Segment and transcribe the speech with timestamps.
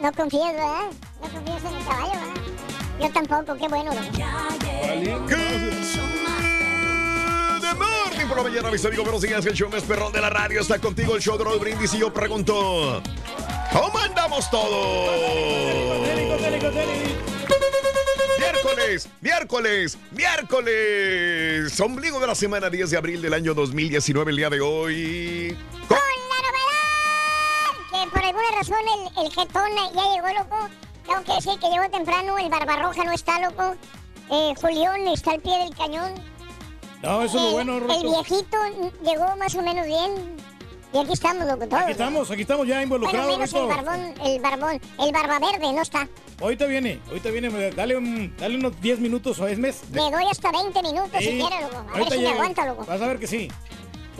[0.00, 0.86] No confías, ¿verdad?
[1.20, 2.34] No confías en el caballo, ¿verdad?
[3.00, 3.90] Yo tampoco, qué bueno.
[3.90, 3.98] De
[7.74, 9.04] morning por la mañana, mis amigos.
[9.04, 10.60] Buenos días, el show más perrón de la radio.
[10.62, 13.02] Está contigo el show de Raúl Brindis y yo pregunto...
[13.72, 15.10] ¿Cómo andamos todos?
[18.38, 21.78] Miércoles, miércoles, miércoles.
[21.78, 25.56] Ombligo de la semana 10 de abril del año 2019, el día de hoy.
[25.86, 25.98] Con
[28.40, 30.68] alguna razón el, el jetón ya llegó, loco.
[31.06, 33.74] Tengo que decir que llegó temprano, el Barbarroja no está, loco.
[34.30, 36.12] Eh, Julián está al pie del cañón.
[37.02, 38.02] No, eso es lo bueno, El Roto.
[38.02, 38.56] viejito
[39.02, 40.36] llegó más o menos bien.
[40.92, 41.82] Y aquí estamos, loco, todos.
[41.82, 45.72] Aquí estamos, aquí estamos ya Bueno, involucrados, menos el barbón, el barbón, el barba verde
[45.72, 46.08] no está.
[46.40, 49.82] Ahorita viene, ahorita viene, dale, un- dale unos 10 minutos o es mes.
[49.92, 51.38] Le doy hasta 20 minutos si Sí.
[51.38, 51.76] quiere, loco.
[51.76, 52.84] A ver Ahorita si me aguanta, loco.
[52.86, 53.48] Vas a ver que sí.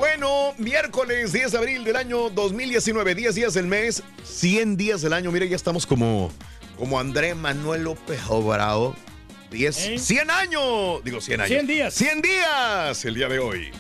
[0.00, 5.12] Bueno, miércoles 10 de abril del año 2019, 10 días del mes, 100 días del
[5.12, 5.30] año.
[5.30, 6.32] Mira, ya estamos como,
[6.78, 8.94] como André Manuel López Obrador.
[9.50, 9.98] 10, ¿Eh?
[9.98, 11.04] 100 años.
[11.04, 11.50] Digo 100 años.
[11.50, 11.92] 100 días.
[11.92, 13.72] 100 días el día de hoy.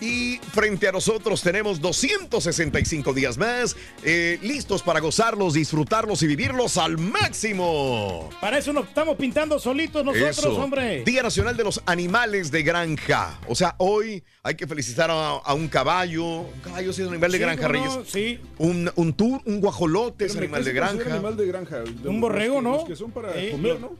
[0.00, 6.76] Y frente a nosotros tenemos 265 días más, eh, listos para gozarlos, disfrutarlos y vivirlos
[6.76, 8.28] al máximo.
[8.40, 10.56] Para eso nos estamos pintando solitos nosotros, Eso.
[10.56, 11.04] hombre.
[11.04, 13.38] Día Nacional de los Animales de Granja.
[13.48, 16.24] O sea, hoy hay que felicitar a, a un caballo.
[16.40, 17.96] Un caballo sí es un animal de Sí, granja, ¿cómo Reyes.
[17.96, 18.04] no?
[18.04, 18.40] Sí.
[18.58, 21.14] Un, un tur, un guajolote es animal ¿qué de granja.
[21.14, 21.78] animal de granja?
[21.78, 22.72] De Un los borrego, que- ¿no?
[22.76, 23.92] Los que son para comer, ¿no?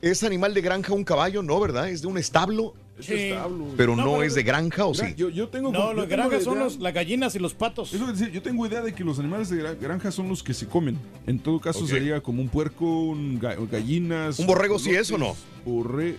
[0.00, 1.42] ¿Es animal de granja un caballo?
[1.42, 1.88] No, ¿verdad?
[1.88, 3.14] Es de un establo, Es Sí.
[3.14, 3.66] establo.
[3.76, 5.06] pero no, No, pero- es de granja, ¿o sí?
[5.16, 7.92] Yo, yo tengo No, tengo granjas son los, las gallinas y los patos.
[7.92, 10.28] Es lo que decía, yo tengo idea de que los animales de gra- granja son
[10.28, 10.98] los que se comen.
[11.26, 14.38] En todo caso sería como un puerco, un ga- gallinas.
[14.38, 15.36] ¿Un borrego sí es o no?
[15.64, 16.16] Borre...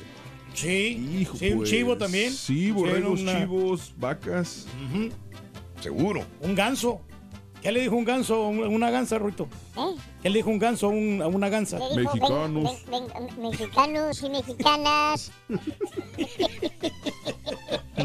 [0.54, 2.32] Sí, Hijo, sí, un pues, chivo también.
[2.32, 4.68] Sí, borregos, una- chivos, vacas.
[5.82, 6.24] Seguro.
[6.42, 7.02] Un ganso.
[7.64, 9.48] ¿Qué le dijo un ganso a un- a una gansa, Ruito?
[9.78, 9.96] ¿Eh?
[10.22, 11.80] ¿Qué le dijo un ganso a, un- a una gansa?
[11.80, 12.84] Ven- Mexicanos.
[12.92, 15.32] ven- ven- mexicanos y mexicanas.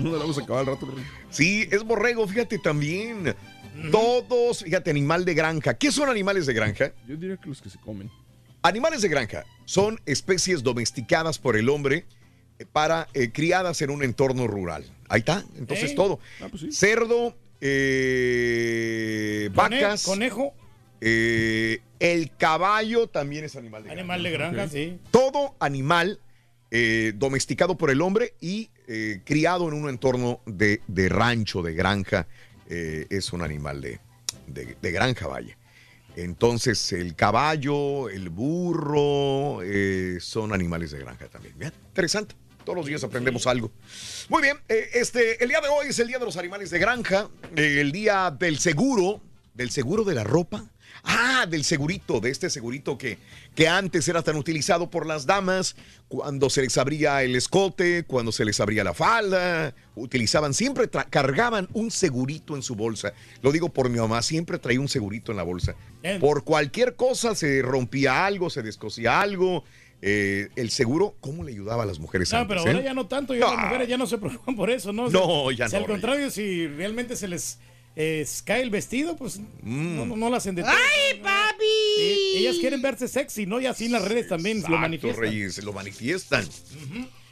[0.00, 0.86] No la vamos a acabar al rato.
[0.86, 1.04] Rey.
[1.30, 3.34] Sí, es borrego, fíjate también.
[3.90, 5.74] Todos, fíjate, animal de granja.
[5.74, 6.92] ¿Qué son animales de granja?
[7.06, 8.10] Yo diría que los que se comen.
[8.62, 12.06] Animales de granja son especies domesticadas por el hombre
[12.58, 14.84] eh, para eh, criadas en un entorno rural.
[15.08, 16.18] Ahí está, entonces todo.
[16.40, 16.72] Ah, pues sí.
[16.72, 20.54] Cerdo, eh, vacas, Conejo,
[21.00, 24.00] eh, el caballo también es animal de granja.
[24.00, 24.98] animal de granja, sí.
[25.10, 26.20] Todo animal
[26.70, 31.74] eh, domesticado por el hombre y eh, criado en un entorno de, de rancho, de
[31.74, 32.26] granja,
[32.70, 33.98] es un animal de,
[34.46, 35.56] de- de granja, vaya.
[36.16, 39.60] Entonces, el caballo, el burro,
[40.20, 41.54] son animales de granja también.
[41.58, 42.34] Bien, interesante.
[42.68, 43.72] Todos los días aprendemos algo.
[44.28, 46.78] Muy bien, eh, este, el día de hoy es el día de los animales de
[46.78, 49.22] granja, eh, el día del seguro,
[49.54, 50.66] del seguro de la ropa.
[51.02, 53.16] Ah, del segurito, de este segurito que,
[53.54, 55.76] que antes era tan utilizado por las damas,
[56.08, 61.68] cuando se les abría el escote, cuando se les abría la falda, utilizaban, siempre cargaban
[61.72, 63.14] un segurito en su bolsa.
[63.40, 65.74] Lo digo por mi mamá, siempre traía un segurito en la bolsa.
[66.20, 69.64] Por cualquier cosa se rompía algo, se descosía algo.
[70.02, 72.84] Eh, el seguro, ¿cómo le ayudaba a las mujeres No, antes, pero ahora eh?
[72.84, 73.64] ya no tanto, ya las Ah.
[73.66, 75.08] mujeres ya no se preocupan por eso, ¿no?
[75.10, 77.58] No, ya si al no, contrario, si realmente se les
[77.96, 79.96] eh, cae el vestido, pues Mm.
[79.96, 80.70] no, no, no la hacen de todo.
[80.72, 82.36] ¡Ay, papi!
[82.36, 83.60] ellas quieren verse sexy, ¿no?
[83.60, 85.20] Y así en las redes también lo manifiestan.
[85.24, 86.46] Reyes, lo manifiestan.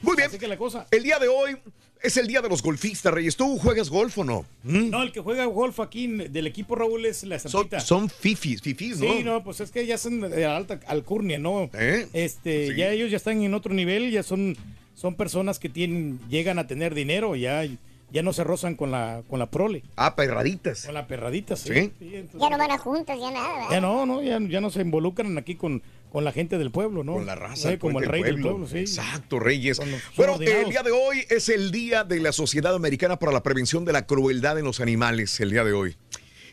[0.02, 0.28] Muy bien.
[0.28, 0.86] Así que la cosa.
[0.90, 1.56] El día de hoy
[2.02, 3.36] es el día de los golfistas, Reyes.
[3.36, 4.44] ¿Tú juegas golf o no?
[4.62, 4.90] ¿Mm?
[4.90, 7.80] No, el que juega golf aquí del equipo Raúl es la Son, estampita.
[7.80, 9.12] son fifis, fifis, ¿no?
[9.12, 11.70] Sí, no, pues es que ya son de alta alcurnia, ¿no?
[11.74, 12.06] ¿Eh?
[12.12, 12.76] Este, Sí.
[12.76, 14.56] ya ellos ya están en otro nivel, ya son,
[14.94, 17.66] son personas que tienen, llegan a tener dinero, ya,
[18.10, 20.84] ya no se rozan con la, con la prole, Ah, perraditas.
[20.86, 21.68] con la perradita, sí.
[21.72, 21.92] ¿Sí?
[21.98, 23.70] Sí, entonces- Ya no van a juntas, ya nada, ¿verdad?
[23.70, 25.82] ya no, no, ya, ya no se involucran aquí con,
[26.12, 27.14] con la gente del pueblo, ¿no?
[27.14, 27.70] Con la raza.
[27.72, 28.78] Sí, como el rey del pueblo, sí.
[28.78, 29.78] Exacto, Reyes.
[30.16, 33.84] Bueno, el día de hoy es el día de la Sociedad Americana para la Prevención
[33.84, 35.96] de la Crueldad en los Animales, el día de hoy.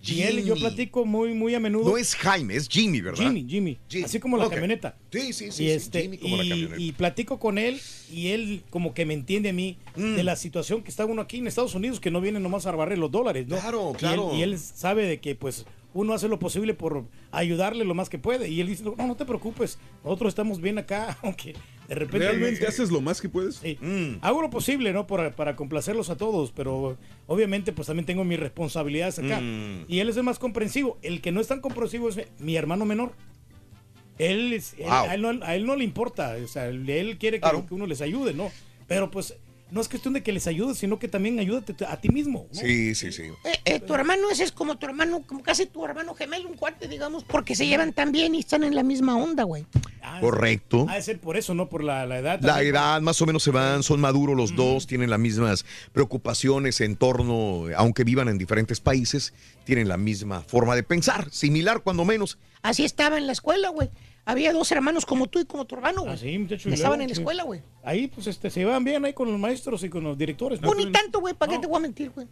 [0.05, 0.61] Y él yo Jimmy.
[0.69, 1.91] platico muy, muy a menudo.
[1.91, 3.23] No es Jaime, es Jimmy, ¿verdad?
[3.25, 4.05] Jimmy, Jimmy, Jimmy.
[4.05, 4.97] así como la camioneta.
[5.13, 5.45] Sí, sí, sí.
[5.45, 6.81] y, sí, este, Jimmy como la camioneta.
[6.81, 7.81] y platico con él
[8.13, 10.17] y él como que me entiende a mí Mm.
[10.17, 12.73] de la situación que está uno aquí en Estados Unidos que no viene nomás a
[12.73, 13.59] barrer los dólares, ¿no?
[13.59, 14.35] Claro, Y él- claro.
[14.35, 18.19] Y él, sabe de que pues uno hace lo posible por ayudarle lo más que
[18.19, 21.55] puede y él dice, no, no te preocupes, nosotros estamos bien acá, aunque
[21.89, 22.27] de repente...
[22.29, 23.57] ¿Realmente haces lo más que puedes?
[23.57, 23.77] Sí.
[23.81, 24.19] Mm.
[24.23, 25.07] Hago lo posible, ¿no?
[25.07, 26.97] Para, para complacerlos a todos, pero
[27.27, 29.41] obviamente pues también tengo mis responsabilidades acá.
[29.41, 29.85] Mm.
[29.89, 30.99] Y él es el más comprensivo.
[31.03, 33.13] El que no es tan comprensivo es mi hermano menor.
[34.19, 37.19] Él, es- él- a, él no, a él no le importa, o sea, él él
[37.19, 37.67] quiere que, Claro.
[37.67, 38.51] que uno les ayude, ¿no?
[38.87, 39.35] Pero pues
[39.73, 42.47] no es cuestión de que les ayude, sino que también ayúdate a ti mismo.
[42.53, 42.61] ¿no?
[42.61, 43.23] Sí, sí, sí.
[43.45, 46.57] Eh, eh, tu hermano ese es como tu hermano, como casi tu hermano gemelo, un
[46.57, 49.65] cuate, digamos, porque se llevan tan bien y están en la misma onda, güey.
[50.03, 50.87] Ah, Correcto.
[50.91, 52.39] Ha de ser por eso, no por la, la edad.
[52.43, 52.75] La también.
[52.75, 56.97] edad más o menos se van, son maduros los dos, tienen las mismas preocupaciones en
[56.97, 59.33] torno, aunque vivan en diferentes países,
[59.65, 62.39] tienen la misma forma de pensar, similar cuando menos.
[62.61, 63.91] Así estaba en la escuela, güey.
[64.25, 66.13] Había dos hermanos como tú y como tu hermano, güey.
[66.37, 67.63] Ah, muchacho, Estaban en la escuela, güey.
[67.83, 70.61] Ahí pues este, se llevan bien ahí con los maestros y con los directores.
[70.61, 72.29] Pues ni tanto, güey, ¿para qué te voy a mentir, güey?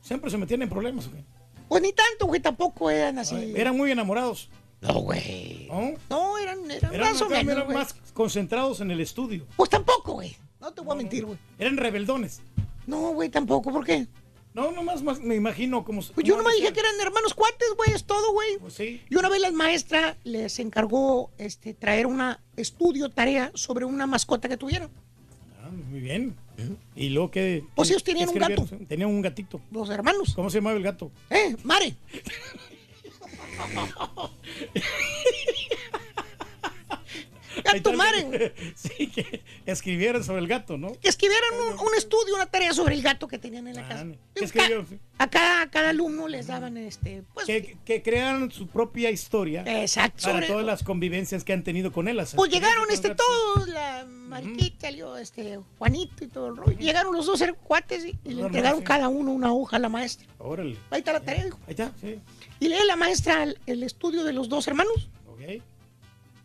[0.00, 1.08] Siempre se metían en problemas.
[1.10, 1.24] güey.
[1.68, 3.54] Pues ni tanto, güey, tampoco eran así.
[3.56, 4.50] Eran muy enamorados.
[4.80, 5.68] No, güey.
[5.68, 5.92] ¿no?
[6.10, 7.76] No, eran, eran, Eran, más o menos, eran güey.
[7.76, 9.46] más concentrados en el estudio.
[9.56, 10.36] Pues tampoco, güey.
[10.60, 11.38] No te voy a mentir, güey.
[11.58, 12.40] Eran rebeldones.
[12.86, 14.06] No, güey, tampoco, ¿por qué?
[14.54, 16.02] No, nomás más me imagino como...
[16.02, 18.58] Pues yo nomás dije que eran hermanos cuates, güey, es todo, güey.
[18.58, 19.00] Pues sí.
[19.08, 24.48] Y una vez la maestra les encargó este, traer una estudio, tarea sobre una mascota
[24.48, 24.90] que tuvieron.
[25.62, 26.36] Ah, muy bien.
[26.94, 27.64] Y luego que...
[27.74, 28.66] Pues ellos tenían un gato.
[28.86, 29.62] Tenían un gatito.
[29.70, 30.34] Los hermanos.
[30.34, 31.10] ¿Cómo se llamaba el gato?
[31.30, 31.96] Eh, Mare.
[37.62, 37.92] Gato.
[38.74, 40.92] Sí, que escribieran sobre el gato, ¿no?
[41.00, 44.06] Que escribieran un, un estudio, una tarea sobre el gato que tenían en la casa.
[44.08, 45.00] Ah, ¿Qué Ca- escribieron?
[45.18, 49.62] A cada, a cada alumno les daban este, pues, Que, que crearan su propia historia
[49.82, 50.22] exacto.
[50.24, 52.16] para sobre- todas las convivencias que han tenido con él.
[52.16, 53.22] las Pues llegaron este gato.
[53.54, 56.78] todos, la Mariquita, yo, este, Juanito y todo el rollo.
[56.78, 58.84] Llegaron los dos ser cuates y, y le entregaron sí.
[58.84, 60.26] cada uno una hoja a la maestra.
[60.38, 60.76] Órale.
[60.90, 61.58] Ahí está la tarea, dijo.
[61.66, 62.18] Ahí está, sí.
[62.58, 65.08] Y lee la maestra el, el estudio de los dos hermanos.
[65.28, 65.62] Ok.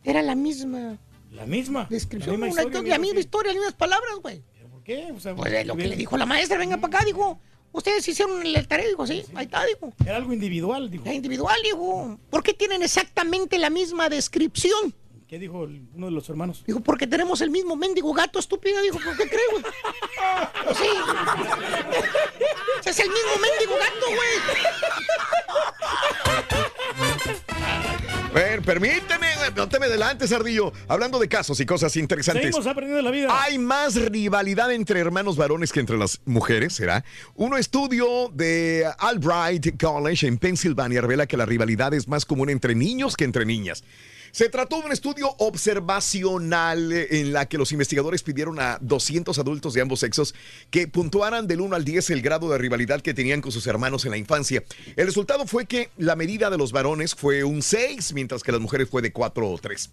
[0.03, 0.97] Era la misma
[1.31, 1.87] La misma.
[1.89, 3.19] descripción, La misma la misma historia.
[3.19, 4.43] historia, las mismas palabras, güey.
[4.53, 5.11] ¿Pero ¿Por qué?
[5.15, 7.39] O sea, Pues es lo que le dijo la maestra, venga para acá, dijo.
[7.73, 9.93] Ustedes hicieron la tarea, dijo, sí, ahí está, dijo.
[10.05, 11.03] Era algo individual, dijo.
[11.05, 12.17] La individual, dijo.
[12.29, 14.95] ¿Por qué tienen exactamente la misma descripción?
[15.27, 16.63] ¿Qué dijo el- uno de los hermanos?
[16.65, 18.81] Dijo, porque tenemos el mismo mendigo gato estúpido.
[18.81, 19.61] Dijo, ¿por qué creo?
[20.63, 20.87] Pues sí.
[22.89, 24.39] es el mismo mendigo gato, güey.
[28.29, 30.71] A ver, permíteme, no te me adelantes, Ardillo.
[30.87, 32.43] Hablando de casos y cosas interesantes.
[32.43, 33.43] Seguimos aprendiendo la vida.
[33.43, 37.03] Hay más rivalidad entre hermanos varones que entre las mujeres, ¿será?
[37.35, 42.75] Un estudio de Albright College en Pensilvania revela que la rivalidad es más común entre
[42.75, 43.83] niños que entre niñas.
[44.31, 49.37] Se trató de un estudio observacional eh, en la que los investigadores pidieron a 200
[49.39, 50.35] adultos de ambos sexos
[50.69, 54.05] que puntuaran del 1 al 10 el grado de rivalidad que tenían con sus hermanos
[54.05, 54.63] en la infancia.
[54.95, 58.61] El resultado fue que la medida de los varones fue un 6, mientras que las
[58.61, 59.89] mujeres fue de 4 o 3.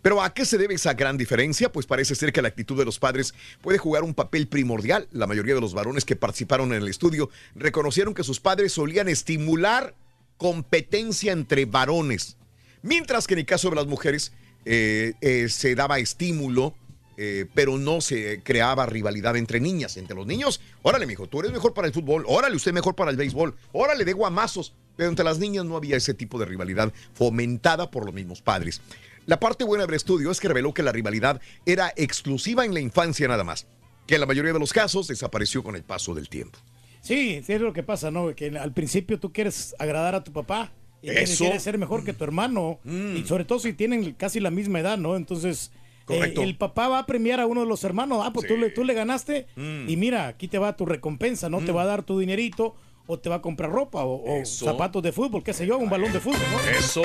[0.00, 1.70] Pero ¿a qué se debe esa gran diferencia?
[1.70, 5.06] Pues parece ser que la actitud de los padres puede jugar un papel primordial.
[5.12, 9.08] La mayoría de los varones que participaron en el estudio reconocieron que sus padres solían
[9.08, 9.94] estimular
[10.38, 12.36] competencia entre varones,
[12.82, 14.32] mientras que en el caso de las mujeres
[14.64, 16.74] eh, eh, se daba estímulo
[17.18, 20.60] eh, pero no se creaba rivalidad entre niñas, entre los niños.
[20.82, 24.04] Órale, mijo, tú eres mejor para el fútbol, órale, usted mejor para el béisbol, órale,
[24.04, 24.74] de guamazos.
[24.96, 28.80] Pero entre las niñas no había ese tipo de rivalidad fomentada por los mismos padres.
[29.26, 32.80] La parte buena del estudio es que reveló que la rivalidad era exclusiva en la
[32.80, 33.66] infancia nada más,
[34.06, 36.58] que en la mayoría de los casos desapareció con el paso del tiempo.
[37.02, 38.34] Sí, sí es lo que pasa, ¿no?
[38.34, 40.72] Que al principio tú quieres agradar a tu papá
[41.02, 41.44] y Eso.
[41.44, 44.98] quieres ser mejor que tu hermano y sobre todo si tienen casi la misma edad,
[44.98, 45.16] ¿no?
[45.16, 46.42] Entonces eh, Correcto.
[46.42, 48.84] el papá va a premiar a uno de los hermanos, ah, pues tú, le, tú
[48.84, 49.88] le ganaste Mm.
[49.88, 51.60] y mira, aquí te va tu recompensa, ¿no?
[51.60, 52.74] Te va a dar tu dinerito
[53.06, 55.90] o te va a comprar ropa o, o zapatos de fútbol, qué sé yo, un
[55.90, 56.70] balón de fútbol, ¿no?
[56.78, 57.02] Eso.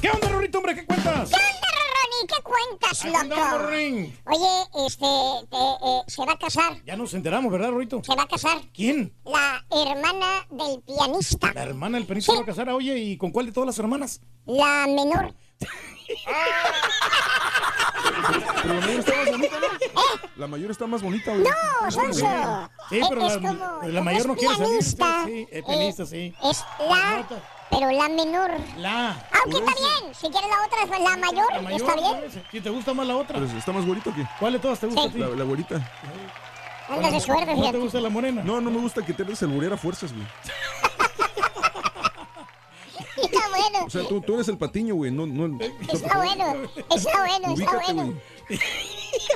[0.00, 0.74] ¿Qué onda, Rorrito, hombre?
[0.74, 1.30] ¿Qué cuentas?
[1.30, 1.68] ¿Qué onda,
[2.22, 2.26] Ronnie?
[2.26, 3.42] ¿Qué cuentas, loco?
[4.26, 5.06] Oye, este,
[5.50, 6.82] te, eh, se va a casar.
[6.84, 8.02] Ya nos enteramos, ¿verdad, Rorrito?
[8.04, 9.14] Se va a casar ¿Quién?
[9.24, 11.52] la hermana del pianista.
[11.54, 13.78] La hermana del pianista se va a casar, oye, ¿y con cuál de todas las
[13.78, 14.20] hermanas?
[14.46, 15.34] La menor.
[18.62, 19.72] Pero la mayor está más bonita, ¿no?
[20.36, 21.44] La mayor está más bonita, güey.
[21.44, 22.26] No, Sonso.
[22.90, 26.34] Sí, pero es la- como, la mayor no quiere salir, pianista, sí, es pianista, sí.
[26.42, 27.26] Es la,
[27.72, 28.50] pero la menor.
[28.76, 29.16] La.
[29.42, 30.14] Aunque está bien.
[30.14, 32.44] Si quieres la otra, la mayor, La mayor, está bien.
[32.50, 33.40] Si te gusta más la otra.
[33.40, 35.90] Pero está más bonita que ¿Cuál de todas te gusta la, la güerita.
[36.88, 38.42] Andas de suerte, ¿No te gusta la morena?
[38.44, 40.26] No, no me gusta que te des el burera a fuerzas, güey.
[43.22, 43.86] Está bueno.
[43.86, 45.10] O sea, tú, tú eres el patiño, güey.
[45.10, 45.58] No, no,
[45.90, 46.54] Está bueno.
[46.94, 48.14] Está bueno, está Ubícate, bueno.
[48.48, 48.60] güey.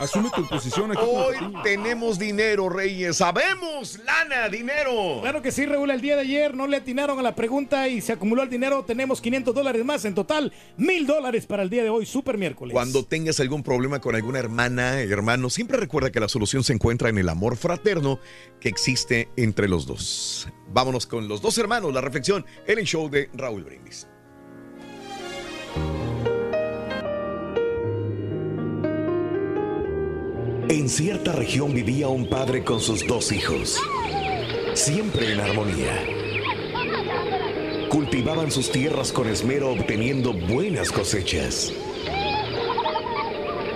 [0.00, 1.02] Asume tu posición aquí.
[1.04, 3.16] Hoy tenemos dinero, Reyes.
[3.16, 5.20] Sabemos, lana, dinero.
[5.22, 5.90] Claro que sí, Raúl.
[5.90, 8.84] El día de ayer no le atinaron a la pregunta y se acumuló el dinero.
[8.84, 10.04] Tenemos 500 dólares más.
[10.04, 12.72] En total, 1000 dólares para el día de hoy, super miércoles.
[12.72, 17.08] Cuando tengas algún problema con alguna hermana, hermano, siempre recuerda que la solución se encuentra
[17.08, 18.18] en el amor fraterno
[18.60, 20.48] que existe entre los dos.
[20.68, 24.06] Vámonos con los dos hermanos, la reflexión en el show de Raúl Brindis.
[30.68, 33.80] En cierta región vivía un padre con sus dos hijos,
[34.74, 36.04] siempre en armonía.
[37.88, 41.72] Cultivaban sus tierras con esmero obteniendo buenas cosechas.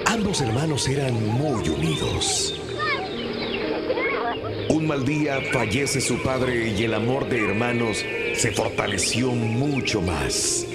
[0.05, 2.61] Ambos hermanos eran muy unidos.
[4.69, 8.05] Un mal día fallece su padre y el amor de hermanos
[8.35, 10.67] se fortaleció mucho más.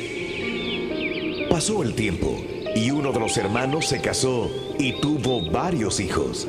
[1.50, 2.42] Pasó el tiempo
[2.76, 6.48] y uno de los hermanos se casó y tuvo varios hijos,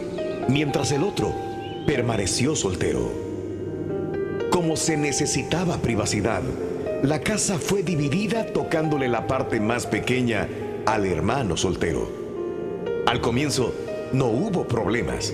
[0.48, 1.32] mientras el otro
[1.86, 3.10] permaneció soltero.
[4.50, 6.42] Como se necesitaba privacidad,
[7.02, 10.48] la casa fue dividida tocándole la parte más pequeña
[10.84, 12.10] al hermano soltero.
[13.06, 13.72] Al comienzo
[14.12, 15.32] no hubo problemas,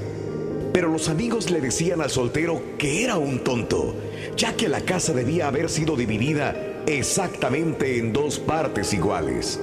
[0.75, 3.95] pero los amigos le decían al soltero que era un tonto,
[4.37, 6.55] ya que la casa debía haber sido dividida
[6.87, 9.59] exactamente en dos partes iguales.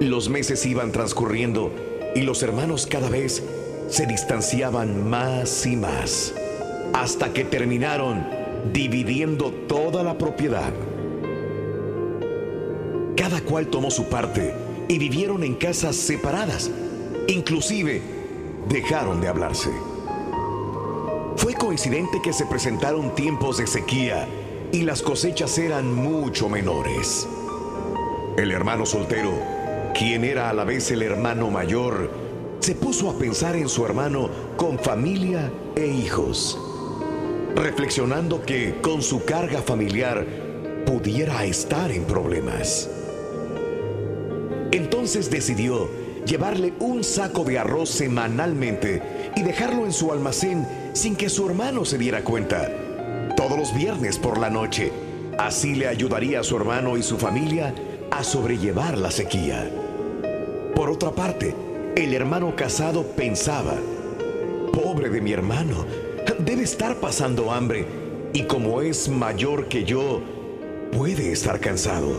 [0.00, 1.70] Los meses iban transcurriendo
[2.14, 3.42] y los hermanos cada vez
[3.90, 6.32] se distanciaban más y más,
[6.94, 8.26] hasta que terminaron
[8.72, 10.72] dividiendo toda la propiedad.
[13.14, 14.54] Cada cual tomó su parte
[14.88, 16.70] y vivieron en casas separadas.
[17.28, 18.00] Inclusive
[18.70, 19.68] dejaron de hablarse.
[21.36, 24.26] Fue coincidente que se presentaron tiempos de sequía
[24.72, 27.28] y las cosechas eran mucho menores.
[28.38, 29.59] El hermano soltero,
[30.00, 32.10] quien era a la vez el hermano mayor,
[32.60, 36.58] se puso a pensar en su hermano con familia e hijos,
[37.54, 40.24] reflexionando que con su carga familiar
[40.86, 42.88] pudiera estar en problemas.
[44.72, 45.90] Entonces decidió
[46.24, 49.02] llevarle un saco de arroz semanalmente
[49.36, 52.70] y dejarlo en su almacén sin que su hermano se diera cuenta.
[53.36, 54.92] Todos los viernes por la noche.
[55.36, 57.74] Así le ayudaría a su hermano y su familia
[58.10, 59.70] a sobrellevar la sequía.
[60.74, 61.54] Por otra parte,
[61.96, 63.74] el hermano casado pensaba,
[64.72, 65.84] pobre de mi hermano,
[66.38, 67.84] debe estar pasando hambre
[68.32, 70.22] y como es mayor que yo,
[70.92, 72.12] puede estar cansado.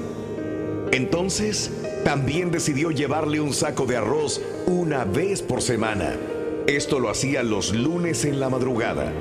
[0.91, 1.71] Entonces,
[2.03, 6.15] también decidió llevarle un saco de arroz una vez por semana.
[6.67, 9.11] Esto lo hacía los lunes en la madrugada.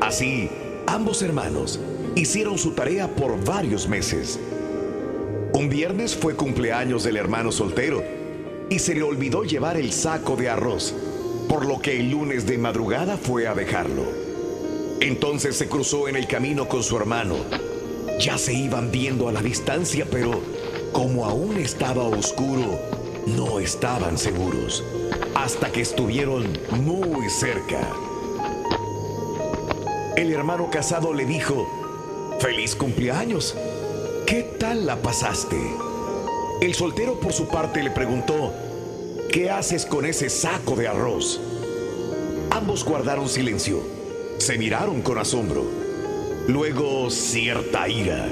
[0.00, 0.48] Así,
[0.86, 1.80] ambos hermanos
[2.14, 4.38] hicieron su tarea por varios meses.
[5.52, 8.15] Un viernes fue cumpleaños del hermano soltero
[8.68, 10.94] y se le olvidó llevar el saco de arroz,
[11.48, 14.04] por lo que el lunes de madrugada fue a dejarlo.
[15.00, 17.36] Entonces se cruzó en el camino con su hermano.
[18.18, 20.40] Ya se iban viendo a la distancia, pero
[20.92, 22.80] como aún estaba oscuro,
[23.26, 24.82] no estaban seguros,
[25.34, 27.80] hasta que estuvieron muy cerca.
[30.16, 31.68] El hermano casado le dijo,
[32.40, 33.54] feliz cumpleaños,
[34.26, 35.85] ¿qué tal la pasaste?
[36.60, 38.50] El soltero por su parte le preguntó,
[39.30, 41.38] ¿qué haces con ese saco de arroz?
[42.50, 43.80] Ambos guardaron silencio.
[44.38, 45.64] Se miraron con asombro.
[46.48, 48.26] Luego cierta ira.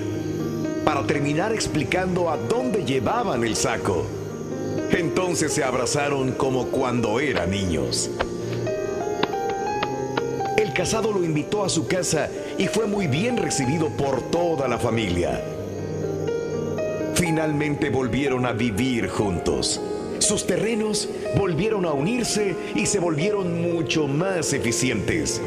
[0.86, 4.06] Para terminar explicando a dónde llevaban el saco.
[4.90, 8.10] Entonces se abrazaron como cuando eran niños.
[10.56, 14.78] El casado lo invitó a su casa y fue muy bien recibido por toda la
[14.78, 15.53] familia.
[17.14, 19.80] Finalmente volvieron a vivir juntos.
[20.18, 25.40] Sus terrenos volvieron a unirse y se volvieron mucho más eficientes.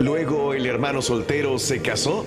[0.00, 2.24] Luego el hermano soltero se casó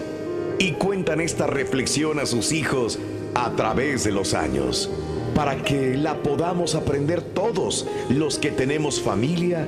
[0.59, 2.99] y cuentan esta reflexión a sus hijos
[3.33, 4.89] a través de los años,
[5.33, 9.67] para que la podamos aprender todos los que tenemos familia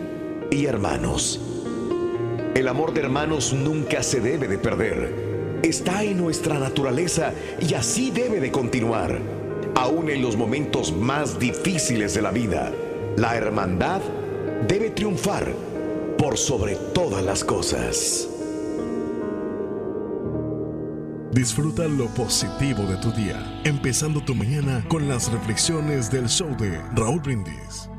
[0.51, 1.39] y hermanos.
[2.55, 5.26] El amor de hermanos nunca se debe de perder.
[5.63, 9.19] Está en nuestra naturaleza y así debe de continuar.
[9.75, 12.71] Aún en los momentos más difíciles de la vida,
[13.15, 14.01] la hermandad
[14.67, 15.53] debe triunfar
[16.17, 18.29] por sobre todas las cosas.
[21.31, 26.81] Disfruta lo positivo de tu día, empezando tu mañana con las reflexiones del show de
[26.95, 27.89] Raúl Brindis.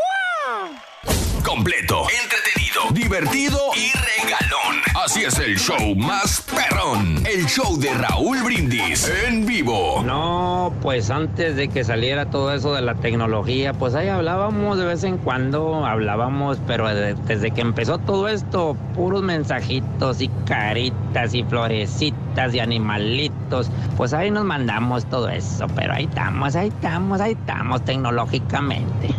[1.44, 4.82] Completo, entretenido, divertido y regalón.
[5.04, 7.24] Así es el show más perrón.
[7.28, 10.02] El show de Raúl Brindis en vivo.
[10.06, 14.86] No, pues antes de que saliera todo eso de la tecnología, pues ahí hablábamos de
[14.86, 21.34] vez en cuando, hablábamos, pero de- desde que empezó todo esto, puros mensajitos y caritas
[21.34, 27.22] y florecitas y animalitos, pues ahí nos mandamos todo eso, pero ahí estamos, ahí estamos,
[27.22, 29.10] ahí estamos tecnológicamente.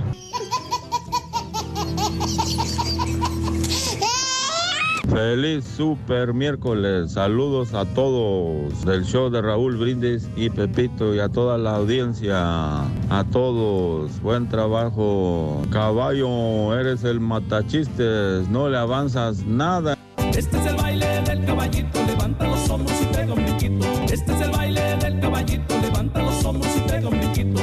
[5.09, 7.13] Feliz super miércoles.
[7.13, 12.83] Saludos a todos del show de Raúl Brindis y Pepito y a toda la audiencia.
[13.11, 14.21] A todos.
[14.23, 15.63] Buen trabajo.
[15.71, 18.49] Caballo, eres el matachistes.
[18.49, 19.97] No le avanzas nada.
[20.37, 23.87] Este es el baile del caballito, levanta los hombros y pega un brinquito.
[24.13, 27.63] Este es el baile del caballito, levanta los hombros y pega un brinquito.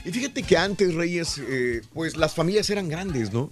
[0.05, 3.51] Y fíjate que antes, Reyes, eh, pues las familias eran grandes, ¿no?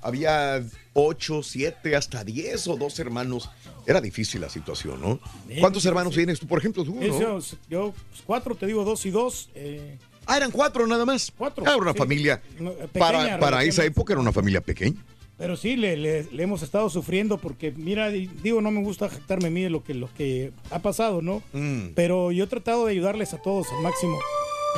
[0.00, 3.50] Había ocho, siete, hasta diez o dos hermanos.
[3.86, 5.20] Era difícil la situación, ¿no?
[5.46, 5.88] Bien ¿Cuántos difícil.
[5.90, 7.40] hermanos tienes tú, por ejemplo, tú, no?
[7.70, 9.48] Yo, pues, cuatro, te digo dos y dos.
[9.54, 11.32] eh, Ah, eran cuatro nada más.
[11.38, 11.62] Cuatro.
[11.64, 11.98] Era una sí.
[11.98, 12.42] familia.
[12.58, 13.86] Eh, para pequeña, para esa relativamente.
[13.86, 15.04] época era una familia pequeña.
[15.38, 19.08] Pero sí, le, le- le hemos estado sufriendo porque, mira, di- digo, no me gusta
[19.08, 21.42] jactarme a mí de lo que, lo que ha pasado, ¿no?
[21.52, 21.90] Mm.
[21.94, 24.18] Pero yo he tratado de ayudarles a todos al máximo.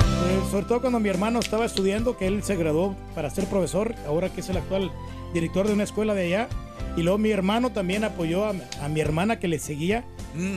[0.01, 3.95] Eh, sobre todo cuando mi hermano estaba estudiando, que él se graduó para ser profesor,
[4.05, 4.91] ahora que es el actual
[5.33, 6.49] director de una escuela de allá.
[6.97, 10.03] Y luego mi hermano también apoyó a, a mi hermana que le seguía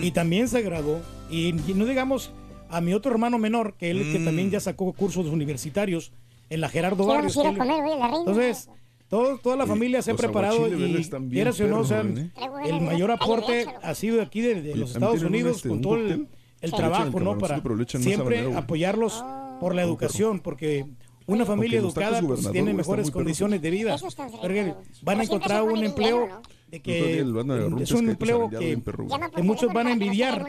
[0.02, 1.00] y también se graduó.
[1.30, 2.32] Y, y no digamos
[2.68, 4.24] a mi otro hermano menor, que él que Mm.
[4.24, 6.12] también ya sacó cursos universitarios
[6.50, 7.36] en la Gerardo Barrios.
[7.36, 7.66] él- comer,
[7.98, 8.06] la.
[8.18, 8.68] Entonces,
[9.08, 12.02] todo- toda la familia se ha preparado y Están bien quieras o no, o sea,
[12.02, 12.30] perros, ¿eh?
[12.70, 15.80] el mayor aporte ha sido aquí de, de Oye, los ¿también Estados Unidos este, con
[15.82, 16.28] todo el,
[16.74, 17.36] trabajo, ¿no?
[17.38, 17.60] Para
[17.98, 19.22] siempre apoyarlos
[19.60, 20.86] por la educación, porque
[21.26, 23.96] una familia educada pues, tiene mejores muy condiciones de vida.
[24.40, 27.20] Porque van a siempre encontrar un empleo de que
[27.80, 30.46] es un empleo zarandeado que, muchos van a envidiar.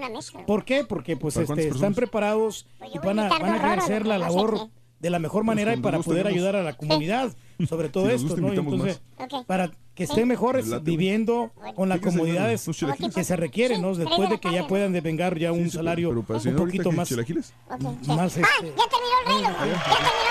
[0.48, 0.84] ¿Por qué?
[0.84, 4.70] Porque pues ¿Para este, están preparados y van a, van a ejercer la labor
[5.04, 6.38] de la mejor manera y para poder tenemos.
[6.38, 7.34] ayudar a la comunidad,
[7.68, 8.54] sobre todo Si esto, gusta, ¿no?
[8.54, 9.02] Entonces,
[9.46, 12.66] para que estén mejores viviendo con las Fíjese, comodidades
[13.14, 13.94] que se requieren, ¿no?
[13.94, 17.10] Después de que ya puedan devengar ya un Sí, sí, salario pero un poquito más,
[17.10, 17.54] chilaquiles.
[17.70, 18.08] Ok, sí.
[18.12, 19.42] más Ah, este, ya terminó el rey.
[19.42, 19.76] Ya terminó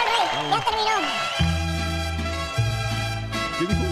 [0.01, 0.51] el rey.
[0.51, 0.93] Ya terminó.
[3.59, 3.85] ¿Qué dijo?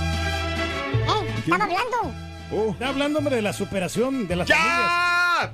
[1.26, 1.34] ¿Eh?
[1.44, 1.96] Estaba hablando.
[2.52, 2.70] Oh.
[2.72, 5.52] Está hablando, hombre, de la superación de las ¡Ya!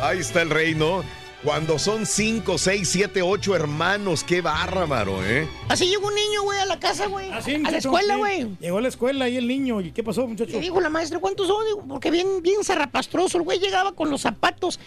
[0.00, 1.02] Ahí está el reino.
[1.44, 5.46] Cuando son 5, 6, 7, 8 hermanos, qué bárbaro, ¿eh?
[5.68, 7.30] Así llegó un niño, güey, a la casa, güey.
[7.30, 8.18] Así, a la escuela, sí.
[8.18, 8.56] güey.
[8.60, 9.82] Llegó a la escuela y el niño.
[9.82, 10.52] ¿Y qué pasó, muchacho?
[10.52, 11.62] Le dijo la maestra, ¿cuántos son?
[11.66, 13.36] Digo, porque bien, bien zarrapastroso.
[13.36, 14.80] El güey llegaba con los zapatos,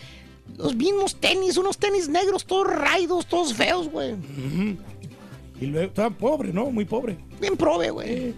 [0.57, 4.15] los mismos tenis, unos tenis negros, todos raidos, todos feos, güey.
[5.61, 6.71] Y luego, estaba pobre, ¿no?
[6.71, 7.17] Muy pobre.
[7.39, 8.33] Bien prove, güey.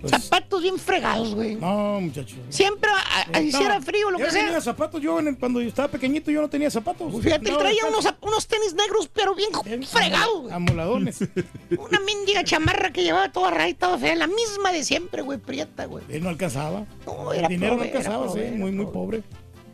[0.00, 1.56] Pues- Zapatos bien fregados, güey.
[1.56, 2.36] No, muchacho.
[2.48, 4.60] Siempre, a- a- hiciera frío, lo que no tenía sea.
[4.62, 5.02] zapatos.
[5.02, 7.12] Yo, en el- cuando yo estaba pequeñito, yo no tenía zapatos.
[7.22, 9.50] Fíjate, él No, traía unos, unos tenis negros, pero bien
[9.86, 10.54] fregados, güey.
[10.54, 11.18] Amoladones.
[11.78, 15.84] Una mendiga chamarra que llevaba toda rayada, estaba fea, la misma de siempre, güey, prieta,
[15.84, 16.04] güey.
[16.08, 16.86] Él no alcanzaba.
[17.06, 18.56] No, el era dinero pobre, no alcanzaba, pobre, sí.
[18.56, 19.22] Muy, muy pobre.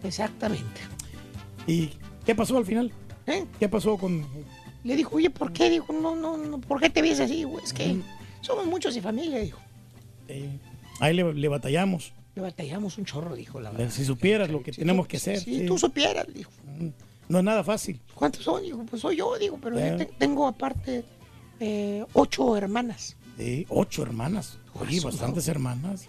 [0.02, 0.80] Exactamente.
[1.66, 1.90] ¿Y
[2.24, 2.92] qué pasó al final?
[3.26, 3.44] ¿Eh?
[3.58, 4.26] ¿Qué pasó con...?
[4.84, 5.68] Le dijo, oye, ¿por qué?
[5.68, 7.64] Dijo, no, no, no, ¿por qué te ves así, güey?
[7.64, 7.96] Es que
[8.40, 9.58] somos muchos y familia, dijo.
[10.28, 10.58] Eh,
[11.00, 12.12] ahí le, le batallamos.
[12.34, 13.90] Le batallamos un chorro, dijo la verdad.
[13.90, 15.40] Si supieras lo que tenemos que hacer.
[15.40, 16.50] Si tú supieras, dijo.
[17.28, 18.00] No es nada fácil.
[18.14, 18.62] ¿Cuántos son?
[18.62, 19.90] Dijo, pues soy yo, digo, pero Eh.
[19.90, 21.04] yo te- tengo aparte
[21.60, 23.16] eh, ocho hermanas.
[23.38, 24.58] Sí, ocho hermanas.
[24.74, 26.06] Oye, bastantes hermanas.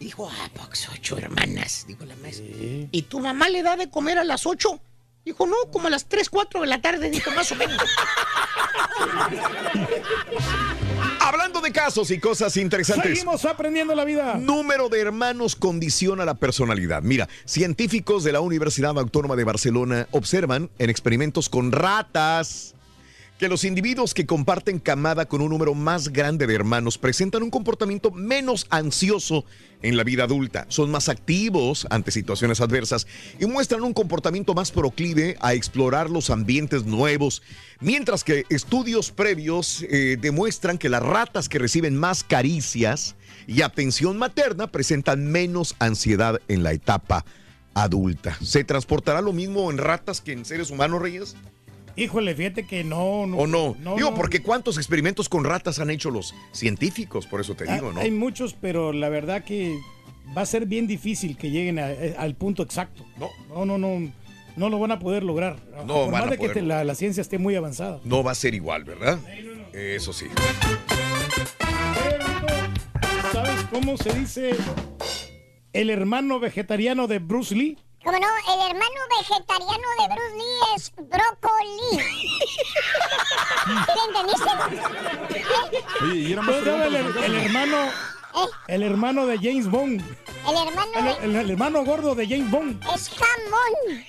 [0.00, 2.46] Dijo, ah, pues ocho hermanas, dijo la maestra.
[2.90, 4.80] ¿Y tu mamá le da de comer a las ocho?
[5.24, 7.80] Dijo, no, como a las tres, cuatro de la tarde, dijo, más o menos.
[11.32, 13.12] Hablando de casos y cosas interesantes.
[13.12, 14.34] Seguimos aprendiendo la vida.
[14.34, 17.02] Número de hermanos condiciona la personalidad.
[17.02, 22.74] Mira, científicos de la Universidad Autónoma de Barcelona observan en experimentos con ratas
[23.40, 27.48] que los individuos que comparten camada con un número más grande de hermanos presentan un
[27.48, 29.46] comportamiento menos ansioso
[29.80, 33.06] en la vida adulta, son más activos ante situaciones adversas
[33.38, 37.42] y muestran un comportamiento más proclive a explorar los ambientes nuevos,
[37.80, 44.18] mientras que estudios previos eh, demuestran que las ratas que reciben más caricias y atención
[44.18, 47.24] materna presentan menos ansiedad en la etapa
[47.72, 48.36] adulta.
[48.42, 51.36] ¿Se transportará lo mismo en ratas que en seres humanos, Reyes?
[51.96, 53.26] Híjole, fíjate que no.
[53.26, 53.74] no ¿O no?
[53.96, 54.14] Digo, no.
[54.14, 57.26] porque ¿cuántos experimentos con ratas han hecho los científicos?
[57.26, 58.00] Por eso te Ah, digo, ¿no?
[58.00, 59.78] Hay muchos, pero la verdad que
[60.36, 63.04] va a ser bien difícil que lleguen a- eh, al punto exacto.
[63.18, 63.28] No.
[63.48, 64.12] No, no, no.
[64.56, 65.56] No lo van a poder lograr.
[65.86, 68.00] No Por van más a de que te- la, la ciencia esté muy avanzada.
[68.04, 69.18] No va a ser igual, ¿verdad?
[69.72, 70.26] Eso sí.
[73.32, 74.50] ¿Sabes cómo se dice
[75.72, 77.78] el hermano vegetariano de Bruce Lee?
[78.04, 81.90] Como no, el hermano vegetariano de Bruce Lee es brócoli.
[83.86, 84.50] ¿Sí entendiste?
[86.02, 87.76] Oye, y era más ¿Cómo se llama el, el hermano,
[88.68, 90.00] el hermano de James Bond?
[90.48, 92.82] El hermano El, el- el hermano gordo de James Bond.
[92.94, 94.04] es jamón.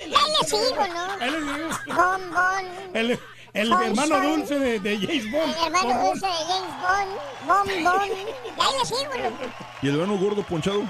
[0.00, 1.94] Ahí le sigo, ¿no?
[1.94, 2.66] Bombón.
[2.94, 3.20] El,
[3.54, 4.22] el Son, hermano son.
[4.26, 5.54] dulce de, de James Bond.
[5.58, 6.10] El hermano Bombón.
[6.10, 7.10] dulce de James Bond.
[7.46, 8.08] Bombón.
[8.10, 9.44] Y ahí le sigo, loco.
[9.82, 10.82] ¿Y el hermano gordo ponchado?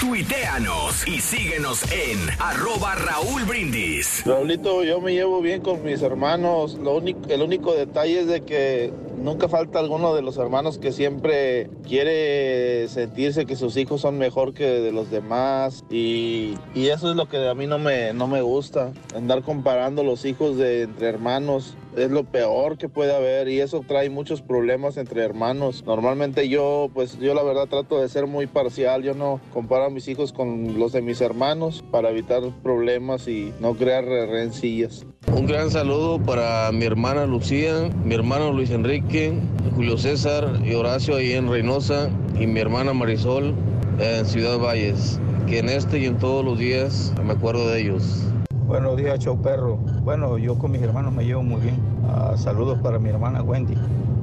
[0.00, 4.22] Tuiteanos y síguenos en arroba Raúl Brindis.
[4.24, 6.74] Raulito, yo me llevo bien con mis hermanos.
[6.74, 10.92] Lo único, el único detalle es de que nunca falta alguno de los hermanos que
[10.92, 15.84] siempre quiere sentirse que sus hijos son mejor que de los demás.
[15.90, 18.92] Y, y eso es lo que a mí no me, no me gusta.
[19.16, 23.84] Andar comparando los hijos de entre hermanos es lo peor que puede haber y eso
[23.86, 25.84] trae muchos problemas entre hermanos.
[25.86, 29.02] Normalmente yo, pues yo la verdad trato de ser muy parcial.
[29.02, 33.52] Yo no comparo a mis hijos con los de mis hermanos para evitar problemas y
[33.60, 35.06] no crear re- rencillas.
[35.34, 39.32] Un gran saludo para mi hermana Lucía, mi hermano Luis Enrique,
[39.74, 42.08] Julio César y Horacio ahí en Reynosa
[42.38, 43.54] y mi hermana Marisol
[43.98, 45.20] en Ciudad Valles.
[45.46, 48.22] Que en este y en todos los días me acuerdo de ellos.
[48.68, 49.76] Buenos días, show perro.
[50.04, 51.76] Bueno, yo con mis hermanos me llevo muy bien.
[52.06, 53.74] Ah, saludos para mi hermana Wendy,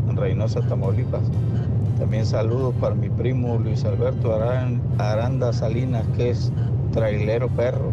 [0.07, 1.23] en Reynosa, Tamaulipas.
[1.97, 6.51] También saludos para mi primo Luis Alberto Aran- Aranda Salinas, que es
[6.93, 7.91] trailero perro.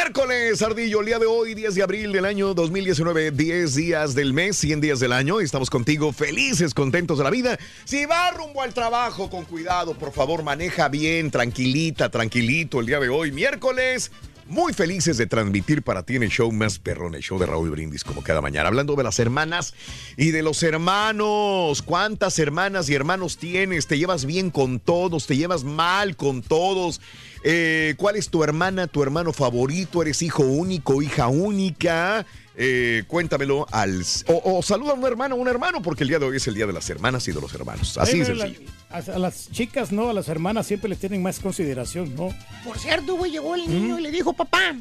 [0.00, 4.32] Miércoles, Ardillo, el día de hoy, 10 de abril del año 2019, 10 días del
[4.32, 5.40] mes, 100 días del año.
[5.40, 7.58] Estamos contigo, felices, contentos de la vida.
[7.84, 13.00] Si va rumbo al trabajo, con cuidado, por favor, maneja bien, tranquilita, tranquilito el día
[13.00, 14.12] de hoy, miércoles
[14.46, 17.70] Muy felices de transmitir para ti en el show más perrón, el show de Raúl
[17.70, 18.68] Brindis, como cada mañana.
[18.68, 19.74] Hablando de las hermanas
[20.16, 21.82] y de los hermanos.
[21.82, 23.88] ¿Cuántas hermanas y hermanos tienes?
[23.88, 25.26] ¿Te llevas bien con todos?
[25.26, 27.00] ¿Te llevas mal con todos?
[27.44, 30.02] Eh, ¿Cuál es tu hermana, tu hermano favorito?
[30.02, 32.26] ¿Eres hijo único, hija única?
[32.60, 34.02] Eh, cuéntamelo al.
[34.26, 36.46] O, o saluda a un hermano o un hermano, porque el día de hoy es
[36.48, 37.96] el día de las hermanas y de los hermanos.
[37.98, 38.70] Así es la- sencillo.
[38.90, 40.08] a, a las chicas, ¿no?
[40.08, 42.34] A las hermanas siempre les tienen más consideración, ¿no?
[42.64, 44.74] Por cierto, güey, llegó el niño y le dijo, papá.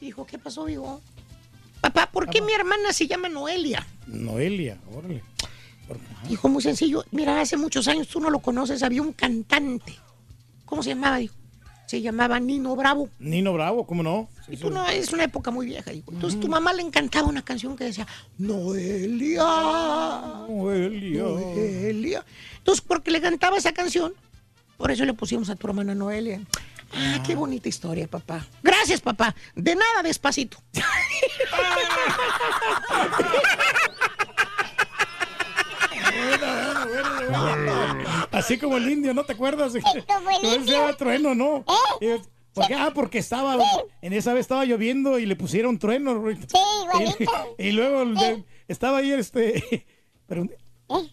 [0.00, 1.00] Dijo, ¿qué pasó, hijo?
[1.80, 3.86] Papá, ¿por qué mi hermana se llama Noelia?
[4.08, 5.22] Noelia, órale.
[6.28, 7.04] Dijo, muy sencillo.
[7.12, 9.94] Mira, hace muchos años tú no lo conoces, había un cantante.
[10.64, 11.18] ¿Cómo se llamaba?
[11.18, 11.34] Dijo.
[11.86, 13.08] Se llamaba Nino Bravo.
[13.18, 14.28] Nino Bravo, ¿cómo no?
[14.48, 15.92] Y tú no, es una época muy vieja.
[15.92, 18.06] Entonces tu mamá le encantaba una canción que decía,
[18.38, 19.44] Noelia.
[20.48, 21.22] Noelia.
[21.22, 22.24] Noelia.
[22.58, 24.14] Entonces, porque le cantaba esa canción,
[24.76, 26.40] por eso le pusimos a tu hermana Noelia.
[26.92, 28.46] Ah, qué bonita historia, papá.
[28.62, 29.34] Gracias, papá.
[29.54, 30.58] De nada, despacito.
[38.32, 39.74] Así como el indio, ¿no te acuerdas?
[39.74, 39.86] ese
[40.76, 41.64] era trueno, ¿no?
[42.00, 42.20] Eh,
[42.52, 42.74] ¿por qué?
[42.74, 43.56] Ah, porque estaba,
[44.02, 46.22] en esa vez estaba lloviendo y le pusieron trueno.
[46.46, 47.32] Sí, igualito.
[47.58, 48.10] Y, y luego
[48.68, 49.86] estaba ahí, este,
[50.26, 50.46] pero,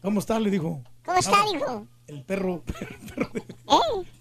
[0.02, 0.40] ¿cómo está?
[0.40, 0.82] Le dijo.
[1.06, 1.88] ¿Cómo está, Ah, dijo?
[2.06, 2.88] El perro, ¿Eh?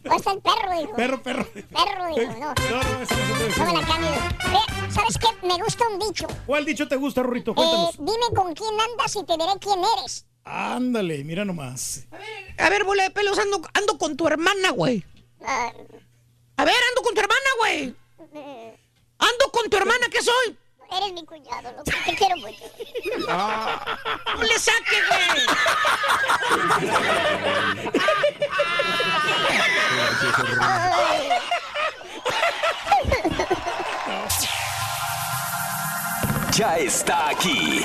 [0.05, 0.95] ¿Cómo está el perro, dijo?
[0.95, 1.47] perro, perro.
[1.53, 2.39] Perro, dijo, no.
[2.39, 4.11] No, no, eso no se puede la cambio.
[4.91, 5.47] ¿Sabes qué?
[5.47, 6.27] Me gusta un dicho.
[6.47, 7.51] ¿Cuál dicho te gusta, Rurito?
[7.53, 7.97] Eh, Cuéntanos.
[7.99, 10.27] dime con quién andas y te diré quién eres.
[10.45, 12.07] Ándale, mira nomás.
[12.59, 15.05] A ver, bola de pelos, ando, ando con tu hermana, güey.
[15.45, 17.95] A ver, ando con tu hermana, güey.
[19.19, 20.59] Ando con tu hermana, ¿qué soy?
[20.97, 21.85] eres mi cuñado, loco.
[21.85, 22.65] Te quiero mucho.
[24.37, 25.47] No le saque, güey.
[36.55, 37.85] Ya está aquí.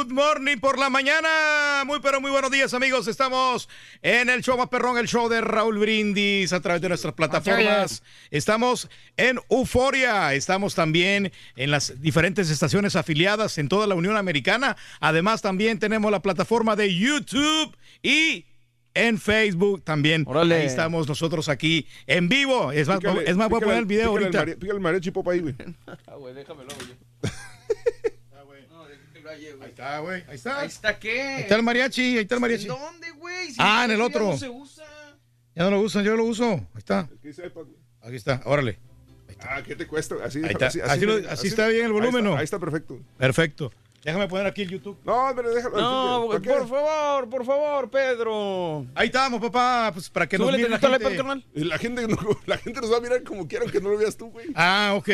[0.00, 1.84] Good morning por la mañana.
[1.84, 3.06] Muy, pero muy buenos días, amigos.
[3.06, 3.68] Estamos
[4.00, 8.02] en el show más perrón, el show de Raúl Brindis a través de nuestras plataformas.
[8.30, 10.32] Estamos en Euforia.
[10.32, 14.74] Estamos también en las diferentes estaciones afiliadas en toda la Unión Americana.
[15.00, 18.46] Además, también tenemos la plataforma de YouTube y
[18.94, 20.24] en Facebook también.
[20.34, 22.72] Ahí estamos nosotros aquí en vivo.
[22.72, 24.58] Es más, Pícale, es más voy a poner el video pícale ahorita.
[24.58, 25.54] Pícale el mariachi popa ahí, güey.
[26.06, 27.09] Ah, güey, déjamelo, güey.
[29.80, 30.24] Está, güey.
[30.28, 30.60] Ahí está.
[30.60, 31.20] Ahí está, ¿qué?
[31.22, 32.02] Ahí está el mariachi.
[32.02, 32.62] Ahí está el mariachi.
[32.64, 33.48] ¿En dónde, güey?
[33.50, 34.26] Si Ah, en el ya otro.
[34.30, 34.84] no se usa.
[35.54, 36.44] Ya no lo usan, yo lo uso.
[36.52, 37.08] Ahí está.
[37.22, 37.76] Que sepa, güey.
[38.02, 38.78] Aquí está, órale.
[39.42, 40.16] Ah, ¿qué te cuesta?
[40.22, 40.66] Así, Ahí está.
[40.66, 42.36] Así lo- así está bien el volumen, ahí está, ¿no?
[42.36, 42.98] Ahí está perfecto.
[43.16, 43.72] Perfecto.
[44.04, 44.98] Déjame poner aquí el YouTube.
[45.04, 45.78] No, pero déjalo.
[45.78, 48.86] No, por favor, por favor, Pedro.
[48.94, 50.96] Ahí estamos, papá, pues para que nos mire la gente.
[50.96, 51.46] iPad, carnal.
[51.54, 52.16] Y La gente, no-
[52.46, 54.46] la gente nos va a mirar como quieran que no lo veas tú, güey.
[54.54, 55.08] Ah, ok.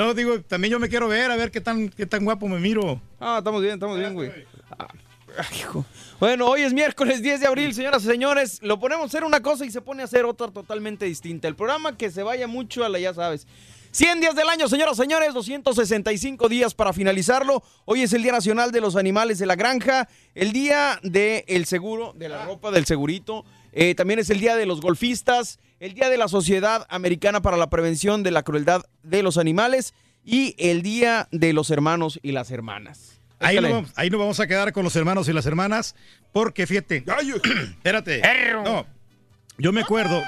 [0.00, 2.58] No, digo, también yo me quiero ver, a ver qué tan, qué tan guapo me
[2.58, 2.98] miro.
[3.20, 4.32] Ah, estamos bien, estamos bien, güey.
[4.78, 4.88] Ah,
[5.54, 5.84] hijo.
[6.18, 8.60] Bueno, hoy es miércoles 10 de abril, señoras y señores.
[8.62, 11.48] Lo ponemos a hacer una cosa y se pone a hacer otra totalmente distinta.
[11.48, 13.46] El programa que se vaya mucho a la, ya sabes.
[13.90, 17.62] 100 días del año, señoras y señores, 265 días para finalizarlo.
[17.84, 22.14] Hoy es el Día Nacional de los Animales de la Granja, el Día del Seguro,
[22.16, 23.44] de la ropa, del segurito.
[23.74, 27.56] Eh, también es el Día de los Golfistas, el Día de la Sociedad Americana para
[27.56, 32.32] la Prevención de la Crueldad de los Animales y el Día de los Hermanos y
[32.32, 33.18] las Hermanas.
[33.38, 35.96] Ahí nos, vamos, ahí nos vamos a quedar con los hermanos y las hermanas,
[36.32, 37.02] porque fíjate.
[37.70, 38.20] Espérate.
[38.62, 38.86] No,
[39.56, 40.22] yo me acuerdo.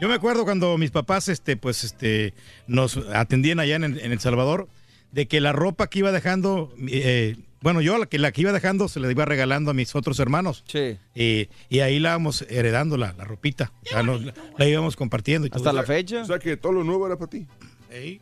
[0.00, 2.34] Yo me acuerdo cuando mis papás, este, pues, este,
[2.66, 4.68] nos atendían allá en, en El Salvador,
[5.12, 8.52] de que la ropa que iba dejando, eh, bueno, yo la que la que iba
[8.52, 10.64] dejando se la iba regalando a mis otros hermanos.
[10.68, 10.98] Sí.
[11.14, 13.72] Y, y ahí la íbamos heredando la, la ropita.
[13.84, 15.46] O sea, nos- la, la íbamos compartiendo.
[15.46, 15.60] Y todo.
[15.60, 16.22] Hasta la fecha.
[16.22, 17.46] O sea que todo lo nuevo era para ti.
[17.90, 18.20] Ey,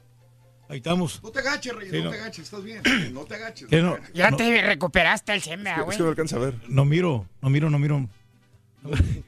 [0.68, 1.20] ahí estamos.
[1.22, 2.10] No te agaches, Reyes, Sí, no, no.
[2.12, 2.82] te agaches, estás bien.
[3.12, 3.68] No te agaches.
[3.68, 5.46] Que no- Ya no- te recuperaste el Es
[5.84, 5.96] güey.
[5.96, 6.54] que no alcanza a ver.
[6.68, 8.08] No miro, no miro, no miro.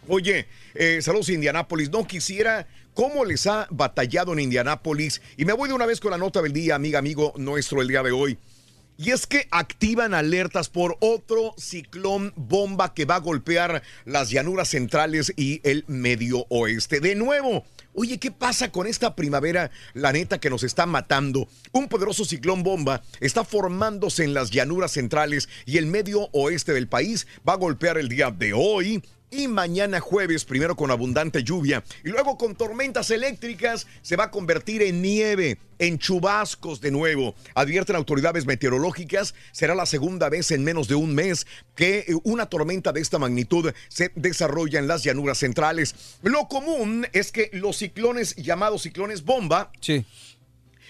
[0.08, 1.90] Oye, eh, saludos Indianápolis.
[1.92, 5.22] No quisiera cómo les ha batallado en Indianápolis.
[5.38, 7.88] Y me voy de una vez con la nota del día, amiga, amigo nuestro el
[7.88, 8.38] día de hoy.
[8.98, 14.70] Y es que activan alertas por otro ciclón bomba que va a golpear las llanuras
[14.70, 17.00] centrales y el medio oeste.
[17.00, 19.72] De nuevo, oye, ¿qué pasa con esta primavera?
[19.94, 21.48] La neta que nos está matando.
[21.72, 26.88] Un poderoso ciclón bomba está formándose en las llanuras centrales y el medio oeste del
[26.88, 27.26] país.
[27.48, 32.10] Va a golpear el día de hoy y mañana jueves, primero con abundante lluvia y
[32.10, 37.34] luego con tormentas eléctricas, se va a convertir en nieve, en chubascos de nuevo.
[37.56, 42.46] Advierten autoridades meteorológicas, será la segunda vez en menos de un mes que eh, una
[42.46, 45.96] tormenta de esta magnitud se desarrolla en las llanuras centrales.
[46.22, 49.72] Lo común es que los ciclones llamados ciclones bomba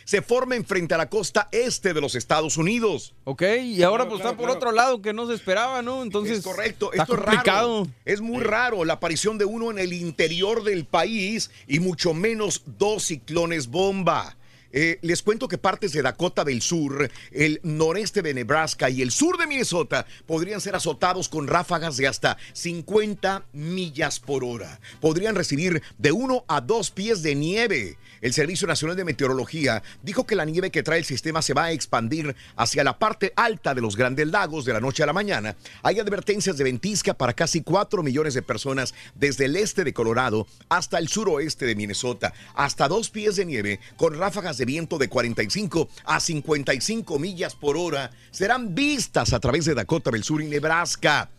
[0.06, 3.14] se formen frente a la costa este de los Estados Unidos.
[3.24, 6.04] Ok, y ahora pues está por otro lado que no se esperaba, ¿no?
[6.04, 6.40] Entonces.
[6.40, 7.82] Es correcto, está esto complicado.
[7.82, 8.02] es raro.
[8.06, 12.64] Es muy raro la aparición de uno en el interior del país y mucho menos
[12.66, 14.38] dos ciclones bomba.
[14.74, 19.12] Eh, les cuento que partes de Dakota del Sur, el noreste de Nebraska y el
[19.12, 24.80] sur de Minnesota podrían ser azotados con ráfagas de hasta 50 millas por hora.
[25.02, 27.98] Podrían recibir de uno a dos pies de nieve.
[28.22, 31.66] El Servicio Nacional de Meteorología dijo que la nieve que trae el sistema se va
[31.66, 35.14] a expandir hacia la parte alta de los grandes lagos de la noche a la
[35.14, 35.56] mañana.
[35.82, 40.46] Hay advertencias de ventisca para casi 4 millones de personas desde el este de Colorado
[40.70, 42.34] hasta el suroeste de Minnesota.
[42.54, 47.76] Hasta dos pies de nieve con ráfagas de viento de 45 a 55 millas por
[47.76, 51.30] hora serán vistas a través de Dakota del Sur y Nebraska.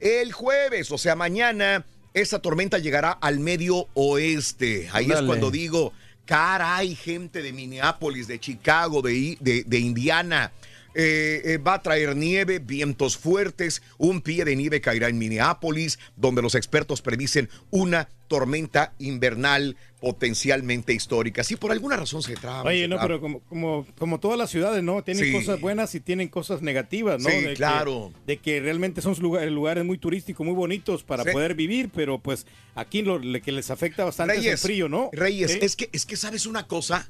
[0.00, 4.88] El jueves, o sea, mañana, esta tormenta llegará al medio oeste.
[4.92, 5.92] Ahí es cuando digo,
[6.24, 10.52] caray, gente de Minneapolis, de Chicago, de, de Indiana.
[10.94, 15.98] Eh, eh, va a traer nieve, vientos fuertes, un pie de nieve caerá en Minneapolis,
[16.16, 21.44] donde los expertos predicen una tormenta invernal potencialmente histórica.
[21.44, 22.62] Si por alguna razón se traba.
[22.62, 25.02] Oye, se no, pero como, como, como todas las ciudades, ¿no?
[25.04, 25.32] Tienen Sí.
[25.32, 27.28] cosas buenas y tienen cosas negativas, ¿no?
[27.28, 28.10] Sí, claro.
[28.26, 31.30] de que realmente son lugares, lugares muy turísticos, muy bonitos para Sí.
[31.30, 35.10] poder vivir, pero pues aquí lo que les afecta bastante es el frío, ¿no?
[35.12, 35.58] Reyes, Sí.
[35.60, 37.08] es que es que sabes una cosa,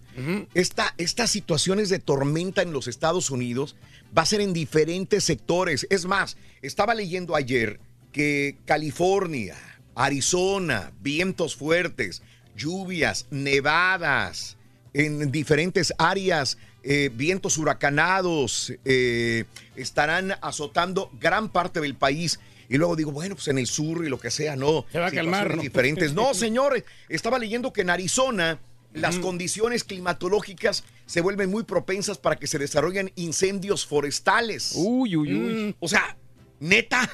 [0.55, 3.77] Esta- estas situaciones de tormenta en los Estados Unidos
[4.17, 5.87] va a ser en diferentes sectores.
[5.89, 7.79] Es más, estaba leyendo ayer
[8.13, 9.57] que California,
[9.95, 12.23] Arizona, vientos fuertes,
[12.57, 14.57] lluvias, nevadas
[14.95, 19.45] en diferentes áreas, eh, vientos huracanados eh,
[19.77, 22.41] estarán azotando gran parte del país.
[22.69, 24.87] Y luego digo, bueno, pues en el sur y lo que sea, no.
[24.93, 25.63] Se va a calmar, ¿no?
[25.63, 26.13] diferentes.
[26.13, 28.59] No, señores, estaba leyendo que en Arizona
[28.95, 34.73] las condiciones climatológicas se vuelven muy propensas para que se desarrollen incendios forestales.
[34.77, 35.55] Uy, uy, uy.
[35.55, 36.17] Mm, o sea,
[36.61, 37.11] neta.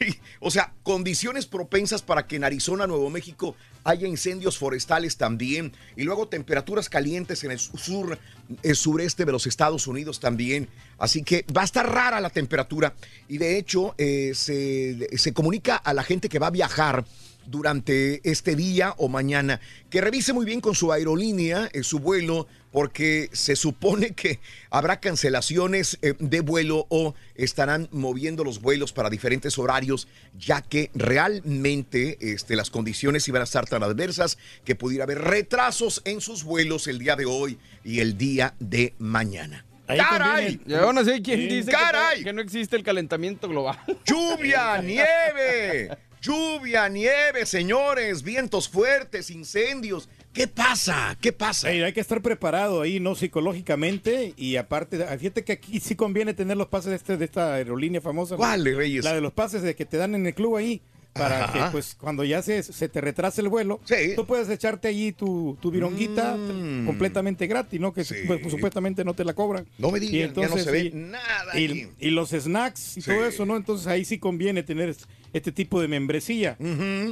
[0.40, 5.72] O sea, condiciones propensas para que en Arizona, Nuevo México, haya incendios forestales también.
[5.96, 8.18] Y luego temperaturas calientes en el sur,
[8.62, 10.68] el sureste de los Estados Unidos también.
[10.98, 12.94] Así que va a estar rara la temperatura.
[13.28, 17.04] Y de hecho, eh, se, se comunica a la gente que va a viajar
[17.50, 22.46] durante este día o mañana que revise muy bien con su aerolínea eh, su vuelo
[22.72, 29.08] porque se supone que habrá cancelaciones eh, de vuelo o estarán moviendo los vuelos para
[29.10, 30.08] diferentes horarios
[30.38, 36.02] ya que realmente este, las condiciones iban a estar tan adversas que pudiera haber retrasos
[36.04, 39.64] en sus vuelos el día de hoy y el día de mañana.
[39.86, 40.60] ¡Caray!
[40.66, 41.46] Y aún así hay quien Sí.
[41.48, 42.22] dice que, ¡Caray!
[42.22, 43.78] que no existe el calentamiento global.
[44.04, 45.96] ¡Lluvia, nieve!
[46.20, 48.22] ¡Lluvia, nieve, señores!
[48.22, 50.08] Vientos fuertes, incendios.
[50.32, 51.16] ¿Qué pasa?
[51.20, 51.70] ¿Qué pasa?
[51.70, 53.14] Ey, hay que estar preparado ahí, ¿no?
[53.14, 57.24] Psicológicamente y aparte, ah, fíjate que aquí sí conviene tener los pases de, este, de
[57.24, 58.34] esta aerolínea famosa.
[58.34, 58.38] ¿no?
[58.38, 59.04] ¿Cuál, Reyes?
[59.04, 60.80] La de los pases de que te dan en el club ahí.
[61.14, 61.52] Para Ajá.
[61.66, 63.80] que, pues, cuando ya se, se te retrase el vuelo,
[64.14, 66.86] tú puedes echarte allí tu, tu vironguita Mm.
[66.86, 67.92] completamente gratis, ¿no?
[67.92, 69.66] Que pues, supuestamente no te la cobran.
[69.78, 73.10] No me Y digan, ya no se ve nada y, los snacks y Sí.
[73.10, 73.56] todo eso, ¿no?
[73.56, 74.94] Entonces ahí sí conviene tener
[75.32, 76.56] este tipo de membresía.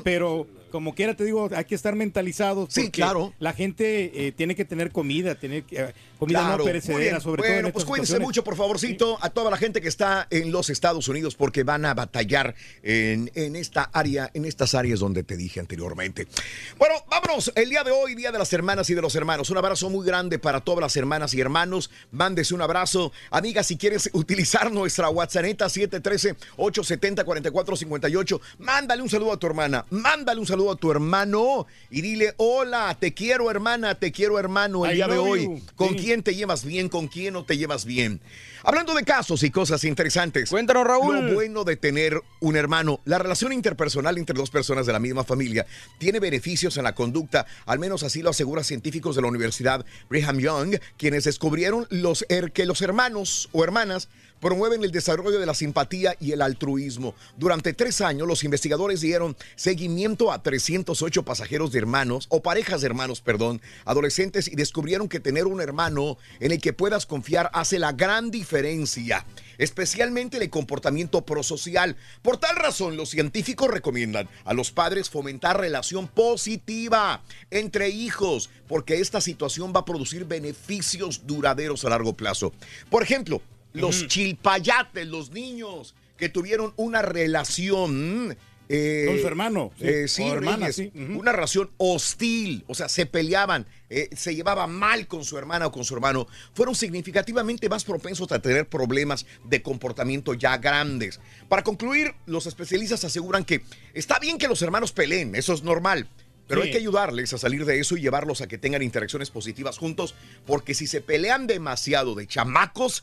[0.04, 2.68] Pero como quiera te digo, hay que estar mentalizados.
[2.72, 3.32] Sí, claro.
[3.38, 7.42] La gente eh, tiene que tener comida, tener que- eh, comida Claro, no perecedera, sobre
[7.42, 7.52] todo.
[7.52, 10.70] Bueno, en pues cuídense mucho, por favorcito, a toda la gente que está en los
[10.70, 15.36] Estados Unidos porque van a batallar en, en esta área, en estas áreas donde te
[15.36, 16.26] dije anteriormente.
[16.78, 17.52] Bueno, vámonos.
[17.54, 19.50] El día de hoy, Día de las Hermanas y de los Hermanos.
[19.50, 21.90] Un abrazo muy grande para todas las hermanas y hermanos.
[22.10, 23.12] Mándese un abrazo.
[23.30, 29.84] Amiga, si quieres utilizar nuestra WhatsApp 713-870-4458, mándale un saludo a tu hermana.
[29.90, 34.84] Mándale un saludo a tu hermano y dile, hola, te quiero hermana, te quiero hermano
[34.86, 35.44] el I día de hoy.
[35.44, 35.60] you.
[35.76, 35.96] ¿Con Sí.
[35.96, 36.88] quién te llevas bien?
[36.88, 38.20] ¿Con quién no te llevas bien?
[38.64, 40.50] Hablando de casos y cosas interesantes.
[40.50, 41.26] Cuéntanos, Raúl.
[41.28, 43.00] Lo bueno de tener un hermano.
[43.04, 45.66] La relación interpersonal entre dos personas de la misma familia
[45.98, 47.46] tiene beneficios en la conducta.
[47.66, 52.66] Al menos así lo aseguran científicos de la Universidad Brigham Young, quienes descubrieron los, que
[52.66, 54.08] los hermanos o hermanas
[54.40, 57.14] promueven el desarrollo de la simpatía y el altruismo.
[57.36, 62.86] Durante tres años, los investigadores dieron seguimiento a 308 pasajeros de hermanos, o parejas de
[62.86, 67.78] hermanos, perdón, adolescentes, y descubrieron que tener un hermano en el que puedas confiar hace
[67.78, 69.26] la gran diferencia,
[69.58, 71.96] especialmente en el comportamiento prosocial.
[72.22, 79.00] Por tal razón, los científicos recomiendan a los padres fomentar relación positiva entre hijos, porque
[79.00, 82.52] esta situación va a producir beneficios duraderos a largo plazo.
[82.90, 83.40] Por ejemplo,
[83.80, 88.36] los chilpayates, los niños que tuvieron una relación.
[88.68, 90.68] eh, Con su hermano, sí, eh, sí, hermana,
[91.16, 95.72] una relación hostil, o sea, se peleaban, eh, se llevaba mal con su hermana o
[95.72, 101.20] con su hermano, fueron significativamente más propensos a tener problemas de comportamiento ya grandes.
[101.48, 103.62] Para concluir, los especialistas aseguran que
[103.94, 106.08] está bien que los hermanos peleen, eso es normal.
[106.48, 106.68] Pero Sí.
[106.68, 110.14] hay que ayudarles a salir de eso y llevarlos a que tengan interacciones positivas juntos,
[110.46, 113.02] porque si se pelean demasiado de chamacos,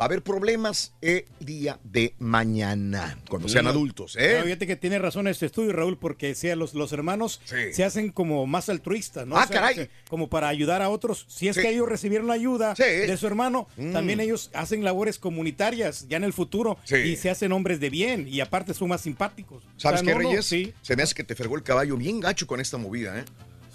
[0.00, 4.16] va a haber problemas el día de mañana, cuando sean adultos.
[4.18, 4.40] ¿eh?
[4.42, 7.72] fíjate que tiene razón este estudio, Raúl, porque sea, los, los hermanos Sí.
[7.72, 9.36] se hacen como más altruistas, ¿no?
[9.36, 9.90] Ah, O sea, caray.
[10.08, 11.26] Como para ayudar a otros.
[11.28, 11.62] Si es Sí.
[11.62, 13.92] que ellos recibieron ayuda de su hermano, Mm.
[13.92, 18.26] también ellos hacen labores comunitarias ya en el futuro y se hacen hombres de bien
[18.26, 19.62] y aparte son más simpáticos.
[19.76, 20.46] ¿Sabes O qué, sea, no, no, Reyes?
[20.46, 20.72] sí.
[20.82, 23.24] Se me hace que te fregó el caballo bien gacho con esta movida, ¿eh?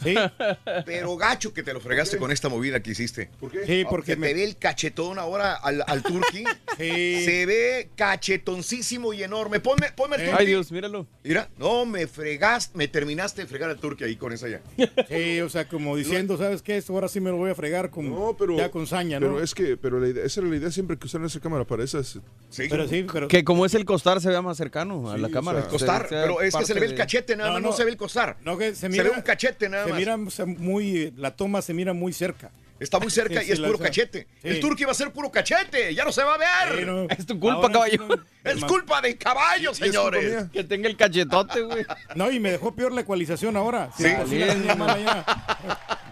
[0.03, 0.15] Sí.
[0.85, 3.29] Pero gacho que te lo fregaste con esta movida que hiciste.
[3.39, 3.65] ¿Por qué?
[3.65, 6.43] Sí, porque Se me- te ve el cachetón ahora al, al turqui.
[6.77, 7.23] Sí.
[7.23, 9.61] Se ve cachetoncísimo y enorme.
[9.61, 10.25] Ponme, ponme el Eh.
[10.25, 10.39] turqui.
[10.41, 11.07] Ay, Dios, míralo.
[11.23, 14.61] Mira, no, me fregaste, me terminaste de fregar al turqui ahí con esa ya.
[15.07, 16.75] Sí, o sea, como diciendo, ¿sabes qué?
[16.77, 18.57] Esto ahora sí me lo voy a fregar con, No, pero.
[18.57, 19.27] ya con saña, ¿no?
[19.27, 21.63] Pero es que, pero la idea, esa era la idea siempre que usaron esa cámara
[21.65, 22.19] para esas.
[22.49, 22.67] Sí.
[22.69, 23.27] Pero sí, pero...
[23.29, 25.61] Que como es el costar, se vea más cercano a la o cámara.
[25.61, 27.75] sea, Costar, pero es que se le ve el cachete nada No, más, no, no.
[27.77, 28.37] se ve el costar.
[28.43, 29.03] No, que se Se mira...
[29.05, 29.99] ve un cachete nada se más.
[29.99, 31.13] mira o sea, muy...
[31.17, 32.51] La toma se mira muy cerca.
[32.77, 34.27] Está muy cerca Sí, y sí, es puro cachete.
[34.41, 34.49] sí.
[34.49, 36.79] El turqui va a ser puro cachete, ya no se va a ver.
[36.79, 37.03] Sí, no.
[37.09, 38.05] Es tu culpa, Ahora caballo.
[38.07, 40.45] no- Es culpa del caballo, Y señores.
[40.51, 41.85] Que tenga el cachetote, güey.
[42.15, 43.89] No, y me dejó peor la ecualización ahora.
[43.97, 44.03] Sí.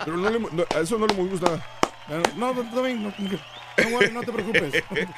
[0.05, 1.65] Pero no le, no, a eso no le movimos nada.
[2.37, 4.83] No, no, no, no, no, güey, no te preocupes.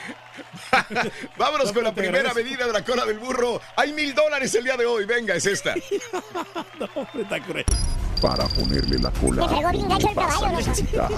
[1.38, 3.60] Vámonos No, con la primera medida de la cola del burro.
[3.76, 5.06] Hay mil dólares el día de hoy.
[5.06, 5.74] Venga, es esta.
[6.80, 7.66] No, hombre, está cruel.
[8.22, 10.57] Para ponerle la Me cola, fregó bien gacho el vas a caballo, ¿no?
[10.57, 11.11] necesitar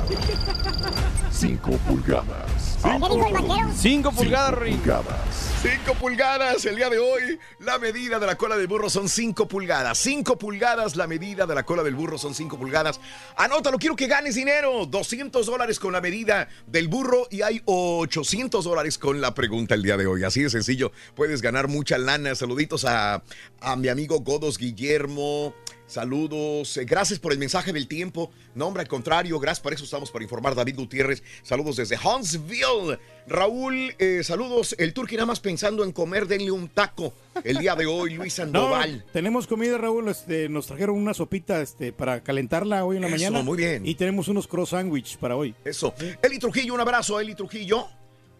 [1.31, 2.79] 5 pulgadas.
[2.83, 3.69] ¿Qué dijo el vaquero?
[3.75, 4.55] Cinco pulgadas.
[4.55, 5.53] Pulgadas.
[5.61, 7.39] 5 pulgadas el día de hoy.
[7.59, 9.97] La medida de la cola del burro son 5 pulgadas.
[9.99, 12.99] 5 pulgadas, la medida de la cola del burro son 5 pulgadas.
[13.35, 14.85] Anótalo, quiero que ganes dinero.
[14.87, 19.83] 200 dólares con la medida del burro y hay 800 dólares con la pregunta el
[19.83, 20.23] día de hoy.
[20.23, 22.33] Así de sencillo, puedes ganar mucha lana.
[22.33, 23.21] Saluditos a,
[23.61, 25.53] a mi amigo Godos Guillermo.
[25.87, 28.29] Saludos, eh, gracias por el mensaje del tiempo.
[28.55, 30.53] No, hombre, al contrario, gracias por eso estamos para informar.
[30.53, 32.99] David Gutiérrez, saludos desde Huntsville.
[33.25, 34.75] Raúl, eh, saludos.
[34.77, 37.13] El turqui nada más pensando en comer, denle un taco
[37.43, 39.05] el día de hoy, Luis No, Sandoval.
[39.13, 40.09] tenemos comida, Raúl.
[40.09, 43.41] Este, nos trajeron una sopita este, para calentarla hoy en la Eso, mañana.
[43.41, 43.85] muy bien.
[43.87, 45.55] Y tenemos unos cross sandwich para hoy.
[45.63, 45.93] Eso.
[46.21, 47.87] Eli Trujillo, un abrazo, Eli Trujillo.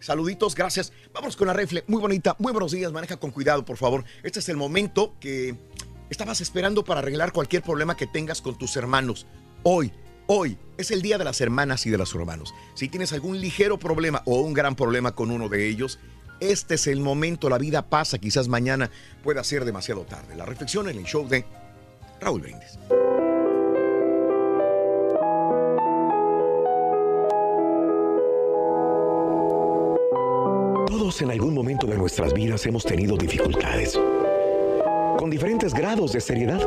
[0.00, 0.92] Saluditos, gracias.
[1.12, 1.82] Vamos con la refle.
[1.88, 2.92] Muy bonita, muy buenos días.
[2.92, 4.04] Maneja con cuidado, por favor.
[4.22, 5.56] Este es el momento que
[6.10, 9.26] estabas esperando para arreglar cualquier problema que tengas con tus hermanos.
[9.62, 9.92] Hoy,
[10.26, 12.54] hoy es el día de las hermanas y de los hermanos.
[12.74, 15.98] Si tienes algún ligero problema o un gran problema con uno de ellos,
[16.40, 17.48] este es el momento.
[17.48, 18.18] La vida pasa.
[18.18, 18.90] Quizás mañana
[19.22, 20.36] pueda ser demasiado tarde.
[20.36, 21.44] La reflexión en el show de
[22.20, 22.78] Raúl Brindis.
[30.86, 33.98] Todos en algún momento de nuestras vidas hemos tenido dificultades,
[35.18, 36.62] con diferentes grados de seriedad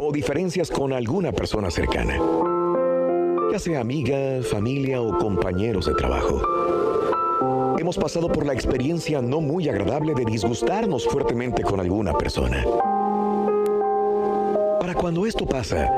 [0.00, 2.16] o diferencias con alguna persona cercana,
[3.50, 6.40] ya sea amiga, familia o compañeros de trabajo.
[7.76, 12.64] Hemos pasado por la experiencia no muy agradable de disgustarnos fuertemente con alguna persona.
[14.94, 15.90] cuando esto pasa,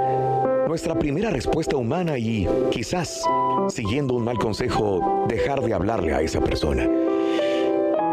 [0.67, 3.23] nuestra primera respuesta humana y quizás,
[3.69, 6.89] siguiendo un mal consejo, dejar de hablarle a esa persona.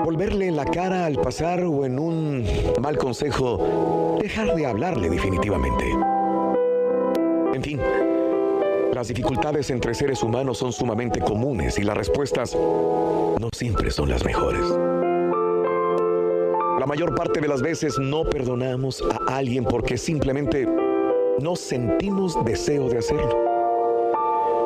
[0.04, 2.45] Volverle la cara al pasar o en un
[2.82, 5.86] mal consejo, dejar de hablarle definitivamente.
[7.54, 7.80] En fin,
[8.93, 14.26] las dificultades entre seres humanos son sumamente comunes y las respuestas no siempre son las
[14.26, 14.66] mejores.
[16.80, 20.68] La mayor parte de las veces no perdonamos a alguien porque simplemente
[21.39, 23.39] no sentimos deseo de hacerlo.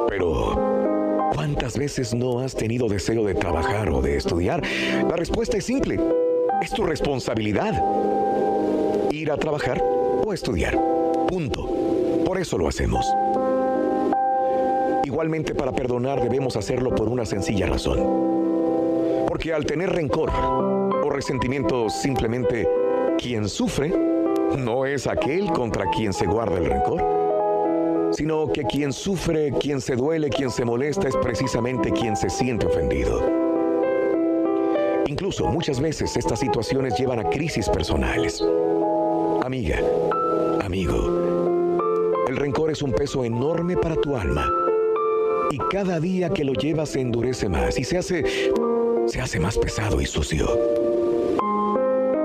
[0.09, 0.76] Pero,
[1.33, 4.61] ¿cuántas veces no has tenido deseo de trabajar o de estudiar?
[5.09, 5.99] La respuesta es simple.
[6.61, 7.81] Es tu responsabilidad.
[9.11, 10.77] Ir a trabajar o estudiar.
[11.27, 12.23] Punto.
[12.25, 13.05] Por eso lo hacemos.
[15.03, 19.25] Igualmente para perdonar debemos hacerlo por una sencilla razón.
[19.27, 22.67] Porque al tener rencor o resentimiento simplemente
[23.17, 23.93] quien sufre
[24.57, 27.16] no es aquel contra quien se guarda el rencor,
[28.17, 32.65] sino que quien sufre, quien se duele, quien se molesta es precisamente quien se siente
[32.65, 33.21] ofendido.
[35.05, 38.43] Incluso muchas veces estas situaciones llevan a crisis personales.
[39.43, 39.79] Amiga,
[40.63, 44.51] amigo, el rencor es un peso enorme para tu alma
[45.51, 48.23] y cada día que lo llevas se endurece más y se hace
[49.05, 50.76] se hace más pesado y sucio.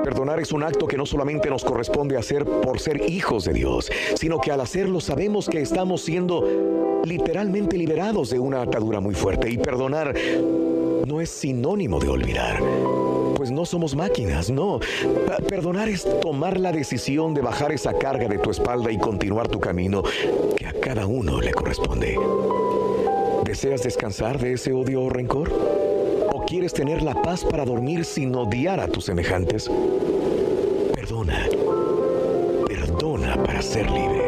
[0.04, 3.90] Perdonar es un acto que no solamente nos corresponde hacer por ser hijos de Dios,
[4.14, 9.50] sino que al hacerlo sabemos que estamos siendo literalmente liberados de una atadura muy fuerte.
[9.50, 10.14] Y perdonar
[11.06, 12.60] no es sinónimo de olvidar,
[13.36, 14.80] pues no somos máquinas, no.
[15.48, 19.60] Perdonar es tomar la decisión de bajar esa carga de tu espalda y continuar tu
[19.60, 20.02] camino
[20.56, 22.18] que a cada uno le corresponde.
[23.44, 25.81] ¿Deseas descansar de ese odio o rencor?
[26.52, 29.70] ¿O quieres tener la paz para dormir sin odiar a tus semejantes?
[30.94, 31.48] Perdona.
[32.68, 34.21] Perdona para ser libre.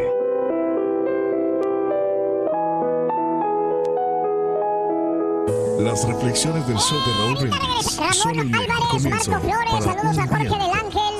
[5.78, 7.98] Las reflexiones del show de Raúl Brindis.
[8.16, 9.60] son el mejor comienzo para un día.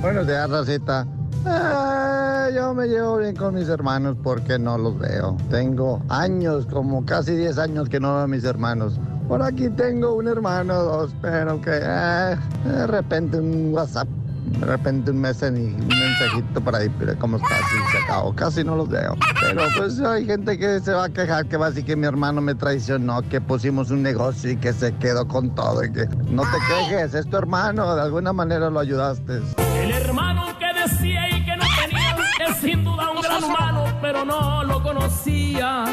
[0.00, 1.06] Buenos días, Rosita.
[1.46, 5.36] Eh, yo me llevo bien con mis hermanos porque no los veo.
[5.50, 9.00] Tengo años, como casi 10 años que no veo a mis hermanos.
[9.26, 14.06] Por aquí tengo un hermano, dos, pero que eh, de repente un WhatsApp,
[14.46, 17.60] de repente un mes y un mensajito por ahí, pero ¿cómo estás?
[17.60, 18.34] Y se acabó.
[18.34, 19.16] Casi no los veo.
[19.40, 22.06] Pero pues hay gente que se va a quejar, que va a decir que mi
[22.06, 25.84] hermano me traicionó, que pusimos un negocio y que se quedó con todo.
[25.84, 29.40] Y que no te quejes, es tu hermano, de alguna manera lo ayudaste.
[29.82, 32.16] El hermano que decía y que no tenía
[32.48, 35.84] es sin duda un gran humano, pero no lo conocía.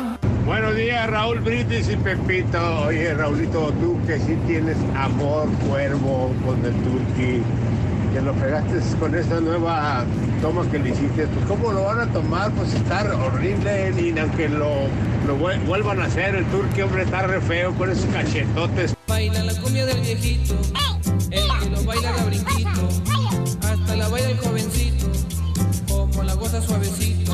[0.46, 2.60] Buenos días, Raúl Britis y Pepito.
[2.86, 7.42] Oye, Raulito, tú que sí tienes amor cuervo con el turqui,
[8.14, 10.06] que lo pegaste con esta nueva
[10.42, 12.52] toma que le hiciste, pues ¿cómo lo van a tomar?
[12.52, 14.70] Pues está horrible, y aunque lo,
[15.28, 18.94] lo vuel- vuelvan a hacer, el turqui, hombre, está re feo con esos cachetotes.
[19.08, 20.54] Baila la cumbia del viejito,
[21.32, 22.90] el que lo baila de brinquito,
[23.62, 25.06] hasta la baila el jovencito,
[25.90, 27.34] como la goza suavecito.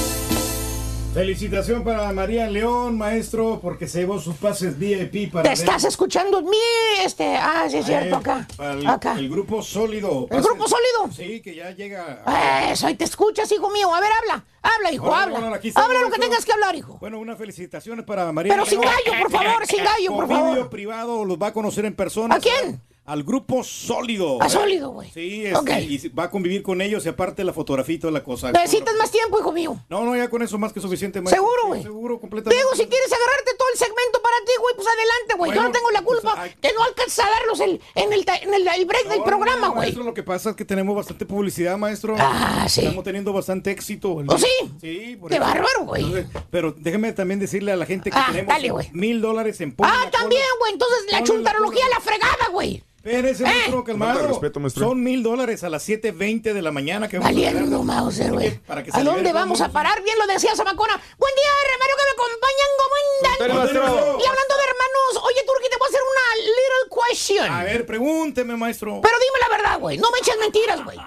[1.13, 5.43] Felicitación para María León, maestro, porque se llevó sus pases VIP para...
[5.43, 6.55] ¿Te estás escuchando mi
[7.03, 7.35] este?
[7.35, 8.47] Ah, sí es cierto, acá.
[8.59, 9.15] el, Acá.
[9.19, 10.25] el grupo sólido.
[10.31, 11.13] ¿El grupo sólido?
[11.13, 12.23] Sí, que ya llega...
[12.71, 13.93] Eso, ahí te escuchas, hijo mío.
[13.93, 14.45] A ver, habla.
[14.61, 15.37] Habla, hijo, Hola, habla.
[15.39, 16.97] hola, habla lo que tengas que hablar, hijo.
[17.01, 20.51] Bueno, unas felicitaciones para María Pero sin gallo, por favor, sin gallo, por favor.
[20.51, 22.35] vídeo privado los va a conocer en persona.
[22.35, 22.81] ¿A quién?
[23.03, 24.41] Al grupo sólido.
[24.41, 25.09] A Sólido, güey.
[25.11, 25.69] Sí, este, Ok.
[25.89, 28.51] y va a convivir con ellos y aparte la fotografía y toda la cosa.
[28.51, 29.75] Necesitas más tiempo, hijo mío.
[29.89, 31.19] No, no, ya con eso más que suficiente.
[31.19, 31.41] maestro.
[31.43, 31.81] Seguro, güey.
[31.81, 32.55] Seguro, completamente.
[32.55, 35.51] Diego, si quieres agarrarte todo el segmento para ti, güey, pues adelante, güey.
[35.51, 38.53] Yo no tengo la culpa que no alcanzas a darlos el- en, el, ta- en
[38.53, 39.79] el, el break del programa, güey.
[39.79, 42.15] Maestro, lo que pasa es que tenemos bastante publicidad, maestro.
[42.19, 42.81] Ah, sí.
[42.81, 44.11] Estamos teniendo bastante éxito.
[44.25, 44.47] ¿Oh, sí?
[44.79, 45.43] Sí, por Qué eso.
[45.43, 46.05] bárbaro, güey.
[46.51, 50.43] Pero déjeme también decirle a la gente que Ah, tenemos mil dólares en Ah, también,
[50.59, 50.73] güey.
[50.73, 52.83] Entonces la chuntarología la fregada, güey.
[53.03, 54.11] Espérese, maestro, calmado.
[54.11, 54.89] Falta de respeto, maestro.
[54.89, 57.83] Son mil dólares a las 7.20 de la mañana que vamos a Valiendo, ganar.
[57.83, 58.59] Mauser, güey.
[58.59, 60.03] Para que se ¿A dónde vamos a parar?
[60.03, 60.93] Bien lo decía Zamacona.
[61.17, 62.69] Buen día, hermano, que me acompañan.
[62.77, 64.19] ¿Cómo andan?
[64.21, 67.51] Y hablando de hermanos, oye, Turki, te voy a hacer una little question.
[67.51, 69.01] A ver, pregúnteme, maestro.
[69.01, 69.97] Pero dime la verdad, güey.
[69.97, 70.99] No me eches mentiras, güey.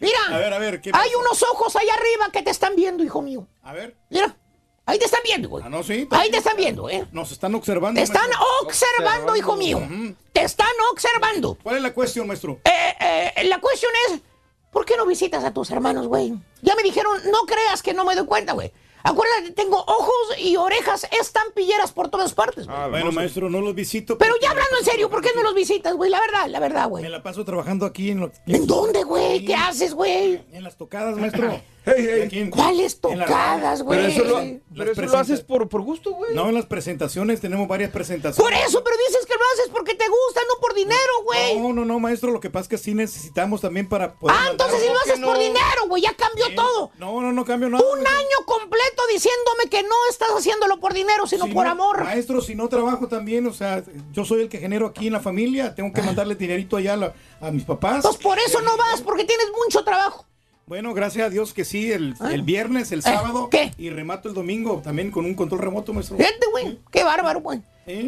[0.00, 0.18] Mira.
[0.28, 3.22] A ver, a ver, ¿qué Hay unos ojos ahí arriba que te están viendo, hijo
[3.22, 3.46] mío.
[3.62, 3.96] A ver.
[4.10, 4.36] Mira.
[4.88, 5.62] Ahí te están viendo, güey.
[5.66, 6.08] Ah, no, sí.
[6.12, 7.06] Ahí te están viendo, ¿eh?
[7.12, 7.98] Nos están observando.
[8.00, 8.30] Te están
[8.62, 9.86] observando, hijo mío.
[10.32, 11.58] Te están observando.
[11.62, 12.58] ¿Cuál es la cuestión, maestro?
[12.64, 14.20] Eh, eh, la cuestión es,
[14.72, 16.32] ¿por qué no visitas a tus hermanos, güey?
[16.62, 18.72] Ya me dijeron, no creas que no me doy cuenta, güey.
[19.04, 22.76] Acuérdate, tengo ojos y orejas estampilleras por todas partes, güey.
[22.78, 24.16] Ah, bueno, maestro, no los visito.
[24.18, 26.10] Pero ya me la hablando en serio, ¿por qué no los visitas, güey?
[26.10, 27.08] La verdad, la verdad, Me güey.
[27.08, 29.44] la paso trabajando aquí en lo- ¿En dónde, güey?
[29.44, 30.42] ¿Qué haces, güey?
[30.52, 31.60] En las tocadas, maestro.
[32.50, 33.98] ¿Cuáles tocadas, güey?
[33.98, 36.34] Pero eso lo, Las pero eso lo presenta- haces por, por gusto, güey.
[36.34, 38.36] No, en las presentaciones tenemos varias presentaciones.
[38.42, 41.58] Por eso, pero dices que lo haces porque te gusta, no por dinero, güey.
[41.58, 44.48] No, no, no, maestro, lo que pasa es que sí necesitamos también para poder Ah,
[44.50, 46.90] entonces si lo haces por dinero, güey, ya cambió todo.
[46.98, 47.84] No, no, no cambio nada.
[47.92, 52.04] Un año completo diciéndome que no estás haciéndolo por dinero, sino Si por no- amor.
[52.04, 53.82] Maestro, si no trabajo también, o sea,
[54.12, 56.96] yo soy el que genero aquí en la familia, tengo que mandarle dinerito allá a,
[56.96, 58.02] la- a mis papás.
[58.02, 60.26] Pues por eso no vas, porque tienes mucho trabajo.
[60.68, 62.30] Bueno, gracias a Dios que sí, el, Ah.
[62.32, 63.48] el viernes, el Eh, sábado.
[63.50, 63.72] ¿qué?
[63.78, 66.16] Y remato el domingo también con un control remoto, maestro.
[66.18, 67.62] Fíjate, güey, qué bárbaro, güey.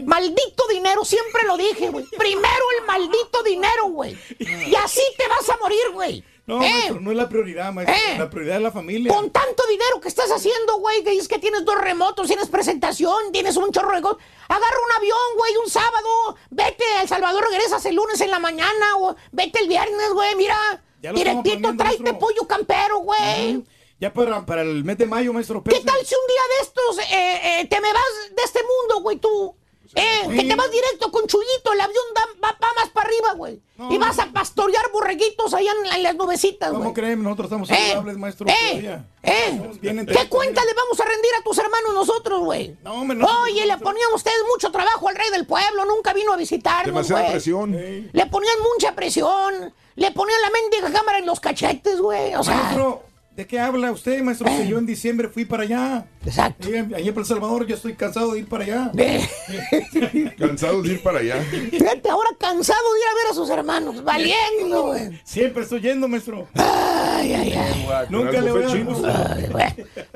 [0.04, 2.04] Maldito dinero, siempre lo dije, güey.
[2.18, 4.14] Primero el maldito dinero, güey.
[4.38, 6.22] Y así te vas a morir, güey.
[6.46, 6.68] No, ¿Eh?
[6.68, 7.96] maestro, no es la prioridad, maestro.
[7.96, 8.18] Eh.
[8.18, 9.14] La prioridad es la familia.
[9.14, 13.32] Con tanto dinero que estás haciendo, güey, que dices que tienes dos remotos, tienes presentación,
[13.32, 14.18] tienes un chorro de cosas.
[14.48, 16.36] Agarra un avión, güey, un sábado.
[16.50, 20.34] Vete a El Salvador, regresas el lunes en la mañana, o vete el viernes, güey,
[20.36, 20.82] mira.
[21.00, 23.64] Directito, tráete pollo campero, güey.
[23.98, 25.62] Ya para, para el mes de mayo, maestro.
[25.62, 29.02] ¿Qué tal si un día de estos eh, eh, te me vas de este mundo,
[29.02, 29.54] güey, tú?
[29.94, 33.32] Eh, que te vas directo con Chuyito, el avión da- va, va más para arriba,
[33.34, 33.60] güey.
[33.90, 36.82] y vas a pastorear borreguitos allá en, en las nubecitas, güey.
[36.82, 37.22] ¿Cómo creen?
[37.22, 38.46] Nosotros estamos Eh, saludables, maestro.
[38.48, 39.00] eh.
[39.22, 39.70] ¿Eh?
[39.82, 42.76] ¿Qué cuenta le vamos a rendir a tus hermanos nosotros, güey?
[42.84, 43.26] No, hombre, no.
[43.42, 47.22] Oye, le ponían ustedes mucho trabajo al rey del pueblo, nunca vino a visitarnos, Demasiada
[47.22, 47.32] güey.
[47.32, 47.72] presión.
[47.72, 52.34] Le ponían mucha presión, le ponían la mendiga cámara en los cachetes, güey.
[52.34, 53.02] O sea, Maestro,
[53.40, 54.46] ¿de qué habla usted, maestro?
[54.48, 56.06] Que yo en diciembre fui para allá.
[56.26, 56.68] Exacto.
[56.68, 58.92] allá para El Salvador, yo estoy cansado de ir para allá.
[60.38, 61.42] Cansado de ir para allá.
[61.70, 65.18] fíjate, ahora cansado de ir a ver a sus hermanos, valiendo, güey.
[65.24, 66.48] Siempre estoy yendo, maestro.
[66.54, 68.06] Ay, ay, ay.
[68.10, 69.48] Nunca le voy a Ay.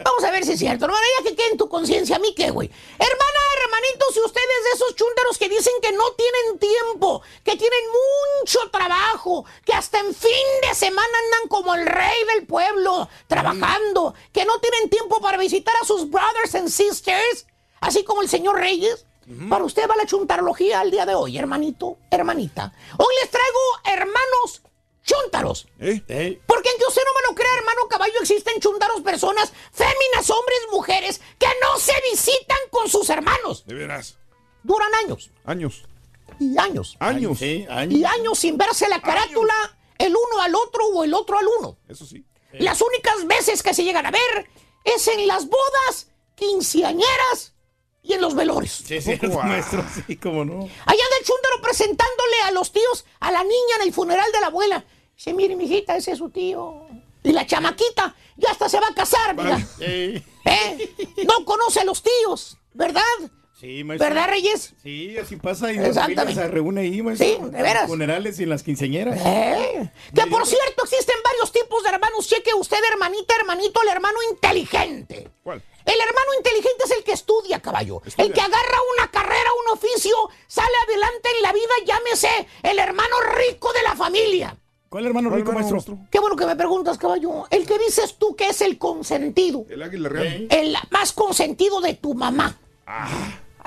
[0.04, 0.86] Vamos a ver si es cierto.
[0.86, 2.70] No, ya que quede en tu conciencia, ¿a mí qué, güey?
[2.98, 7.80] Hermana, hermanito, si ustedes de esos chúntaros que dicen que no tienen tiempo, que tienen
[8.40, 14.14] mucho trabajo, que hasta en fin de semana andan como el rey del pueblo, trabajando,
[14.32, 17.46] que no tienen tiempo para visitar a sus brothers and sisters,
[17.80, 19.06] así como el señor Reyes,
[19.48, 22.72] para usted va la chuntarología al día de hoy, hermanito, hermanita.
[22.98, 24.62] Hoy les traigo hermanos
[25.04, 25.66] chúntaros.
[26.46, 31.20] Porque aunque usted no me lo crea, hermano caballo, existen chuntaros personas, féminas, hombres, mujeres,
[31.38, 33.64] que no se visitan con sus hermanos.
[33.66, 34.16] De veras.
[34.62, 35.84] Duran años Años.
[36.40, 36.96] y años.
[37.00, 37.38] Años.
[37.38, 39.54] Sí, Y años sin verse la carátula,
[39.98, 41.76] el uno al otro o el otro al uno.
[41.88, 42.24] Eso sí.
[42.58, 44.48] Las únicas veces que se llegan a ver
[44.84, 47.54] es en las bodas, quinceañeras
[48.02, 48.82] y en los velorios.
[48.86, 49.84] Sí, es cierto, maestro.
[50.06, 50.54] Sí, cómo no.
[50.54, 54.40] Allá anda el chúndaro presentándole a los tíos a la niña en el funeral de
[54.40, 54.84] la abuela.
[55.16, 56.86] Dice, mire, mijita, ese es su tío.
[57.22, 59.58] Y la chamaquita ya hasta se va a casar, mira.
[59.80, 60.22] ¿Eh?
[61.26, 63.02] No conoce a los tíos, ¿verdad?
[63.58, 64.08] Sí, maestro.
[64.08, 64.74] ¿Verdad, Reyes?
[64.82, 66.34] Sí, así pasa y Exactamente.
[66.34, 67.26] se reúne ahí, maestro.
[67.26, 67.74] Sí, de veras.
[67.74, 69.20] En los funerales y en las quinceañeras.
[69.24, 69.90] ¿Eh?
[70.12, 72.28] Que por cierto existen varios tipos de hermanos.
[72.28, 75.30] Cheque usted, hermanita, hermanito, el hermano inteligente.
[75.44, 75.62] ¿Cuál?
[75.84, 78.02] El hermano inteligente es el que estudia, caballo.
[78.16, 80.16] El que agarra una carrera, un oficio,
[80.48, 84.56] sale adelante en la vida, llámese el hermano rico de la familia.
[84.88, 85.98] ¿Cuál hermano rico, maestro?
[86.10, 87.46] Qué bueno que me preguntas, caballo.
[87.50, 89.66] El que dices tú que es el consentido.
[89.68, 90.46] El águila real.
[90.50, 92.58] El más consentido de tu mamá.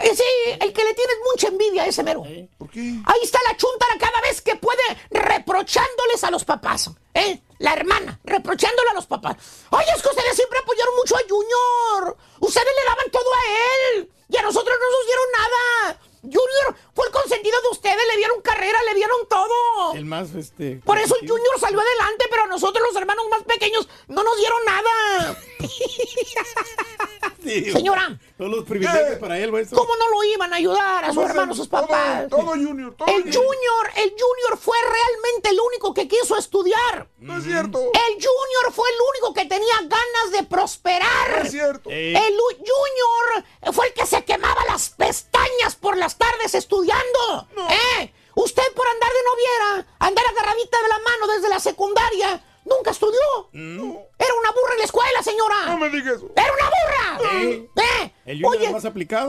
[0.01, 0.23] Ese,
[0.53, 2.23] el que le tienes mucha envidia a ese mero.
[2.57, 2.79] ¿Por qué?
[2.79, 6.91] Ahí está la chuntara cada vez que puede reprochándoles a los papás.
[7.13, 7.41] ¿eh?
[7.59, 9.37] La hermana, reprochándole a los papás.
[9.71, 12.17] Oye, es que ustedes siempre apoyaron mucho a Junior.
[12.39, 14.11] Ustedes le daban todo a él.
[14.29, 15.99] Y a nosotros no nos dieron nada.
[16.21, 18.03] Junior fue el consentido de ustedes.
[18.11, 19.93] Le dieron carrera, le dieron todo.
[19.93, 20.81] El más, este...
[20.83, 24.35] Por eso el Junior salió adelante, pero a nosotros los hermanos más pequeños no nos
[24.37, 25.37] dieron nada.
[27.71, 28.19] Señora.
[28.37, 29.77] Todos los privilegios para él, maestro.
[29.77, 32.27] ¿Cómo no lo iban a ayudar a sus hermanos, sus papás?
[32.29, 33.33] Todo, Junior, todo El Junior.
[33.33, 37.07] Junior, el Junior fue realmente el único que quiso estudiar.
[37.19, 37.79] No es cierto.
[37.79, 41.37] El Junior fue el único que tenía ganas de prosperar.
[41.37, 41.89] No es cierto.
[41.89, 46.86] El Junior fue el que se quemaba las pestañas por las tardes estudiando.
[47.69, 48.13] ¿Eh?
[48.35, 53.19] Usted por andar de noviera, andar agarradita de la mano desde la secundaria, nunca estudió.
[53.51, 53.99] No.
[54.19, 55.65] Era una burra en la escuela, señora.
[55.65, 57.31] No me digas ¡Era una burra!
[57.41, 57.69] ¿Eh?
[58.25, 58.41] ¿Eh?
[58.45, 58.71] Oye,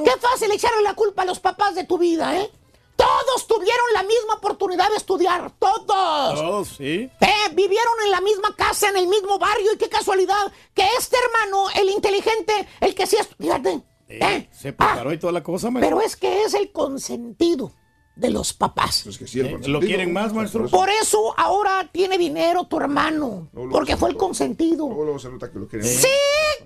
[0.04, 2.50] qué fácil echarle la culpa a los papás de tu vida, ¿eh?
[2.96, 5.86] Todos tuvieron la misma oportunidad de estudiar, todos.
[5.86, 7.09] Todos, sí.
[7.20, 11.16] Eh, vivieron en la misma casa, en el mismo barrio, y qué casualidad que este
[11.16, 13.28] hermano, el inteligente, el que sí es...
[13.40, 15.96] Fíjate, eh, Se preparó y toda la cosa, maestro.
[15.96, 17.72] pero es que es el consentido
[18.16, 19.06] de los papás.
[19.06, 20.66] Es que sí, el Eh, lo quieren más, maestro.
[20.68, 24.86] Por eso ahora tiene dinero tu hermano, porque fue el consentido.
[24.88, 25.86] Luego, luego se nota que lo quieren.
[25.86, 26.09] ¡Sí!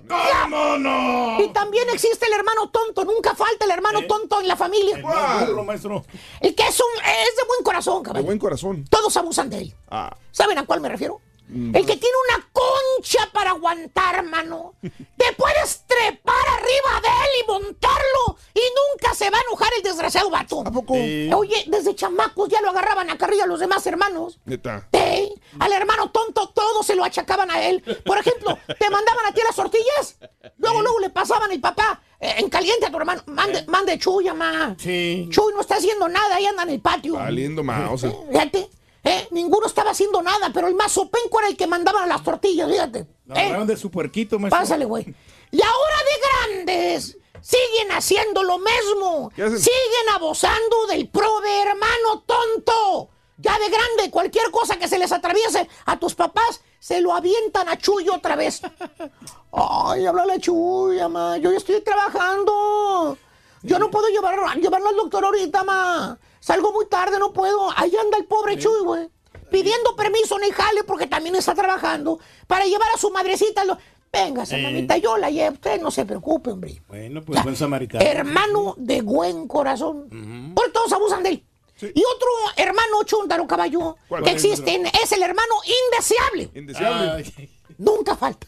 [0.07, 1.39] ¿Cómo no?
[1.43, 4.97] Y también existe el hermano tonto, nunca falta el hermano tonto en la familia.
[4.97, 6.05] El más burro, maestro.
[6.41, 8.25] El que es, un, es de buen corazón, De cabrón.
[8.25, 8.85] buen corazón.
[8.89, 9.75] Todos abusan de él.
[9.89, 10.15] Ah.
[10.31, 11.21] ¿Saben a cuál me refiero?
[11.47, 11.75] Mm.
[11.75, 14.73] El que tiene una concha para aguantar, mano.
[14.81, 19.83] Te puedes trepar arriba de él y montarlo y nunca se va a enojar el
[19.83, 20.61] desgraciado vato.
[20.65, 20.93] ¿A poco?
[20.93, 24.39] Oye, desde chamacos ya lo agarraban a carrilla los demás hermanos.
[24.45, 24.87] Neta.
[24.93, 27.83] Sí, al hermano tonto todo se lo achacaban a él.
[28.05, 30.17] Por ejemplo, te mandaban a ti las tortillas,
[30.57, 33.21] luego luego le pasaban el papá eh, en caliente a tu hermano.
[33.27, 34.75] Mande, mande Chuy, mamá.
[34.79, 35.27] Sí.
[35.31, 37.15] Chuy no está haciendo nada, ahí anda en el patio.
[37.15, 38.07] Valiendo mouse.
[38.31, 38.69] Fíjate,
[39.03, 42.69] eh, ninguno estaba haciendo nada, pero el más sopenco era el que mandaba las tortillas,
[42.69, 43.05] fíjate.
[43.35, 44.59] Eh, de su puerquito, maestro.
[44.59, 45.13] pásale, güey.
[45.51, 49.31] Y ahora de grandes, siguen haciendo lo mismo.
[49.35, 53.09] Siguen abusando del prove hermano tonto.
[53.37, 57.67] Ya de grande, cualquier cosa que se les atraviese a tus papás, se lo avientan
[57.67, 58.61] a Chuy otra vez.
[59.51, 61.37] Ay, háblale a Chuy, mamá.
[61.37, 63.17] Yo ya estoy trabajando.
[63.63, 66.17] Yo no puedo llevar, llevarlo al doctor ahorita, ma.
[66.43, 67.69] Salgo muy tarde, no puedo.
[67.77, 69.09] Ahí anda el pobre Chuy, güey.
[69.49, 73.63] Pidiendo permiso en el jale porque también está trabajando para llevar a su madrecita.
[73.63, 73.77] Lo...
[74.11, 74.63] Véngase, Eh.
[74.63, 75.53] mamita, yo la llevo.
[75.53, 76.81] Usted no se preocupe, hombre.
[76.89, 78.03] Bueno, pues buen samaritano.
[78.03, 80.51] Hermano de buen corazón.
[80.53, 81.45] Por todos abusan de él.
[81.81, 82.27] Y otro
[82.57, 85.53] hermano chúntaro caballo que existe es el hermano
[85.85, 86.49] indeseable.
[86.53, 87.49] Indeseable.
[87.77, 88.47] Nunca falta.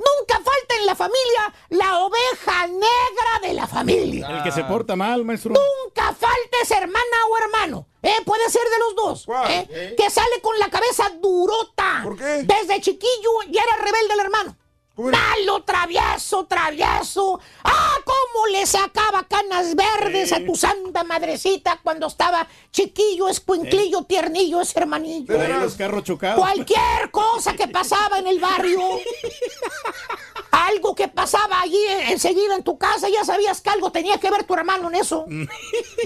[0.00, 4.28] Nunca falta en la familia la oveja negra de la familia.
[4.28, 5.52] el que se porta mal, maestro.
[5.52, 7.86] Nunca falta esa hermana o hermano.
[8.02, 9.26] Eh, puede ser de los dos.
[9.26, 9.50] ¿Cuál?
[9.50, 12.00] eh, Que sale con la cabeza durota.
[12.02, 12.44] ¿Por qué?
[12.44, 14.56] Desde chiquillo ya era rebelde el hermano.
[14.94, 15.18] ¿Cómo era?
[15.18, 17.40] Malo, travieso, travieso.
[17.64, 24.60] ¡Ah, cómo le sacaba canas verdes a tu santa madrecita cuando estaba chiquillo, escuinclillo, tiernillo,
[24.60, 25.32] ese hermanillo!
[25.32, 26.38] Por ahí los carros chocados.
[26.40, 28.80] Cualquier cosa que pasaba en el barrio,
[30.50, 34.44] algo que pasaba allí enseguida en tu casa, ya sabías que algo tenía que ver
[34.44, 35.26] tu hermano en eso.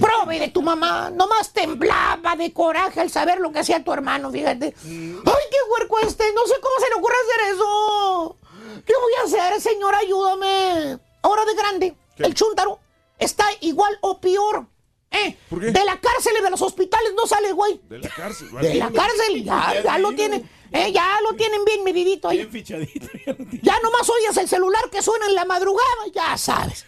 [0.01, 4.31] Prove de tu mamá, nomás temblaba de coraje al saber lo que hacía tu hermano,
[4.31, 4.75] fíjate.
[4.85, 6.25] ¡Ay, qué huerco este!
[6.35, 8.37] No sé cómo se le ocurre hacer eso.
[8.85, 9.95] ¿Qué voy a hacer, señor?
[9.95, 10.99] Ayúdame.
[11.23, 12.79] Ahora de grande, el chúntaro
[13.19, 14.67] está igual o peor.
[15.11, 15.37] ¿Eh?
[15.49, 15.67] ¿Por qué?
[15.71, 17.81] De la cárcel y de los hospitales no sale, güey.
[17.89, 18.49] De la cárcel.
[18.61, 22.39] De la cárcel, ya, ya lo tienen, eh, ya lo tienen bien medidito ahí.
[22.39, 23.07] Bien fichadito.
[23.25, 23.61] ya tiene.
[23.63, 26.85] Ya nomás oyes el celular que suena en la madrugada, ya sabes.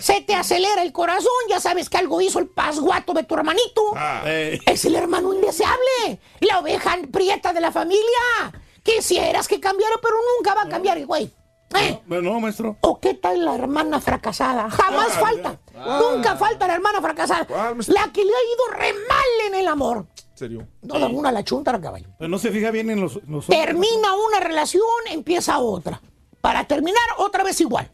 [0.00, 3.92] Se te acelera el corazón, ya sabes que algo hizo el pasguato de tu hermanito.
[3.96, 4.22] Ah.
[4.26, 8.52] Eh, Es el hermano indeseable, la oveja prieta de la familia.
[8.82, 11.32] Quisieras que cambiara, pero nunca va a cambiar güey.
[11.78, 12.00] ¿Eh?
[12.06, 12.76] no, maestro.
[12.80, 14.68] ¿O qué tal la hermana fracasada?
[14.70, 15.60] Jamás falta.
[15.74, 17.46] Nunca falta la hermana fracasada.
[17.86, 20.06] La que le ha ido re mal en el amor.
[20.32, 20.68] ¿En serio?
[20.82, 22.08] No da una la chunta, caballo.
[22.18, 23.20] Pero no se fija bien en los...
[23.28, 26.00] los Termina una relación, empieza otra.
[26.40, 27.90] Para terminar, otra vez igual.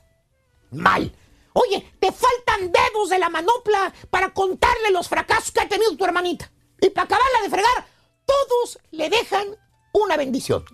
[0.70, 1.12] Mal.
[1.53, 6.05] Oye, te faltan dedos de la manopla para contarle los fracasos que ha tenido tu
[6.05, 6.51] hermanita.
[6.81, 7.87] Y para acabarla de fregar,
[8.24, 9.49] todos le dejan
[9.93, 10.64] una bendición.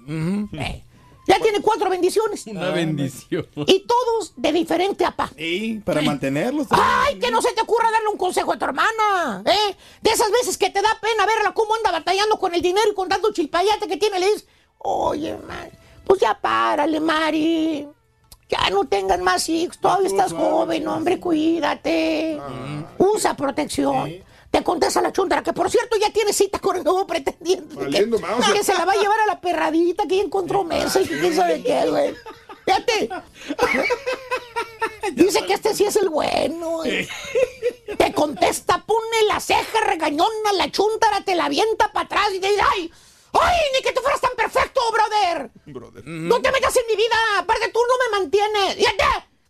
[0.53, 0.85] Eh,
[1.27, 2.47] ya tiene cuatro bendiciones.
[2.47, 3.47] Una bendición.
[3.67, 5.31] Y todos de diferente apá.
[5.37, 6.67] Sí, para mantenerlos.
[6.71, 9.43] ¡Ay, que no se te ocurra darle un consejo a tu hermana!
[9.47, 9.77] ¿eh?
[10.01, 12.95] De esas veces que te da pena verla cómo anda batallando con el dinero y
[12.95, 14.47] con tanto chilpayate que tiene, le dices,
[14.79, 15.71] oye, man,
[16.05, 17.89] pues ya párale, Mari.
[18.49, 22.39] Ya no tengas más hijos, todavía estás joven, hombre, cuídate.
[22.99, 24.13] Usa protección.
[24.53, 27.75] Te contesta la chuntara, que por cierto ya tiene cita con el nuevo pretendiente.
[27.75, 31.01] Valiendo Que, que se la va a llevar a la perradita que ya encontró mesa
[31.01, 32.15] y que quién sabe qué, güey.
[32.67, 33.09] Fíjate.
[35.15, 36.69] Dice que este sí es el bueno.
[36.77, 37.09] güey.
[37.99, 42.49] Te contesta, pone la ceja regañona, la chuntara te la avienta para atrás y te
[42.49, 42.93] dice, ¡ay!
[43.33, 43.57] ¡Ay!
[43.75, 45.51] Ni que tú fueras tan perfecto, brother.
[45.67, 46.05] Brother.
[46.07, 47.17] No te metas en mi vida.
[47.39, 48.75] Aparte, tú no me mantienes.
[48.77, 49.05] Fíjate,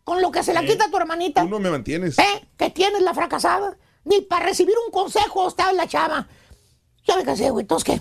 [0.04, 1.42] con lo que se la quita a tu hermanita.
[1.42, 2.16] Tú no me mantienes.
[2.18, 2.46] ¿Eh?
[2.56, 3.76] Que tienes la fracasada.
[4.04, 6.26] Ni para recibir un consejo está la chava.
[7.06, 7.62] Ya me casé, güey.
[7.62, 8.00] Entonces, ¿qué?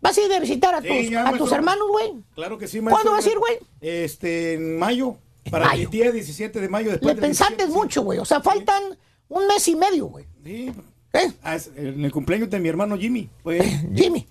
[0.00, 2.14] ¿Vas a ir de visitar a tus, ya, a tus hermanos, güey?
[2.34, 3.02] Claro que sí, maestro.
[3.02, 3.58] ¿Cuándo vas a ir, güey?
[3.80, 5.16] Este, en mayo.
[5.50, 5.84] Para mayo.
[5.84, 6.86] el día 17 de mayo.
[6.86, 7.78] Le Después del pensaste 17, sí.
[7.78, 8.18] mucho, güey.
[8.18, 8.82] O sea, faltan
[9.28, 10.26] un mes y medio, güey.
[10.44, 10.72] Sí.
[11.12, 11.32] ¿Eh?
[11.76, 13.28] En el cumpleaños de mi hermano Jimmy.
[13.42, 13.62] Pues,
[13.94, 14.26] Jimmy.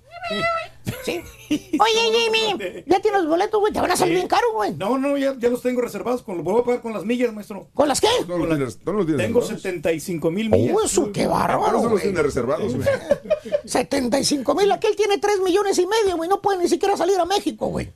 [1.06, 1.22] Sí.
[1.50, 3.72] Oye, Jimmy, ya tienes los boletos, güey.
[3.74, 4.18] Te van a salir Sí.
[4.18, 4.74] bien caros, güey.
[4.76, 6.24] No, no, ya, ya los tengo reservados.
[6.24, 7.68] Con, los voy a pagar con las millas, maestro.
[7.74, 8.08] ¿Con las qué?
[8.28, 9.62] No los tienes, no los tienes Tengo reservados.
[9.64, 10.76] 75 mil millas.
[10.76, 12.88] Oh, eso, qué bárbaro, Por eso los tiene reservados, güey.
[13.66, 14.72] 75 mil.
[14.72, 16.30] Aquel tiene 3 millones y medio, güey.
[16.30, 17.92] No puede ni siquiera salir a México, güey.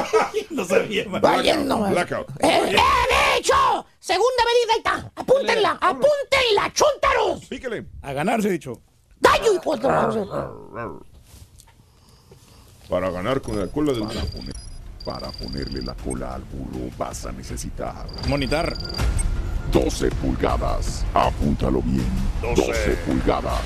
[0.50, 1.20] no sabía, man.
[1.20, 1.92] Valiendo, man.
[1.92, 2.28] Blackout.
[2.40, 2.76] ¡Eh, eh,
[3.36, 3.54] bicho!
[3.98, 5.12] Segunda medida, ahí está.
[5.16, 7.44] Apúntenla, apúntenla, chúntaros.
[7.46, 7.86] Píquele.
[8.02, 8.80] A ganarse, dicho.
[9.20, 9.88] Gallo, hijo de
[12.88, 14.54] Para ganar con la cola del para, poner-
[15.04, 18.74] para ponerle la cola al burro vas a necesitar Monitar.
[19.72, 21.04] 12 pulgadas.
[21.12, 22.06] Apúntalo bien.
[22.40, 23.60] 12 pulgadas.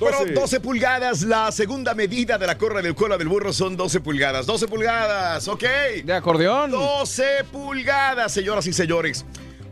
[0.00, 0.32] Bueno, 12.
[0.32, 4.44] 12 pulgadas, la segunda medida de la corra del cola del burro son 12 pulgadas.
[4.44, 5.62] 12 pulgadas, ok.
[6.04, 6.72] De acordeón.
[6.72, 9.24] 12 pulgadas, señoras y señores.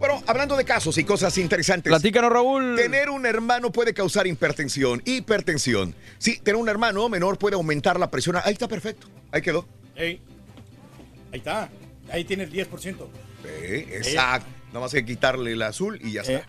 [0.02, 1.88] Bueno, hablando de casos y cosas interesantes.
[1.88, 2.74] Platícanos, Raúl.
[2.74, 5.00] Tener un hermano puede causar hipertensión.
[5.04, 5.94] Hipertensión.
[6.18, 8.34] Sí, tener un hermano menor puede aumentar la presión.
[8.42, 9.06] Ahí está perfecto.
[9.30, 9.64] Ahí quedó.
[9.96, 10.20] Ahí
[11.30, 11.70] está.
[12.10, 12.96] Ahí tiene el 10%.
[13.44, 14.48] Eh, exacto.
[14.70, 16.48] Nada más hay que quitarle el azul y ya está.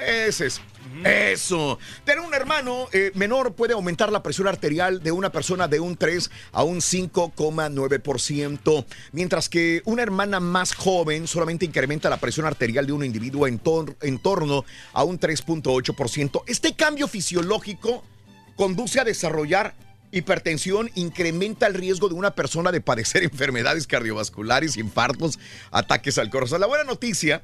[0.00, 0.60] Ese es.
[1.04, 1.78] Eso.
[2.04, 5.96] Tener un hermano eh, menor puede aumentar la presión arterial de una persona de un
[5.96, 12.86] 3 a un 5,9%, mientras que una hermana más joven solamente incrementa la presión arterial
[12.86, 13.60] de un individuo en,
[14.02, 16.42] en torno a un 3.8%.
[16.46, 18.04] Este cambio fisiológico
[18.56, 19.74] conduce a desarrollar
[20.12, 25.38] hipertensión, incrementa el riesgo de una persona de padecer enfermedades cardiovasculares, infartos,
[25.70, 26.60] ataques al corazón.
[26.60, 27.42] La buena noticia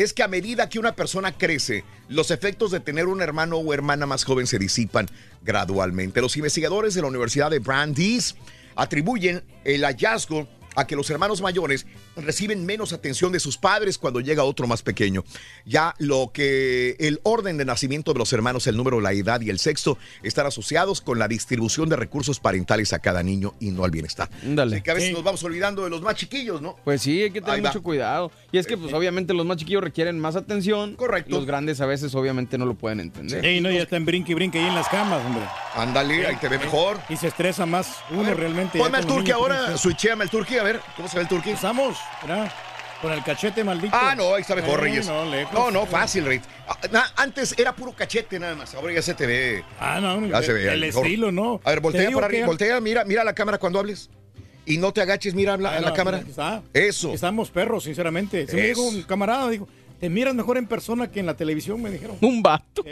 [0.00, 3.74] es que a medida que una persona crece, los efectos de tener un hermano o
[3.74, 5.06] hermana más joven se disipan
[5.42, 6.22] gradualmente.
[6.22, 8.34] Los investigadores de la Universidad de Brandeis
[8.76, 11.84] atribuyen el hallazgo a que los hermanos mayores
[12.20, 15.24] reciben menos atención de sus padres cuando llega otro más pequeño.
[15.64, 19.50] Ya lo que el orden de nacimiento de los hermanos, el número, la edad y
[19.50, 23.84] el sexo están asociados con la distribución de recursos parentales a cada niño y no
[23.84, 24.28] al bienestar.
[24.42, 24.76] Ándale.
[24.76, 25.14] Así que a veces Sí.
[25.14, 26.76] nos vamos olvidando de los más chiquillos, ¿no?
[26.84, 28.30] Pues sí, hay que tener mucho cuidado.
[28.52, 30.94] Y es que, pues, obviamente, los más chiquillos requieren más atención.
[30.96, 31.30] Correcto.
[31.36, 33.44] Los grandes a veces, obviamente, no lo pueden entender.
[33.44, 35.42] Ey, no, ya está en brinque y brinque ahí en las camas, hombre.
[35.74, 36.98] Ándale, ahí te ve mejor.
[37.08, 38.78] Y se estresa más uno realmente.
[38.78, 41.50] Ponme los turqui ahora, switchéame al turqui, a ver, ¿cómo se ve el turqui?
[41.50, 42.52] Estamos, mira,
[43.02, 43.96] con el cachete maldito.
[43.98, 45.06] Ah, no, ahí está mejor, Eh, Reyes.
[45.06, 45.52] No, lejos.
[45.54, 46.44] No, no, fácil, Reyes.
[46.68, 49.64] Ah, antes era puro cachete nada más, ahora ya se te ve.
[49.80, 50.72] Ah, no, Ya se ve.
[50.72, 51.04] el mejor.
[51.06, 51.60] estilo, ¿no?
[51.64, 54.10] A ver, Te voltea para que- arriba, voltea, mira, mira la cámara cuando hables.
[54.66, 56.18] Y no te agaches, mira la- Ah, a la no, cámara.
[56.18, 56.62] aquí está.
[56.74, 57.12] Eso.
[57.14, 58.46] Estamos perros, sinceramente.
[58.46, 59.66] Se me dijo un camarada, dijo,
[59.98, 62.18] te miras mejor en persona que en la televisión, me dijeron.
[62.20, 62.84] Un vato.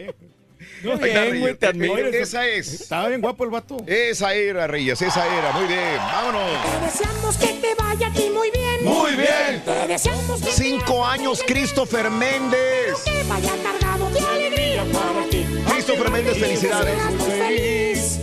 [0.83, 1.97] No, bien, güey, te admiro.
[2.09, 2.81] Esa es.
[2.81, 3.77] Estaba bien guapo el vato.
[3.87, 5.53] Esa era, Reyes, esa era.
[5.53, 6.51] Muy bien, vámonos.
[6.63, 8.68] Te deseamos que te vaya a ti muy bien.
[8.83, 9.63] Muy bien.
[9.65, 13.03] Te deseamos que Cinco años, Christopher Méndez.
[13.05, 15.45] te vaya cargado de alegría para ti.
[15.71, 16.95] Christopher Méndez, felicidades.
[16.95, 18.19] Seas muy feliz.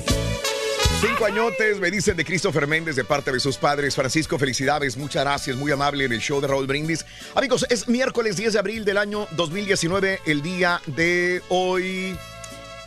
[1.02, 3.96] Cinco añotes, me dicen de Christopher Méndez de parte de sus padres.
[3.96, 7.06] Francisco, felicidades, muchas gracias, muy amable en el show de Raúl Brindis.
[7.36, 12.18] Amigos, es miércoles 10 de abril del año 2019, el día de hoy.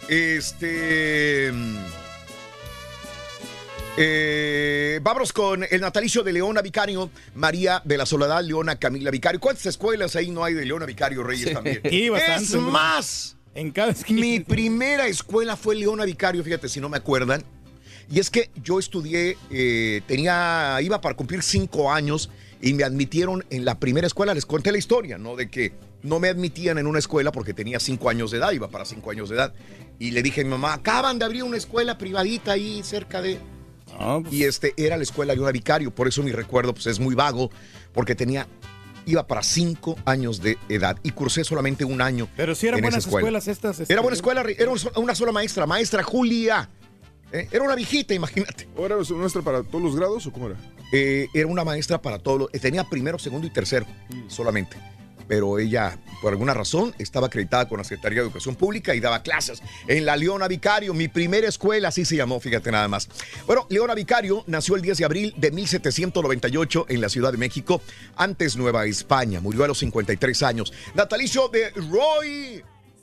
[0.09, 1.53] Este.
[4.01, 9.41] Eh, vámonos con el natalicio de Leona Vicario, María de la Soledad, Leona Camila Vicario.
[9.41, 11.55] ¿Cuántas escuelas ahí no hay de Leona Vicario Reyes Sí.
[11.55, 11.81] también?
[11.89, 14.21] Sí, es más, En cada esquina.
[14.21, 17.43] mi primera escuela fue Leona Vicario, fíjate si no me acuerdan.
[18.11, 22.31] Y es que yo estudié, eh, tenía, iba para cumplir cinco años
[22.63, 24.33] y me admitieron en la primera escuela.
[24.33, 25.37] Les conté la historia, ¿no?
[25.37, 28.69] De que no me admitían en una escuela porque tenía cinco años de edad, iba
[28.71, 29.53] para cinco años de edad.
[29.99, 33.39] Y le dije a mi mamá, acaban de abrir una escuela privadita ahí cerca de...
[34.31, 37.51] Y este era la escuela Leona Vicario, por eso mi recuerdo pues, es muy vago,
[37.93, 38.47] porque tenía,
[39.07, 42.29] iba para cinco años de edad y cursé solamente un año.
[42.37, 43.19] Pero sí eran en esa buenas escuela.
[43.39, 43.81] escuelas estas.
[43.81, 46.69] este, Era buena escuela, era una sola maestra, maestra Julia.
[47.31, 48.67] Eh, Era una viejita, imagínate.
[48.75, 50.57] ¿O era una maestra para todos los grados o cómo era?
[50.93, 52.39] Eh, era una maestra para todos.
[52.39, 53.85] los- eh, Tenía primero, segundo y tercero
[54.29, 54.79] solamente.
[55.29, 59.23] Pero ella, por alguna razón, estaba acreditada con la Secretaría de Educación Pública y daba
[59.23, 63.09] clases en la Leona Vicario, mi primera escuela, así se llamó, fíjate nada más.
[63.47, 67.83] Bueno, Leona Vicario nació el 10 de abril de 1798 en la Ciudad de México,
[68.17, 69.41] antes Nueva España.
[69.41, 70.73] Murió a los 53 años.
[70.95, 72.63] Natalicio de Roy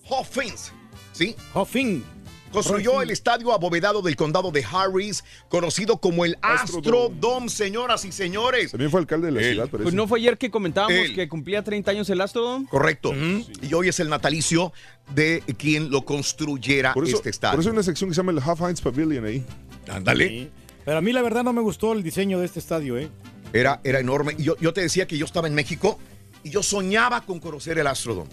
[0.10, 0.72] Hoffins,
[1.14, 1.36] ¿sí?
[1.54, 2.15] Hoffin.
[2.56, 8.72] Construyó el estadio abovedado del condado de Harris, conocido como el Astrodome, señoras y señores.
[8.72, 11.16] También fue alcalde de la ciudad, Pues no fue ayer que comentábamos Él.
[11.16, 12.68] que cumplía 30 años el Astrodome.
[12.68, 13.14] Correcto.
[13.62, 14.74] Y hoy es el natalicio
[15.14, 17.54] de quien lo construyera Por eso, este estadio.
[17.54, 19.44] por eso hay una sección que se llama el Half Heinz Pavilion ahí.
[19.88, 20.28] Ándale.
[20.28, 20.50] Sí.
[20.84, 23.10] Pero a mí la verdad no me gustó el diseño de este estadio, ¿eh?
[23.54, 24.36] Era, era enorme.
[24.38, 26.00] Y yo, yo te decía que yo estaba en México
[26.44, 28.30] y yo soñaba con conocer el Astrodome.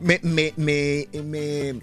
[0.00, 1.80] Me, me, me, me,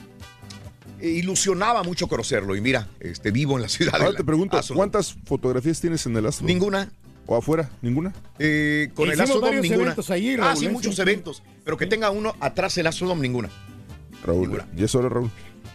[1.02, 2.56] ilusionaba mucho conocerlo.
[2.56, 3.96] Y mira, este, vivo en la ciudad.
[3.96, 4.60] Ahora de te pregunto.
[4.74, 6.46] ¿cuántas fotografías tienes en el Astro?
[6.48, 6.92] Ninguna.
[7.26, 7.70] ¿O afuera?
[7.82, 8.12] ¿Ninguna?
[8.40, 9.84] Eh, con el Astrodome ninguna.
[9.84, 10.70] eventos ahí, ah, sí, ¿eh?
[10.70, 11.02] muchos Sí.
[11.02, 11.44] eventos.
[11.64, 13.50] Pero que tenga uno atrás el Astrodome, ninguna.
[14.26, 15.30] Raúl, ya es hora, Raúl.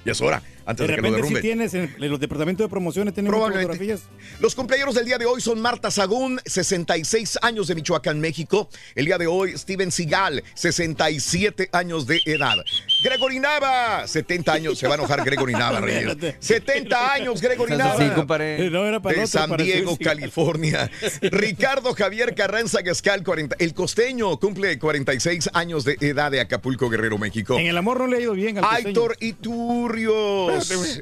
[0.04, 2.68] Ya es hora, antes De de, que lo repente, si tienes en, los departamentos de
[2.68, 4.02] promociones, tienen fotografías.
[4.40, 8.68] Los cumpleaños del día de hoy son Marta Sagún, 66 años de Michoacán, México.
[8.94, 12.56] El día de hoy, Steven Seagal, 67 años de edad.
[13.02, 14.78] Gregory Nava, 70 años.
[14.78, 16.16] Se va a enojar Gregory Nava, Reyes.
[16.38, 17.98] 70 años, Gregory Nava.
[17.98, 18.70] Sí, compadre.
[18.70, 19.96] No, era para de San Diego.
[19.98, 20.90] California.
[21.22, 23.56] Ricardo Javier Carranza Gascal, 40.
[23.58, 27.58] El costeño cumple 46 años de edad de Acapulco, Guerrero, México.
[27.58, 28.88] En el amor no le ha ido bien al costeño.
[28.88, 29.16] Aitor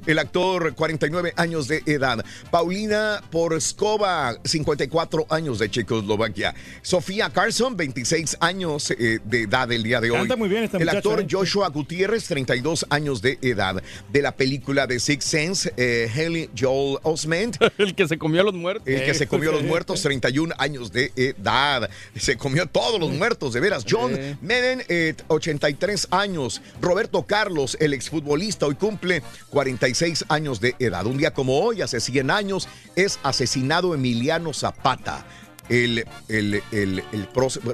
[0.06, 2.24] El actor, 49 años de edad.
[2.50, 6.54] Paulina Porskova, 54 años de Checoslovaquia.
[6.82, 10.18] Sofía Carson, 26 años eh, de edad el día de hoy.
[10.18, 11.26] Canta muy bien esta el muchacha, actor ¿eh?
[11.30, 13.82] Joshua Gutiérrez, 32 años de edad.
[14.10, 17.56] De la película de Six Sense, eh, Haley Joel Osment.
[17.78, 18.86] El que se comió a los muertos.
[18.86, 21.88] El que se comió a los muertos, 31 años de edad.
[22.16, 23.84] Se comió a todos los muertos, de veras.
[23.88, 24.36] John Sí.
[24.42, 26.60] Madden, eh, 83 años.
[26.80, 31.06] Roberto Carlos, el exfutbolista, hoy cumple 46 años de edad.
[31.06, 35.24] Un día como hoy, hace 100 años, es asesinado Emiliano Zapata.
[35.72, 37.28] El, el, el, el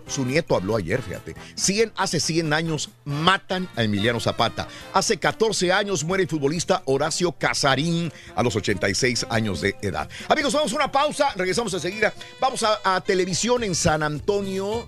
[0.06, 1.34] su nieto habló ayer, fíjate.
[1.56, 4.68] 100, hace 100 años matan a Emiliano Zapata.
[4.92, 10.08] Hace 14 años muere el futbolista Horacio Casarín a los 86 años de edad.
[10.28, 11.32] Amigos, vamos a una pausa.
[11.34, 12.14] Regresamos enseguida.
[12.40, 14.86] Vamos a, televisión en San Antonio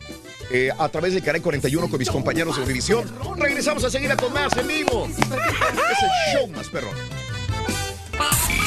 [0.52, 3.12] eh, a través del canal 41 con mis compañeros de televisión.
[3.36, 5.08] Regresamos enseguida con más en vivo.
[5.90, 6.94] Es el show más perrón.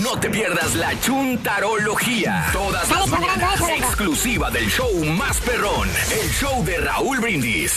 [0.00, 2.46] No te pierdas la chuntarología.
[2.52, 5.88] Todas las mañanas, exclusiva del show más perrón,
[6.22, 7.72] el show de Raúl Brindis.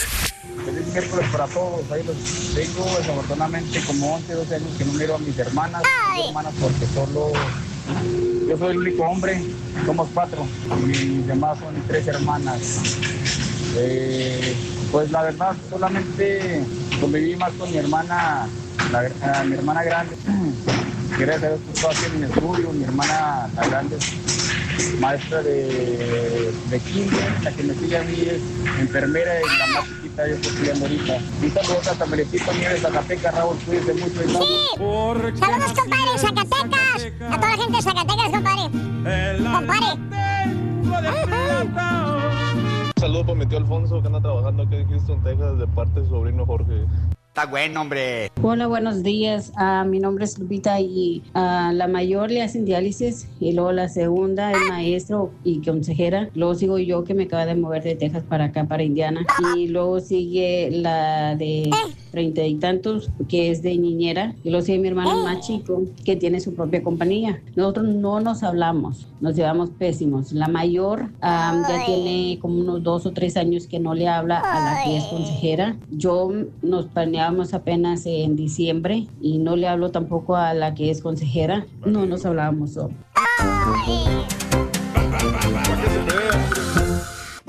[0.64, 1.82] Feliz miércoles para todos.
[1.92, 2.16] Ahí los
[2.54, 5.82] tengo, desafortunadamente, como 11, 12 años que no miro a mis hermanas.
[6.16, 7.32] Mis hermanas porque solo
[8.48, 9.44] yo soy el único hombre.
[9.84, 10.46] Somos cuatro.
[10.84, 12.96] Y mis demás son tres hermanas.
[13.76, 14.56] Eh,
[14.90, 16.64] pues la verdad, solamente
[16.98, 18.48] conviví más con mi hermana,
[18.90, 20.16] la- mi hermana grande.
[21.18, 22.72] Gracias a Dios, todo haciendo un estudio.
[22.72, 27.32] Mi hermana, la grande, es maestra de, de kinder.
[27.42, 28.40] La que me sigue a mí es
[28.80, 31.14] enfermera y la más chiquita yo estoy estudiando ahorita.
[31.42, 34.22] Un saludo hasta Melecito Nieves, Zacatecas, Raúl, cuídense mucho.
[34.24, 34.34] y Sí.
[35.38, 37.06] Saludos, compadre, Zacatecas.
[37.30, 38.70] A toda la gente de Zacatecas, compadre.
[39.42, 39.86] Compadre.
[43.00, 46.06] Saludos para mi tío Alfonso que anda trabajando aquí en Houston, Texas, de parte de
[46.06, 46.84] su sobrino Jorge.
[47.36, 48.32] Está bueno, hombre.
[48.40, 49.52] Hola, buenos días.
[49.56, 53.90] Ah, mi nombre es Lupita y ah, la mayor le hacen diálisis y luego la
[53.90, 56.30] segunda es maestro y consejera.
[56.34, 59.26] Luego sigo yo que me acaba de mover de Texas para acá, para Indiana.
[59.54, 61.68] Y luego sigue la de
[62.10, 64.34] treinta y tantos que es de niñera.
[64.42, 67.42] Y luego sigue mi hermano más chico que tiene su propia compañía.
[67.54, 70.32] Nosotros no nos hablamos, nos llevamos pésimos.
[70.32, 74.38] La mayor ah, ya tiene como unos dos o tres años que no le habla
[74.38, 75.76] a la que es consejera.
[75.90, 76.30] Yo
[76.62, 76.86] nos
[77.26, 81.66] planeábamos apenas en diciembre y no le hablo tampoco a la que es consejera.
[81.84, 82.78] No nos hablábamos.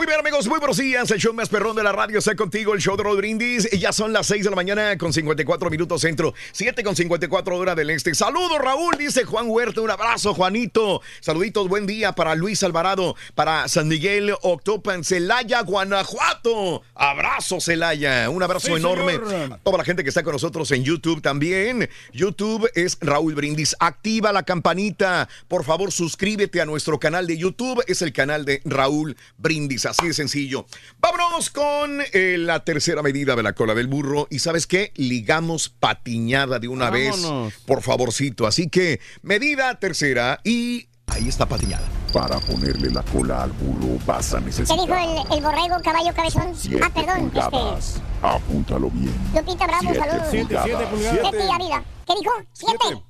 [0.08, 1.12] Bien, amigos, muy buenos días.
[1.12, 3.70] El show más perrón de la radio está contigo, el show de Rod Brindis.
[3.72, 7.76] Ya son las 6 de la mañana con 54 minutos centro, 7 con 54 hora
[7.76, 8.16] del este.
[8.16, 9.82] Saludos, Raúl, dice Juan Huerta.
[9.82, 11.02] Un abrazo, Juanito.
[11.20, 16.84] Saluditos, buen día para Luis Alvarado, para San Miguel Octopan, Celaya, Guanajuato.
[16.96, 18.30] Abrazo, Celaya.
[18.30, 19.54] Un abrazo Sí, enorme señor.
[19.54, 21.90] a toda la gente que está con nosotros en YouTube también.
[22.14, 23.76] YouTube es Raúl Brindis.
[23.82, 25.28] Activa la campanita.
[25.50, 27.84] Por favor, suscríbete a nuestro canal de YouTube.
[27.88, 29.86] Es el canal de Raúl Brindis.
[29.98, 30.68] Así de sencillo.
[31.00, 34.28] Vámonos con eh, la tercera medida de la cola del burro.
[34.30, 34.92] Y sabes qué?
[34.96, 37.46] Ligamos patiñada de una Vámonos.
[37.54, 37.60] vez.
[37.66, 38.46] Por favorcito.
[38.46, 41.88] Así que medida tercera y ahí está patiñada.
[42.14, 46.14] Para ponerle la cola al burro vas a ¿Qué necesitar dijo el, el borrego, caballo,
[46.14, 46.56] cabezón?
[46.56, 47.42] siete Ah, perdón, este.
[47.50, 48.02] pulgadas.
[48.22, 49.14] Apúntalo bien.
[49.34, 50.28] Lupita Bravo, Siete saludos.
[50.30, 51.20] Siete, siete pulgadas.
[51.22, 51.84] Siete y vida.
[52.06, 52.32] ¿Qué dijo?
[52.54, 53.04] Siete.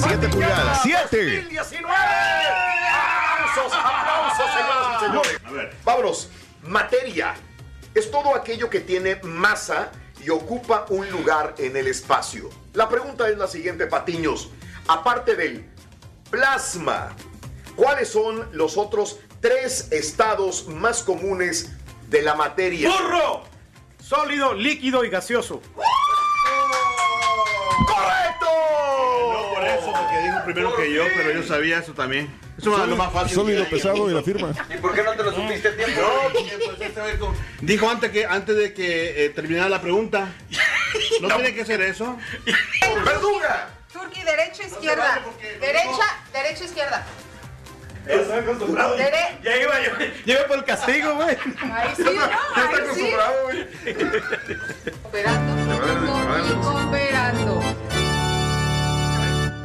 [0.00, 0.80] 7 pulgadas.
[0.82, 1.00] 7.
[1.10, 1.94] 2019.
[3.66, 5.40] Aplausos, aplausos, señoras y señores.
[5.44, 6.30] A ver, vámonos.
[6.62, 7.34] Materia
[7.94, 9.90] es todo aquello que tiene masa
[10.20, 12.50] y ocupa un lugar en el espacio.
[12.74, 14.50] La pregunta es la siguiente, Patiños.
[14.86, 15.68] Aparte del
[16.30, 17.14] plasma,
[17.76, 21.70] ¿cuáles son los otros tres estados más comunes
[22.08, 22.90] de la materia.
[22.90, 23.42] ¡Burro!
[24.02, 25.60] Sólido, líquido y gaseoso.
[27.86, 28.46] ¡Correcto!
[29.32, 32.28] No por eso, porque dijo primero que yo, pero yo sabía eso también.
[32.58, 33.34] Eso es lo más fácil.
[33.34, 34.52] Sólido, pesado y la firma.
[34.72, 36.00] ¿Y por qué no te lo supiste a tiempo?
[36.00, 36.58] No, porque,
[36.94, 40.32] pues, con- Dijo antes que antes de que eh, terminara la pregunta.
[41.20, 42.16] No, tiene que ser eso.
[43.04, 43.68] ¡Verduga!
[43.92, 45.20] Turqui, derecha, izquierda.
[45.60, 47.04] Derecha, derecha, izquierda.
[48.06, 48.96] Ya estoy acostumbrado.
[48.96, 49.90] Dere- Ya iba, yo,
[50.24, 51.36] ya iba por el castigo, güey.
[51.72, 52.10] Ahí sí, ¿no?
[52.12, 52.80] Está Ahí sí.
[52.80, 53.66] acostumbrado, güey.
[55.02, 57.87] Cooperando, cooperando.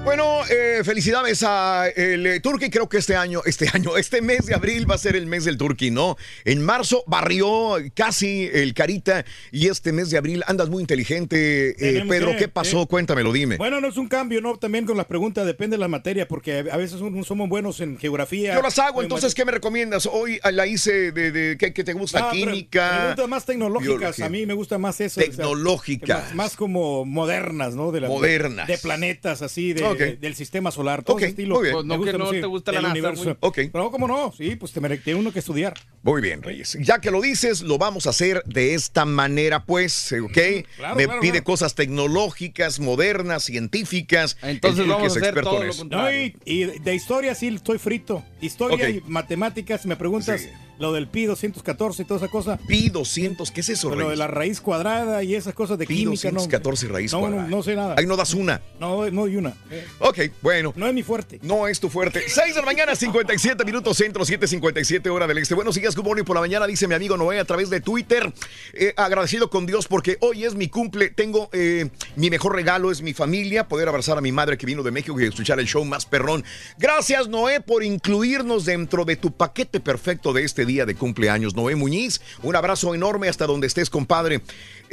[0.03, 2.69] Bueno, eh, felicidades a el eh, Turkey.
[2.69, 5.45] Creo que este año, este año, este mes de abril va a ser el mes
[5.45, 6.17] del Turkey, ¿no?
[6.43, 9.23] En marzo barrió casi el Carita
[9.53, 11.69] y este mes de abril andas muy inteligente.
[11.79, 12.85] Eh, Pedro, que, ¿qué pasó?
[12.85, 13.55] Cuéntamelo, dime.
[13.55, 14.57] Bueno, no es un cambio, ¿no?
[14.57, 17.97] También con las preguntas depende de la materia, porque a veces no somos buenos en
[17.97, 18.55] geografía.
[18.55, 20.05] Yo las hago, entonces, ¿qué me recomiendas?
[20.05, 22.27] Hoy la hice de, de ¿qué, qué te gusta?
[22.27, 22.97] Ah, Química.
[22.99, 23.97] Preguntas más tecnológicas.
[23.99, 24.25] biología.
[24.25, 25.21] A mí me gusta más eso.
[25.21, 26.25] o sea, Tecnológicas.
[26.25, 27.93] más, más como modernas, ¿no?
[27.93, 28.67] De la- Modernas.
[28.67, 31.03] De planetas, así, de, De- del sistema solar.
[31.03, 31.55] Todo ese estilo.
[31.55, 31.73] muy bien.
[31.75, 33.37] Pues no, que no sí, te gusta la NASA, universo.
[33.73, 34.33] No, ¿cómo no?
[34.37, 35.73] Sí, pues te mere- tiene uno que estudiar.
[36.03, 36.77] Muy bien, Reyes.
[36.81, 40.31] Ya que lo dices, lo vamos a hacer de esta manera, pues, eh, ¿ok?
[40.77, 41.43] Claro, Me claro, pide claro.
[41.45, 44.37] cosas tecnológicas, modernas, científicas.
[44.41, 45.79] Entonces vamos es a hacer todo en lo eso.
[45.81, 46.31] contrario.
[46.35, 48.23] No, y, y de historia sí estoy frito.
[48.41, 50.49] Historia y matemáticas, me preguntas Sí.
[50.79, 52.57] lo del pi 214 y toda esa cosa.
[52.67, 54.19] Pi 200, ¿qué es eso, Lo de Reyes?
[54.19, 56.35] la raíz cuadrada y esas cosas de Pi química, ¿no?
[56.39, 57.47] 214 raíz No, no, cuadrada.
[57.47, 57.95] no sé nada.
[57.97, 58.61] Ahí no das una.
[58.79, 59.53] No, no hay una.
[59.99, 60.73] Ok, bueno.
[60.75, 61.39] No es mi fuerte.
[61.41, 62.23] No es tu fuerte.
[62.27, 65.55] 6 de la mañana, 57 minutos centro, 7.57 hora del este.
[65.55, 68.33] Buenos días, good morning por la mañana, dice mi amigo Noé a través de Twitter.
[68.73, 71.09] Eh, agradecido con Dios porque hoy es mi cumple.
[71.09, 74.83] Tengo eh, mi mejor regalo, es mi familia, poder abrazar a mi madre que vino
[74.83, 76.43] de México y escuchar el show más perrón.
[76.77, 81.55] Gracias, Noé, por incluirnos dentro de tu paquete perfecto de este día de cumpleaños.
[81.55, 84.41] Noé Muñiz, un abrazo enorme hasta donde estés, compadre.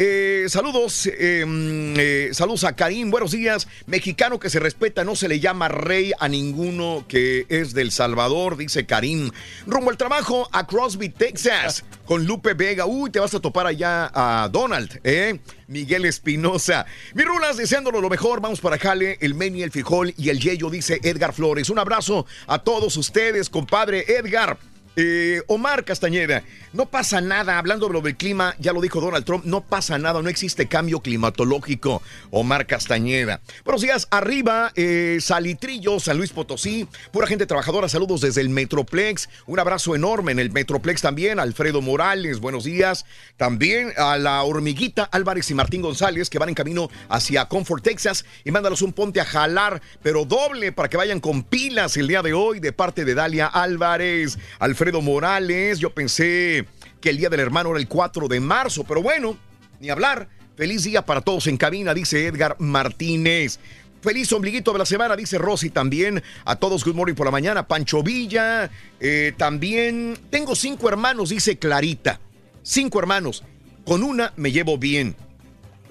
[0.03, 3.69] Eh, saludos, mm, eh, saludos a Karim, buenos días.
[3.85, 8.57] Mexicano que se respeta, no se le llama rey a ninguno que es del Salvador,
[8.57, 9.31] dice Karim.
[9.67, 12.87] Rumbo al trabajo a Crosby, Texas, con Lupe Vega.
[12.87, 15.39] Uy, te vas a topar allá a Donald, ¿eh?
[15.67, 16.87] Miguel Espinosa.
[17.13, 18.41] Mis rulas, deseándolo lo mejor.
[18.41, 21.69] Vamos para Jale, el Meni, el Frijol y el Yeyo, dice Edgar Flores.
[21.69, 24.57] Un abrazo a todos ustedes, compadre Edgar.
[24.97, 26.43] Eh, Omar Castañeda,
[26.73, 30.29] no pasa nada, hablando del clima, ya lo dijo Donald Trump, no pasa nada, no
[30.29, 32.03] existe cambio climatológico.
[32.31, 33.41] Omar Castañeda.
[33.65, 39.29] Buenos días, arriba, eh, Salitrillo, San Luis Potosí, pura gente trabajadora, saludos desde el Metroplex,
[39.47, 43.05] un abrazo enorme en el Metroplex también, Alfredo Morales, buenos días.
[43.37, 48.25] También a la hormiguita Álvarez y Martín González que van en camino hacia Comfort, Texas,
[48.45, 52.23] y mándalos un ponte a jalar, pero doble para que vayan con pilas el día
[52.23, 54.39] de hoy de parte de Dalia Álvarez.
[54.59, 56.60] Alfredo Morales, yo pensé
[57.01, 59.37] que el día del hermano era el 4 de marzo, pero bueno,
[59.81, 60.29] ni hablar.
[60.57, 63.59] Feliz día para todos en cabina, dice Edgar Martínez.
[64.03, 66.23] Feliz ombliguito de la semana, dice Rosy también.
[66.45, 67.67] A todos, good morning por la mañana.
[67.67, 70.19] Pancho Villa, eh, también.
[70.31, 72.21] Tengo cinco hermanos, dice Clarita.
[72.63, 73.43] Cinco hermanos.
[73.85, 75.17] Con una me llevo bien.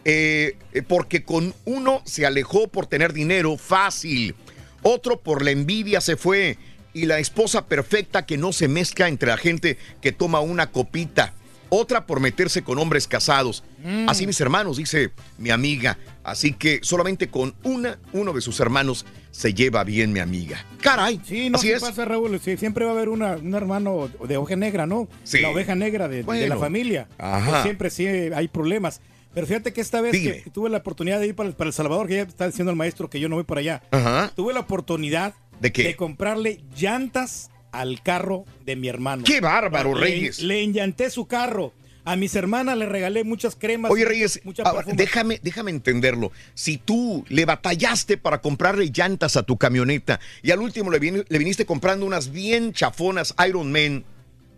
[0.05, 4.35] Eh, eh, porque con uno se alejó por tener dinero fácil.
[4.81, 6.57] Otro por la envidia se fue.
[6.99, 11.33] Y la esposa perfecta que no se mezcla entre la gente que toma una copita.
[11.69, 13.63] Otra por meterse con hombres casados.
[13.85, 14.09] Mm.
[14.09, 15.97] Así mis hermanos, dice mi amiga.
[16.25, 20.65] Así que solamente con una, uno de sus hermanos se lleva bien mi amiga.
[20.81, 21.81] Caray, Sí, no así ¿qué es.
[21.81, 22.37] pasa, Raúl.
[22.43, 25.07] Sí, siempre va a haber una, un hermano de oveja negra, ¿no?
[25.23, 25.39] Sí.
[25.39, 27.07] La oveja negra de, la familia.
[27.17, 27.49] Ajá.
[27.49, 28.99] Pues siempre sí hay problemas.
[29.33, 32.07] Pero fíjate que esta vez que tuve la oportunidad de ir para, para El Salvador,
[32.07, 33.83] que ya está diciendo el maestro que yo no voy para allá.
[33.91, 34.33] Ajá.
[34.35, 35.95] Tuve la oportunidad ¿De qué?
[35.95, 39.23] comprarle llantas al carro de mi hermano.
[39.25, 40.39] ¡Qué bárbaro, Le- Reyes!
[40.41, 41.73] Le enllanté su carro.
[42.05, 43.91] A mis hermanas le regalé muchas cremas.
[43.91, 46.31] Oye, Reyes, ahora, déjame, déjame entenderlo.
[46.55, 51.25] Si tú le batallaste para comprarle llantas a tu camioneta y al último le, vin-
[51.27, 54.05] le viniste comprando unas bien chafonas Iron Man,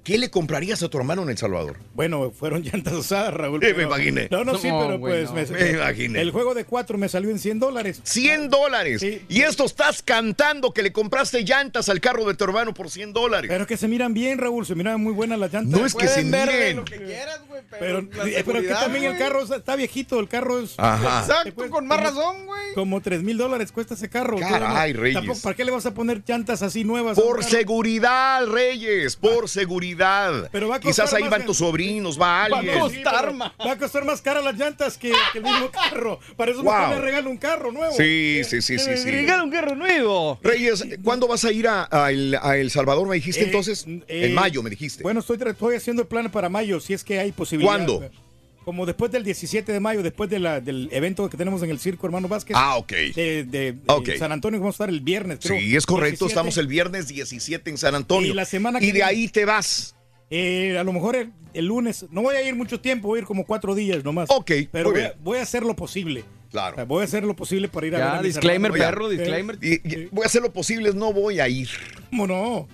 [0.03, 1.77] ¿qué le comprarías a tu hermano en El Salvador?
[1.93, 3.63] Bueno, fueron llantas usadas, Raúl.
[3.63, 4.27] Eh, me imaginé.
[4.31, 5.29] No, no, sí, No, pero pues...
[5.29, 5.35] no.
[5.51, 6.21] Me imaginé.
[6.21, 8.01] El juego de cuatro me salió en 100 dólares.
[8.03, 9.01] 100 dólares.
[9.03, 13.13] Y esto estás cantando que le compraste llantas al carro de tu hermano por 100
[13.13, 13.49] dólares.
[13.49, 15.79] Pero que se miran bien, Raúl, se miran muy buenas las llantas.
[15.79, 16.77] No es que se miren.
[16.77, 20.27] lo que quieras, güey, pero, Pero, eh, pero que también el carro está- viejito, el
[20.27, 20.73] carro es...
[20.77, 21.21] Ajá.
[21.21, 22.61] Exacto, con más como- razón, güey.
[22.75, 24.37] Como 3 mil dólares cuesta ese carro.
[24.37, 25.15] Caray, Reyes.
[25.15, 27.19] tampoco- ¿Para qué le vas a poner llantas así nuevas?
[27.19, 29.90] Por seguridad, Reyes, por seguridad.
[29.95, 30.49] Seguridad.
[30.51, 32.79] Pero va a Quizás ahí van en- tus sobrinos, va Va a alguien.
[32.79, 33.51] costar más.
[33.65, 36.19] Va a costar más cara las llantas que, que el mismo carro.
[36.35, 36.89] Para eso Wow.
[36.91, 37.93] le regalo un carro nuevo.
[37.95, 39.11] Sí, sí, sí, sí, sí.
[39.11, 40.39] Regala un carro nuevo.
[40.43, 43.07] Reyes, ¿cuándo vas a ir a, a el, a El Salvador?
[43.07, 43.85] Me dijiste Eh, entonces.
[43.87, 45.03] eh, en mayo, me dijiste.
[45.03, 47.71] Bueno, estoy, estoy haciendo el plan para mayo, si es que hay posibilidad.
[47.73, 48.09] ¿Cuándo?
[48.63, 51.79] Como después del 17 de mayo, después de la- del evento que tenemos en el
[51.79, 52.55] circo, hermano Vázquez.
[52.59, 52.91] Ah, ok.
[52.91, 54.09] De, de- de Ok.
[54.19, 55.59] San Antonio, vamos a estar el viernes, creo.
[55.59, 56.25] sí, es correcto.
[56.25, 56.27] 17.
[56.31, 58.31] Estamos el viernes 17 en San Antonio.
[58.31, 59.95] Y la semana Y de viene- ahí te vas.
[60.29, 63.21] Eh, a lo mejor el, el lunes, no voy a ir mucho tiempo, voy a
[63.21, 64.29] ir como cuatro días nomás.
[64.31, 65.23] Ok, pero muy voy a, bien.
[65.23, 66.23] voy a hacer lo posible.
[66.51, 66.73] Claro.
[66.73, 68.87] O sea, voy a hacer lo posible para ir a ver a disclaimer, hermanos.
[68.93, 69.57] perro, Eh, disclaimer.
[69.61, 71.69] Y- y voy a hacer lo posible, no voy a ir.
[72.09, 72.67] ¿Cómo no?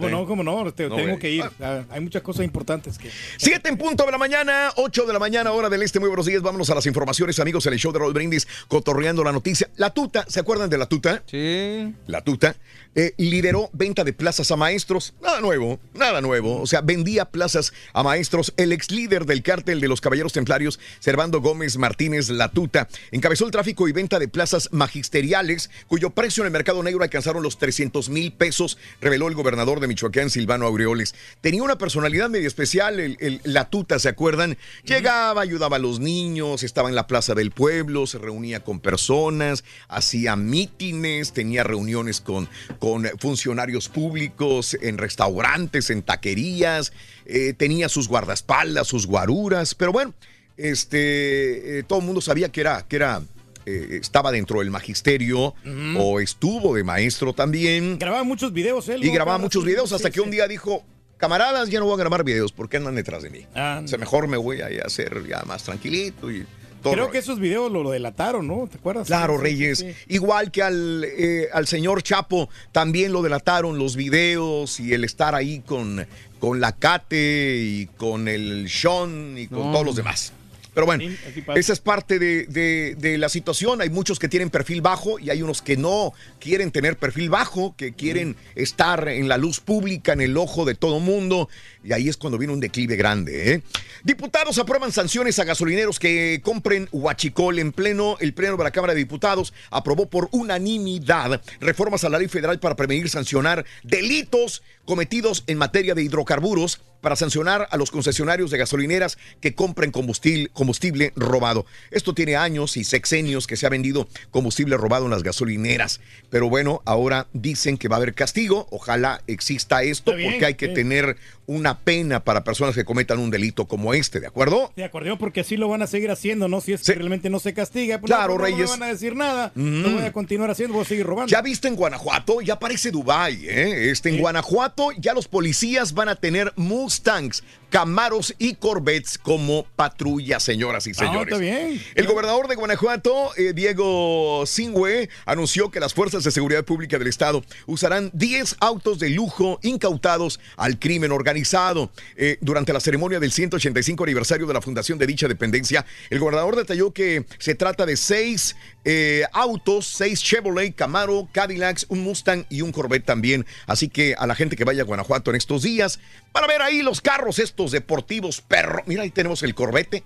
[0.00, 0.26] ¿Cómo no?
[0.26, 0.72] ¿Cómo no?
[0.72, 1.44] Te- No, tengo que ir.
[1.60, 3.10] Ah, hay muchas cosas importantes que.
[3.38, 6.00] 7 en punto de la mañana, 8 de la mañana, hora del este.
[6.00, 6.42] Muy buenos días.
[6.42, 9.68] Vámonos a las informaciones, amigos, en el show de Roll Brindis, cotorreando la noticia.
[9.76, 11.22] La tuta, ¿se acuerdan de la tuta?
[11.26, 11.94] Sí.
[12.06, 12.56] La tuta
[12.94, 15.14] eh, lideró venta de plazas a maestros.
[15.22, 16.60] Nada nuevo, nada nuevo.
[16.60, 18.52] O sea, vendía plazas a maestros.
[18.56, 23.44] El ex líder del cártel de los Caballeros Templarios, Servando Gómez Martínez La Tuta, encabezó
[23.46, 27.58] el tráfico y venta de plazas magisteriales, cuyo precio en el mercado negro alcanzaron los
[27.58, 31.14] 300 mil pesos, reveló el gobernador de Michoacán, Silvano Aureoles.
[31.40, 34.56] Tenía una personalidad medio especial, el, el- La Tuta, ¿se acuerdan?
[34.84, 39.64] Llegaba, ayudaba a los niños, estaba en la plaza del pueblo, se reunía con personas,
[39.88, 42.48] hacía mítines, tenía reuniones con,
[42.78, 46.92] con funcionarios públicos, en restaurantes, en taquerías,
[47.26, 50.14] eh, tenía sus guardaespaldas, sus guaruras, pero bueno,
[50.56, 53.22] este, eh, todo el mundo sabía que era, que era,
[53.66, 55.54] eh, estaba dentro del magisterio
[55.98, 57.98] o estuvo de maestro también.
[57.98, 59.04] Grababa muchos videos él.
[59.04, 60.82] Y grababa muchos videos hasta Sí, que un día dijo,
[61.16, 63.46] camaradas, ya no voy a grabar videos porque andan detrás de mí.
[63.54, 66.46] Ah, o sea, mejor me voy a hacer ya más tranquilito y
[66.82, 66.94] todo.
[66.94, 68.66] Creo que esos videos lo, lo delataron, ¿no?
[68.66, 69.06] ¿Te acuerdas?
[69.06, 69.78] Claro, Sí, Reyes.
[69.80, 69.92] sí.
[70.08, 75.34] Igual que al, eh, al señor Chapo, también lo delataron los videos y el estar
[75.34, 76.06] ahí con,
[76.38, 79.72] con la Cate y con el Sean y con No.
[79.72, 80.32] todos los demás.
[80.80, 83.80] Pero bueno, Sí, esa es parte de, de- de la situación.
[83.82, 87.74] Hay muchos que tienen perfil bajo y hay unos que no quieren tener perfil bajo,
[87.76, 91.48] que quieren estar en la luz pública, en el ojo de todo mundo.
[91.84, 93.52] Y ahí es cuando viene un declive grande.
[93.54, 93.62] ¿eh?
[94.04, 98.16] Diputados aprueban sanciones a gasolineros que compren huachicol en pleno.
[98.20, 102.58] El pleno de la Cámara de Diputados aprobó por unanimidad reformas a la ley federal
[102.60, 108.58] para prevenir sancionar delitos cometidos en materia de hidrocarburos para sancionar a los concesionarios de
[108.58, 111.64] gasolineras que compren combustible, combustible robado.
[111.92, 116.00] Esto tiene años y sexenios que se ha vendido combustible robado en las gasolineras.
[116.28, 118.66] Pero bueno, ahora dicen que va a haber castigo.
[118.72, 123.30] Ojalá exista esto bien, porque hay que tener una pena para personas que cometan un
[123.30, 124.72] delito como este, ¿de acuerdo?
[124.74, 126.60] De acuerdo, porque así lo van a seguir haciendo, ¿no?
[126.60, 128.70] Si es que realmente no se castiga, pues Claro, no, no, no Reyes.
[128.70, 129.52] me van a decir nada.
[129.54, 129.82] Mm.
[129.82, 131.30] Lo voy a continuar haciendo, voy a seguir robando.
[131.30, 133.90] Ya viste en Guanajuato, ya parece Dubai, ¿eh?
[133.90, 140.40] Este, en Guanajuato ya los policías van a tener Mustangs, Camaros y Corvettes como patrulla,
[140.40, 141.32] señoras y Ah, señores.
[141.32, 141.80] está bien.
[141.94, 147.06] El gobernador de Guanajuato, eh, Diego Singüe, anunció que las fuerzas de seguridad pública del
[147.08, 151.92] estado usarán 10 autos de lujo incautados al crimen organizado.
[152.16, 156.56] Eh, durante la ceremonia del 185 aniversario de la fundación de dicha dependencia, el gobernador
[156.56, 162.62] detalló que se trata de seis eh, autos, seis Chevrolet, Camaro, Cadillacs, un Mustang y
[162.62, 163.46] un Corvette también.
[163.66, 166.00] Así que a la gente que vaya a Guanajuato en estos días,
[166.32, 168.82] para ver ahí los carros estos deportivos, perro.
[168.86, 170.02] Mira, ahí tenemos el Corvette.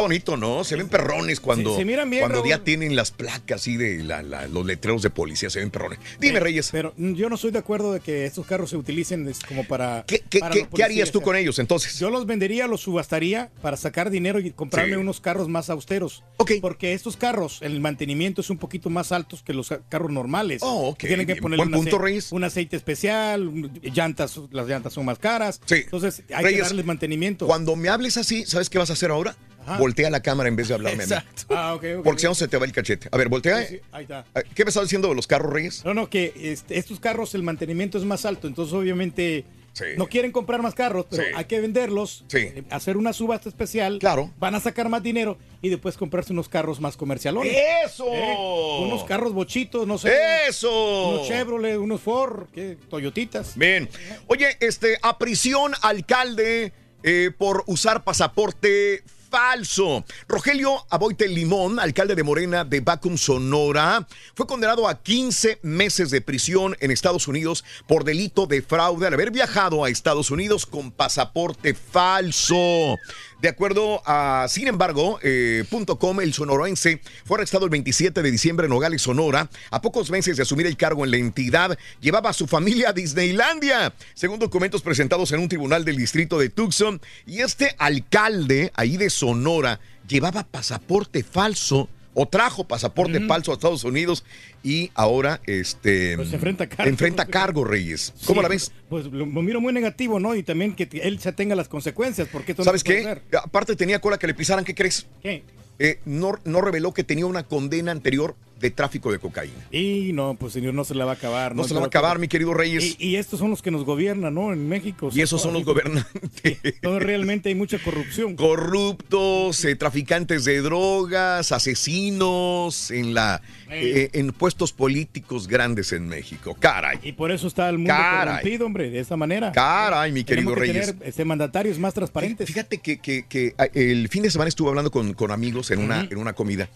[0.00, 0.64] Está bonito, ¿no?
[0.64, 2.48] Se ven perrones cuando, Se- se miran bien, cuando Raúl.
[2.48, 5.98] ya tienen las placas y de la- la- los letreros de policía, se ven perrones.
[6.18, 6.70] Dime, Eh, Reyes.
[6.72, 10.04] Pero yo no estoy de acuerdo de que estos carros se utilicen como para.
[10.06, 11.98] ¿Qué, qué- para qué- harías tú o sea, con ellos entonces?
[11.98, 14.96] Yo los vendería, los subastaría para sacar dinero y comprarme Sí.
[15.00, 16.22] unos carros más austeros.
[16.62, 20.62] Porque estos carros, el mantenimiento es un poquito más altos que los ca- carros normales.
[20.62, 22.32] Oh, ok, Tienen que ponerle un, punto, ace- Reyes.
[22.32, 25.60] un aceite especial, llantas, las llantas son más caras.
[25.66, 25.74] Sí.
[25.76, 27.46] Entonces hay Reyes, que darles mantenimiento.
[27.46, 29.36] Cuando me hables así, ¿sabes qué vas a hacer ahora?
[29.70, 29.78] Ajá.
[29.80, 31.12] Voltea la cámara en vez de hablarme a mí.
[31.50, 32.04] Ah, ok, ok.
[32.04, 33.08] Porque si no se te va el cachete.
[33.12, 33.62] A ver, voltea.
[33.66, 34.24] Sí, sí, ahí está.
[34.54, 35.84] ¿Qué me estás diciendo de los carros, Reyes?
[35.84, 39.84] No, no, que este, estos carros el mantenimiento es más alto, entonces obviamente Sí.
[39.96, 41.28] no quieren comprar más carros, pero Sí.
[41.32, 42.38] hay que venderlos, Sí.
[42.38, 44.32] eh, hacer una subasta especial, Claro.
[44.40, 47.56] van a sacar más dinero y después comprarse unos carros más comercialones.
[47.86, 48.04] ¡Eso!
[48.04, 50.12] Unos carros bochitos, no sé.
[50.48, 51.10] ¡Eso!
[51.10, 52.76] Unos Chevrolet, unos Ford, ¿qué?
[52.88, 53.56] Toyotitas.
[53.56, 53.88] Bien.
[54.26, 56.72] Oye, este, a prisión alcalde
[57.02, 60.04] eh, por usar pasaporte falso.
[60.28, 66.20] Rogelio Aboite Limón, alcalde de Morena de Bacum, Sonora, fue condenado a 15 meses de
[66.20, 70.90] prisión en Estados Unidos por delito de fraude al haber viajado a Estados Unidos con
[70.90, 72.96] pasaporte falso.
[73.40, 75.64] De acuerdo a, sin embargo, eh,
[75.98, 79.48] .com, el sonorense fue arrestado el 27 de diciembre en Nogales, Sonora.
[79.70, 82.92] A pocos meses de asumir el cargo en la entidad, llevaba a su familia a
[82.92, 87.00] Disneylandia, según documentos presentados en un tribunal del distrito de Tucson.
[87.26, 93.84] Y este alcalde ahí de Sonora llevaba pasaporte falso o trajo pasaporte falso a Estados
[93.84, 94.24] Unidos
[94.62, 96.90] y ahora este Pues se enfrenta a cargo.
[96.90, 98.12] enfrenta cargo, Reyes.
[98.26, 98.72] ¿Cómo Sí, la ves?
[98.88, 100.34] Pues lo, lo miro muy negativo, ¿no?
[100.34, 103.36] Y también que él se tenga las consecuencias, porque esto no ¿Sabes puede qué?
[103.38, 105.06] Aparte tenía cola que le pisaran, ¿qué crees?
[105.22, 105.44] ¿Qué?
[105.78, 109.66] Eh, no, no reveló que tenía una condena anterior de tráfico de cocaína.
[109.70, 111.56] Y no, pues señor, no se la va a acabar.
[111.56, 112.96] No se la va a acabar, mi querido Reyes.
[112.98, 114.52] Y, y estos son los que nos gobiernan, ¿no?
[114.52, 115.08] En México.
[115.12, 116.58] Y esos son los gobernantes.
[116.82, 118.36] Donde realmente hay mucha corrupción.
[118.36, 123.40] Corruptos, eh, traficantes de drogas, asesinos en la
[123.72, 126.56] eh, en puestos políticos grandes en México.
[126.58, 126.98] Caray.
[127.02, 129.52] Y por eso está el mundo corrompido, hombre, de esa manera.
[129.52, 130.86] Caray, mi querido Tenemos que Reyes.
[130.96, 132.46] tener este, mandatarios más transparentes.
[132.46, 135.80] Fíjate que, que- que, ah, el fin de semana estuve hablando con, con amigos en
[135.80, 136.68] una, en una comida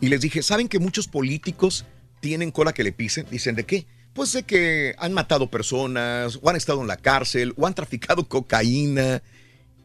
[0.00, 1.84] y les dije, ¿saben que muchos políticos
[2.20, 3.26] tienen cola que le pisen?
[3.30, 3.86] Dicen, ¿de qué?
[4.12, 8.26] Pues de que han matado personas, o han estado en la cárcel, o han traficado
[8.28, 9.22] cocaína.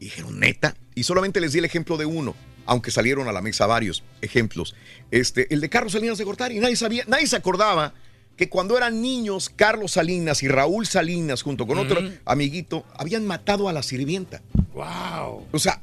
[0.00, 0.74] Y dijeron, neta.
[0.94, 2.34] Y solamente les di el ejemplo de uno,
[2.66, 4.74] aunque salieron a la mesa varios ejemplos.
[5.10, 6.58] Este, el de Carlos Salinas de Gortari.
[6.58, 7.94] Nadie sabía, nadie se acordaba
[8.36, 13.68] que cuando eran niños, Carlos Salinas y Raúl Salinas, junto con otro amiguito, habían matado
[13.68, 14.42] a la sirvienta.
[14.74, 15.46] ¡Wow!
[15.52, 15.80] O sea,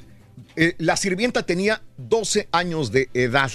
[0.55, 3.51] eh, la sirvienta tenía 12 años de edad.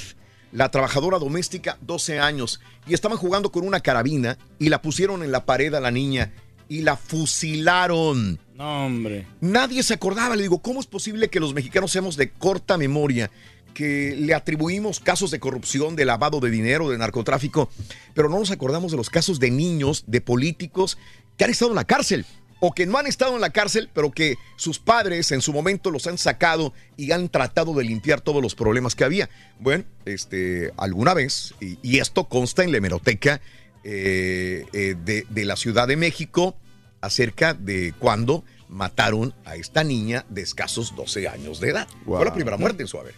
[0.52, 2.60] La trabajadora doméstica, 12 años.
[2.86, 6.32] Y estaban jugando con una carabina y la pusieron en la pared a la niña
[6.68, 8.38] y la fusilaron.
[8.55, 9.26] No, hombre.
[9.40, 10.36] Nadie se acordaba.
[10.36, 13.31] Le digo, ¿cómo es posible que los mexicanos seamos de corta memoria?
[13.74, 17.68] Que le atribuimos casos de corrupción, de lavado de dinero, de narcotráfico,
[18.14, 20.98] pero no nos acordamos de los casos de niños, de políticos
[21.36, 22.24] que han estado en la cárcel
[22.60, 25.90] o que no han estado en la cárcel, pero que sus padres en su momento
[25.90, 29.28] los han sacado y han tratado de limpiar todos los problemas que había.
[29.59, 33.40] Bueno, este, alguna vez, y, esto consta en la hemeroteca
[33.82, 36.56] eh, eh, de la Ciudad de México,
[37.05, 41.89] acerca de cuando mataron a esta niña de escasos 12 años de edad.
[42.05, 43.14] Fue la primera muerte en su haber.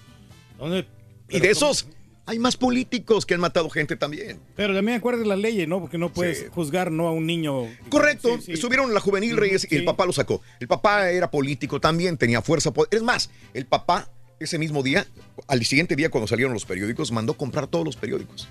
[0.58, 0.86] ¿Dónde?
[1.28, 1.88] Y de esos,
[2.26, 4.40] hay más políticos que han matado gente también.
[4.54, 5.80] Pero también acuerdes las leyes, ¿no?
[5.80, 7.64] Porque no puedes juzgar no a un niño.
[7.88, 10.42] Correcto, estuvieron en la juvenil Reyes y el papá lo sacó.
[10.60, 12.72] El papá era político también, tenía fuerza.
[12.90, 15.06] Es más, el papá ese mismo día,
[15.46, 18.48] al siguiente día cuando salieron los periódicos, mandó comprar todos los periódicos.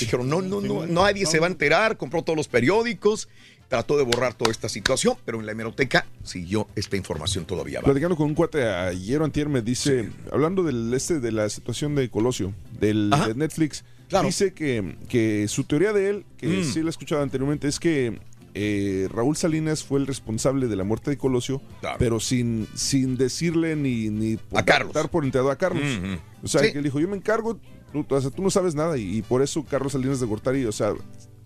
[0.00, 3.28] Dijeron, no, no, no, nadie se va a enterar, compró todos los periódicos,
[3.68, 7.80] trató de borrar toda esta situación, pero en la hemeroteca siguió esta información todavía.
[7.80, 11.94] Platicando con un cuate ayer o antier me dice, hablando del este de la situación
[11.94, 14.26] de Colosio, del de Netflix, Claro.
[14.26, 16.64] dice que, que su teoría de él, que Mm.
[16.64, 18.18] sí la he escuchado anteriormente, es que
[18.56, 21.96] eh, Raúl Salinas fue el responsable de la muerte de Colosio, Claro.
[21.98, 24.94] pero sin, sin decirle ni, ni por- A Carlos.
[25.10, 25.82] por enterado a Carlos.
[25.82, 26.18] Ujú.
[26.44, 26.70] O sea, Sí.
[26.70, 27.58] que él dijo, yo me encargo,
[27.92, 30.64] tú, o sea, tú no sabes nada, y, y por eso Carlos Salinas de Gortari,
[30.66, 30.92] o sea,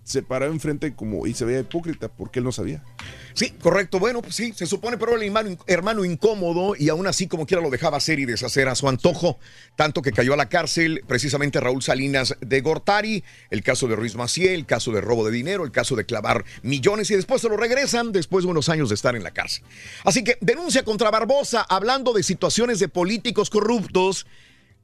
[0.09, 2.83] se paró enfrente como y se veía hipócrita porque él no sabía.
[3.35, 3.99] Sí, correcto.
[3.99, 7.61] Bueno, pues sí, se supone, pero el hermano, hermano incómodo y aún así como quiera
[7.61, 9.37] lo dejaba hacer y deshacer a su antojo,
[9.75, 14.15] tanto que cayó a la cárcel precisamente Raúl Salinas de Gortari, el caso de Ruiz
[14.15, 17.49] Maciel, el caso de robo de dinero, el caso de clavar millones y después se
[17.49, 19.63] lo regresan después de unos años de estar en la cárcel.
[20.05, 24.25] Así que denuncia contra Barbosa, hablando de situaciones de políticos corruptos.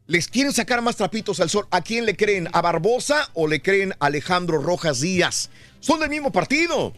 [0.08, 1.68] Les quieren sacar más trapitos al sol.
[1.72, 2.48] ¿A quién le creen?
[2.54, 5.50] ¿A Barbosa o le creen a Alejandro Rojas Díaz?
[5.80, 6.94] Son del mismo partido.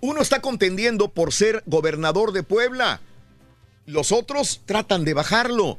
[0.00, 3.00] Uno está contendiendo por ser gobernador de Puebla.
[3.86, 5.78] Los otros tratan de bajarlo.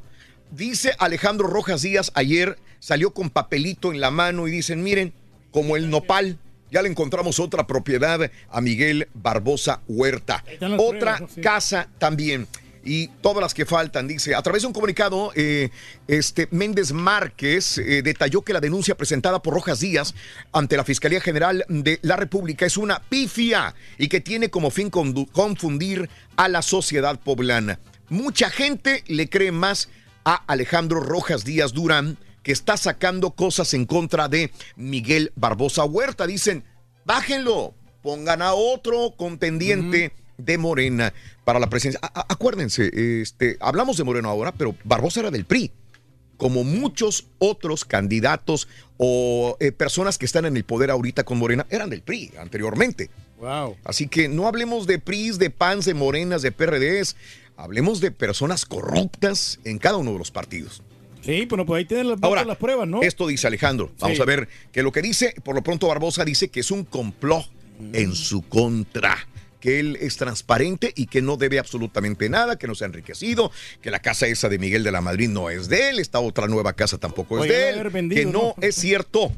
[0.51, 5.13] Dice Alejandro Rojas Díaz ayer, salió con papelito en la mano y dicen, miren,
[5.51, 6.37] como el nopal,
[6.71, 10.43] ya le encontramos otra propiedad a Miguel Barbosa Huerta.
[10.77, 11.27] Otra pruebas, ¿no?
[11.29, 11.41] Sí.
[11.41, 12.47] casa también.
[12.85, 15.69] Y todas las que faltan, dice, a través de un comunicado, eh,
[16.07, 20.13] este Méndez Márquez eh, detalló que la denuncia presentada por Rojas Díaz
[20.51, 24.89] ante la Fiscalía General de la República es una pifia y que tiene como fin
[24.89, 27.79] confundir a la sociedad poblana.
[28.09, 29.89] Mucha gente le cree más
[30.25, 36.27] a Alejandro Rojas Díaz Durán, que está sacando cosas en contra de Miguel Barbosa Huerta.
[36.27, 36.65] Dicen,
[37.05, 41.99] bájenlo, pongan a otro contendiente de Morena para la presidencia.
[42.03, 42.89] A- acuérdense,
[43.21, 45.71] este, hablamos de Moreno ahora, pero Barbosa era del PRI.
[46.37, 51.65] Como muchos otros candidatos o eh, personas que están en el poder ahorita con Morena,
[51.69, 53.09] eran del PRI anteriormente.
[53.39, 53.77] Wow.
[53.83, 57.15] Así que no hablemos de PRIs, de PANs, de Morenas, de PRDs.
[57.55, 60.81] Hablemos de personas corruptas en cada uno de los partidos.
[61.21, 63.01] Sí, bueno, pues ahí tienen las, Ahora, las pruebas, ¿no?
[63.01, 63.91] Esto dice Alejandro.
[63.99, 64.21] Vamos Sí.
[64.21, 67.45] a ver que lo que dice, por lo pronto Barbosa dice que es un complot
[67.93, 69.15] en su contra.
[69.63, 73.49] Que él es transparente y que no debe absolutamente nada, que no se ha enriquecido,
[73.81, 76.47] que la casa esa de Miguel de la Madrid no es de él, esta otra
[76.47, 78.55] nueva casa tampoco es Oye, de él, vendido, que no, ¿no?
[78.59, 79.31] es cierto.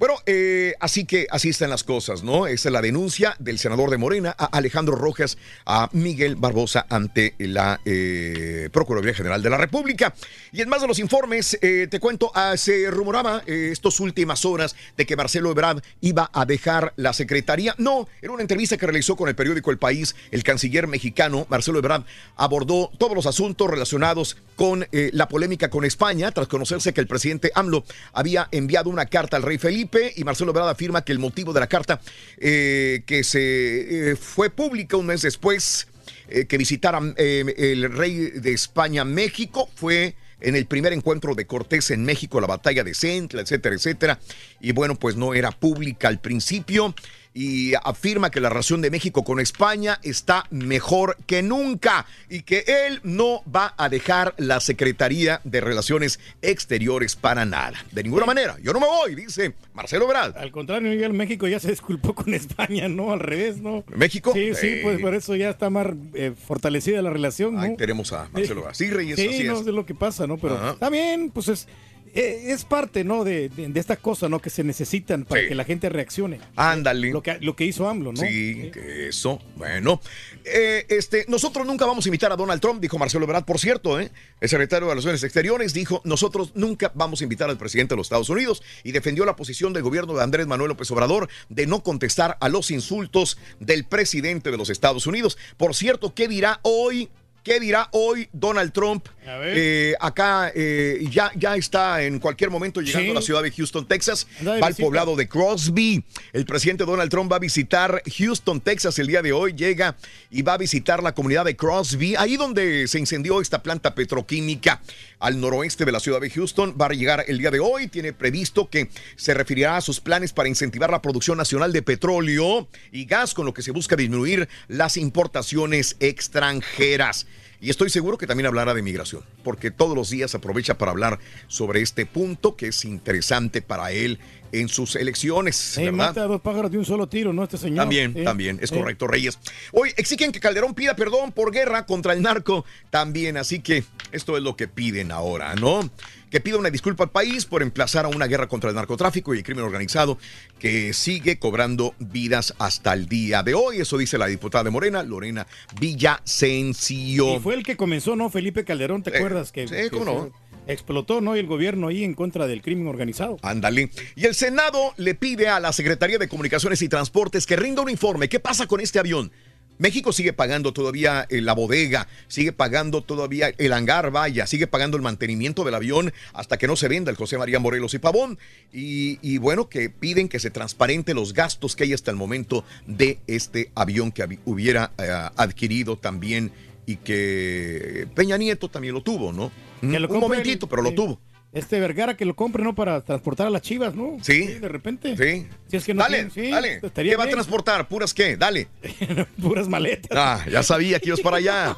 [0.00, 2.46] Bueno, eh, así que así están las cosas, ¿no?
[2.46, 5.36] Esa es la denuncia del senador de Morena a Alejandro Rojas
[5.66, 10.14] a Miguel Barbosa ante la eh, Procuraduría General de la República.
[10.52, 14.46] Y en más de los informes, eh, te cuento, ah, se rumoraba eh, estas últimas
[14.46, 17.74] horas de que Marcelo Ebrard iba a dejar la secretaría.
[17.76, 21.78] No, en una entrevista que realizó con el periódico El País, el canciller mexicano Marcelo
[21.78, 22.04] Ebrard
[22.36, 27.50] abordó todos los asuntos relacionados con la polémica con España, tras conocerse que el presidente
[27.54, 31.52] AMLO había enviado una carta al rey Felipe y Marcelo Ebrard afirma que el motivo
[31.52, 32.00] de la carta
[32.38, 35.88] eh, que se eh, fue pública un mes después
[36.28, 41.44] eh, que visitara eh, el rey de España México fue en el primer encuentro de
[41.46, 44.20] Cortés en México, la batalla de Centla, etcétera, etcétera.
[44.60, 46.94] Y bueno, pues no era pública al principio
[47.32, 52.64] y afirma que la relación de México con España está mejor que nunca y que
[52.88, 57.84] él no va a dejar la Secretaría de Relaciones Exteriores para nada.
[57.92, 58.56] De ninguna manera.
[58.62, 60.36] Yo no me voy, dice Marcelo Ebrard.
[60.36, 63.12] Al contrario, Miguel, México ya se disculpó con España, ¿no?
[63.12, 63.84] Al revés, ¿no?
[63.94, 64.32] ¿México?
[64.34, 64.80] Sí, sí, Eh.
[64.82, 67.60] pues por eso ya está más eh, fortalecida la relación, ¿no?
[67.60, 68.74] Ahí tenemos a Marcelo Ebrard.
[68.74, 69.60] Sí, Reyes, Sí, así no es.
[69.60, 70.36] es lo que pasa, ¿no?
[70.36, 70.70] Pero Ajá.
[70.72, 71.68] está bien, pues es,
[72.14, 73.24] es parte, ¿no?
[73.24, 74.40] De, de, de estas cosas, ¿no?
[74.40, 75.48] Que se necesitan para Sí.
[75.48, 76.40] que la gente reaccione.
[76.56, 77.10] Ándale.
[77.10, 78.20] Lo que, lo que hizo AMLO, ¿no?
[78.20, 79.40] Sí, que eso.
[79.56, 80.00] Bueno,
[80.44, 84.00] eh, este, nosotros nunca vamos a invitar a Donald Trump, dijo Marcelo Ebrard, por cierto,
[84.00, 84.10] ¿eh?
[84.40, 88.06] el secretario de Relaciones Exteriores dijo, nosotros nunca vamos a invitar al presidente de los
[88.06, 91.82] Estados Unidos y defendió la posición del gobierno de Andrés Manuel López Obrador de no
[91.82, 95.38] contestar a los insultos del presidente de los Estados Unidos.
[95.56, 97.08] Por cierto, ¿qué dirá hoy?
[97.42, 99.06] ¿Qué dirá hoy Donald Trump?
[99.24, 103.10] Eh, acá eh, ya, ya está en cualquier momento llegando Sí.
[103.10, 104.26] a la ciudad de Houston, Texas.
[104.46, 104.82] Va al visita.
[104.82, 106.02] poblado de Crosby.
[106.32, 109.52] El presidente Donald Trump va a visitar Houston, Texas el día de hoy.
[109.52, 109.96] Llega
[110.30, 114.80] y va a visitar la comunidad de Crosby, ahí donde se incendió esta planta petroquímica
[115.18, 116.74] al noroeste de la ciudad de Houston.
[116.80, 117.88] Va a llegar el día de hoy.
[117.88, 122.68] Tiene previsto que se referirá a sus planes para incentivar la producción nacional de petróleo
[122.90, 127.26] y gas, con lo que se busca disminuir las importaciones extranjeras.
[127.60, 131.18] Y estoy seguro que también hablará de migración, porque todos los días aprovecha para hablar
[131.46, 134.18] sobre este punto que es interesante para él
[134.52, 135.76] en sus elecciones.
[135.78, 137.44] Eh, mata a dos pájaros de un solo tiro, ¿no?
[137.44, 137.78] Este señor.
[137.78, 138.76] También, Eh, también, es eh.
[138.78, 139.38] correcto, Reyes.
[139.72, 144.36] Hoy exigen que Calderón pida perdón por guerra contra el narco también, así que esto
[144.36, 145.88] es lo que piden ahora, ¿no?
[146.30, 149.38] Que pida una disculpa al país por emplazar a una guerra contra el narcotráfico y
[149.38, 150.16] el crimen organizado
[150.60, 153.80] que sigue cobrando vidas hasta el día de hoy.
[153.80, 155.46] Eso dice la diputada de Morena, Lorena
[155.80, 157.36] Villasencio.
[157.36, 158.30] Y fue el que comenzó, ¿no?
[158.30, 159.52] Felipe Calderón, ¿te Eh, acuerdas?
[159.52, 160.24] Que, sí, que cómo no.
[160.66, 161.34] se Explotó, ¿no?
[161.34, 163.38] Y el gobierno ahí en contra del crimen organizado.
[163.42, 163.90] Ándale.
[164.14, 167.90] Y el Senado le pide a la Secretaría de Comunicaciones y Transportes que rinda un
[167.90, 168.28] informe.
[168.28, 169.32] ¿Qué pasa con este avión?
[169.80, 174.96] México sigue pagando todavía eh, la bodega, sigue pagando todavía el hangar, vaya, sigue pagando
[174.96, 178.38] el mantenimiento del avión hasta que no se venda el José María Morelos y Pavón.
[178.72, 182.64] Y, y bueno, que piden que se transparente los gastos que hay hasta el momento
[182.86, 186.52] de este avión que hubiera eh, adquirido también
[186.86, 189.50] y que Peña Nieto también lo tuvo, ¿no?
[189.80, 191.20] Que lo un momentito, el- pero lo tuvo.
[191.52, 192.76] Este Vergara que lo compre, ¿no?
[192.76, 194.18] Para transportar a las chivas, ¿no?
[194.22, 194.46] Sí.
[194.46, 195.16] de repente.
[195.16, 195.48] Sí.
[195.66, 196.80] Si es que no dale, tienen- sí, dale.
[196.82, 197.88] estaría ¿Qué va a transportar?
[197.88, 198.36] ¿Puras qué?
[198.36, 198.68] Dale.
[199.42, 200.16] Puras maletas.
[200.16, 201.74] Ah, ya sabía que ibas para allá.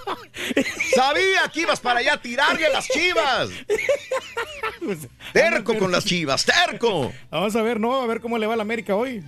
[0.95, 3.49] sabía que ibas para allá a tirarle a las chivas.
[5.33, 7.13] Terco con las chivas, terco.
[7.31, 8.03] Vamos a ver, ¿no?
[8.03, 9.23] A ver cómo le va a la América hoy.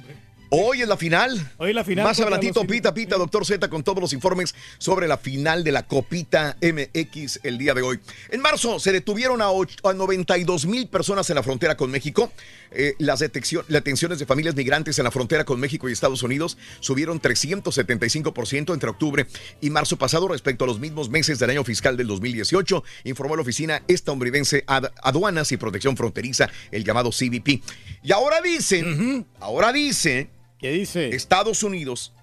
[0.57, 1.53] Hoy es la final.
[1.57, 5.19] Hoy la final Más adelantito, pita, pita, doctor Z, con todos los informes sobre la
[5.19, 7.99] final de la Copita MX el día de hoy.
[8.31, 12.31] En marzo se detuvieron a, a 92 mil personas en la frontera con México.
[12.71, 16.23] Eh, las, detección- las detenciones de familias migrantes en la frontera con México y Estados
[16.23, 19.27] Unidos subieron 375% entre octubre
[19.61, 23.43] y marzo pasado respecto a los mismos meses del año fiscal del 2018, informó la
[23.43, 27.61] Oficina Estadounidense Ad- Aduanas y Protección Fronteriza, el llamado CBP.
[28.03, 30.31] Y ahora dicen, ahora dice
[30.65, 31.15] ¿Qué dice?
[31.15, 32.15] Estados Unidos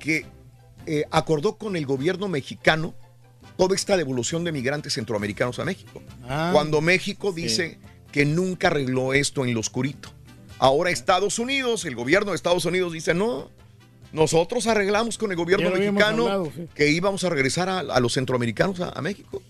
[0.00, 0.26] que
[0.84, 2.92] eh, acordó con el gobierno mexicano
[3.56, 6.02] toda esta devolución de migrantes centroamericanos a México.
[6.24, 7.78] Ah, Cuando México dice
[8.10, 10.08] que nunca arregló esto en lo oscurito.
[10.58, 13.52] Ahora Estados Unidos, el gobierno de Estados Unidos dice, no,
[14.12, 16.66] nosotros arreglamos con el gobierno mexicano hablado, sí.
[16.74, 19.40] que íbamos a regresar a, a los centroamericanos a, a México.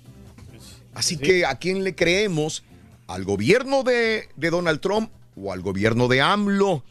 [0.93, 2.63] Así que a quién le creemos,
[3.07, 6.85] al gobierno de, de Donald Trump o al gobierno de AMLO.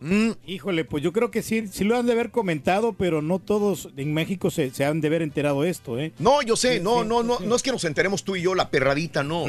[0.00, 3.38] Mm, Híjole, pues yo creo que sí, sí lo han de haber comentado, pero no
[3.38, 6.12] todos en México se, se han de haber enterado esto, ¿eh?
[6.18, 7.44] No, yo sé, Sí, no, sí, no, no, sí.
[7.46, 9.44] no es que nos enteremos tú y yo, la perradita, no.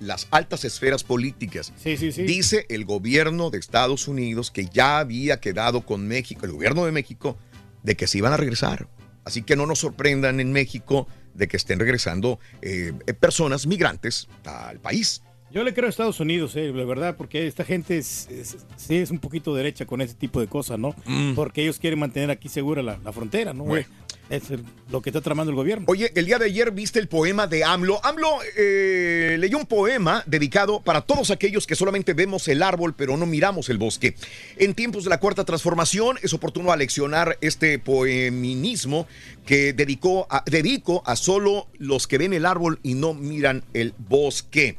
[0.00, 1.72] Las altas esferas políticas.
[1.76, 2.22] Sí, sí, sí.
[2.22, 6.92] Dice el gobierno de Estados Unidos que ya había quedado con México, el gobierno de
[6.92, 7.36] México,
[7.82, 8.88] de que se iban a regresar.
[9.24, 14.80] Así que no nos sorprendan en México de que estén regresando eh, personas migrantes al
[14.80, 15.22] país.
[15.52, 18.96] Yo le creo a Estados Unidos, eh, la verdad, porque esta gente es, es- sí
[18.96, 20.94] es un poquito derecha con ese tipo de cosas, ¿no?
[21.06, 21.34] Mm.
[21.34, 23.64] Porque ellos quieren mantener aquí segura la, la frontera, ¿no?
[23.64, 23.86] Bueno.
[24.28, 24.44] Es
[24.92, 25.86] lo que está tramando el gobierno.
[25.88, 27.98] Oye, el día de ayer viste el poema de AMLO.
[28.06, 33.16] AMLO eh, leyó un poema dedicado para todos aquellos que solamente vemos el árbol pero
[33.16, 34.14] no miramos el bosque.
[34.56, 39.08] En tiempos de la cuarta transformación es oportuno aleccionar este poeminismo
[39.46, 43.94] que dedicó a, dedico a solo los que ven el árbol y no miran el
[43.98, 44.76] bosque.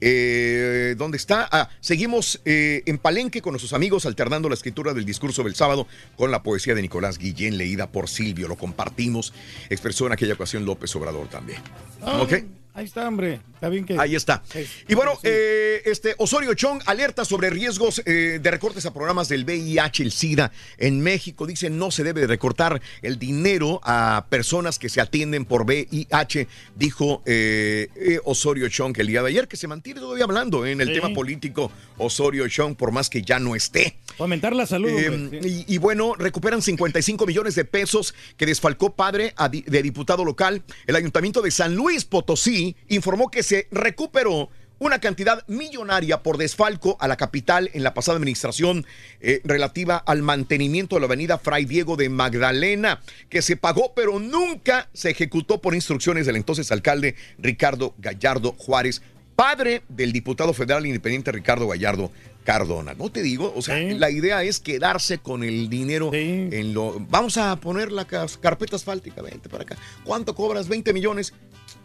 [0.00, 1.48] Eh, ¿Dónde está?
[1.50, 5.86] Ah, seguimos eh, en Palenque con nuestros amigos alternando la escritura del discurso del sábado
[6.16, 8.48] con la poesía de Nicolás Guillén leída por Silvio.
[8.48, 9.32] Lo compartimos.
[9.70, 11.60] Expresó en aquella ocasión López Obrador también.
[12.02, 12.34] Ah, ¿Ok?
[12.76, 13.40] Ahí está, hombre.
[13.54, 13.98] Está bien que.
[13.98, 14.42] Ahí está.
[14.86, 19.44] Y bueno, eh, este Osorio Chong alerta sobre riesgos eh, de recortes a programas del
[19.46, 21.46] VIH, el SIDA en México.
[21.46, 26.48] Dice no se debe de recortar el dinero a personas que se atienden por VIH,
[26.74, 30.82] dijo eh, eh, Osorio Chong el día de ayer, que se mantiene todavía hablando en
[30.82, 30.94] el Sí.
[31.00, 33.96] tema político Osorio Chong, por más que ya no esté.
[34.18, 34.90] Fomentar la salud.
[34.90, 35.64] Eh, hombre, sí.
[35.66, 40.62] y, y bueno, recuperan 55 millones de pesos que desfalcó padre a de diputado local.
[40.86, 44.48] El ayuntamiento de San Luis Potosí informó que se recuperó
[44.78, 48.84] una cantidad millonaria por desfalco a la capital en la pasada administración
[49.20, 54.18] eh, relativa al mantenimiento de la avenida Fray Diego de Magdalena, que se pagó pero
[54.18, 59.02] nunca se ejecutó por instrucciones del entonces alcalde Ricardo Gallardo Juárez,
[59.34, 62.10] padre del diputado federal independiente Ricardo Gallardo
[62.44, 62.94] Cardona.
[62.94, 66.96] No te digo, o sea, la idea es quedarse con el dinero en lo...
[67.10, 69.76] Vamos a poner la carpeta asfáltica, vente para acá.
[70.04, 70.68] ¿Cuánto cobras?
[70.68, 71.34] 20 millones.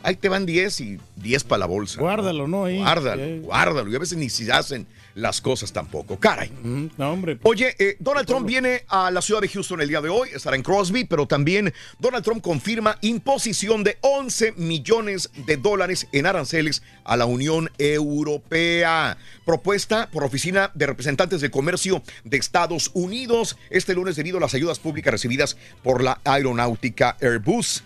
[0.04, 2.00] Ahí te van 10 y 10 para la bolsa.
[2.02, 2.66] Guárdalo, ¿no?
[2.66, 2.78] Ahí.
[2.78, 3.40] Guárdalo, Sí.
[3.44, 3.92] guárdalo.
[3.92, 6.18] Y a veces ni si hacen las cosas tampoco.
[6.18, 6.52] Caray.
[6.98, 7.38] No, hombre.
[7.44, 10.56] Oye, eh, Donald Trump viene a la ciudad de Houston el día de hoy, estará
[10.56, 16.82] en Crosby, pero también Donald Trump confirma imposición de 11 millones de dólares en aranceles
[17.04, 19.18] a la Unión Europea.
[19.46, 24.54] Propuesta por Oficina de Representantes de Comercio de Estados Unidos este lunes debido a las
[24.54, 27.84] ayudas públicas recibidas por la aeronáutica Airbus.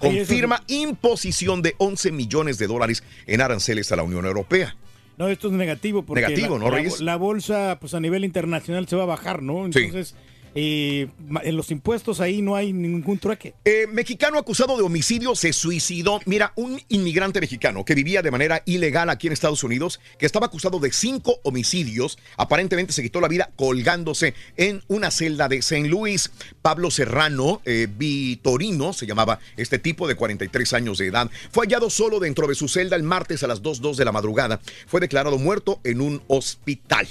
[0.00, 4.76] Confirma imposición de 11 millones de dólares en aranceles a la Unión Europea.
[5.18, 7.00] No, esto es negativo porque Negativo, la, ¿no, Reyes?
[7.00, 9.66] la bolsa, pues a nivel internacional se va a bajar, ¿no?
[9.66, 10.14] Entonces,
[10.54, 13.54] en los impuestos ahí no hay ningún trueque.
[13.64, 16.20] Eh, mexicano acusado de homicidio se suicidó.
[16.26, 20.46] Mira, un inmigrante mexicano que vivía de manera ilegal aquí en Estados Unidos, que estaba
[20.46, 25.88] acusado de cinco homicidios, aparentemente se quitó la vida colgándose en una celda de St.
[25.88, 26.30] Louis.
[26.62, 31.90] Pablo Serrano eh, Vitorino, se llamaba este tipo de 43 años de edad, fue hallado
[31.90, 34.60] solo dentro de su celda el martes a las 2.02 de la madrugada.
[34.86, 37.08] Fue declarado muerto en un hospital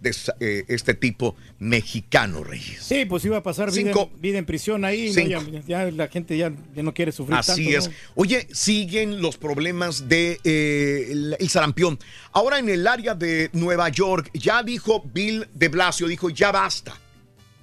[0.00, 2.82] de eh, este tipo mexicano, Reyes.
[2.82, 4.10] Sí, pues iba a pasar vida, Cinco.
[4.18, 5.12] vida en prisión ahí.
[5.12, 5.22] ¿no?
[5.22, 7.88] Ya, ya la gente ya, ya no quiere sufrir Así tanto, es.
[7.88, 7.94] ¿no?
[8.14, 11.98] Oye, siguen los problemas de eh, el, el sarampión.
[12.32, 16.98] Ahora en el área de Nueva York, ya dijo Bill de Blasio, dijo, ya basta.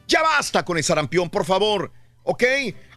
[0.07, 1.91] Ya basta con el sarampión, por favor.
[2.23, 2.43] ¿Ok?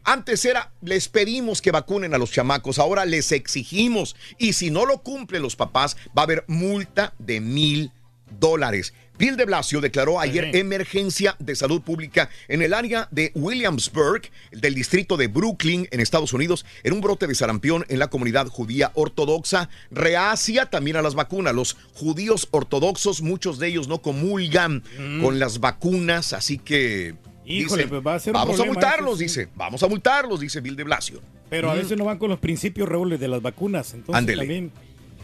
[0.02, 4.16] Antes era, les pedimos que vacunen a los chamacos, ahora les exigimos.
[4.38, 7.92] Y si no lo cumplen los papás, va a haber multa de mil
[8.38, 8.94] dólares.
[9.20, 14.74] Bill de Blasio declaró ayer emergencia de salud pública en el área de Williamsburg, del
[14.74, 18.92] distrito de Brooklyn, en Estados Unidos, en un brote de sarampión en la comunidad judía
[18.94, 21.54] ortodoxa, reacia también a las vacunas.
[21.54, 25.22] Los judíos ortodoxos, muchos de ellos no comulgan Mm.
[25.22, 27.14] con las vacunas, así que...
[27.44, 29.24] Híjole, dicen, pues va a ser un vamos a multarlos, sí.
[29.24, 29.48] dice.
[29.54, 31.20] Vamos a multarlos, dice Bill de Blasio.
[31.50, 33.92] Pero a veces no van con los principios, Raúl, de las vacunas.
[33.92, 34.70] Entonces también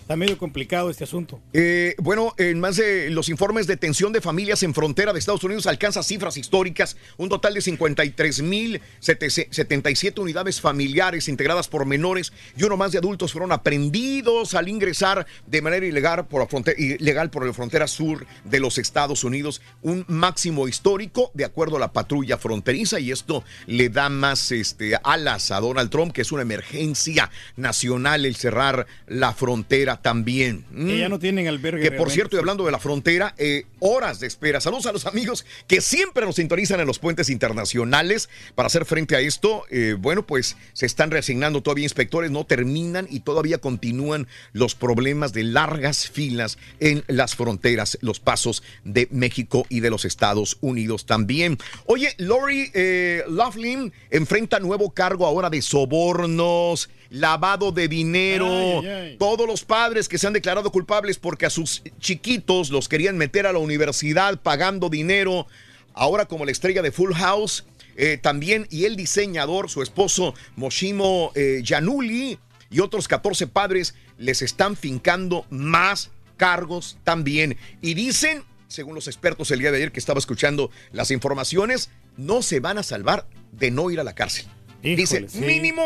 [0.06, 1.40] está medio complicado este asunto.
[1.52, 5.42] Eh, bueno, en más de los informes de tensión de familias en frontera de Estados
[5.42, 12.76] Unidos alcanza cifras históricas, un total de 53.077 unidades familiares integradas por menores y uno
[12.76, 17.44] más de adultos fueron aprendidos al ingresar de manera ilegal por la frontera, ilegal por
[17.44, 22.38] la frontera sur de los Estados Unidos, un máximo histórico de acuerdo a la patrulla
[22.38, 27.28] fronteriza y esto le da más este, alas a Donald Trump, que es una emergencia
[27.56, 30.64] nacional el cerrar la frontera también.
[30.74, 31.10] Que ya Mm.
[31.10, 31.82] no tienen albergue.
[31.82, 34.60] Que por cierto, y hablando de la frontera, eh, horas de espera.
[34.60, 39.16] Saludos a los amigos que siempre nos sintonizan en los puentes internacionales para hacer frente
[39.16, 39.64] a esto.
[39.70, 45.32] Eh, bueno, pues se están reasignando todavía inspectores, no terminan y todavía continúan los problemas
[45.32, 51.06] de largas filas en las fronteras, los pasos de México y de los Estados Unidos
[51.06, 51.58] también.
[51.86, 58.46] Oye, Lori eh, Laughlin enfrenta nuevo cargo ahora de sobornos, lavado de dinero.
[58.46, 59.16] Ay, ay, ay.
[59.18, 63.46] Todos los padres que se han declarado culpables porque a sus chiquitos los querían meter
[63.46, 65.46] a la universidad pagando dinero,
[65.94, 67.64] ahora como la estrella de Full House,
[67.96, 72.38] eh, también, y el diseñador, su esposo Moshimo eh, Yanuli,
[72.70, 77.56] y otros 14 padres les están fincando más cargos también.
[77.80, 82.42] Y dicen, según los expertos el día de ayer que estaba escuchando las informaciones, no
[82.42, 84.46] se van a salvar de no ir a la cárcel.
[84.82, 85.40] Dice, sí.
[85.40, 85.82] mínimo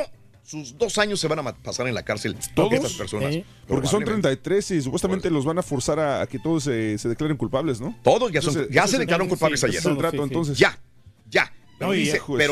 [0.50, 2.72] sus dos años se van a pasar en la cárcel ¿Todos?
[2.72, 3.36] estas personas.
[3.68, 4.36] Porque son Probablemente.
[4.36, 7.80] 33 y supuestamente los van a forzar a, a que todos se, se declaren culpables,
[7.80, 7.96] ¿no?
[8.02, 9.78] Todos ya, son- Entonces, ya se declararon culpables sí, ayer.
[9.78, 10.58] es el trato, entonces.
[10.58, 10.78] Ya,
[11.30, 11.52] ya.
[11.78, 11.92] Pero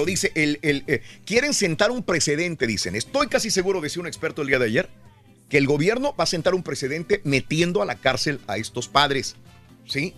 [0.01, 2.95] No, dice el, el, eh, quieren sentar un precedente, dicen.
[2.97, 4.89] Estoy casi seguro, decía un experto el día de ayer,
[5.51, 9.37] que el gobierno va a sentar un precedente metiendo a la cárcel a estos padres.
[9.87, 10.15] ¿Sí?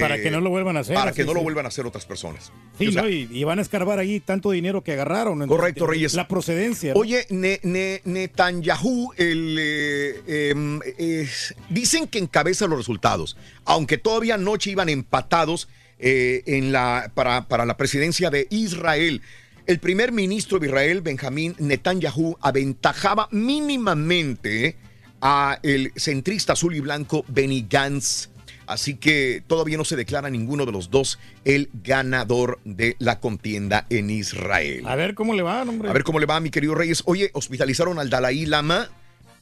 [0.00, 0.94] Para Eh, que no lo vuelvan a hacer.
[0.94, 2.52] Para que no lo vuelvan a hacer otras personas.
[2.78, 3.08] Sí, O sea, ¿no?
[3.08, 5.46] y, y van a escarbar ahí tanto dinero que agarraron.
[5.48, 6.14] Correcto, que- Reyes.
[6.14, 6.94] La procedencia.
[6.94, 7.00] ¿no?
[7.00, 11.28] Oye, Ne- Ne- Netanyahu, el, eh, em, eh,
[11.70, 17.66] dicen que encabeza los resultados, aunque todavía anoche iban empatados eh, en la, para, para
[17.66, 19.20] la presidencia de Israel.
[19.66, 24.76] El primer ministro de Israel, Benjamín Netanyahu, aventajaba mínimamente
[25.20, 28.28] a el centrista azul y blanco Benny Gantz.
[28.68, 33.86] Así que todavía no se declara ninguno de los dos el ganador de la contienda
[33.90, 34.84] en Israel.
[34.86, 35.88] A ver cómo le va, hombre.
[35.88, 37.02] A ver cómo le va, mi querido Reyes.
[37.06, 38.90] Oye, hospitalizaron al Dalai Lama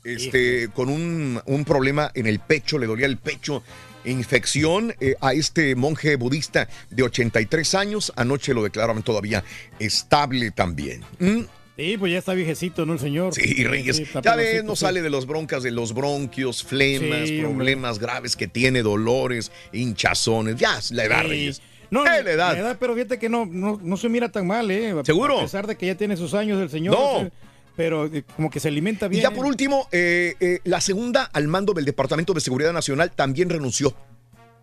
[0.05, 3.63] este, con un, un problema en el pecho, le dolía el pecho,
[4.05, 8.13] infección eh, a este monje budista de 83 años.
[8.17, 9.43] Anoche lo declararon todavía
[9.79, 11.03] estable también.
[11.19, 11.41] ¿Mm?
[11.77, 12.95] Sí, pues ya está viejecito, ¿no?
[12.95, 13.35] El señor.
[13.35, 14.03] Sí, Reyes.
[14.23, 14.81] ya ves, no sí.
[14.81, 17.55] sale de los broncas de los bronquios, flemas, Sí, hombre.
[17.55, 20.57] problemas graves que tiene, dolores, hinchazones.
[20.57, 21.25] Ya la edad.
[21.27, 21.61] Reyes.
[21.91, 22.53] No, Eh, la edad.
[22.55, 24.95] la edad, pero fíjate que no, no, no se mira tan mal, ¿eh?
[25.05, 25.39] ¿Seguro?
[25.39, 26.95] A pesar de que ya tiene sus años el señor.
[26.95, 27.31] No.
[27.77, 29.21] pero eh, como que se alimenta bien.
[29.21, 29.33] Y ya ¿eh?
[29.37, 33.95] por último, eh, la segunda al mando del Departamento de Seguridad Nacional también renunció.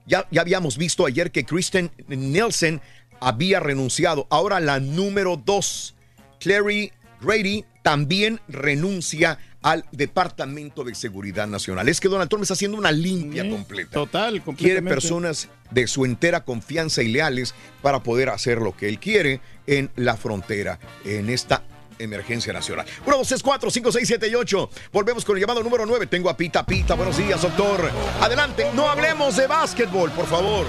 [0.08, 2.82] Ya, ya habíamos visto ayer que Kristen Nielsen
[3.22, 4.26] había renunciado.
[4.32, 5.96] Ahora la número dos,
[6.40, 6.92] Clary
[7.24, 11.88] Grady, también renuncia al Departamento de Seguridad Nacional.
[11.88, 13.92] Es que Donald Trump está haciendo una limpia completa.
[13.92, 19.00] Total, Quiere personas de su entera confianza y leales para poder hacer lo que él
[19.00, 21.64] quiere en la frontera, en esta
[22.00, 22.86] emergencia nacional.
[23.06, 24.70] 1, 2, 3, 4, 5, 6, 7 y 8.
[24.92, 26.08] Volvemos con el llamado número 9.
[26.08, 26.96] Tengo a Pita Pita.
[26.96, 27.90] Buenos días, doctor.
[28.22, 28.68] Adelante.
[28.76, 30.66] No hablemos de básquetbol, por favor.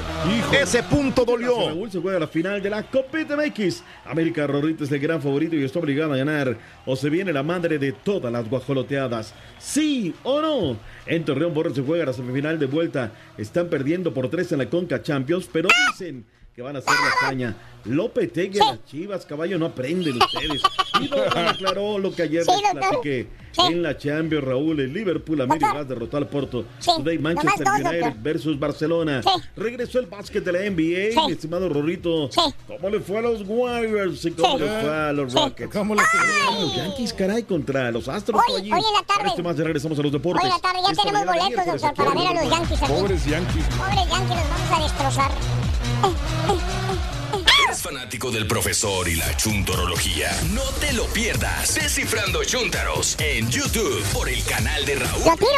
[0.53, 1.69] Ese punto dolió.
[1.69, 3.83] Raúl se juega la final de la Copita MX.
[4.07, 6.57] América Rorrito es el gran favorito y está obligado a ganar.
[6.87, 9.35] O se viene la madre de todas las guajoloteadas.
[9.59, 10.77] ¿Sí o no?
[11.07, 13.13] En Torreón Borro se juega la semifinal de vuelta.
[13.37, 16.25] Están perdiendo por tres en la Conca Champions, pero dicen
[16.55, 17.57] que van a hacer la caña.
[17.85, 20.63] Lopetegui a las chivas, caballo, no aprenden ustedes.
[21.01, 23.45] Y aclaró lo que ayer Sí, les platiqué.
[23.57, 26.65] En la Champions, Raúl, el Liverpool a medio gas derrotó al Porto.
[26.85, 28.23] Today Manchester United doctor.
[28.23, 29.21] versus Barcelona.
[29.55, 32.31] Regresó el básquet de la NBA, mi estimado Rorrito.
[32.67, 34.65] ¿Cómo le fue a los Warriors y cómo Sí.
[34.65, 35.39] le fue a los Sí.
[35.39, 35.73] Rockets?
[35.73, 38.41] ¿Cómo le fue a los Yankees, caray, contra los Astros?
[38.49, 38.73] Hoy- allí.
[38.73, 39.19] hoy en la tarde.
[39.19, 40.43] Para esto más, regresamos a los deportes.
[40.45, 42.51] Hoy en la tarde ya Esta tenemos boletos, doctor, para ver a los.
[42.53, 42.93] Yankees aquí.
[42.93, 43.65] Pobres Yankees.
[43.77, 45.31] Pobres Yankees, los vamos a destrozar.
[46.49, 46.64] ¿Eres
[47.85, 50.29] fanático del profesor y la chuntorología?
[50.55, 51.75] No te lo pierdas.
[51.75, 55.23] Descifrando Chúntaros en YouTube por el canal de Raúl.
[55.27, 55.51] ¿Lo tiro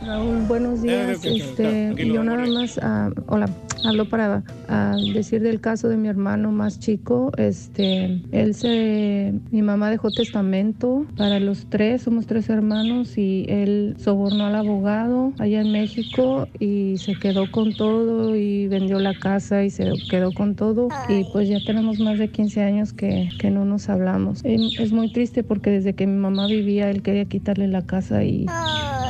[0.00, 0.06] no?
[0.06, 1.22] Raúl, buenos días.
[1.22, 3.50] Eh, Este, yo nada más, ah, hola,
[3.84, 7.30] hablo para ah, decir del caso de mi hermano más chico.
[7.36, 13.96] Este, él se, mi mamá dejó testamento para los tres, somos tres hermanos y él
[14.02, 19.62] sobornó al abogado allá en México y se quedó con todo y vendió la casa
[19.62, 23.50] y se quedó con todo y pues ya tenemos más de 15 años que, que
[23.50, 24.42] no nos hablamos.
[24.44, 28.24] Em, Es muy triste porque desde que mi mamá vivía él quería quitarle la casa
[28.24, 28.46] y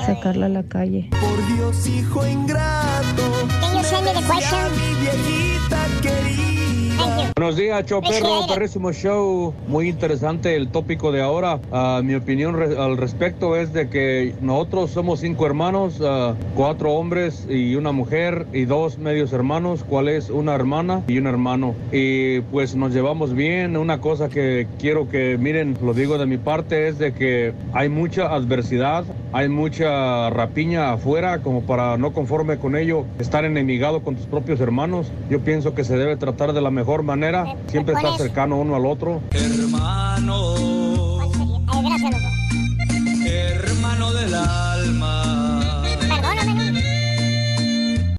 [0.07, 1.09] sacarla a la calle.
[1.11, 3.23] Por Dios, hijo ingrato.
[3.73, 4.86] You send me
[7.39, 8.55] Buenos días, Cho Perro, Appreciate it.
[8.55, 9.53] perrísimo show.
[9.69, 11.61] Muy interesante el tópico de ahora.
[11.71, 16.93] Ah, mi opinión re- al respecto es de que nosotros somos cinco hermanos, ah, cuatro
[16.95, 21.75] hombres y una mujer y dos medios hermanos, cuál es una hermana y un hermano.
[21.93, 23.77] Y pues nos llevamos bien.
[23.77, 27.91] Una cosa que quiero que miren, lo digo de mi parte, es de que hay
[27.91, 29.05] mucha adversidad,
[29.35, 34.59] hay mucha rapiña afuera, como para no conforme con ello, estar enemigado con tus propios
[34.61, 35.13] hermanos.
[35.29, 37.26] Yo pienso que se debe tratar de la mejor manera,
[37.69, 39.23] siempre estar cercano uno al otro.
[39.33, 40.55] Hermano.
[41.69, 42.29] Ay, gracias, loco.
[43.27, 44.66] Hermano del alma.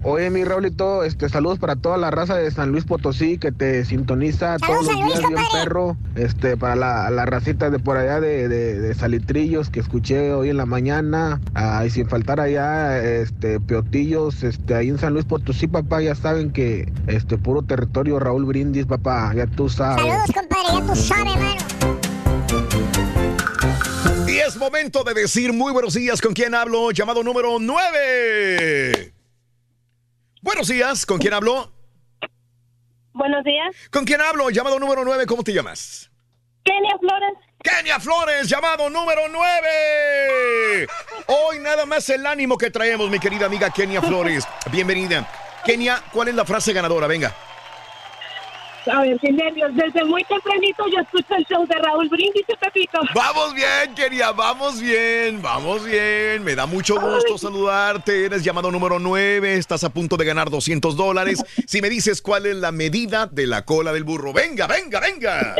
[0.09, 3.83] Oye, mi Raulito, este, saludos para toda la raza de San Luis Potosí que te
[3.83, 5.97] sintoniza todos los días bien perro.
[6.15, 10.49] Este, para la, la racita de por allá de, de- de Salitrillos que escuché hoy
[10.49, 11.41] en la mañana.
[11.55, 16.15] Ah, y sin faltar allá, este, Peotillos, este, ahí en San Luis Potosí, papá, ya
[16.15, 20.05] saben que, este, puro territorio Raúl Brindis, papá, ya tú sabes.
[20.05, 21.61] Saludos, compadre, ya tú sabes, mano.
[24.25, 26.21] Y es momento de decir muy buenos días.
[26.21, 26.91] ¿Con quién hablo?
[26.91, 29.13] Llamado número 9.
[30.41, 31.05] Buenos días.
[31.05, 31.71] ¿Con quién hablo?
[33.13, 33.75] Buenos días.
[33.91, 34.49] ¿Con quién hablo?
[34.49, 35.25] Llamado número 9.
[35.25, 36.11] ¿Cómo te llamas?
[36.63, 37.33] Kenia Flores.
[37.63, 40.87] Kenia Flores, llamado número 9.
[41.27, 44.47] Hoy nada más el ánimo que traemos, mi querida amiga Kenia Flores.
[44.71, 45.27] Bienvenida.
[45.65, 47.07] Kenia, ¿cuál es la frase ganadora?
[47.07, 47.35] Venga.
[48.91, 49.71] A ver, qué nervios.
[49.75, 52.99] Desde muy tempranito yo escucho el show de Raúl Brindis y Pepito.
[53.13, 56.43] Vamos bien, Kenia, vamos bien, vamos bien.
[56.43, 58.25] Me da mucho gusto saludarte.
[58.25, 61.43] Eres llamado número 9, estás a punto de ganar 200 dólares.
[61.65, 64.33] Si me dices cuál es la medida de la cola del burro.
[64.33, 65.55] Venga, venga, venga.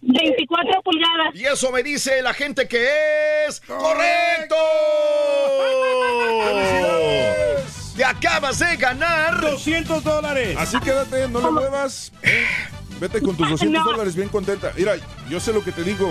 [0.00, 1.34] 24 pulgadas.
[1.34, 2.86] Y eso me dice la gente que
[3.48, 4.56] es correcto.
[7.96, 10.54] Te acabas de ganar 200 dólares.
[10.58, 12.12] Así quédate, no le muevas.
[13.00, 13.90] Vete con tus 200 No.
[13.90, 14.72] dólares bien contenta.
[14.76, 14.94] Mira,
[15.30, 16.08] yo sé lo que te digo.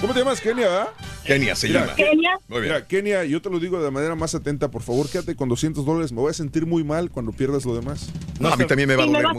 [0.00, 0.88] ¿Cómo te llamas, Kenia, verdad?
[1.24, 1.94] Kenia se Mira, llama.
[1.94, 2.30] Kenia.
[2.48, 2.72] Muy bien.
[2.74, 4.70] Mira, Kenia, yo te lo digo de manera más atenta.
[4.70, 6.12] Por favor, quédate con 200 dólares.
[6.12, 8.08] Me voy a sentir muy mal cuando pierdas lo demás.
[8.40, 9.32] No, a mí también me va a ¿Y me doler a-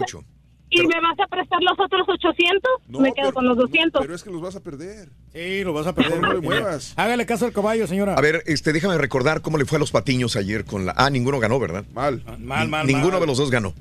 [0.73, 2.71] ¿Y me vas a prestar los otros 800?
[2.87, 4.01] No, me quedo pero- con los 200.
[4.01, 5.09] Pero es que los vas a perder.
[5.33, 6.19] Sí, lo vas a perder.
[6.21, 6.93] No le muevas.
[6.95, 8.15] Hágale caso al caballo, señora.
[8.15, 10.93] A ver, este, déjame recordar cómo le fue a los patiños ayer con la.
[10.97, 11.85] Ah, ninguno ganó, ¿verdad?
[11.93, 12.23] Mal.
[12.39, 13.19] Mal, mal, Ninguno mal.
[13.21, 13.73] de los dos ganó.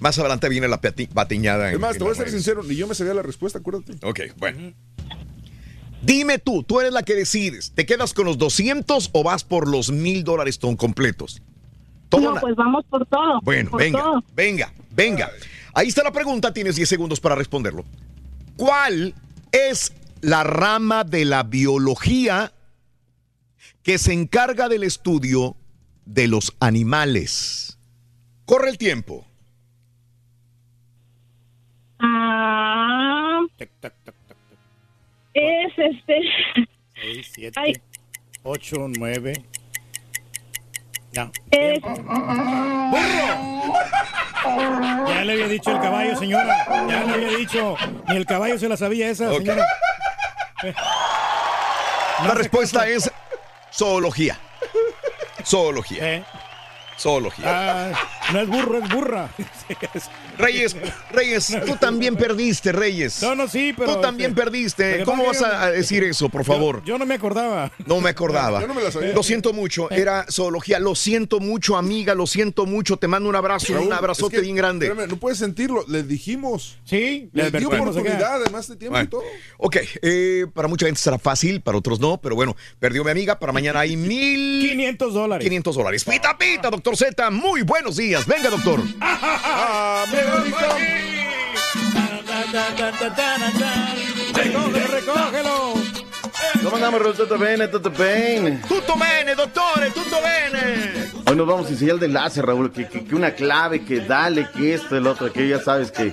[0.00, 1.68] Más adelante viene la pati- patiñada.
[1.68, 2.62] en- Es más, en te voy a ser sincero.
[2.64, 3.94] Ni yo me sabía la respuesta, acuérdate.
[4.06, 4.72] Ok, bueno.
[6.02, 7.70] Dime tú, tú eres la que decides.
[7.74, 11.40] ¿Te quedas con los 200 o vas por los mil dólares ton completos?
[12.08, 13.40] Toma no, pues vamos por todo.
[13.42, 14.24] Bueno, por venga, todo.
[14.34, 15.30] venga, venga.
[15.74, 17.84] Ahí está la pregunta, tienes 10 segundos para responderlo.
[18.56, 19.14] ¿Cuál
[19.52, 22.52] es la rama de la biología
[23.82, 25.56] que se encarga del estudio
[26.04, 27.78] de los animales?
[28.44, 29.26] Corre el tiempo.
[31.98, 33.40] Ah,
[35.34, 36.20] es este.
[37.00, 37.72] 6, 7, Ay.
[38.42, 39.44] 8, 9.
[41.12, 41.30] Ya.
[41.50, 41.80] Es,
[45.08, 46.66] Ya le había dicho el caballo, señora.
[46.88, 47.76] Ya le había dicho.
[48.08, 49.66] Ni el caballo se la sabía esa, señora.
[52.24, 53.10] La respuesta es
[53.72, 54.38] zoología.
[55.44, 56.14] Zoología.
[56.14, 56.24] Eh.
[57.02, 57.44] Zoología.
[57.44, 57.92] Ah,
[58.32, 59.28] no es burro, es burra.
[60.38, 60.76] Reyes,
[61.10, 63.20] Reyes, tú también perdiste, Reyes.
[63.22, 63.96] No, no, sí, pero.
[63.96, 65.02] Tú también este, perdiste.
[65.04, 66.78] ¿Cómo vas a a decir eso, por favor?
[66.84, 67.72] Yo, yo no me acordaba.
[67.86, 68.60] No me acordaba.
[68.60, 69.12] Yo no me la sabía.
[69.12, 70.78] Lo siento mucho, era zoología.
[70.78, 72.96] Lo siento mucho, amiga, lo siento mucho.
[72.96, 74.86] Te mando un abrazo, Raúl, un abrazote es que, bien grande.
[74.86, 75.84] espérame, no puedes sentirlo.
[75.88, 76.78] Le dijimos.
[76.84, 79.22] Sí, Le dio oportunidad, además de tiempo y todo.
[79.58, 83.40] ok, eh, para mucha gente será fácil, para otros no, pero bueno, perdió mi amiga.
[83.40, 85.44] Para mañana hay mil 500 dólares.
[85.44, 86.04] 500 dólares.
[86.04, 87.30] Pita, pita, doctor Z.
[87.30, 88.26] Muy buenos días.
[88.26, 88.80] Venga, doctor.
[94.34, 95.61] Recógelo, recógelo.
[96.62, 97.14] ¿Cómo andamos, Raúl?
[97.14, 97.70] ¿Todo bien?
[97.70, 98.60] ¿Todo bien?
[98.68, 101.10] Tutto bene, dottore, tutto bene.
[101.26, 104.48] Hoy nos vamos a enseñar de enlace, Raúl, que, que- que una clave, que dale,
[104.56, 106.12] que esto, el otro, que ya sabes que...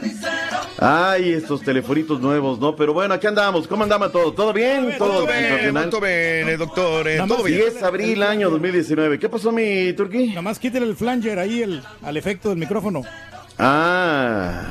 [0.82, 2.76] Ay, estos telefonitos nuevos, ¿no?
[2.76, 3.68] Pero bueno, aquí andamos.
[3.68, 4.32] ¿Cómo andamos todo?
[4.34, 4.96] ¿Todo bien?
[4.98, 7.16] ¿Todo Tutto bene, tutto bene, dottore.
[7.18, 7.60] Nada Todo bien.
[7.60, 9.20] 10 de abril, año 2019.
[9.20, 10.28] ¿Qué pasó, mi turquí?
[10.30, 13.02] Nada más quítale el flanger ahí el, al efecto del micrófono.
[13.58, 14.62] Ah,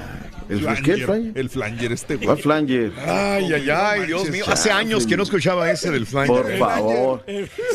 [0.49, 0.93] ¿el qué?
[0.93, 1.33] ¿El Flanger, flanger?
[1.39, 2.27] el flanger este, güey.
[2.27, 2.93] ¿Cuál flanger?
[3.07, 4.45] Ay, ay, ay, Dios mío.
[4.49, 6.35] Hace años que no escuchaba ese del flanger.
[6.43, 7.25] Por favor.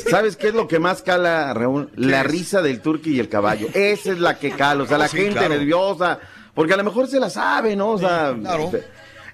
[0.10, 1.90] ¿Sabes qué es lo que más cala, Raúl?
[1.96, 3.68] La risa del turqui y el caballo.
[3.74, 4.84] Esa es la que cala.
[4.84, 5.50] O sea, la Sí, gente claro.
[5.50, 6.20] nerviosa.
[6.54, 7.90] Porque a lo mejor se la sabe, ¿no?
[7.92, 8.72] O sea, claro.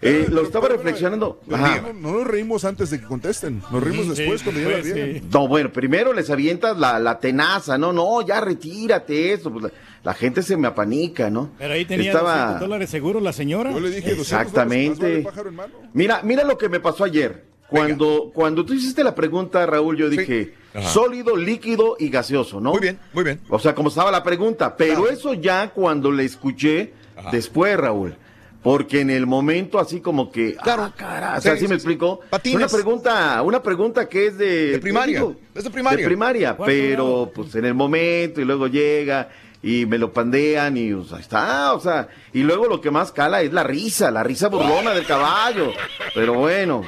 [0.01, 1.41] Eh, lo estaba reflexionando.
[1.47, 1.81] No, Ajá.
[1.81, 3.61] no, no nos reímos antes de que contesten.
[3.71, 5.21] Nos reímos Sí, después cuando ya la pues, sí.
[5.31, 9.51] No, bueno, primero les avientas la, la tenaza, no, no, ya retírate eso.
[9.51, 9.71] Pues la,
[10.03, 11.51] la gente se me apanica, ¿no?
[11.57, 13.71] Pero ahí tenía Estaba- 200 dólares seguro la señora.
[13.71, 15.21] Yo le dije 200 Exactamente.
[15.23, 15.73] dólares, vale.
[15.93, 17.47] Mira, mira lo que me pasó ayer.
[17.67, 20.89] Cuando, cuando tú hiciste la pregunta, Raúl, yo dije Ajá.
[20.89, 22.71] sólido, líquido y gaseoso, ¿no?
[22.71, 23.39] Muy bien, muy bien.
[23.47, 25.09] O sea, como estaba la pregunta, pero Claro.
[25.13, 27.29] eso ya cuando le escuché Ajá.
[27.31, 28.15] después, Raúl.
[28.61, 30.83] Porque en el momento así como que, Claro.
[30.83, 31.75] ah, cara, o sea, Sí, ¿sí sí, me sí.
[31.75, 32.19] explico?
[32.29, 32.57] Patines.
[32.57, 35.19] Una pregunta, una pregunta que es de, De primaria.
[35.19, 35.99] digo, Es de primaria.
[35.99, 39.29] De primaria, pero pues en el momento y luego llega
[39.63, 42.91] y me lo pandean y o sea, ahí está, o sea, y luego lo que
[42.91, 45.71] más cala es la risa, la risa burlona del caballo.
[46.13, 46.81] Pero bueno,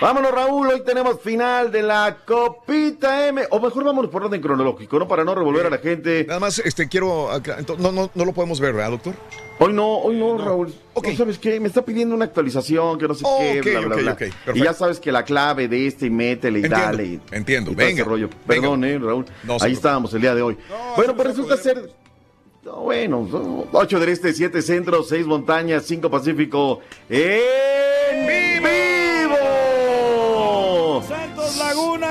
[0.00, 0.68] Vámonos, Raúl.
[0.68, 3.42] Hoy tenemos final de la Copita M.
[3.50, 5.06] O mejor vámonos por orden cronológico, ¿no?
[5.06, 6.24] Para no revolver a la gente.
[6.26, 7.28] Nada más, este, quiero.
[7.78, 9.14] No, no, no lo podemos ver, ¿verdad, doctor?
[9.58, 10.72] Hoy no, hoy no, Raúl.
[10.96, 11.60] No, ¿Sabes qué?
[11.60, 13.24] Me está pidiendo una actualización, que no sé
[13.62, 14.54] qué, bla, bla, ok, bla.
[14.56, 17.04] y ya sabes que la clave de este y métele y Entiendo, dale.
[17.04, 17.70] y- entiendo.
[17.72, 18.28] y Venga, ese rollo.
[18.46, 18.62] venga.
[18.62, 19.26] Perdón, eh, Raúl.
[19.44, 20.56] No Ahí estábamos el día de hoy.
[20.96, 21.90] bueno, pues resulta ser.
[22.64, 23.28] no, bueno,
[23.72, 26.80] 8 del este, 7 centro, 6 montañas, 5 pacífico.
[27.10, 27.79] ¡En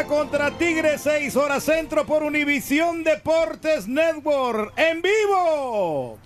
[0.08, 4.74] Contra Tigres, 6 horas centro por Univisión Deportes Network.
[4.78, 6.18] ¡En vivo!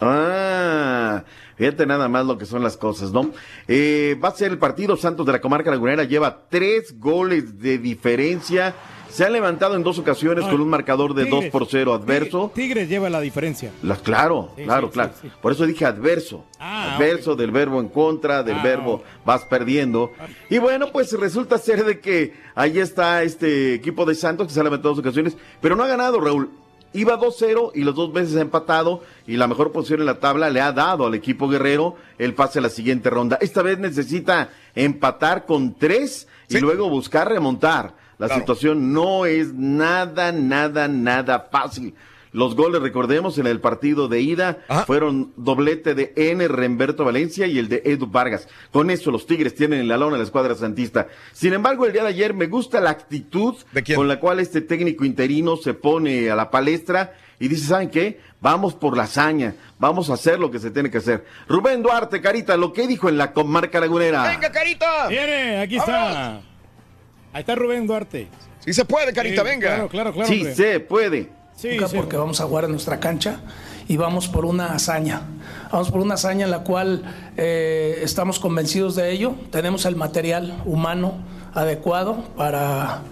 [0.00, 1.24] Ah,
[1.56, 3.32] fíjate nada más lo que son las cosas, ¿no?
[3.66, 7.78] Eh, va a ser el partido Santos de la Comarca Lagunera, lleva tres goles de
[7.78, 8.74] diferencia.
[9.12, 11.52] Se ha levantado en dos ocasiones Ah, con un marcador de 2 Tigres.
[11.52, 12.50] por 0 adverso.
[12.54, 13.70] Tigres lleva la diferencia.
[13.82, 15.12] La- claro, Sí, claro, sí, claro.
[15.20, 15.28] sí.
[15.42, 16.44] Por eso dije adverso.
[16.58, 20.12] Ah, adverso del verbo en contra, del Ah, verbo vas perdiendo.
[20.48, 24.60] Y bueno, pues resulta ser de que ahí está este equipo de Santos que se
[24.60, 26.48] ha levantado en dos ocasiones, pero no ha ganado, Raúl.
[26.94, 30.50] Iba 2-0 y las dos veces ha empatado y la mejor posición en la tabla
[30.50, 33.38] le ha dado al equipo guerrero el pase a la siguiente ronda.
[33.40, 37.94] Esta vez necesita empatar con tres y luego buscar remontar.
[38.18, 38.40] La Claro.
[38.40, 41.94] situación no es nada, nada, nada fácil.
[42.34, 46.48] Los goles, recordemos, en el partido de ida fueron doblete de N.
[46.48, 48.48] Remberto Valencia y el de Edu Vargas.
[48.70, 51.08] Con eso los Tigres tienen en la lona a la escuadra santista.
[51.32, 53.56] Sin embargo, el día de ayer me gusta la actitud
[53.94, 58.18] con la cual este técnico interino se pone a la palestra y dice, ¿saben qué?
[58.40, 61.26] Vamos por la hazaña, vamos a hacer lo que se tiene que hacer.
[61.48, 64.22] Rubén Duarte, Carita, lo que dijo en la comarca lagunera.
[64.30, 65.08] ¡Venga, Carita!
[65.08, 66.40] Viene, aquí está.
[67.32, 68.28] Ahí está Rubén Duarte.
[68.60, 69.68] Sí se puede, Carita, Sí, venga.
[69.74, 70.28] Claro, claro, claro.
[70.28, 70.54] Sí hombre.
[70.54, 71.30] se puede.
[71.56, 71.96] Sí, Nunca sí.
[71.96, 73.40] porque vamos a jugar en nuestra cancha
[73.88, 75.22] y vamos por una hazaña.
[75.70, 77.02] Vamos por una hazaña en la cual
[77.36, 79.34] eh, estamos convencidos de ello.
[79.50, 81.14] Tenemos el material humano
[81.54, 83.02] adecuado para,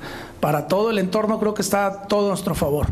[0.41, 1.39] para todo el entorno.
[1.39, 2.87] Creo que está todo a nuestro favor.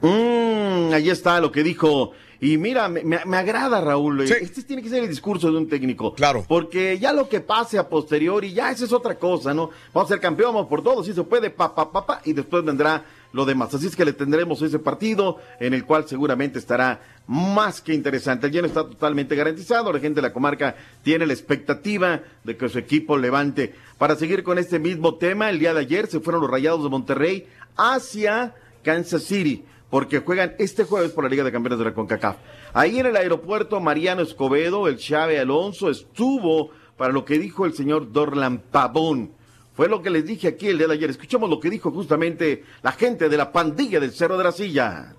[0.00, 2.12] Mm, ahí está lo que dijo.
[2.44, 4.20] Y mira, me, me- me agrada, Raúl.
[4.22, 6.12] eh, Este tiene que ser el discurso de un técnico.
[6.12, 6.44] Claro.
[6.48, 9.70] Porque ya lo que pase a posteriori, ya esa es otra cosa, ¿no?
[9.94, 12.32] Vamos a ser campeón, vamos por todo, si se puede, pa, pa, pa, pa, y
[12.32, 13.72] después vendrá lo demás.
[13.74, 18.48] Así es que le tendremos ese partido en el cual seguramente estará más que interesante.
[18.48, 19.92] El lleno está totalmente garantizado.
[19.92, 20.74] La gente de la comarca
[21.04, 23.72] tiene la expectativa de que su equipo levante.
[23.98, 26.90] Para seguir con este mismo tema, el día de ayer se fueron los Rayados de
[26.90, 27.46] Monterrey
[27.76, 28.52] hacia
[28.82, 32.38] Kansas City porque juegan este jueves por la Liga de Campeones de la CONCACAF.
[32.72, 37.74] Ahí en el aeropuerto, Mariano Escobedo, el Chave Alonso, estuvo para lo que dijo el
[37.74, 39.32] señor Dorlan Pavón.
[39.74, 41.10] Fue lo que les dije aquí el día de ayer.
[41.10, 45.14] Escuchamos lo que dijo justamente la gente de la pandilla del Cerro de la Silla.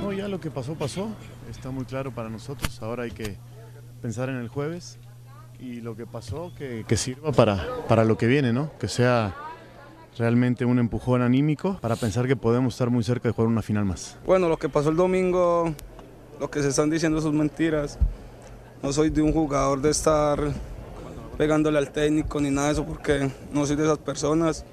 [0.00, 1.10] No, ya lo que pasó, pasó.
[1.50, 2.80] Está muy claro para nosotros.
[2.80, 3.36] Ahora hay que
[4.00, 4.98] pensar en el jueves
[5.60, 8.72] y lo que pasó que, que sirva para, para lo que viene, ¿no?
[8.78, 9.51] Que sea
[10.18, 13.84] realmente un empujón anímico para pensar que podemos estar muy cerca de jugar una final
[13.84, 14.16] más.
[14.26, 15.74] Bueno, lo que pasó el domingo,
[16.40, 17.98] lo que se están diciendo son mentiras.
[18.82, 20.38] No soy de un jugador de estar
[21.38, 24.64] pegándole al técnico ni nada de eso porque no soy de esas personas.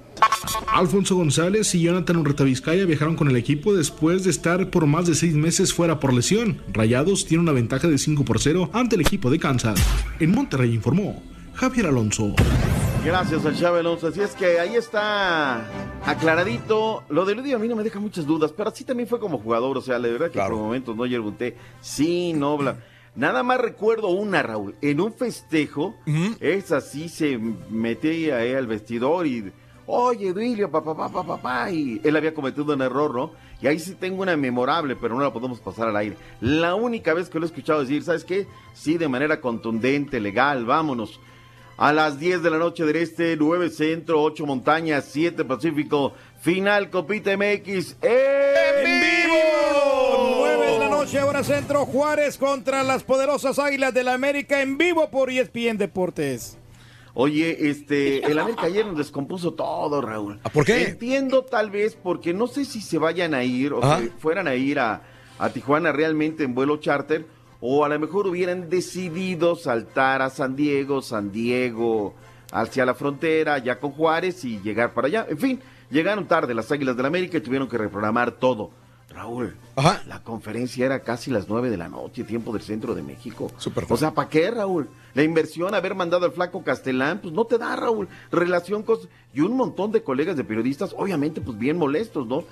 [0.73, 5.07] Alfonso González y Jonathan Urreta Vizcaya viajaron con el equipo después de estar por más
[5.07, 6.61] de seis meses fuera por lesión.
[6.73, 9.79] Rayados tiene una ventaja de 5 por 0 ante el equipo de Kansas.
[10.19, 11.21] En Monterrey informó
[11.59, 12.33] Javier Alonso.
[13.03, 14.07] Gracias al Chave Alonso.
[14.07, 15.65] Así es que ahí está
[16.05, 17.03] aclaradito.
[17.09, 19.39] Lo de Ludio a mí no me deja muchas dudas, pero así también fue como
[19.39, 19.77] jugador.
[19.77, 21.57] O sea, la verdad que por momentos no yerbunté.
[21.81, 22.77] Sí, no, bla.
[23.13, 24.75] Nada más recuerdo una, Raúl.
[24.81, 25.95] En un festejo,
[26.39, 29.51] es así, se metía ahí al vestidor y.
[29.85, 31.71] Oye, Duilio, papá, papá, papá.
[31.71, 33.31] Y él había cometido un error, ¿no?
[33.61, 36.15] Y ahí sí tengo una memorable, pero no la podemos pasar al aire.
[36.39, 38.47] La única vez que lo he escuchado decir, ¿sabes qué?
[38.73, 41.19] Sí, de manera contundente, legal, vámonos.
[41.81, 46.11] A las 10 de la noche del este, 9 centro, 8 montañas, 7 pacífico.
[46.41, 50.41] Final Copita MX en vivo.
[50.41, 55.09] 9 de la noche, hora centro, Juárez contra las poderosas Águilas del América en vivo
[55.09, 56.57] por ESPN Deportes.
[57.13, 60.37] Oye, este, el América ayer nos descompuso todo, Raúl.
[60.53, 60.83] ¿Por qué?
[60.83, 64.01] Entiendo tal vez porque no sé si se vayan a ir o Ajá.
[64.01, 65.01] que fueran a ir a,
[65.37, 67.25] a Tijuana realmente en vuelo charter
[67.61, 72.13] o a lo mejor hubieran decidido saltar a San Diego, San Diego
[72.51, 75.25] hacia la frontera, ya con Juárez y llegar para allá.
[75.29, 75.59] En fin,
[75.89, 78.71] llegaron tarde las Águilas del América y tuvieron que reprogramar todo.
[79.09, 79.55] Raúl,
[80.07, 83.51] la conferencia era casi las 9 de la noche, tiempo del centro de México.
[83.89, 84.87] o sea, ¿para qué, Raúl?
[85.15, 88.07] La inversión, haber mandado al flaco Castelán, pues no te da, Raúl.
[88.31, 88.99] Relación con...
[89.33, 92.43] Y un montón de colegas de periodistas, obviamente, pues bien molestos, ¿no?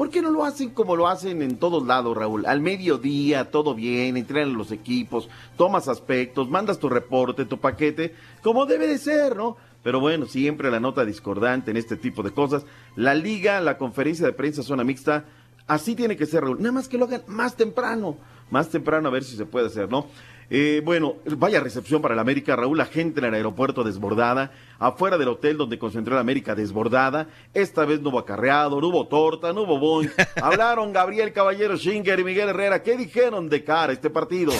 [0.00, 2.46] ¿Por qué no lo hacen como lo hacen en todos lados, Raúl?
[2.46, 5.28] Al mediodía, todo bien, entrenan los equipos,
[5.58, 9.58] tomas aspectos, mandas tu reporte, tu paquete, como debe de ser, ¿no?
[9.82, 12.64] Pero bueno, siempre la nota discordante en este tipo de cosas.
[12.96, 15.26] La liga, la conferencia de prensa zona mixta,
[15.66, 16.56] así tiene que ser, Raúl.
[16.60, 18.16] Nada más que lo hagan más temprano,
[18.50, 20.06] más temprano a ver si se puede hacer, ¿no?
[20.52, 24.50] Eh, bueno, vaya recepción para el América, Raúl, la gente en el aeropuerto desbordada,
[24.80, 29.06] afuera del hotel donde concentró el América desbordada, esta vez no hubo acarreado, no hubo
[29.06, 30.10] torta, no hubo boing,
[30.42, 34.52] hablaron Gabriel Caballero Schinger y Miguel Herrera, ¿qué dijeron de cara a este partido?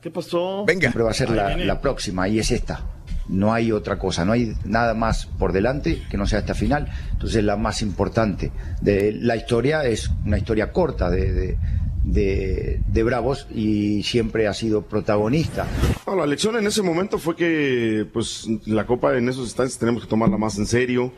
[0.00, 0.64] ¿Qué pasó?
[0.64, 0.80] Venga.
[0.80, 2.86] Siempre va a ser la, la próxima y es esta.
[3.28, 6.90] No hay otra cosa, no hay nada más por delante que no sea esta final.
[7.12, 8.50] Entonces la más importante
[8.80, 11.58] de la historia es una historia corta de, de,
[12.04, 15.66] de- de Bravos y siempre ha sido protagonista.
[16.06, 20.08] La lección en ese momento fue que pues la Copa en esos instantes tenemos que
[20.08, 21.12] tomarla más en serio.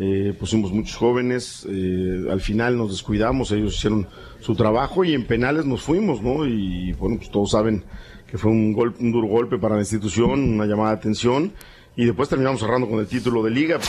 [0.00, 4.06] Eh, pusimos muchos jóvenes, eh, al final nos descuidamos, ellos hicieron
[4.40, 6.46] su trabajo y en penales nos fuimos, ¿no?
[6.46, 7.82] Y bueno, pues todos saben
[8.30, 11.52] que fue un, golpe, un duro golpe para la institución, una llamada de atención
[11.96, 13.80] y después terminamos cerrando con el título de liga.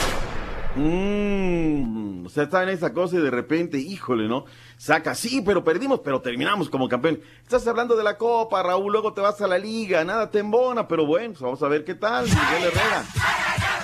[0.79, 4.45] Mm, o sea, está en esa cosa y de repente, híjole, ¿no?
[4.77, 7.19] Saca, sí, pero perdimos, pero terminamos como campeón.
[7.43, 10.87] Estás hablando de la Copa, Raúl, luego te vas a la Liga, nada te embona,
[10.87, 13.03] pero bueno, pues vamos a ver qué tal, Miguel Herrera.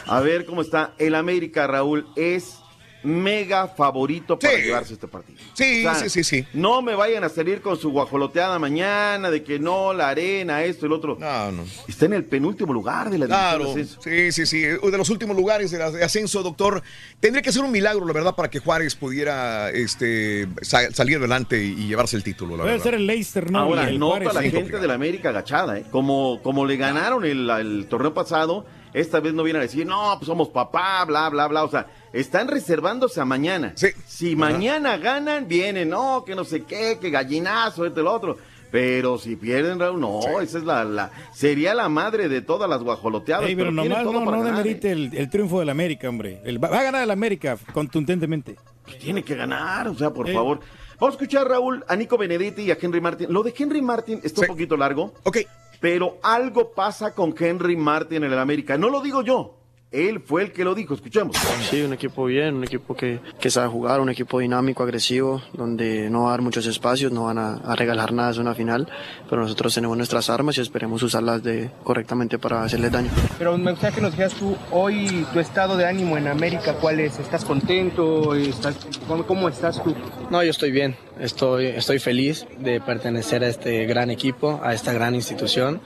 [0.07, 2.59] A ver cómo está el América, Raúl, es
[3.05, 5.39] mega favorito para llevarse este partido.
[5.53, 6.45] Sí, sí, sí, sí.
[6.53, 10.85] No me vayan a salir con su guajoloteada mañana de que no, la arena, esto
[10.85, 11.17] y lo otro.
[11.19, 11.63] No, no.
[11.87, 14.01] Está en el penúltimo lugar de la división Claro, de ascenso.
[14.01, 14.61] sí, sí, sí.
[14.61, 16.81] De los últimos lugares de, la- de ascenso, doctor.
[17.19, 21.63] Tendría que ser un milagro, la verdad, para que Juárez pudiera este, sa- salir adelante
[21.63, 22.83] y, llevarse el título, la Puede verdad.
[22.83, 23.59] ser el Leicester, ¿no?
[23.59, 25.85] Ahora, el nota la gente de la América agachada, ¿eh?
[25.91, 30.15] Como, como le ganaron el, el torneo pasado, esta vez no vienen a decir, no,
[30.17, 31.63] pues somos papá, bla, bla, bla.
[31.63, 31.85] O sea,
[32.15, 33.73] están reservándose a mañana.
[34.07, 38.37] Si mañana ganan, vienen, no, que no sé qué, que gallinazo, este, lo otro.
[38.71, 42.81] Pero si pierden, Raúl, no, esa es la, la, sería la madre de todas las
[42.81, 43.47] guajoloteadas.
[43.47, 44.79] Ey, pero nomás todo no, para no ganar, ¿eh?
[44.83, 46.41] el, el triunfo del América, hombre.
[46.43, 48.57] El- va a ganar el América contundentemente.
[48.99, 50.59] Tiene que ganar, o sea, por favor.
[50.99, 53.31] Vamos a escuchar, Raúl, a Nico Benedetti y a Henry Martin.
[53.31, 55.13] Lo de Henry Martin está un poquito largo.
[55.23, 55.37] Ok.
[55.79, 58.77] Pero algo pasa con Henry Martin en el América.
[58.77, 59.57] No lo digo yo.
[59.91, 60.93] Él fue el que lo dijo.
[60.93, 61.35] Escuchemos.
[61.69, 66.09] Sí, un equipo bien, un equipo que, que sabe jugar, un equipo dinámico, agresivo, donde
[66.09, 68.87] no va a dar muchos espacios, no van a, a regalar nada, es una final,
[69.29, 73.09] pero nosotros tenemos nuestras armas y esperemos usarlas de, correctamente para hacerles daño.
[73.37, 76.99] Pero me gustaría que nos dijeras tú hoy tu estado de ánimo en América, ¿cuál
[76.99, 77.17] es?
[77.19, 78.35] ¿Estás contento?
[78.35, 78.75] ¿Estás,
[79.07, 79.95] cómo, cómo estás tú?
[80.29, 84.93] No, yo estoy bien, estoy, estoy feliz de pertenecer a este gran equipo, a esta
[84.93, 85.81] gran institución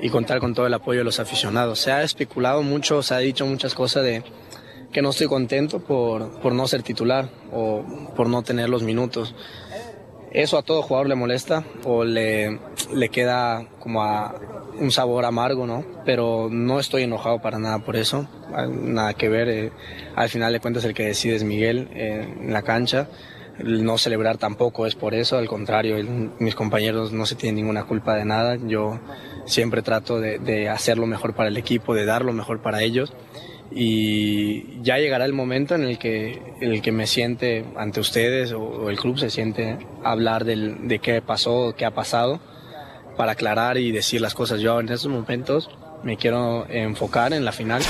[0.00, 1.78] y contar con todo el apoyo de los aficionados.
[1.80, 4.22] Se ha especulado mucho, se ha dicho muchas cosas de
[4.92, 7.84] que no estoy contento por, por no ser titular o
[8.16, 9.34] por no tener los minutos.
[10.32, 12.58] Eso a todo jugador le molesta o le,
[12.94, 14.34] le queda como a
[14.78, 15.84] un sabor amargo, ¿no?
[16.04, 18.28] Pero no estoy enojado para nada por eso,
[18.70, 19.48] nada que ver.
[19.48, 19.72] eh,
[20.14, 23.08] al final de cuentas el que decide es Miguel eh, en la cancha.
[23.58, 25.96] No celebrar tampoco es por eso, al contrario,
[26.38, 28.56] mis compañeros no se tienen ninguna culpa de nada.
[28.56, 29.00] Yo
[29.46, 33.12] siempre trato de, hacer lo mejor para el equipo, de dar lo mejor para ellos
[33.70, 38.90] y ya llegará el momento en el que, el que me siente ante ustedes o,
[38.90, 42.40] el club se siente hablar de qué pasó, qué ha pasado,
[43.16, 44.60] para aclarar y decir las cosas.
[44.60, 45.70] Yo en estos momentos
[46.02, 47.82] me quiero enfocar en la final.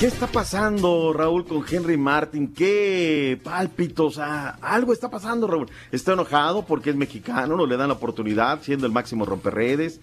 [0.00, 2.54] ¿Qué está pasando, Raúl, con Henry Martin?
[2.54, 4.14] ¿Qué pálpitos?
[4.14, 5.68] Sea, algo está pasando, Raúl.
[5.90, 10.00] Está enojado porque es mexicano, no le dan la oportunidad, siendo el máximo romperredes.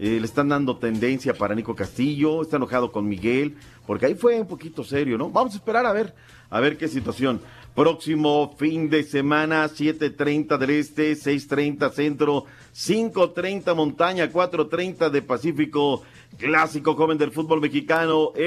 [0.00, 2.42] Eh, le están dando tendencia para Nico Castillo.
[2.42, 3.56] Está enojado con Miguel,
[3.86, 5.30] porque ahí fue un poquito serio, ¿no?
[5.30, 6.12] Vamos a esperar a ver,
[6.50, 7.40] a ver qué situación.
[7.76, 16.02] Próximo fin de semana, 7.30 del Este, 6.30 Centro, 5.30 Montaña, 4.30 de Pacífico.
[16.38, 18.32] Clásico joven del fútbol mexicano.
[18.34, 18.46] ¡En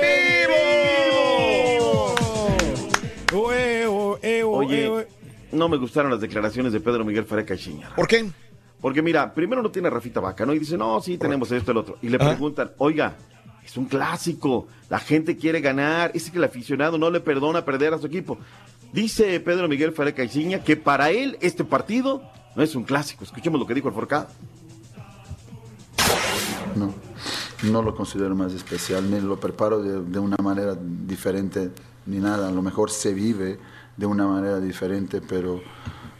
[0.00, 0.74] vivo!
[4.56, 5.08] Oye,
[5.50, 7.92] no me gustaron las declaraciones de Pedro Miguel Ferrer Caixinha.
[7.96, 8.24] ¿Por qué?
[8.80, 10.54] Porque mira, primero no tiene Rafita Vaca, ¿no?
[10.54, 11.98] Y dice, no, sí, tenemos esto, el otro.
[12.02, 13.16] Y le preguntan, oiga,
[13.64, 17.94] es un clásico, la gente quiere ganar, es que el aficionado no le perdona perder
[17.94, 18.38] a su equipo.
[18.92, 22.22] Dice Pedro Miguel Ferrer Caixinha que para él este partido
[22.54, 23.24] no es un clásico.
[23.24, 24.28] Escuchemos lo que dijo el Forcado.
[26.76, 26.94] No,
[27.70, 31.70] no lo considero más especial, ni lo preparo de, de una manera diferente,
[32.06, 32.48] ni nada.
[32.48, 33.58] A lo mejor se vive
[33.96, 35.60] de una manera diferente, pero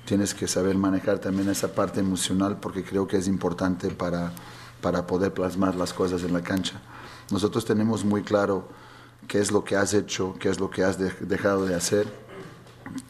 [0.05, 4.33] tienes que saber manejar también esa parte emocional porque creo que es importante para,
[4.81, 6.81] para poder plasmar las cosas en la cancha.
[7.31, 8.69] Nosotros tenemos muy claro
[9.29, 12.07] qué es lo que has hecho, qué es lo que has de- dejado de hacer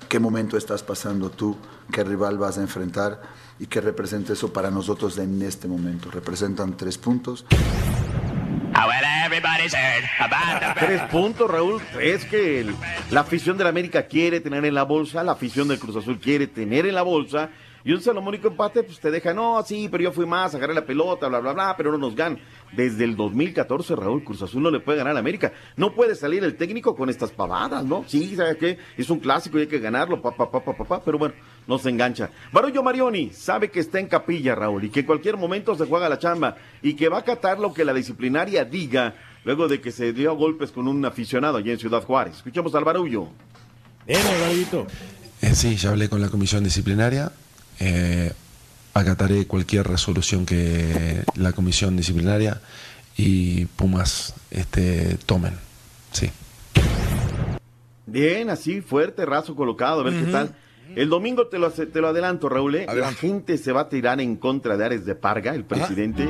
[0.09, 1.57] qué momento estás pasando tú,
[1.93, 3.20] qué rival vas a enfrentar
[3.59, 6.11] y qué representa eso para nosotros en este momento.
[6.11, 7.45] Representan tres puntos.
[10.78, 11.82] Tres puntos, Raúl.
[12.01, 12.74] Es que el-
[13.11, 16.19] la afición de la América quiere tener en la bolsa, la afición del Cruz Azul
[16.20, 17.51] quiere tener en la bolsa.
[17.86, 20.86] Y un salomónico empate, pues te deja, no, sí, pero yo fui más, agarré la
[20.86, 22.39] pelota, bla, bla, bla, pero no nos ganan.
[22.73, 25.52] Desde el 2014, Raúl, Cruz Azul no le puede ganar a la América.
[25.77, 28.02] No puede salir el técnico con estas pavadas, ¿no?
[28.06, 28.78] Sí, ¿sabes qué?
[28.97, 31.35] Es un clásico y hay que ganarlo, pa, pa, pa, pa, pa, pa, pero bueno,
[31.66, 32.31] no se engancha.
[32.52, 36.09] Barullo Marioni sabe que está en capilla, Raúl, y que en cualquier momento se juega
[36.09, 39.93] la chamba y que va a acatar lo que la disciplinaria diga luego de que
[39.93, 42.36] se dio a golpes con un aficionado allí en Ciudad Juárez.
[42.36, 43.28] Escuchemos al Barullo.
[44.06, 44.86] Bien, Barulito.
[45.43, 47.31] Eh, sí, ya hablé con la comisión disciplinaria.
[47.81, 48.33] Eh,
[48.95, 52.61] acataré cualquier resolución que la comisión disciplinaria
[53.17, 55.55] y Pumas este, tomen.
[56.13, 56.31] Sí.
[58.07, 60.55] Bien, así, fuerte, raso colocado, a ver qué tal.
[60.95, 62.77] El domingo te lo, hace- te lo adelanto, Raúl.
[62.77, 62.87] ¿eh?
[62.95, 66.29] La gente se va a tirar en contra de Ares de Parga, el presidente.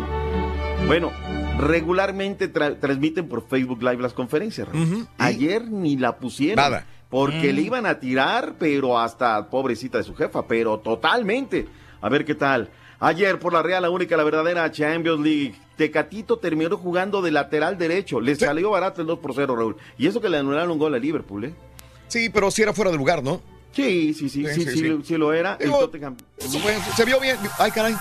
[0.87, 1.11] Bueno,
[1.59, 4.69] regularmente tra- transmiten por Facebook Live las conferencias.
[4.69, 5.07] Raúl.
[5.19, 6.57] Ayer ni la pusieron.
[6.63, 6.87] Nada.
[7.15, 7.55] Porque Mm.
[7.55, 11.69] le iban a tirar, pero hasta pobrecita de su jefa, pero totalmente.
[12.01, 12.71] A ver qué tal.
[12.99, 15.55] Ayer por la Real, la única, la verdadera Champions League.
[15.77, 18.21] Tecatito terminó jugando de lateral derecho.
[18.21, 19.77] Le salió barato el 2 por 0, Raúl.
[19.97, 21.55] Y eso que le anularon un gol a Liverpool, ¿eh?
[22.09, 23.41] Sí, pero si era fuera de lugar, ¿no?
[23.75, 25.57] Sí, sí, sí, sí, sí, sí, sí lo era.
[25.61, 26.17] El Tottenham.
[26.97, 27.37] se vio bien.
[27.59, 27.95] Ay, caray.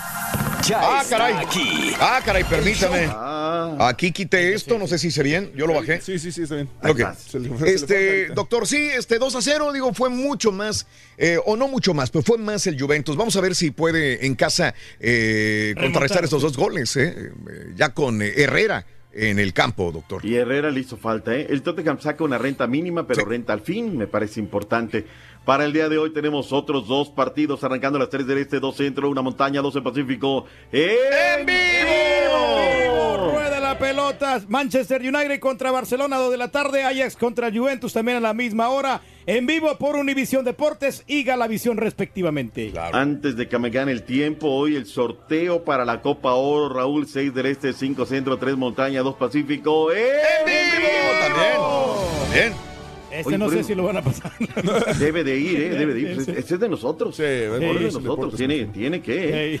[0.66, 1.34] Ya ah, está caray.
[1.44, 1.92] aquí.
[2.00, 3.06] Ah, caray, permítame.
[3.10, 3.76] Ah.
[3.80, 5.52] Aquí quité esto, no sé si hice bien.
[5.54, 6.00] Yo lo bajé.
[6.00, 6.68] Sí, sí, sí, está bien.
[6.82, 7.00] Ok.
[7.18, 10.86] Se le- Este, doctor, sí, este 2 a 0, digo, fue mucho más,
[11.18, 13.16] eh, o no mucho más, pero fue más el Juventus.
[13.16, 17.92] Vamos a ver si puede en casa eh, contrarrestar estos dos goles, eh, eh, ya
[17.92, 20.24] con eh, Herrera en el campo, doctor.
[20.24, 21.46] Y Herrera le hizo falta, ¿eh?
[21.48, 25.04] El Tottenham saca una renta mínima, pero renta al fin, me parece importante.
[25.44, 28.60] Para el día de hoy tenemos otros dos partidos, arrancando a las 3 del Este,
[28.60, 30.46] dos Centro, una Montaña, dos en Pacífico.
[30.72, 33.30] ¡En vivo!
[33.30, 34.40] Rueda la pelota.
[34.48, 36.84] Manchester United contra Barcelona, 2 de la tarde.
[36.84, 39.02] Ajax contra Juventus también a la misma hora.
[39.26, 42.72] En vivo por Univisión Deportes y Galavisión respectivamente.
[42.92, 47.06] Antes de que me gane el tiempo, hoy el sorteo para la Copa Oro, Raúl,
[47.06, 49.92] 6 del Este, 5 Centro, 3 Montaña, 2 Pacífico.
[49.92, 51.96] ¡En vivo!
[52.32, 52.73] Bien.
[53.18, 54.32] Este Oye, no sé eso- si lo van a pasar.
[54.98, 55.68] Debe de ir, ¿eh?
[55.70, 56.08] Debe de ir.
[56.36, 57.16] Este es de nosotros.
[57.16, 58.02] Sí, es de nosotros.
[58.02, 58.36] deportes.
[58.38, 59.60] Tiene, tiene que, ¿eh?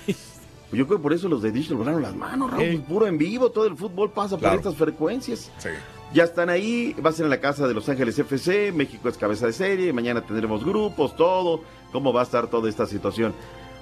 [0.72, 2.80] Yo creo que por eso los de Dish lograron las manos, Raúl.
[2.88, 4.56] Puro en vivo, todo el fútbol pasa Claro.
[4.56, 5.50] por estas frecuencias.
[5.58, 5.68] Sí.
[6.12, 9.16] Ya están ahí, va a ser en la casa de Los Ángeles FC, México es
[9.16, 11.62] cabeza de serie, mañana tendremos grupos, todo,
[11.92, 13.34] cómo va a estar toda esta situación.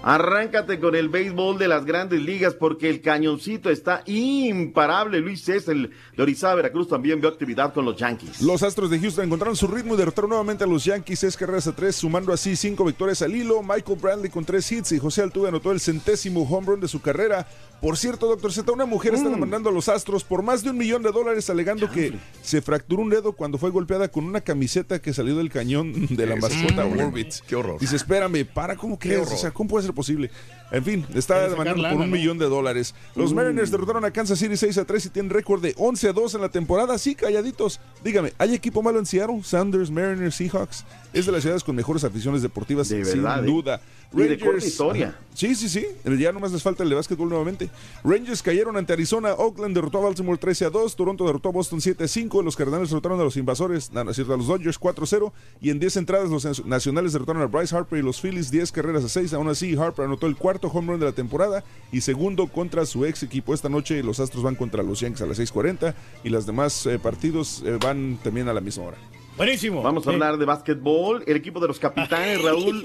[0.03, 5.21] Arráncate con el béisbol de las grandes ligas porque el cañoncito está imparable.
[5.21, 8.43] Luis César de Orizaba, Veracruz, también vio actividad con los Yankees.
[8.43, 11.67] Los Astros de Houston encontraron su ritmo y derrotaron nuevamente a los Yankees seis carreras
[11.67, 13.63] a tres, sumando así cinco victorias al hilo.
[13.63, 17.01] Michael Bradley con tres hits y José Altuve anotó el centésimo home run de su
[17.01, 17.47] carrera.
[17.83, 20.79] Por cierto, doctor Z, una mujer está demandando a los Astros por más de un
[20.79, 25.03] millón de dólares alegando que se fracturó un dedo cuando fue golpeada con una camiseta
[25.03, 27.09] que salió del cañón de la mascota un problema.
[27.09, 27.35] Orbit.
[27.45, 27.81] Qué horror.
[27.81, 29.29] Dice, espérame, para, ¿cómo crees?
[29.33, 30.31] O sea, ¿cómo puede ser posible?
[30.71, 32.17] En fin, está demandando por un ¿no?
[32.17, 32.95] millón de dólares.
[33.17, 33.35] Los Uh.
[33.35, 36.35] Mariners derrotaron a Kansas City 6 a 3 y tienen récord de 11 a 2
[36.37, 36.97] en la temporada.
[36.99, 37.81] Sí, calladitos.
[38.05, 39.43] Dígame, ¿hay equipo malo en Seattle?
[39.43, 40.85] Sanders, Mariners, Seahawks.
[41.13, 43.81] Es de las ciudades con mejores aficiones deportivas, De sin verdad, ¿eh?
[44.13, 44.25] Duda.
[44.25, 45.09] Y de corta historia.
[45.09, 45.19] Ajá.
[45.35, 45.87] Sí, sí, sí.
[46.19, 47.71] Ya nomás les falta el de básquetbol nuevamente.
[48.05, 49.33] Rangers cayeron ante Arizona.
[49.33, 50.95] Oakland derrotó a Baltimore 13 a 2.
[50.95, 52.43] Toronto derrotó a Boston 7 a 5.
[52.43, 55.07] Los Cardenales derrotaron a los invasores, no, no es cierto, a los Dodgers 4 a
[55.07, 55.33] 0.
[55.61, 59.05] Y en 10 entradas, los Nacionales derrotaron a Bryce Harper y los Phillies 10 carreras
[59.05, 59.33] a 6.
[59.33, 63.07] Aún así, Harper anotó el cuarto home run de la temporada y segundo contra su
[63.07, 63.55] ex equipo.
[63.55, 65.95] Esta noche los Astros van contra los Yankees a las 6:40
[66.25, 69.12] y los demás eh, partidos eh, van también a la misma hora.
[69.37, 69.83] Buenísimo.
[69.83, 71.25] Vamos a hablar de básquetbol.
[71.27, 72.85] El equipo de los capitanes, Raúl,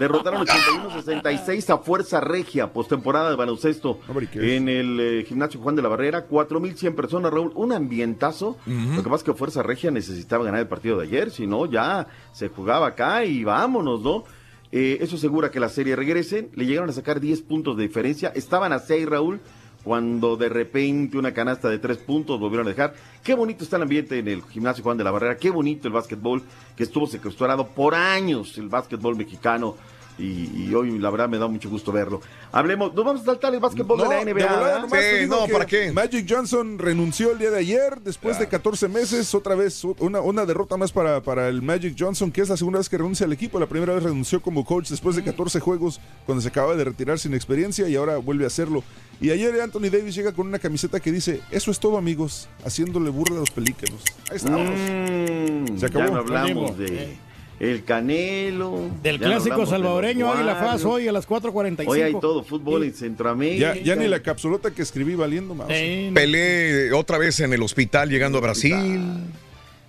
[0.00, 4.00] derrotaron 81-66 a Fuerza Regia, postemporada de baloncesto
[4.34, 6.26] en el eh, gimnasio Juan de la Barrera.
[6.26, 7.52] 4.100 personas, Raúl.
[7.54, 8.56] Un ambientazo.
[8.66, 11.66] Lo que pasa es que Fuerza Regia necesitaba ganar el partido de ayer, si no,
[11.66, 14.24] ya se jugaba acá y vámonos, ¿no?
[14.72, 16.48] Eh, eso asegura que la serie regrese.
[16.54, 18.32] Le llegaron a sacar 10 puntos de diferencia.
[18.34, 19.40] Estaban a 6, Raúl,
[19.84, 22.94] cuando de repente una canasta de 3 puntos volvieron a dejar.
[23.22, 25.36] Qué bonito está el ambiente en el gimnasio Juan de la Barrera.
[25.36, 26.42] Qué bonito el básquetbol
[26.74, 29.76] que estuvo secuestrado por años, el básquetbol mexicano.
[30.18, 32.20] Y, y hoy, la verdad, me da mucho gusto verlo.
[32.52, 34.78] Hablemos, nos vamos a saltar el básquetbol de la NBA.
[34.80, 39.34] nomás te digo que Magic Johnson renunció el día de ayer, después de 14 meses,
[39.34, 42.78] otra vez una, una derrota más para, para el Magic Johnson, que es la segunda
[42.78, 43.58] vez que renuncia al equipo.
[43.58, 47.18] La primera vez renunció como coach después de 14 juegos, cuando se acaba de retirar
[47.18, 48.84] sin experiencia y ahora vuelve a hacerlo.
[49.20, 53.10] Y ayer Anthony Davis llega con una camiseta que dice, eso es todo amigos, haciéndole
[53.10, 54.02] burla a los pelícanos.
[54.30, 54.68] Ahí estamos.
[54.68, 56.04] Mm, Se acabó.
[56.04, 57.16] Ya no hablamos de,
[57.60, 58.90] el Canelo.
[59.02, 61.84] Del clásico hablamos de salvadoreño, Águila Faz, hoy a las 4.45.
[61.86, 63.74] Hoy hay todo fútbol en Centroamérica.
[63.74, 65.68] Ya, ya ni la capsulota que escribí valiendo más.
[65.68, 69.20] Pelé otra vez en el hospital llegando a Brasil.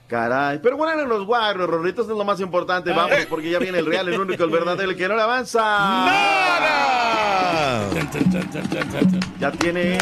[0.08, 2.92] Caray, pero bueno, eran los Warriors, Rorrito, eso es lo más importante.
[2.92, 2.96] Ah.
[2.96, 5.62] Vamos, porque ya viene el Real, el único, el verdadero, el que no le avanza.
[9.40, 9.98] Ya tiene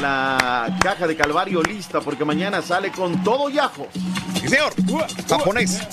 [0.00, 3.86] la caja de Calvario lista, porque mañana sale con todo y ajo.
[4.40, 4.72] Sí, señor.
[5.28, 5.86] Japonés.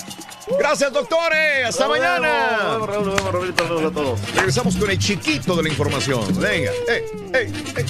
[0.58, 1.66] Gracias, doctores.
[1.66, 2.68] Hasta Nos mañana.
[2.72, 4.34] vemos, Raúl, nos vemos, Rorrito, nos vemos a todos.
[4.34, 6.24] Regresamos con el chiquito de la información.
[6.40, 6.70] Venga.
[6.88, 7.02] Ey,
[7.34, 7.86] ey, ey.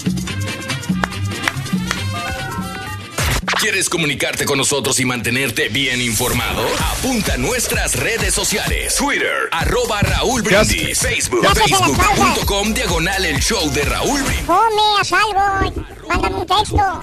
[3.60, 6.62] ¿Quieres comunicarte con nosotros y mantenerte bien informado?
[6.92, 8.94] Apunta a nuestras redes sociales.
[8.96, 10.98] Twitter, arroba Raúl Brindis.
[11.00, 14.46] Facebook, facebook.com, diagonal el show de Raúl Brindis.
[14.46, 15.84] Come, haz algo.
[16.08, 17.02] Mándame un texto.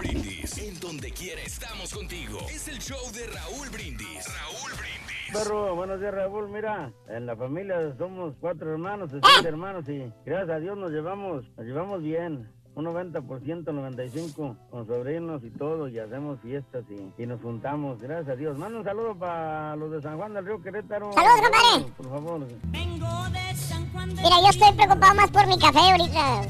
[5.33, 9.27] Perro, buenos días Raúl, mira, en la familia somos cuatro hermanos, Ah.
[9.35, 14.85] seis hermanos y gracias a Dios nos llevamos, nos llevamos bien, un 90%, 95% con
[14.87, 18.57] sobrinos y todo y hacemos fiestas y, y nos juntamos, gracias a Dios.
[18.57, 21.11] Manda un saludo para los de San Juan del Río Querétaro.
[21.13, 21.93] Saludos, compadre.
[21.97, 22.39] Por favor.
[22.71, 26.41] Mira, yo estoy preocupado más por mi café ahorita.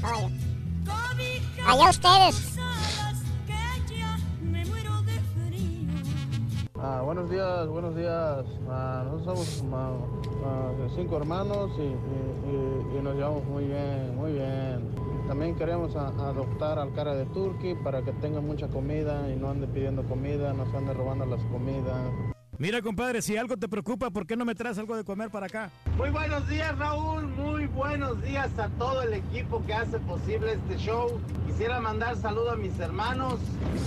[0.00, 0.28] Caballo.
[1.66, 2.56] Allá ustedes.
[6.86, 8.44] Ah, buenos días, buenos días.
[8.68, 14.90] Ah, nosotros somos cinco hermanos y, nos llevamos muy bien, muy bien.
[15.26, 19.66] También queremos adoptar al cara de Turkey para que tenga mucha comida y no ande
[19.66, 22.33] pidiendo comida, no se ande robando las comidas.
[22.56, 25.46] Mira, compadre, si algo te preocupa, ¿por qué no me traes algo de comer para
[25.46, 25.70] acá?
[25.96, 30.76] Muy buenos días Raúl, muy buenos días a todo el equipo que hace posible este
[30.78, 31.20] show.
[31.46, 33.40] Quisiera mandar saludo a mis hermanos,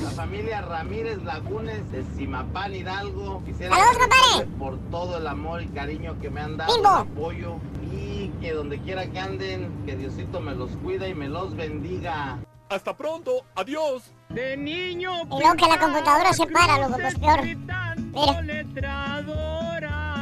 [0.03, 3.41] la familia Ramírez Lagunes de Simapán Hidalgo.
[3.45, 7.55] Quisiera Saludos, por todo el amor y cariño que me han dado, el apoyo
[7.89, 12.37] y que donde quiera que anden, que Diosito me los cuida y me los bendiga.
[12.69, 14.11] Hasta pronto, adiós.
[14.29, 15.23] De niño.
[15.23, 17.41] Y que la computadora se para, loco, pues peor.
[17.41, 18.41] Mira.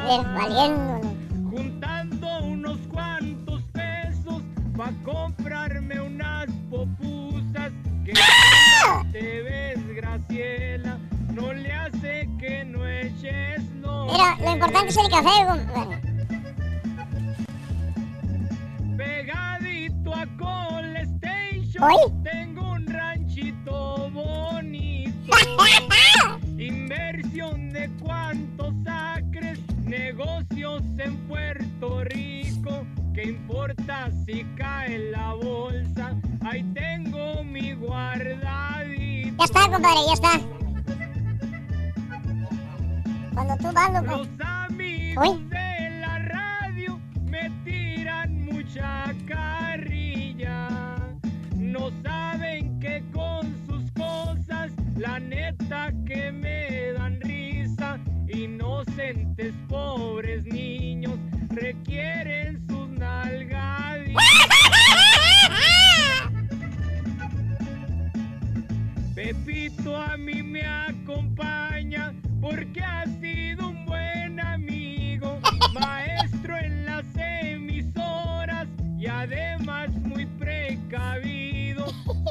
[0.03, 1.01] Mira, valiendo.
[1.49, 4.43] Juntando unos cuantos pesos
[4.77, 7.71] para comprarme unas popusas
[8.05, 8.13] que
[9.11, 10.99] te ves, Graciela,
[11.33, 14.05] no le hace que no eches no.
[14.05, 15.45] Mira, lo importante es el café.
[15.47, 16.01] compadre.
[18.97, 20.84] Pegadito a Call
[21.81, 21.95] ¿Hoy?
[22.23, 25.13] tengo un ranchito bonito.
[26.57, 32.85] Inversión de cuántos acres, negocios en Puerto Rico.
[33.13, 36.13] ¿Qué importa si cae la bolsa?
[36.45, 39.35] Ahí tengo mi guardadito.
[39.37, 40.39] Ya está, compadre, ya está.
[43.33, 44.17] Cuando tú vas, loco.
[44.17, 45.43] Los amigos Uy.
[45.49, 46.99] de la radio
[47.29, 49.64] me tiran mucha carrilla.
[51.77, 57.99] No saben que con sus cosas, la neta que me dan risa.
[58.29, 61.19] Inocentes pobres niños
[61.49, 64.23] requieren sus nalgaditas.
[69.13, 75.41] Pepito a mí me acompaña porque ha sido un buen amigo,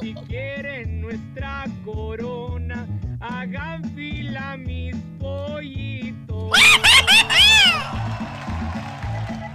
[0.05, 2.87] Si quieren nuestra corona,
[3.21, 6.53] hagan fila mis pollitos.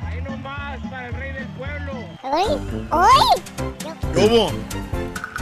[0.07, 1.93] Ahí nomás para el rey del pueblo.
[2.23, 2.57] ¡Uy!
[2.91, 3.43] ¡Uy!
[4.11, 4.51] ¿Qué hubo?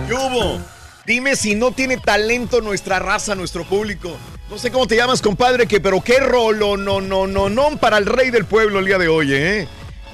[0.07, 0.59] ¿Qué hubo?
[1.05, 4.17] Dime si no tiene talento nuestra raza, nuestro público.
[4.49, 7.97] No sé cómo te llamas, compadre, que pero qué rolo, no, no, no, no para
[7.97, 9.69] el rey del pueblo el día de hoy, ¿eh?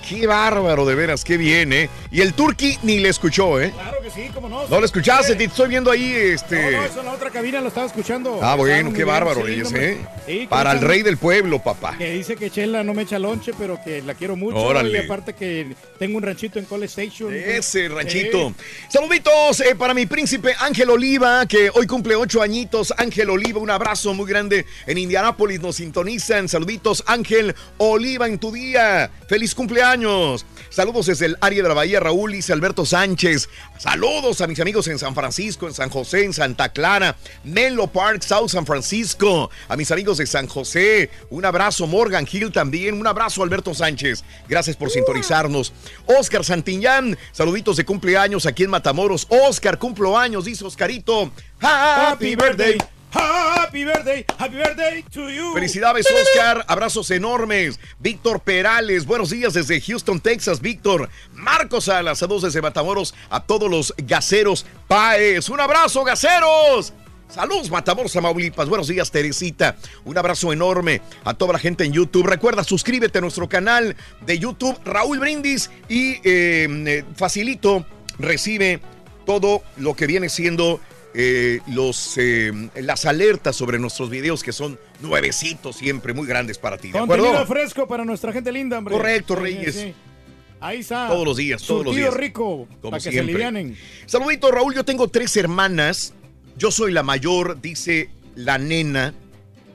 [0.07, 1.89] Qué bárbaro, de veras, qué bien, ¿eh?
[2.11, 3.71] Y el turqui ni le escuchó, ¿eh?
[3.71, 4.67] Claro que sí, cómo no.
[4.67, 6.71] No lo escuchaste, te estoy viendo ahí, este...
[6.71, 8.39] No, no, eso en la otra cabina lo estaba escuchando.
[8.41, 9.71] Ah, bueno, qué bárbaro, Reyes.
[9.73, 10.05] ¿eh?
[10.25, 11.97] Sí, Para el rey del pueblo, papá.
[11.97, 14.57] Que dice que Chela no me echa lonche, pero que la quiero mucho.
[14.57, 14.99] Órale.
[14.99, 17.33] Y aparte que tengo un ranchito en Cole Station.
[17.33, 18.53] Ese ranchito.
[18.89, 22.93] Saluditos eh, para mi príncipe Ángel Oliva, que hoy cumple ocho añitos.
[22.97, 25.59] Ángel Oliva, un abrazo muy grande en Indianápolis.
[25.59, 26.47] Nos sintonizan.
[26.47, 29.11] Saluditos, Ángel Oliva, en tu día.
[29.27, 30.45] Feliz cumpleaños.
[30.69, 33.47] Saludos desde el área de la Bahía, Raúl, dice Alberto Sánchez.
[33.77, 38.23] Saludos a mis amigos en San Francisco, en San José, en Santa Clara, Menlo Park,
[38.23, 39.51] South San Francisco.
[39.67, 42.99] A mis amigos de San José, un abrazo, Morgan Hill también.
[42.99, 44.23] Un abrazo, Alberto Sánchez.
[44.47, 45.73] Gracias por sintonizarnos.
[46.05, 49.27] Oscar Santillán, saluditos de cumpleaños aquí en Matamoros.
[49.29, 51.31] Oscar, cumplo años, dice Oscarito.
[51.59, 52.77] Happy birthday
[53.15, 55.53] Happy birthday, happy birthday to you.
[55.53, 56.65] Felicidades, Oscar.
[56.67, 57.79] Abrazos enormes.
[57.99, 60.61] Víctor Perales, buenos días desde Houston, Texas.
[60.61, 61.09] Víctor.
[61.33, 64.65] Marcos Salas, saludos desde Matamoros a todos los gaceros.
[64.87, 66.93] Paez, un abrazo, gaceros.
[67.33, 68.69] Saludos, Matamoros, Tamaulipas.
[68.69, 69.75] Buenos días, Teresita.
[70.05, 72.27] Un abrazo enorme a toda la gente en YouTube.
[72.27, 77.85] Recuerda, suscríbete a nuestro canal de YouTube, Raúl Brindis, y eh, eh, facilito
[78.19, 78.79] recibe
[79.25, 80.79] todo lo que viene siendo
[81.15, 86.77] eh, los, eh, las alertas sobre nuestros videos que son nuevecitos siempre, muy grandes para
[86.77, 86.91] ti.
[86.91, 87.47] ¿De Contenido acuerdo?
[87.47, 88.95] fresco para nuestra gente linda, hombre.
[88.95, 89.73] Correcto, Reyes.
[89.73, 89.93] sí.
[90.59, 91.07] Ahí está.
[91.07, 92.13] Todos los días, todos los días.
[92.13, 93.33] rico, Como para que se siempre.
[93.33, 93.75] alivianen.
[94.05, 94.73] Saludito, Raúl.
[94.75, 96.13] Yo tengo tres hermanas.
[96.57, 99.13] Yo soy la mayor, dice la nena.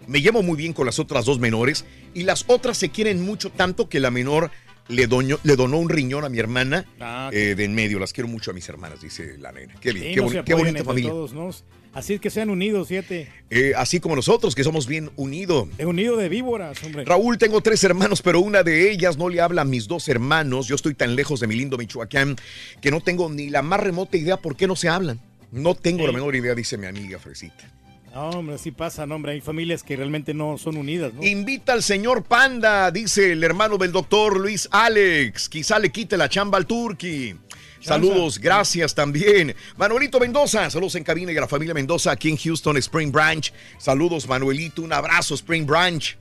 [0.06, 1.84] Me llevo muy bien con las otras dos menores.
[2.14, 4.50] Y las otras se quieren mucho tanto que la menor
[4.88, 7.98] le, le donó un riñón a mi hermana Ah, eh, de en medio.
[7.98, 9.74] Las quiero mucho a mis hermanas, dice la nena.
[9.80, 11.10] Qué bien, qué, boni- bonita familia.
[11.10, 11.50] todos, ¿no?
[11.92, 13.28] Así es que sean unidos, siete.
[13.50, 15.68] Eh, así como nosotros, que somos bien unidos.
[15.76, 17.04] De unido de víboras, hombre.
[17.04, 20.68] Raúl, tengo tres hermanos, pero una de ellas no le habla a mis dos hermanos.
[20.68, 22.36] Yo estoy tan lejos de mi lindo Michoacán
[22.80, 25.20] que no tengo ni la más remota idea por qué no se hablan.
[25.50, 27.72] No tengo la menor idea, dice mi amiga Fresita.
[28.14, 29.32] No, hombre, así pasa, no, hombre.
[29.32, 31.22] Hay familias que realmente no son unidas, ¿no?
[31.22, 35.48] Invita al señor Panda, dice el hermano del doctor Luis Alex.
[35.48, 37.36] Quizá le quite la chamba al Turqui.
[37.80, 39.54] Saludos, gracias también.
[39.76, 43.52] Manuelito Mendoza, saludos en cabina y a la familia Mendoza aquí en Houston, Spring Branch.
[43.78, 46.18] Saludos, Manuelito, un abrazo, Spring Branch.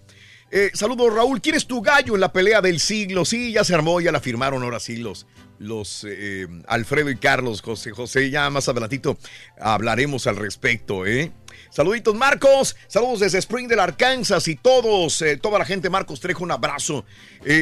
[0.49, 1.41] Eh, saludos, Raúl.
[1.41, 3.25] ¿Quién es tu gallo en la pelea del siglo?
[3.25, 5.27] Sí, ya se armó, ya la firmaron ahora sí los,
[5.59, 8.29] los eh, Alfredo y Carlos, José José.
[8.29, 9.17] Ya más adelantito
[9.59, 11.33] hablaremos al respecto, ¿eh?
[11.69, 12.77] Saluditos, Marcos.
[12.87, 15.89] Saludos desde Spring del Arkansas y todos, eh, toda la gente.
[15.89, 17.03] Marcos Trejo, un abrazo.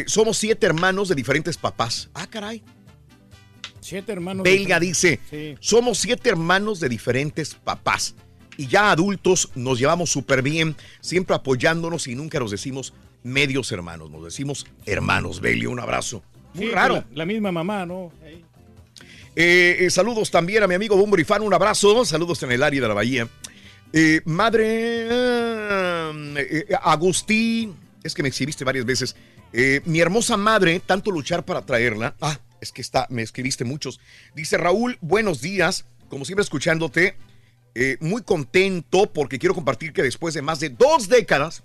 [0.06, 2.10] Somos siete hermanos de diferentes papás.
[2.14, 2.64] Ah, caray.
[3.82, 4.44] Siete hermanos.
[4.44, 5.56] Belga dice, Sí.
[5.60, 8.16] somos siete hermanos de diferentes papás
[8.58, 14.10] y ya adultos nos llevamos súper bien, siempre apoyándonos y nunca nos decimos medios hermanos,
[14.12, 15.42] nos decimos hermanos.
[15.42, 16.24] Belio, un abrazo.
[16.54, 16.96] Muy Sí, raro.
[16.96, 18.12] La, la misma mamá, ¿no?
[19.36, 22.06] Eh, eh, saludos también a mi amigo Bumbrifan, un abrazo.
[22.06, 23.28] Saludos en el área de la Bahía.
[23.92, 25.08] Eh, madre
[26.82, 29.16] Agustín, es que me exhibiste varias veces.
[29.86, 32.16] Mi hermosa madre, tanto luchar para traerla.
[32.22, 34.00] Ah, es que está, me escribiste muchos.
[34.36, 35.86] Dice Raúl, buenos días.
[36.10, 37.16] Como siempre, escuchándote.
[37.78, 41.64] Eh, muy contento porque quiero compartir que después de más de dos décadas,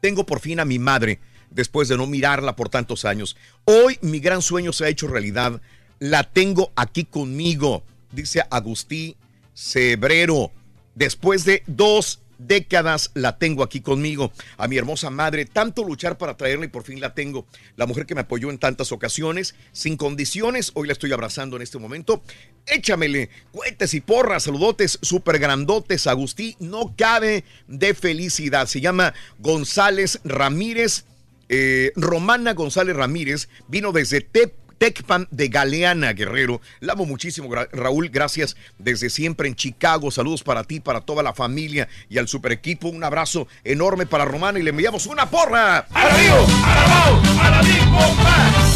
[0.00, 1.20] tengo por fin a mi madre
[1.50, 3.36] después de no mirarla por tantos años.
[3.64, 5.62] Hoy mi gran sueño se ha hecho realidad.
[5.98, 7.82] La tengo aquí conmigo,
[8.12, 9.16] dice Agustín
[9.54, 10.52] Cebrero.
[10.94, 14.32] Después de dos décadas la tengo aquí conmigo.
[14.56, 17.46] A mi hermosa madre, tanto luchar para traerla y por fin la tengo.
[17.76, 21.62] La mujer que me apoyó en tantas ocasiones, sin condiciones, hoy la estoy abrazando en
[21.62, 22.22] este momento.
[22.66, 26.56] Échamele, cuetes y porras, saludotes súper grandotes, Agustín.
[26.60, 28.66] No cabe de felicidad.
[28.66, 31.04] Se llama González Ramírez.
[31.50, 36.60] eh, Romana González Ramírez vino desde Tep Tecpan de Galeana, Guerrero.
[36.80, 38.10] La amo muchísimo, Raúl.
[38.10, 40.10] Gracias desde siempre en Chicago.
[40.10, 42.88] Saludos para ti, para toda la familia y al super equipo.
[42.88, 45.86] Un abrazo enorme para Romana y le enviamos una porra.
[45.90, 46.34] ¡Alabío!
[46.66, 47.22] ¡Alabao!
[47.40, 47.82] ¡Alabío!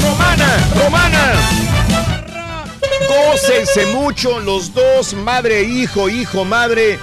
[0.00, 0.70] ¡Romana!
[0.82, 1.34] ¡Romana!
[3.06, 6.98] Gócense mucho los dos, madre, hijo, hijo, madre.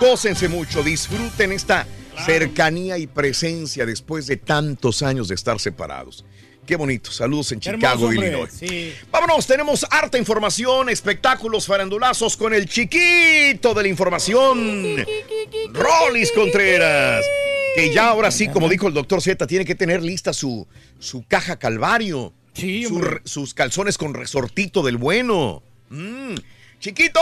[0.00, 1.86] Gócense mucho, disfruten esta
[2.24, 6.24] cercanía y presencia después de tantos años de estar separados.
[6.66, 7.10] Qué bonito.
[7.10, 8.28] Saludos en Chicago, hombre.
[8.28, 8.50] Illinois.
[8.52, 8.94] Sí.
[9.10, 15.04] Vámonos, tenemos harta información, espectáculos farandulazos con el chiquito de la información,
[15.72, 17.24] Rolis Contreras.
[17.74, 20.66] Que ya ahora sí, como dijo el doctor Z, tiene que tener lista su,
[20.98, 22.32] su caja calvario.
[22.54, 25.62] Sí, Su sus calzones con resortito del bueno.
[25.90, 26.34] Mm.
[26.78, 27.20] Chiquito,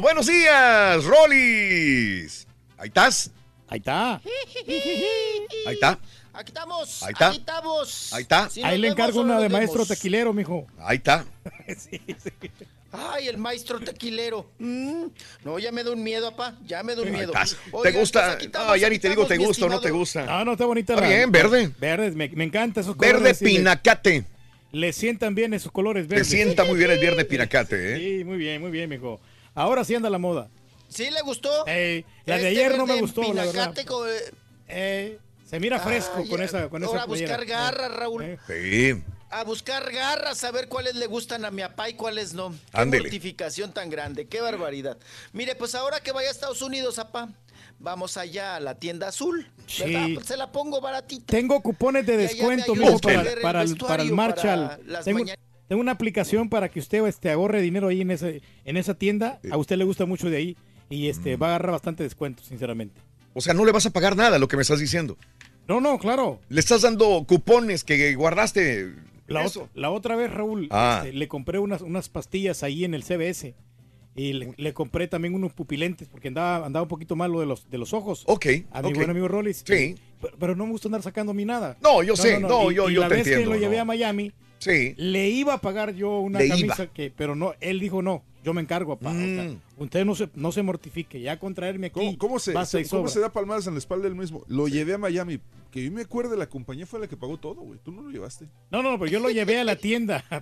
[0.00, 2.46] buenos días, Rolis.
[2.78, 3.30] Ahí estás.
[3.68, 4.20] Ahí está.
[5.66, 5.98] Ahí está.
[6.34, 7.02] Aquí estamos.
[7.02, 7.28] Ahí está.
[7.28, 8.12] Aquí estamos.
[8.12, 8.50] Ahí está.
[8.50, 9.58] Si Ahí le encargo una de vemos.
[9.58, 10.66] maestro tequilero, mijo.
[10.78, 11.24] Ahí está.
[12.96, 14.48] Ay, el maestro tequilero.
[14.58, 15.06] Mm,
[15.44, 16.56] No, ya me da un miedo, papá.
[16.64, 17.32] Ya me da un miedo.
[17.82, 18.34] ¿Te gusta?
[18.34, 20.24] pues estamos, Ah, ya ni te digo, ¿te gusta o no te gusta?
[20.26, 21.12] No, no, está bonita Está la.
[21.12, 21.72] bien, verde.
[21.78, 23.38] Verdes, me, me encanta esos Verde colores.
[23.38, 24.24] sí, le- pinacate.
[24.70, 26.28] Le sientan bien esos colores Te verdes.
[26.28, 27.98] sienta muy bien el viernes pinacate, ¿eh?
[28.18, 29.20] Sí, muy bien, muy bien, mijo.
[29.54, 30.48] Ahora sí anda la moda.
[30.88, 31.66] ¿Sí le gustó?
[31.66, 33.74] Ey, la de Este ayer no me verde gustó, la verdad.
[33.86, 34.08] con-
[34.68, 35.18] Ey,
[35.54, 38.24] se mira fresco Ay, con esa, con ahora esa a buscar garras, Raúl.
[38.24, 39.04] Eh, Sí.
[39.30, 42.52] A buscar garras, a ver cuáles le gustan a mi papá y cuáles no.
[42.72, 44.96] Qué mortificación tan grande, qué barbaridad.
[45.32, 47.28] Mire, pues ahora que vaya a Estados Unidos, papá,
[47.78, 49.46] vamos allá a la tienda azul.
[49.66, 49.84] Sí.
[49.84, 50.08] ¿verdad?
[50.14, 51.26] Pues se la pongo baratita.
[51.26, 54.68] Tengo cupones de descuento, mijo, para, para, el, para el Marshall.
[54.68, 55.24] para las Tengo,
[55.70, 59.40] una aplicación para que usted este, ahorre dinero ahí en, ese, en esa tienda.
[59.52, 60.56] A usted le gusta mucho de ahí.
[60.90, 63.00] y este va a agarrar bastante descuento, sinceramente.
[63.34, 65.18] O sea, no le vas a pagar nada lo que me estás diciendo.
[65.68, 66.40] No, no, claro.
[66.48, 68.94] Le estás dando cupones que guardaste.
[69.26, 69.68] La, eso.
[69.74, 71.02] la otra vez, Raúl, Ah.
[71.04, 73.54] este, le compré unas, unas pastillas ahí en el CBS.
[74.16, 77.68] Y le, le compré también unos pupilentes porque andaba, andaba un poquito malo de los,
[77.68, 78.22] de los ojos.
[78.28, 78.46] Ok.
[78.70, 79.64] A mi buen amigo Rollis.
[79.66, 79.96] Sí.
[80.20, 81.76] Pero, pero no me gusta andar sacando a mí nada.
[81.82, 83.82] No, yo sé, no, yo- y yo la te vez que lo llevé no.
[83.82, 84.94] a Miami, Sí.
[84.98, 86.92] le iba a pagar yo una Le camisa iba.
[86.92, 89.10] que, pero no, él dijo no, yo me encargo, papá.
[89.10, 89.60] O sea, Mm.
[89.82, 91.98] usted no se, no se mortifique, ya con traerme aquí.
[91.98, 94.44] ¿Cómo, cómo se, se- cómo se da palmadas en la espalda del mismo?
[94.48, 95.40] Lo llevé a Miami.
[95.72, 97.80] Que yo me acuerde, la compañía fue la que pagó todo, güey.
[97.82, 98.46] Tú no lo llevaste.
[98.70, 100.24] No, no, pero yo lo llevé a la tienda.
[100.30, 100.40] a,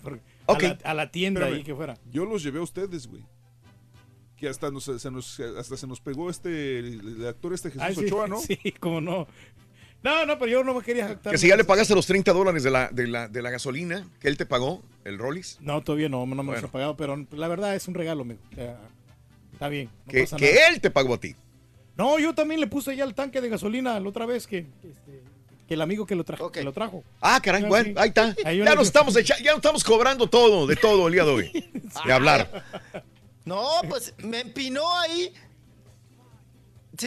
[0.59, 1.97] la, a la tienda Espérame, ahí que fuera.
[2.11, 3.25] Yo los llevé a ustedes, güey.
[4.37, 7.83] Que hasta, nos, se nos, hasta se nos pegó este, el, el actor este Jesús
[7.83, 8.39] Ay, sí, Ochoa, ¿no?
[8.41, 9.29] Sí, como no.
[10.03, 11.33] No, no, pero yo no me quería jactar.
[11.33, 14.07] Que si ya le pagaste los 30 dólares de la, de la, de la gasolina
[14.21, 15.59] que él te pagó, el Rollis.
[15.61, 16.53] No, todavía no, no me Bueno.
[16.63, 18.41] los ha pagado, pero la verdad es un regalo, amigo.
[18.51, 18.79] O sea,
[19.53, 19.89] está bien.
[20.07, 20.69] no Que, pasa que nada.
[20.69, 21.37] él te pagó a ti.
[21.97, 24.89] No, yo también le puse ya el tanque de gasolina la otra vez que, que,
[24.89, 25.23] este,
[25.69, 27.05] que el amigo que lo, trajo, que lo trajo.
[27.21, 27.95] Ah, caray, bueno, sí.
[27.97, 28.35] ahí está.
[28.45, 31.31] Ahí Ya nos estamos echa- ya nos estamos cobrando todo, de todo el día de
[31.31, 31.71] hoy.
[32.07, 32.65] De hablar.
[33.45, 35.33] No, pues me empinó ahí.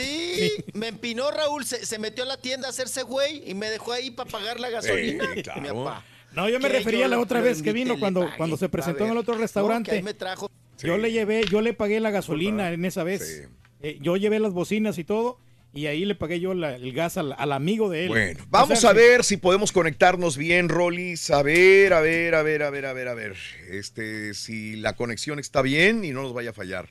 [0.02, 3.70] Sí, me empinó Raúl, se, se metió a la tienda a hacerse güey y me
[3.70, 5.30] dejó ahí para pagar la gasolina.
[5.36, 5.62] Sí, claro.
[5.62, 6.04] Mi papá.
[6.34, 9.12] No, yo me refería a la otra vez que vino cuando, cuando se presentó en
[9.12, 9.92] el otro no, restaurante.
[9.92, 10.52] ahí me trajo.
[10.80, 13.48] Yo le llevé, yo le pagué la gasolina en esa vez.
[13.82, 15.40] Eh, yo llevé las bocinas y todo,
[15.74, 18.10] y ahí le pagué yo la- el gas al, al amigo de él.
[18.10, 21.30] Bueno, O vamos sea a que- ver si podemos conectarnos bien, Rollis.
[21.32, 23.36] A ver, a ver, a ver, a ver, a ver, a ver.
[23.70, 26.90] Este, si la conexión está bien y no nos vaya a fallar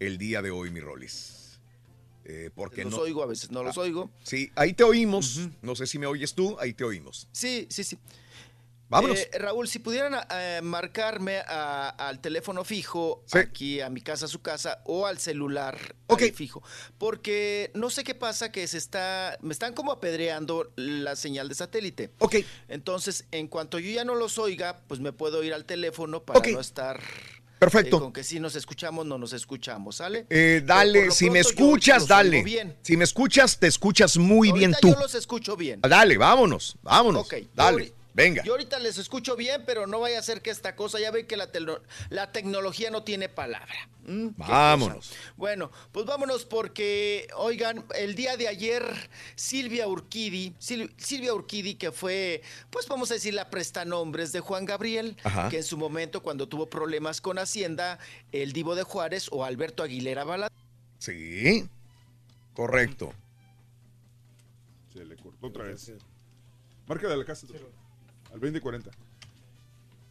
[0.00, 1.36] el día de hoy, mi Rollis.
[2.32, 2.98] Eh, porque Los no.
[3.00, 4.08] oigo a veces, no los oigo.
[4.22, 5.40] Sí, ahí te oímos.
[5.62, 7.26] No sé si me oyes tú, ahí te oímos.
[7.32, 7.98] Sí, sí, sí.
[8.88, 9.18] Vámonos.
[9.18, 14.28] Eh, Raúl, si pudieran eh, marcarme a- al teléfono fijo, aquí a mi casa, a
[14.28, 15.76] su casa, o al celular
[16.34, 16.60] fijo,
[16.98, 21.54] porque no sé qué pasa que se está, me están como apedreando la señal de
[21.54, 22.10] satélite.
[22.18, 22.36] Ok.
[22.68, 26.40] Entonces, en cuanto yo ya no los oiga, pues me puedo ir al teléfono para
[26.50, 27.00] no estar
[27.60, 27.98] Perfecto.
[27.98, 30.26] eh, con que si nos escuchamos, no nos escuchamos, ¿sale?
[30.30, 32.42] Eh, dale, si me yo escuchas, dale.
[32.42, 32.74] bien.
[32.82, 34.88] Si me escuchas, te escuchas muy bien tú.
[34.88, 35.80] Yo los escucho bien.
[35.82, 37.26] Dale, vámonos, vámonos.
[37.26, 38.42] Ok, Dale, venga.
[38.44, 41.26] Yo ahorita les escucho bien, pero no vaya a ser que esta cosa, ya ven
[41.26, 41.50] que la,
[42.32, 43.88] tecnología no tiene palabra.
[44.06, 44.28] ¿Mm?
[44.36, 45.08] Vámonos.
[45.08, 45.14] cosa.
[45.36, 48.82] Bueno, pues vámonos porque, oigan, el día de ayer
[49.36, 54.64] Silvia Urquidi, Sil- Silvia Urquidi que fue, pues vamos a decir la prestanombres de Juan
[54.64, 55.48] Gabriel, Ajá.
[55.48, 57.98] que en su momento cuando tuvo problemas con Hacienda,
[58.32, 60.50] el Divo de Juárez o Alberto Aguilera Bala.
[60.98, 61.68] Sí,
[62.54, 63.12] correcto.
[64.92, 65.92] Se le cortó otra vez.
[66.86, 67.46] Marca de la casa.
[68.32, 68.90] Al 2040.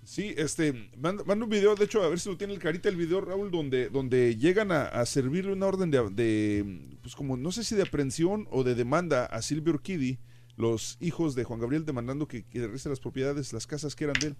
[0.03, 2.89] Sí, este, manda, manda un video, de hecho, a ver si lo tiene el carita
[2.89, 7.37] el video, Raúl, donde, donde llegan a, a servirle una orden de, de, pues como,
[7.37, 10.17] no sé si de aprehensión o de demanda a Silvio Urquidi,
[10.57, 14.15] los hijos de Juan Gabriel demandando que, que regrese las propiedades, las casas que eran
[14.19, 14.35] de él.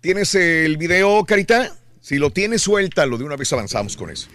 [0.00, 1.76] ¿Tienes el video, Carita?
[2.00, 3.18] Si lo tienes, suéltalo.
[3.18, 4.28] De una vez avanzamos con eso.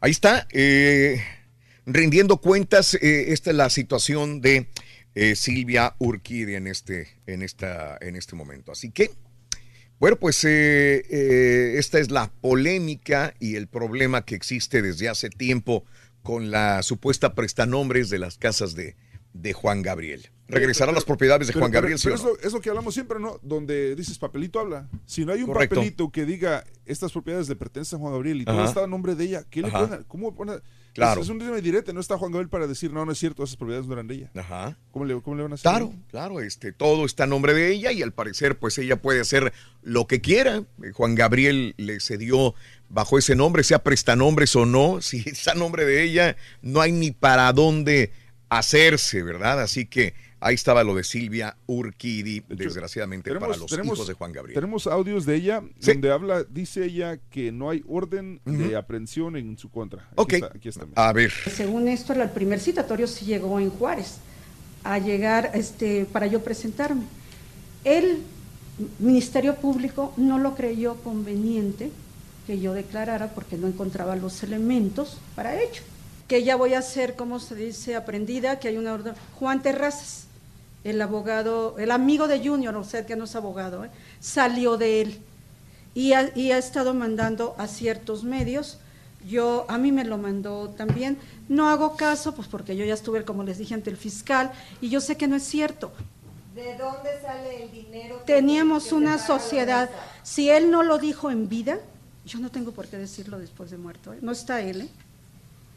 [0.00, 1.22] Ahí está, eh,
[1.86, 4.68] rindiendo cuentas, eh, esta es la situación de
[5.14, 8.70] eh, Silvia Urquidi en este, en, esta, en este momento.
[8.70, 9.10] Así que,
[9.98, 15.84] bueno, pues esta es la polémica y el problema que existe desde hace tiempo
[16.22, 18.94] con la supuesta prestanombres de las casas de,
[19.32, 20.30] de Juan Gabriel.
[20.48, 21.98] ¿Regresarán las propiedades de Pero- Juan Gabriel?
[22.02, 22.28] pero es, no?
[22.30, 23.38] lo, es lo que hablamos siempre, ¿no?
[23.42, 24.88] Donde dices papelito habla.
[25.06, 25.76] Si no hay un Correcto.
[25.76, 29.14] papelito que diga estas propiedades le pertenecen a Juan Gabriel y todo está a nombre
[29.14, 30.04] de ella, ¿qué le ponen?
[30.08, 30.60] ¿Cómo ponen?
[30.94, 31.20] Claro.
[31.20, 33.44] Es, es un dime directo, no está Juan Gabriel para decir, no, no es cierto,
[33.44, 34.30] esas propiedades no eran de ella.
[34.34, 34.76] Ajá.
[34.90, 35.70] ¿Cómo le, cómo le van a hacer?
[35.70, 39.20] Claro, claro, este, todo está a nombre de ella y al parecer pues ella puede
[39.20, 39.52] hacer
[39.82, 40.64] lo que quiera.
[40.82, 42.54] Eh, Juan Gabriel le cedió
[42.88, 46.90] bajo ese nombre, sea prestanombres o no, si está a nombre de ella, no hay
[46.90, 48.10] ni para dónde
[48.48, 49.60] hacerse, ¿verdad?
[49.60, 54.54] Así que ahí estaba lo de Silvia Urquidi, desgraciadamente para los hijos de Juan Gabriel.
[54.54, 59.58] Tenemos audios de ella donde habla, dice ella que no hay orden de aprehensión en
[59.58, 60.02] su contra.
[60.02, 60.32] Aquí Ok.
[60.34, 60.86] está, aquí está.
[60.94, 61.32] A ver.
[61.50, 64.18] Según esto, el primer citatorio sí llegó en Juárez,
[64.84, 67.02] a llegar este, para yo presentarme.
[67.84, 68.22] El
[68.98, 71.90] Ministerio Público no lo creyó conveniente
[72.46, 75.82] que yo declarara porque no encontraba los elementos para ello.
[76.28, 79.14] Que ya voy a ser, como se dice, aprendida, que hay una orden.
[79.38, 80.27] Juan Terrazas,
[80.88, 83.90] el abogado, el amigo de Junior, o sea, que no es abogado, ¿eh?
[84.20, 85.20] salió de él
[85.94, 88.78] y ha, y ha estado mandando a ciertos medios
[89.26, 91.18] Yo, a mí me lo mandó también.
[91.48, 94.88] No hago caso, pues porque yo ya estuve, como les dije, ante el fiscal y
[94.90, 95.92] yo sé que no es cierto.
[96.54, 98.22] ¿De dónde sale el dinero?
[98.26, 99.90] Teníamos una sociedad.
[100.22, 101.78] Si él no lo dijo en vida,
[102.26, 104.12] yo no tengo por qué decirlo después de muerto.
[104.12, 104.18] ¿eh?
[104.22, 104.88] No está él, ¿eh?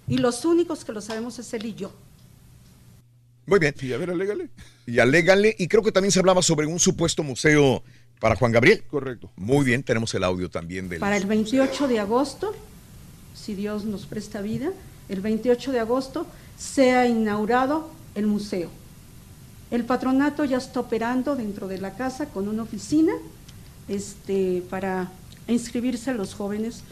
[0.08, 1.92] Y los únicos que lo sabemos es él y yo.
[3.46, 3.74] Muy bien.
[3.82, 4.50] Y a ver, alégale.
[4.86, 5.56] Y alégale.
[5.58, 7.84] Y creo que también se hablaba sobre un supuesto museo
[8.20, 8.84] para Juan Gabriel.
[8.90, 9.32] Correcto.
[9.36, 11.00] Muy bien, tenemos el audio también del.
[11.00, 12.56] Para el 28 de agosto,
[13.34, 14.72] si Dios nos presta vida,
[15.10, 16.28] el 28 de agosto
[16.58, 18.70] se ha inaugurado el museo.
[19.72, 23.14] El patronato ya está operando dentro de la casa con una oficina
[23.88, 25.12] este, para
[25.48, 26.84] inscribirse a los jóvenes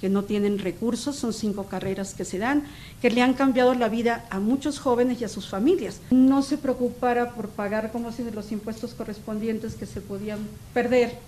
[0.00, 2.64] que no tienen recursos, son cinco carreras que se dan,
[3.02, 6.00] que le han cambiado la vida a muchos jóvenes y a sus familias.
[6.10, 10.38] No se preocupara por pagar, como si los impuestos correspondientes que se podían
[10.72, 11.18] perder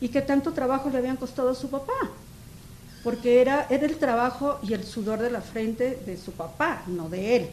[0.00, 1.92] y que tanto trabajo le habían costado a su papá,
[3.02, 7.08] porque era, era el trabajo y el sudor de la frente de su papá, no
[7.08, 7.48] de él.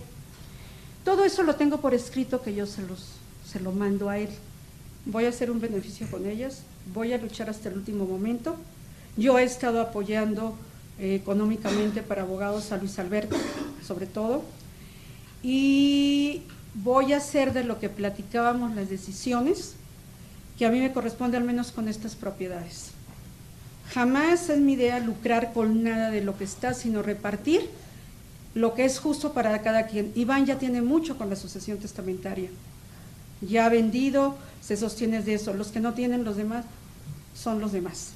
[1.05, 3.05] Todo eso lo tengo por escrito que yo se, los,
[3.49, 4.29] se lo mando a él.
[5.05, 6.63] Voy a hacer un beneficio con ellas,
[6.93, 8.57] voy a luchar hasta el último momento.
[9.17, 10.55] Yo he estado apoyando
[10.99, 13.35] eh, económicamente para abogados a Luis Alberto,
[13.85, 14.43] sobre todo,
[15.43, 16.43] y
[16.75, 19.73] voy a hacer de lo que platicábamos las decisiones
[20.57, 22.91] que a mí me corresponde al menos con estas propiedades.
[23.93, 27.69] Jamás es mi idea lucrar con nada de lo que está, sino repartir
[28.53, 30.11] lo que es justo para cada quien.
[30.15, 32.49] Iván ya tiene mucho con la sucesión testamentaria.
[33.41, 35.53] Ya ha vendido, se sostiene de eso.
[35.53, 36.65] Los que no tienen los demás
[37.33, 38.11] son los demás.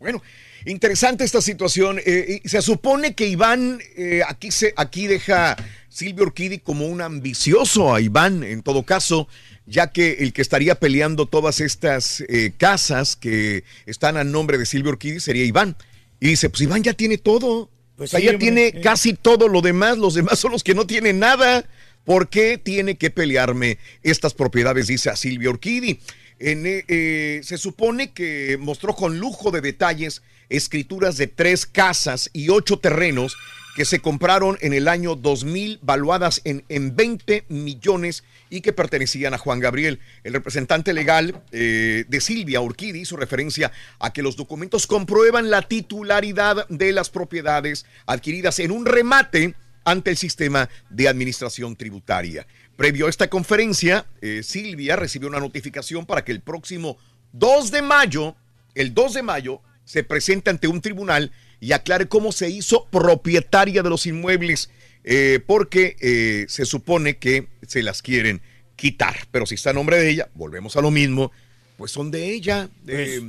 [0.00, 0.22] Bueno,
[0.64, 2.00] interesante esta situación.
[2.04, 5.56] Eh, se supone que Iván eh, aquí, se, aquí deja
[5.90, 9.28] Silvio Orquidi como un ambicioso a Iván, en todo caso,
[9.66, 14.64] ya que el que estaría peleando todas estas eh, casas que están a nombre de
[14.64, 15.76] Silvio Orquidi sería Iván.
[16.18, 17.70] Y dice, pues Iván ya tiene todo.
[17.96, 18.80] Pues o sea, sí, ya hombre, tiene eh.
[18.80, 19.98] casi todo lo demás.
[19.98, 21.66] Los demás son los que no tienen nada.
[22.04, 24.86] ¿Por qué tiene que pelearme estas propiedades?
[24.86, 26.00] Dice a Silvio Orquidi.
[26.42, 32.48] Eh, eh, se supone que mostró con lujo de detalles escrituras de tres casas y
[32.48, 33.36] ocho terrenos
[33.76, 39.34] que se compraron en el año 2000, valuadas en, en 20 millones y que pertenecían
[39.34, 40.00] a Juan Gabriel.
[40.24, 45.62] El representante legal eh, de Silvia Urquidi hizo referencia a que los documentos comprueban la
[45.62, 49.54] titularidad de las propiedades adquiridas en un remate
[49.84, 52.46] ante el sistema de administración tributaria.
[52.80, 56.96] Previo a esta conferencia, eh, Silvia recibió una notificación para que el próximo
[57.32, 58.36] 2 de mayo,
[58.74, 61.30] el 2 de mayo, se presente ante un tribunal
[61.60, 64.70] y aclare cómo se hizo propietaria de los inmuebles,
[65.04, 68.40] eh, porque eh, se supone que se las quieren
[68.76, 69.14] quitar.
[69.30, 71.32] Pero si está a nombre de ella, volvemos a lo mismo,
[71.76, 72.70] pues son de ella.
[72.86, 73.20] Pues,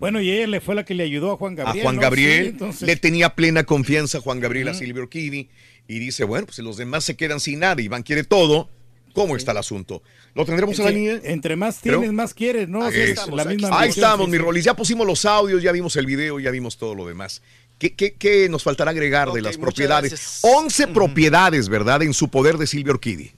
[0.00, 1.80] bueno, y ella le fue la que le ayudó a Juan Gabriel.
[1.80, 2.02] a Juan ¿no?
[2.02, 4.74] Gabriel, Sí, entonces- le tenía plena confianza a Juan Gabriel a.
[4.74, 5.48] Silvio Orquidi
[5.86, 8.68] y dice, bueno, pues si los demás se quedan sin nada, Iván quiere todo,
[9.12, 10.02] ¿cómo está el asunto?
[10.34, 11.20] ¿Lo tendremos a la línea?
[11.24, 12.84] Entre más Creo- tienes, más quieres, ¿no?
[12.84, 14.38] Ahí estamos, la aquí misma Ahí ambición, estamos, sí, mi.
[14.38, 14.64] Rolis.
[14.64, 17.42] Ya pusimos los audios, ya vimos el video, ya vimos todo lo demás.
[17.78, 20.10] ¿Qué, qué- qué nos faltará agregar de las propiedades?
[20.10, 20.40] gracias.
[20.42, 22.02] 11 propiedades, ¿verdad?
[22.02, 23.32] En su poder de Silvio Orquidi.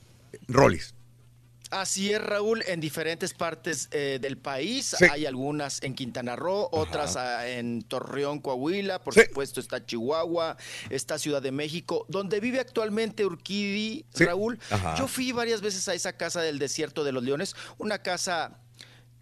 [0.49, 0.95] Rolis.
[1.71, 4.95] Así es, Raúl, en diferentes partes eh, del país.
[4.99, 5.05] Sí.
[5.11, 9.21] Hay algunas en Quintana Roo, otras ah, en Torreón, Coahuila, por Sí.
[9.29, 10.57] supuesto está Chihuahua,
[10.91, 14.25] está Ciudad de México, donde vive actualmente Urquidi, Sí.
[14.25, 14.59] Raúl.
[14.71, 14.97] Ajá.
[14.99, 18.59] Yo fui varias veces a esa casa del desierto de los leones, una casa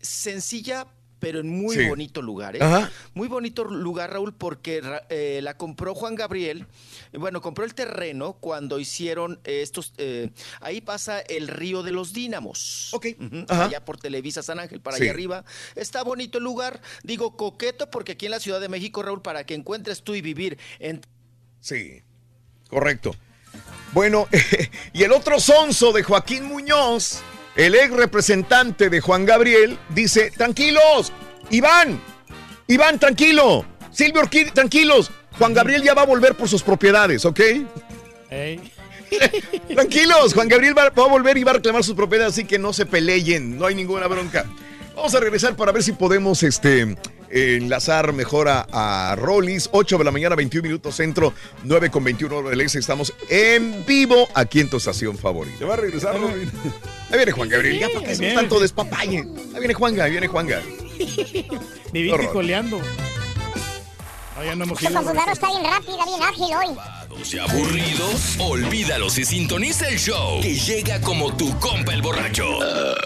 [0.00, 0.86] sencilla
[1.20, 1.86] pero en muy Sí.
[1.86, 2.60] bonito lugar, ¿eh?
[2.62, 2.90] Ajá.
[3.14, 6.66] Muy bonito lugar, Raúl, porque eh, la compró Juan Gabriel.
[7.12, 9.92] Bueno, compró el terreno cuando hicieron eh, estos.
[9.98, 10.30] eh,
[10.60, 12.90] ahí pasa el río de los Dínamos.
[12.92, 13.06] Ok.
[13.48, 15.02] Allá por Televisa San Ángel, para Sí.
[15.04, 15.44] allá arriba.
[15.74, 16.80] Está bonito el lugar.
[17.02, 20.20] Digo coqueto porque aquí en la Ciudad de México, Raúl, para que encuentres tú y
[20.20, 21.00] vivir en
[21.60, 22.02] Sí,
[22.68, 23.14] correcto.
[23.92, 24.28] Bueno,
[24.92, 27.20] y el otro sonso de Joaquín Muñoz,
[27.58, 31.12] el ex representante de Juan Gabriel, dice, tranquilos,
[31.50, 32.00] Iván,
[32.68, 37.40] Iván, tranquilo, Silvio Orquídea, tranquilos, Juan Gabriel ya va a volver por sus propiedades, ¿ok?
[39.74, 42.60] Tranquilos, Juan Gabriel va, va a volver y va a reclamar sus propiedades, así que
[42.60, 44.46] no se peleen, no hay ninguna bronca.
[44.94, 46.96] Vamos a regresar para ver si podemos este,
[47.30, 49.68] enlazar mejor a, a Rollis.
[49.72, 52.78] 8 de la mañana, 21 minutos centro, 9 con 21 hora del este.
[52.78, 55.58] Estamos en vivo aquí en tu estación favorita.
[55.58, 56.50] Se va a regresar, Robin.
[57.10, 58.34] Ahí viene Juan Gabriel, ya para que viene.
[58.34, 59.18] tanto despapalle.
[59.18, 60.60] Ahí viene Juanga, ahí viene Juanga.
[61.92, 62.32] Ni vi Horror.
[62.32, 62.78] coleando.
[64.36, 64.92] No, ya no hemos ido.
[64.92, 66.76] computador está bien rápido, bien ágil hoy.
[67.24, 72.44] Y aburridos, olvídalos y sintoniza el show que llega como tu compa el borracho.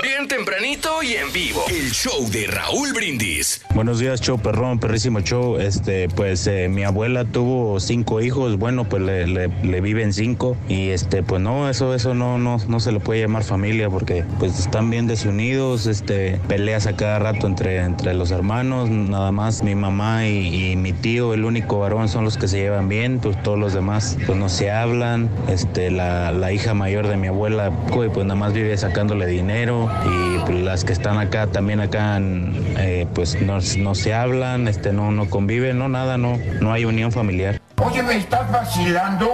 [0.03, 1.65] Bien tempranito y en vivo.
[1.71, 3.63] El show de Raúl Brindis.
[3.75, 5.57] Buenos días, show perrón, perrísimo show.
[5.59, 10.57] Este, pues eh, mi abuela tuvo cinco hijos, bueno, pues le, le- viven cinco.
[10.69, 14.25] Y este, pues no, eso, eso no, no, no se le puede llamar familia porque
[14.39, 19.63] pues están bien desunidos, este, peleas a cada rato entre, entre los hermanos, nada más
[19.63, 23.19] mi mamá y, y mi tío, el único varón, son los que se llevan bien,
[23.19, 25.29] pues todos los demás pues no se hablan.
[25.49, 30.39] Este, la, la hija mayor de mi abuela, pues nada más vive sacándole dinero y
[30.41, 35.11] pues, las que están acá también acá eh, pues no, no se hablan, este, no,
[35.11, 37.61] no conviven, no nada, no, no hay unión familiar.
[37.83, 39.29] Oye, ¿me estás vacilando?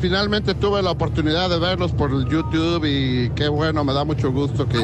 [0.00, 4.68] Finalmente tuve la oportunidad de verlos por YouTube y qué bueno, me da mucho gusto
[4.68, 4.78] que,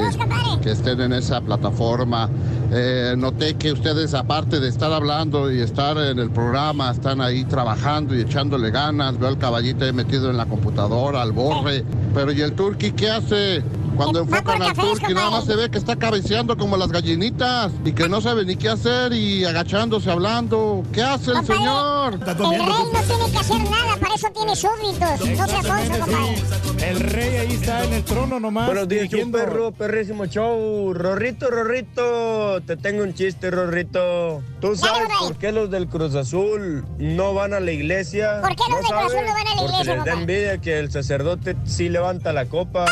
[0.61, 2.29] que estén en esa plataforma.
[2.73, 7.45] Eh, noté que ustedes, aparte de estar hablando y estar en el programa, están ahí
[7.45, 9.17] trabajando y echándole ganas.
[9.17, 11.85] Veo al caballito ahí metido en la computadora, al borre.
[12.13, 13.63] Pero ¿y el turqui qué hace?
[13.97, 17.93] Cuando enfocan al turqui nada más se ve que está cabeceando como las gallinitas y
[17.93, 20.83] que no sabe ni qué hacer y agachándose hablando.
[20.93, 22.15] ¿Qué hace el señor?
[22.15, 22.59] El rey
[22.93, 25.39] no tiene que hacer nada, para eso tiene súbditos.
[25.39, 26.91] No se Alfonso, compadre.
[26.91, 28.67] El rey ahí está en el trono nomás.
[28.67, 29.39] Buenos días, dirigiendo.
[29.39, 30.93] perro, perrísimo show.
[30.93, 34.43] Rorrito, Rorrito, te tengo un chiste, Rorrito.
[34.61, 38.41] ¿Tú sabes por qué los del Cruz Azul no van a la iglesia?
[38.41, 40.59] ¿Por qué los del Cruz Azul no van a la Porque iglesia, les da envidia
[40.59, 42.87] que el sacerdote sí levanta la copa.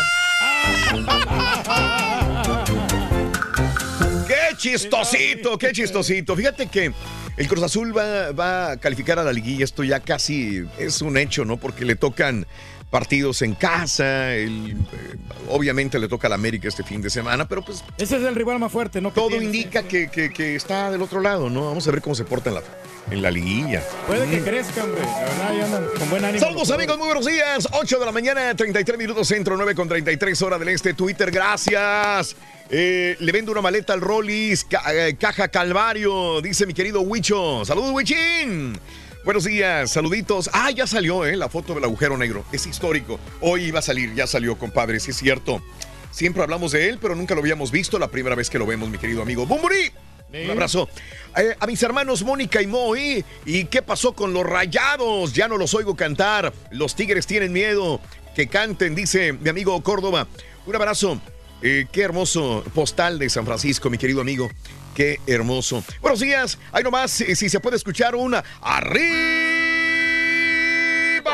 [4.26, 5.58] ¡Qué chistosito!
[5.58, 6.36] ¡Qué chistosito!
[6.36, 6.92] Fíjate que
[7.36, 9.64] el Cruz Azul va, va a calificar a la liguilla.
[9.64, 11.56] Esto ya casi es un hecho, ¿no?
[11.56, 12.46] Porque le tocan
[12.90, 14.34] partidos en casa.
[14.34, 15.16] el- eh,
[15.48, 18.58] obviamente le toca al América este fin de semana, pero pues Ese es el rival
[18.58, 19.10] más fuerte, ¿no?
[19.12, 19.46] Todo tiene.
[19.46, 21.66] indica que, que- que está del otro lado, ¿no?
[21.66, 22.62] Vamos a ver cómo se porta en la,
[23.10, 23.82] en la liguilla.
[24.06, 25.02] Puede que crezca, hombre.
[25.38, 26.40] La verdad, con buen ánimo.
[26.44, 27.68] Saludos amigos, muy buenos días.
[27.72, 30.94] 8 de la mañana, 33 minutos centro, 9 con 33 hora del este.
[30.94, 32.36] Twitter, gracias.
[32.70, 37.64] Eh, le vendo una maleta al Rollis, ca- eh, caja Calvario, dice mi querido Huicho.
[37.64, 38.78] Saludos, Huichín.
[39.24, 40.48] Buenos días, saluditos.
[40.52, 41.36] Ah, ya salió, ¿eh?
[41.36, 42.44] La foto del agujero negro.
[42.50, 43.20] Es histórico.
[43.40, 45.62] Hoy iba a salir, ya salió, compadre, sí es cierto.
[46.10, 47.98] Siempre hablamos de él, pero nunca lo habíamos visto.
[47.98, 49.46] La primera vez que lo vemos, mi querido amigo.
[49.46, 49.92] ¡Bumburi!
[50.32, 50.88] Un abrazo.
[51.36, 53.24] Eh, a mis hermanos Mónica y Moy.
[53.44, 55.32] ¿Y qué pasó con los rayados?
[55.32, 56.52] Ya no los oigo cantar.
[56.70, 58.00] Los tigres tienen miedo.
[58.34, 60.26] Que canten, dice mi amigo Córdoba.
[60.66, 61.20] Un abrazo.
[61.60, 64.50] Eh, qué hermoso postal de San Francisco, mi querido amigo.
[64.94, 65.84] Qué hermoso.
[66.00, 66.58] Buenos días.
[66.72, 68.42] Ahí nomás, eh, si se puede escuchar una.
[68.60, 69.20] ¡Arriba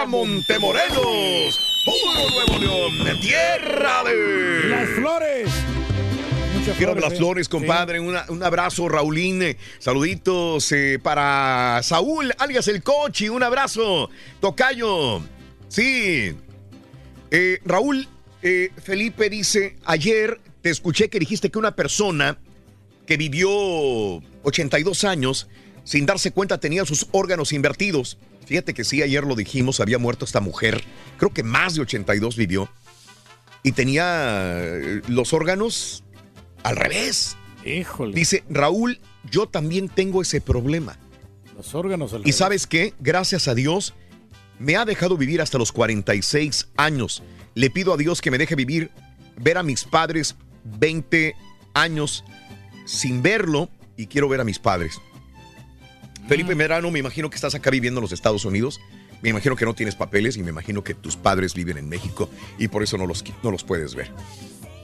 [0.07, 1.59] Montemorelos!
[1.85, 3.21] ¡Puro Nuevo León!
[3.21, 4.69] ¡Tierra de.
[4.69, 5.49] Las flores.
[6.69, 7.17] Muchas Quiero flores, las eh.
[7.17, 7.99] flores, compadre.
[8.01, 9.43] Una- un abrazo, Raulín.
[9.43, 13.31] Eh, Saluditos eh, para Saúl, alias el Cochi.
[13.31, 14.11] Un abrazo.
[14.39, 15.23] Tocayo.
[15.69, 16.35] Sí.
[17.31, 18.07] Eh, Raúl,
[18.43, 22.37] eh, Felipe dice, ayer te escuché que dijiste que una persona
[23.07, 23.49] que vivió
[24.43, 25.49] 82 años
[25.85, 28.19] sin darse cuenta tenía sus órganos invertidos.
[28.45, 30.85] Fíjate que sí, ayer lo dijimos, había muerto esta mujer.
[31.17, 32.69] Creo que más de 82 vivió.
[33.63, 36.05] Y tenía eh, los órganos
[36.63, 37.37] al revés.
[37.65, 38.15] Híjole.
[38.15, 40.99] Dice, Raúl, yo también tengo ese problema.
[41.57, 43.95] Los órganos al Y sabes qué, gracias a Dios,
[44.59, 47.23] me ha dejado vivir hasta los 46 años.
[47.55, 48.91] Le pido a Dios que me deje vivir,
[49.37, 51.35] ver a mis padres 20
[51.75, 52.25] años
[52.85, 55.01] sin verlo y quiero ver a mis padres.
[56.29, 58.81] Felipe Merano, me imagino que estás acá viviendo en los Estados Unidos.
[59.23, 62.31] Me imagino que no tienes papeles y me imagino que tus padres viven en México
[62.59, 64.13] y por eso no los, no los puedes ver.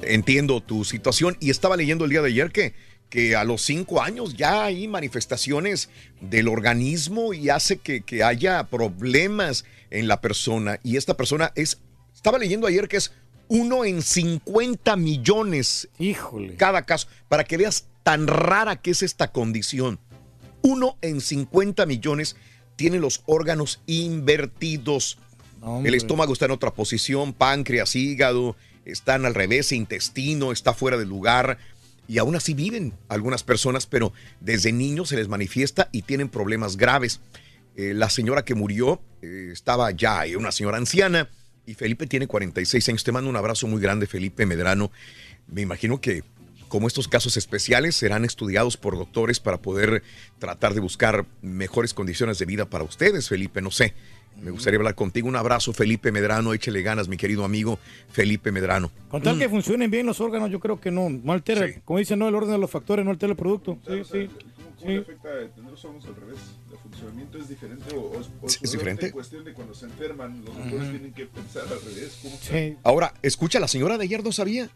[0.06, 2.74] Entiendo tu situación y estaba leyendo el día de ayer que,
[3.08, 5.88] que a los cinco años ya hay manifestaciones
[6.20, 10.80] del organismo y hace que, que haya problemas en la persona.
[10.82, 11.80] Y esta persona es,
[12.14, 13.12] estaba leyendo ayer que es
[13.48, 15.88] uno en 50 millones.
[15.98, 16.56] Híjole.
[16.56, 19.98] Cada caso, para que veas tan rara que es esta condición.
[20.62, 22.36] Uno en 50 millones
[22.76, 25.18] tiene los órganos invertidos.
[25.60, 25.88] hombre.
[25.88, 31.06] El estómago está en otra posición, páncreas, hígado, están al revés, intestino está fuera de
[31.06, 31.58] lugar.
[32.06, 36.76] Y aún así viven algunas personas, pero desde niños se les manifiesta y tienen problemas
[36.76, 37.20] graves.
[37.76, 41.28] Eh, la señora que murió eh, estaba ya, una señora anciana,
[41.66, 43.04] y Felipe tiene 46 años.
[43.04, 44.90] Te mando un abrazo muy grande, Felipe Medrano.
[45.46, 46.22] Me imagino que
[46.68, 50.02] como estos casos especiales serán estudiados por doctores para poder
[50.38, 53.62] tratar de buscar mejores condiciones de vida para ustedes, Felipe.
[53.62, 53.94] No sé,
[54.40, 55.28] me gustaría hablar contigo.
[55.28, 56.52] Un abrazo, Felipe Medrano.
[56.54, 57.78] Échele ganas, mi querido amigo
[58.12, 58.90] Felipe Medrano.
[59.08, 62.18] Con tal que funcionen bien los órganos, yo creo que no, no altera, como dicen,
[62.18, 63.78] no el orden de los factores, no altera el producto.
[63.86, 64.30] Sí, sí.
[64.78, 66.38] ¿Cómo le afecta tener los órganos al revés?
[66.70, 69.06] ¿El funcionamiento es diferente o, o es, o Sí, es diferente.
[69.06, 72.18] en cuestión de cuando se enferman, los doctores tienen que pensar al revés?
[72.20, 74.68] ¿Cómo Ahora, escucha, la señora de ayer no sabía.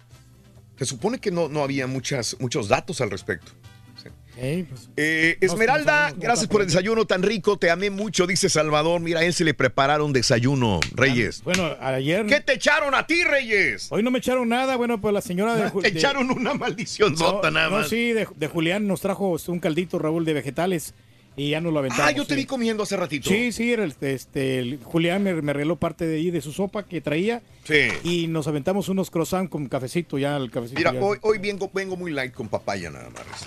[0.79, 3.53] Se supone que no, no había muchas, muchos datos al respecto.
[4.69, 7.59] Pues, Eh, no, Esmeralda, no no gracias por el desayuno tan rico.
[7.59, 9.01] Te amé mucho, dice Salvador.
[9.01, 11.43] Mira, a él se le prepararon desayuno, Reyes.
[11.45, 12.27] Bueno, ayer.
[12.27, 13.89] ¿Qué te echaron a ti, Reyes?
[13.91, 15.71] Hoy no me echaron nada, bueno, pues la señora de.
[15.83, 17.89] Te de- echaron una maldición sota nada no, más.
[17.89, 20.95] sí, de, de Julián nos trajo un caldito, Raúl, de vegetales
[21.37, 22.07] y ya nos lo aventamos.
[22.07, 22.41] Ah, yo te sí.
[22.41, 23.29] vi comiendo hace ratito.
[23.31, 27.01] Sí, sí, este, el Julián me, me regaló parte de ahí de su sopa que
[27.01, 27.43] traía.
[27.63, 27.89] Sí.
[28.03, 30.81] Y nos aventamos unos croissants con cafecito ya, el cafecito.
[30.81, 31.01] Mira, ya.
[31.01, 33.47] hoy, hoy vengo, vengo muy light con papaya nada más.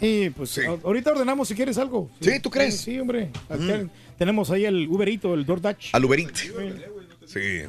[0.00, 2.10] Sí, pues a- ahorita ordenamos si quieres algo.
[2.20, 2.78] Sí, ¿tú crees?
[2.80, 3.30] Sí, hombre.
[3.48, 3.88] Mm.
[4.18, 5.90] Tenemos ahí el Uberito, el DoorDash.
[5.92, 6.34] Al Uberit.
[7.26, 7.62] Sí.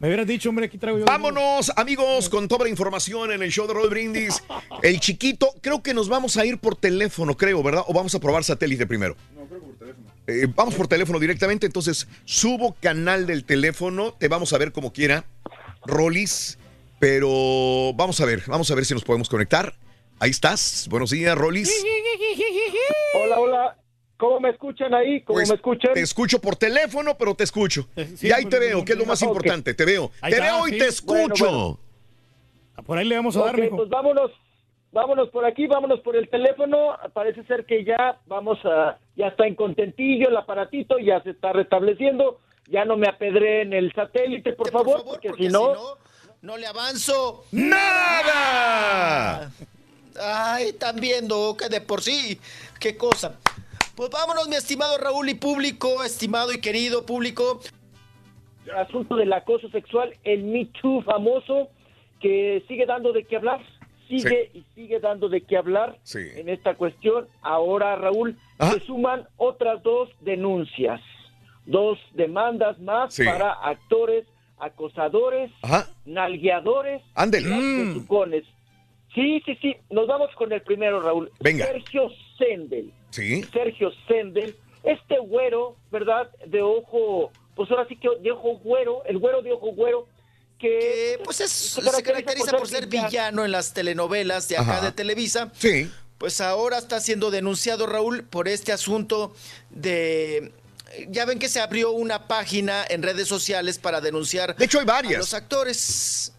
[0.00, 1.04] Me hubieras dicho, hombre, aquí traigo yo.
[1.04, 4.42] Vámonos, amigos, con toda la información en el show de Roll Brindis.
[4.82, 7.84] El chiquito, creo que nos vamos a ir por teléfono, creo, ¿verdad?
[7.86, 9.16] O vamos a probar satélite primero.
[9.36, 10.06] No, creo que por teléfono.
[10.26, 14.92] Eh, vamos por teléfono directamente, entonces subo canal del teléfono, te vamos a ver como
[14.92, 15.24] quiera,
[15.84, 16.58] Rolis,
[16.98, 19.74] pero vamos a ver, vamos a ver si nos podemos conectar.
[20.22, 21.84] Ahí estás, buenos días, Rolis.
[23.14, 23.76] Hola, hola.
[24.16, 25.20] ¿Cómo me escuchan ahí?
[25.22, 25.94] ¿Cómo Pues, me escuchan?
[25.94, 27.88] Te escucho por teléfono, pero te escucho.
[28.14, 30.12] sí, y ahí te veo, que es lo más importante, te veo.
[30.20, 30.78] Ahí te está, veo y sí.
[30.78, 31.50] te escucho.
[31.50, 31.78] Bueno,
[32.86, 33.78] Por ahí le vamos a dar, mijo.
[33.78, 34.30] pues vámonos,
[34.92, 36.96] vámonos por aquí, vámonos por el teléfono.
[37.12, 41.52] Parece ser que ya vamos a, ya está en contentillo el aparatito, ya se está
[41.52, 42.38] restableciendo.
[42.68, 45.96] Ya no me apedré en el satélite, por favor, porque, si no,
[46.42, 47.44] No le avanzo.
[47.50, 48.70] ¡Nada!
[50.20, 52.38] Ay, están viendo que de por sí,
[52.80, 53.38] qué cosa.
[53.94, 57.60] Pues vámonos, mi estimado Raúl y público, estimado y querido público.
[58.64, 61.68] el asunto del acoso sexual, el Me Too famoso,
[62.20, 63.60] que sigue dando de qué hablar,
[64.08, 66.20] sigue y sigue dando de qué hablar Sí.
[66.36, 67.26] en esta cuestión.
[67.42, 68.38] Ahora, Raúl,
[68.72, 71.00] se suman otras dos denuncias,
[71.66, 73.24] dos demandas más Sí.
[73.24, 74.26] para actores,
[74.58, 75.88] acosadores, Ajá.
[76.04, 78.44] nalgueadores, y.
[79.14, 79.76] Sí, sí, sí.
[79.90, 81.30] Nos vamos con el primero, Raúl.
[81.40, 81.66] Venga.
[81.66, 82.92] Sergio Sendel.
[83.10, 83.42] Sí.
[83.52, 86.30] Sergio Sendel, este güero, ¿verdad?
[86.46, 90.08] De ojo, pues ahora sí que de ojo güero, el güero de ojo güero,
[90.58, 94.86] que pues es, se caracteriza por ser villano en las telenovelas de acá Ajá.
[94.86, 95.50] de Televisa.
[95.58, 95.90] Sí.
[96.18, 99.34] Pues ahora está siendo denunciado Raúl por este asunto
[99.70, 100.52] de
[101.08, 104.84] ya ven que se abrió una página en redes sociales para denunciar De hecho, hay
[104.84, 105.14] varias.
[105.16, 106.32] a los actores.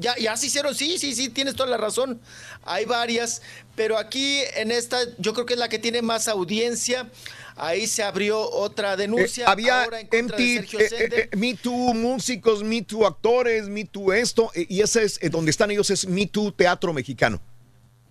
[0.00, 2.20] Ya, ya se hicieron, sí, sí, sí, tienes toda la razón.
[2.62, 3.42] Hay varias,
[3.76, 7.10] pero aquí en esta yo creo que es la que tiene más audiencia.
[7.56, 9.44] Ahí se abrió otra denuncia.
[9.44, 13.06] Eh, había ahora en contra de Sergio eh, eh, eh, Me Too músicos, Me Too
[13.06, 17.38] actores, Me Too esto, y ese es donde están ellos, es Me Too Teatro Mexicano.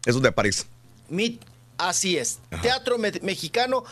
[0.06, 0.66] Es donde aparece.
[1.10, 1.40] Mi-
[1.80, 2.38] así es.
[2.62, 3.84] Teatro me- mexicano.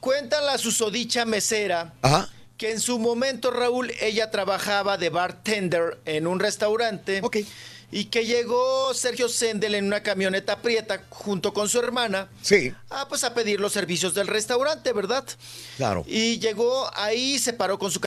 [0.00, 2.28] Cuenta la susodicha mesera Ajá.
[2.62, 7.20] Que en su momento, Raúl, ella trabajaba de bartender en un restaurante.
[7.90, 12.28] Y que llegó Sergio Sendel en una camioneta prieta junto con su hermana.
[12.40, 12.72] Sí.
[12.88, 15.24] Ah, pues a pedir los servicios del restaurante, ¿verdad?
[15.76, 16.04] Claro.
[16.06, 18.00] Y llegó ahí, se paró con su...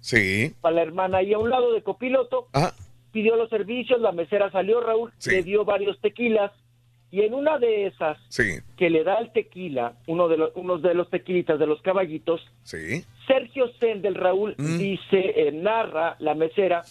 [0.00, 0.52] Sí.
[0.60, 2.74] para la hermana ahí a un lado de copiloto, Ajá.
[3.12, 5.30] pidió los servicios, la mesera salió, Raúl, Sí.
[5.30, 6.50] le dio varios tequilas,
[7.14, 8.58] y en una de esas Sí.
[8.76, 12.40] que le da el tequila, uno de los, unos de los tequilitas de los caballitos,
[12.64, 13.04] Sí.
[13.28, 14.78] Sergio Sendel, Raúl, Mm.
[14.78, 16.82] dice, eh, narra la mesera,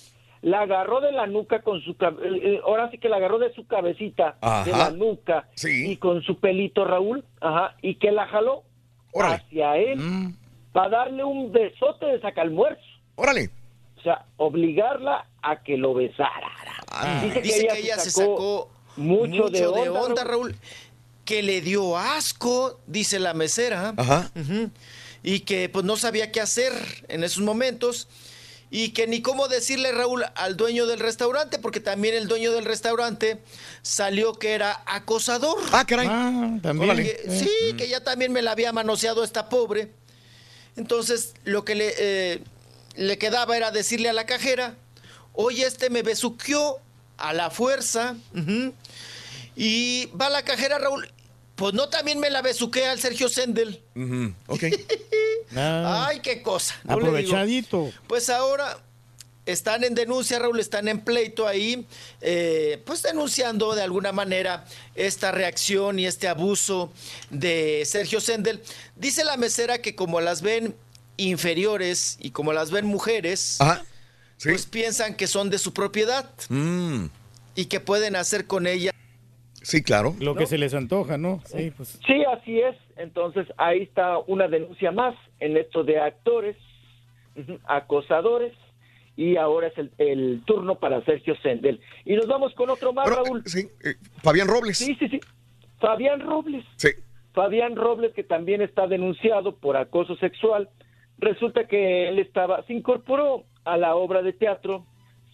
[0.41, 3.53] la agarró de la nuca con su, eh, eh, ahora sí que la agarró de
[3.53, 4.63] su cabecita, Ajá.
[4.63, 8.63] de la nuca, y con su pelito, Raúl, ajá, y que la jaló
[9.13, 9.99] hacia él
[10.71, 12.81] para darle un besote de sacalmuerzo.
[13.15, 13.49] Órale.
[13.97, 16.49] O sea, obligarla a que lo besara.
[17.23, 20.55] Dice, que, ella se sacó mucho, de onda, Raúl.
[21.25, 23.93] Que le dio asco, dice la mesera.
[23.97, 24.31] Ajá.
[25.23, 26.73] Y que pues no sabía qué hacer
[27.07, 28.07] en esos momentos.
[28.69, 32.65] Y que ni cómo decirle, Raúl, al dueño del restaurante, porque también el dueño del
[32.65, 33.37] restaurante
[33.83, 35.57] salió que era acosador.
[35.71, 36.07] Ah, caray.
[36.61, 36.97] también.
[36.97, 39.91] Que- sí, que ya también me la había manoseado esta pobre.
[40.75, 42.43] Entonces, lo que le, eh,
[42.95, 44.75] le quedaba era decirle a la cajera,
[45.33, 46.79] oye, este me besuqueó
[47.17, 48.15] a la fuerza.
[48.35, 48.73] ujú".
[49.55, 51.09] Y va la cajera, Raúl.
[51.55, 53.81] Pues no, también me la besuquea al Sergio Sendel.
[54.47, 54.63] Ok.
[55.55, 56.75] Ay, qué cosa.
[56.83, 56.93] no.
[56.95, 57.91] Aprovechadito.
[58.07, 58.79] Pues ahora
[59.45, 61.85] están en denuncia, Raúl, están en pleito ahí,
[62.21, 66.91] eh, pues denunciando de alguna manera esta reacción y este abuso
[67.29, 68.63] de Sergio Sendel.
[68.95, 70.75] Dice la mesera que como las ven
[71.17, 73.83] inferiores y como las ven mujeres, Ajá.
[74.43, 77.05] Pues piensan que son de su propiedad Mm.
[77.55, 78.91] y que pueden hacer con ella
[79.65, 80.13] Sí, claro.
[80.19, 81.41] Lo que se les antoja, ¿no?
[81.45, 81.97] Sí, pues.
[82.05, 82.75] Sí, así es.
[82.97, 86.57] Entonces ahí está una denuncia más en esto de actores,
[87.65, 88.53] acosadores,
[89.15, 91.79] y ahora es el, el turno para Sergio Sendel.
[92.03, 93.43] Y nos vamos con otro más, Raúl.
[93.45, 94.77] Sí, eh, Fabián Robles.
[94.79, 95.19] Sí, sí, sí.
[95.79, 96.65] Fabián Robles.
[96.77, 96.89] Sí.
[97.33, 100.69] Fabián Robles, que también está denunciado por acoso sexual.
[101.19, 104.85] Resulta que él estaba, se incorporó a la obra de teatro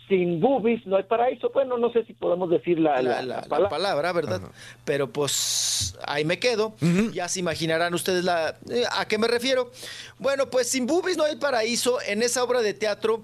[0.08, 1.52] sin boobies, no hay paraíso.
[1.54, 4.42] Bueno, no sé si podemos decir la, la- la, la- la la palabra, ¿verdad?
[4.84, 6.74] Pero pues ahí me quedo.
[7.14, 9.72] Ya se imaginarán ustedes la, eh, a qué me refiero.
[10.18, 12.02] Bueno, pues sin boobies no hay paraíso.
[12.02, 13.24] En esa obra de teatro,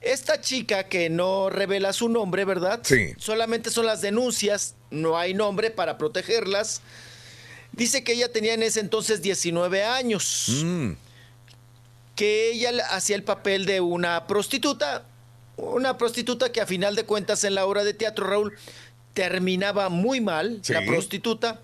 [0.00, 2.80] esta chica que no revela su nombre, ¿verdad?
[2.82, 3.12] Sí.
[3.16, 6.82] Solamente son las denuncias, no hay nombre para protegerlas.
[7.70, 10.62] Dice que ella tenía en ese entonces 19 años.
[10.64, 10.92] Mm.
[12.14, 15.04] Que ella hacía el papel de una prostituta.
[15.56, 18.52] Una prostituta que a final de cuentas en la obra de teatro, Raúl,
[19.12, 20.72] terminaba muy mal, Sí.
[20.72, 21.60] la prostituta.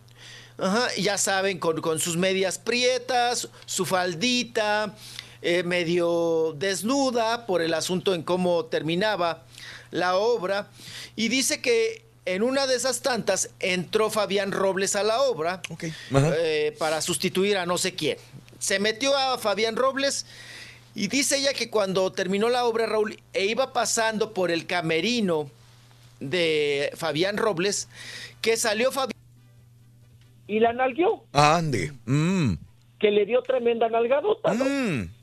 [0.58, 4.94] Ajá, ya saben, con, con sus medias prietas, su faldita,
[5.42, 9.44] eh, medio desnuda por el asunto en cómo terminaba
[9.90, 10.68] la obra.
[11.16, 16.76] Y dice que en una de esas tantas entró Fabián Robles a la obra eh,
[16.78, 18.18] para sustituir a no sé quién.
[18.60, 20.26] Se metió a Fabián Robles
[20.94, 25.50] y dice ella que cuando terminó la obra, Raúl, e iba pasando por el camerino
[26.20, 27.88] de Fabián Robles,
[28.40, 29.18] que salió Fabián.
[30.46, 31.92] Y la nalgueó, Ande.
[32.06, 32.54] Mm.
[32.98, 34.64] que le dio tremenda nalgadota, ¿no?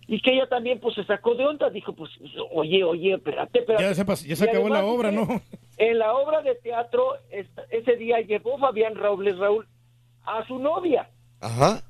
[0.08, 2.10] Y que ella también pues se sacó de onda, dijo pues,
[2.54, 3.84] oye, oye, espérate, espérate.
[3.84, 5.42] Ya se, pas- ya se acabó la obra, ¿no?
[5.78, 9.68] En la obra de teatro, es- ese día llevó Fabián Robles, Raúl,
[10.26, 11.10] a su novia.
[11.42, 11.84] Ajá.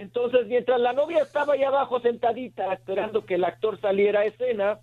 [0.00, 4.78] Entonces, mientras la novia estaba ahí abajo sentadita, esperando que el actor saliera a escena,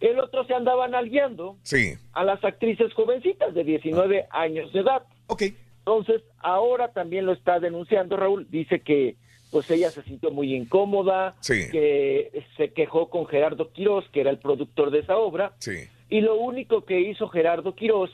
[0.00, 1.94] el otro se andaba nalgueando Sí.
[2.12, 5.02] a las actrices jovencitas de 19 años de edad.
[5.28, 5.42] Ok.
[5.78, 8.46] Entonces, ahora también lo está denunciando Raúl.
[8.50, 9.16] Dice que
[9.50, 11.70] pues ella se sintió muy incómoda, Sí.
[11.70, 15.88] que se quejó con Gerardo Quirós, que era el productor de esa obra, Sí.
[16.10, 18.10] y lo único que hizo Gerardo Quirós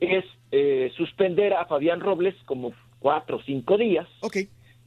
[0.00, 4.06] es eh, suspender a Fabián Robles como cuatro o cinco días,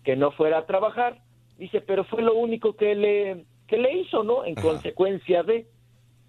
[0.04, 1.20] que no fuera a trabajar.
[1.58, 4.46] Dice, pero fue lo único que le, que le hizo, ¿no?
[4.46, 5.68] En consecuencia de...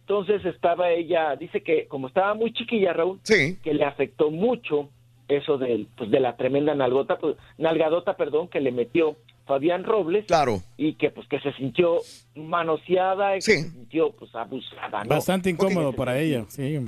[0.01, 3.21] Entonces estaba ella, dice que como estaba muy chiquilla, Raúl,
[3.63, 4.91] que le afectó mucho
[5.29, 10.27] eso del, pues, de la tremenda nalgota, pues, nalgadota, perdón, que le metió Fabián Robles.
[10.27, 10.59] Claro.
[10.77, 11.99] Y que pues que se sintió
[12.35, 15.09] manoseada y que se sintió pues abusada, ¿no?
[15.11, 16.45] Bastante incómodo para ella.
[16.49, 16.79] Sí,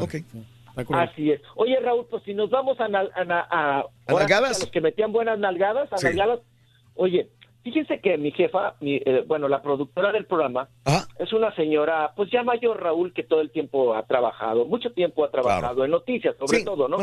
[0.84, 1.08] cruel.
[1.08, 1.40] Así es.
[1.54, 4.56] Oye, Raúl, pues si nos vamos a, nal- a, na- a- sí nalgadas?
[4.60, 6.06] a los que metían buenas nalgadas, a Sí.
[6.08, 6.40] nalgadas.
[6.94, 7.28] Oye,
[7.62, 10.68] fíjense que mi jefa, mi, eh, bueno, la productora del programa,
[11.18, 15.24] es una señora, pues ya mayor, Raúl, que todo el tiempo ha trabajado, mucho tiempo
[15.24, 16.64] ha trabajado en noticias, sobre Sí.
[16.64, 16.98] todo, ¿no?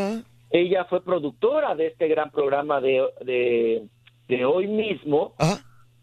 [0.49, 3.83] Ella fue productora de este gran programa de, de,
[4.27, 5.33] de hoy mismo,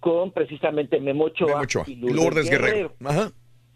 [0.00, 2.92] con precisamente Memo Ochoa, Memo Ochoa y Lourdes Guerrero.
[3.04, 3.30] Ajá.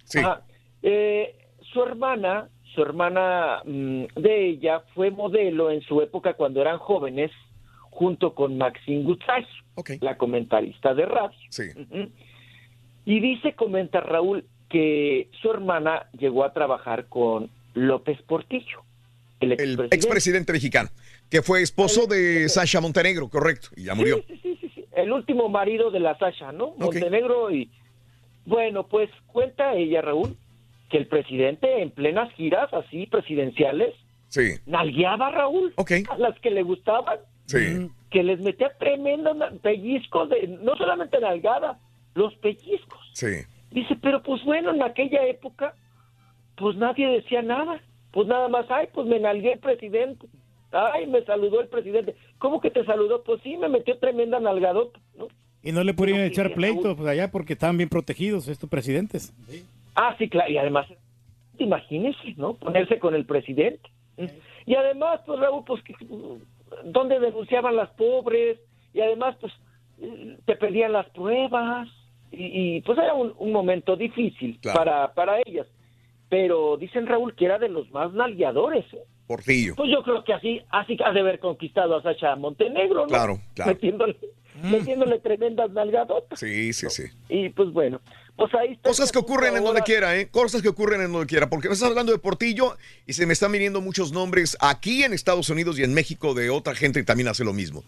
[0.05, 0.19] Sí.
[0.21, 0.43] Ajá.
[0.83, 1.37] Eh,
[1.73, 7.31] su hermana, su hermana mm, de ella fue modelo en su época cuando eran jóvenes,
[7.93, 9.47] junto con Maxine Gutzai,
[10.01, 11.39] la comentarista de radio.
[13.05, 18.83] Y dice, comenta Raúl, que su hermana llegó a trabajar con López Portillo,
[19.41, 20.53] el El expresidente.
[20.53, 20.89] mexicano,
[21.31, 24.23] que fue esposo de Sasha Montenegro, correcto, y ya murió.
[24.27, 24.85] Sí, sí, sí, sí.
[24.93, 26.75] El último marido de la Sasha, ¿no?
[26.79, 27.71] Montenegro y...
[28.45, 30.37] Bueno, pues cuenta ella, Raúl,
[30.91, 33.95] que el presidente en plenas giras así presidenciales
[34.29, 34.55] Sí.
[34.67, 37.19] nalgueaba a Raúl a las que le gustaban,
[37.59, 37.91] Sí.
[38.11, 41.79] que les metía tremendo pellizcos, de, no solamente nalgada,
[42.15, 43.01] los pellizcos.
[43.15, 43.45] Sí.
[43.71, 45.75] Dice, pero pues bueno, en aquella época,
[46.57, 47.81] pues nadie decía nada.
[48.11, 50.27] Pues nada más, ay, pues me nalgué el presidente.
[50.71, 52.15] Ay, me saludó el presidente.
[52.39, 53.23] ¿Cómo que te saludó?
[53.23, 55.29] Pues sí, me metió tremenda nalgadota, ¿no?
[55.63, 59.33] Y no le pudieron echar pleito pues, allá porque estaban bien protegidos estos presidentes.
[59.95, 60.87] Ah, sí, claro, y además,
[61.59, 62.55] imagínese, ¿no?
[62.55, 63.89] Ponerse con el presidente.
[64.67, 65.95] Y además, pues Raúl, pues, que-
[66.85, 68.59] ¿dónde denunciaban las pobres?
[68.95, 69.53] Y además, pues,
[70.47, 71.89] te pedían las pruebas.
[72.31, 74.79] Y, y, pues era un, un momento difícil Claro.
[74.79, 75.67] para, para ellas.
[76.29, 78.85] Pero dicen, Raúl, que era de los más nalgueadores.
[78.95, 79.03] ¿eh?
[79.27, 79.75] Portillo.
[79.77, 83.07] Pues yo creo que así, así ha de haber conquistado a Sacha Montenegro, ¿no?
[83.09, 83.73] Claro, claro.
[83.73, 84.17] Metiéndole,
[84.63, 86.39] metiéndole tremendas nalgadotas.
[86.41, 87.05] Sí, sí, sí.
[87.29, 88.01] Y pues bueno,
[88.37, 88.89] pues ahí está.
[88.89, 90.29] Cosas que ocurren en donde quiera, ¿eh?
[90.29, 91.51] Cosas que ocurren en donde quiera.
[91.51, 95.13] Porque me estás hablando de Portillo y se me están viniendo muchos nombres aquí en
[95.13, 97.85] Estados Unidos y en México de otra gente que también hace lo mismo.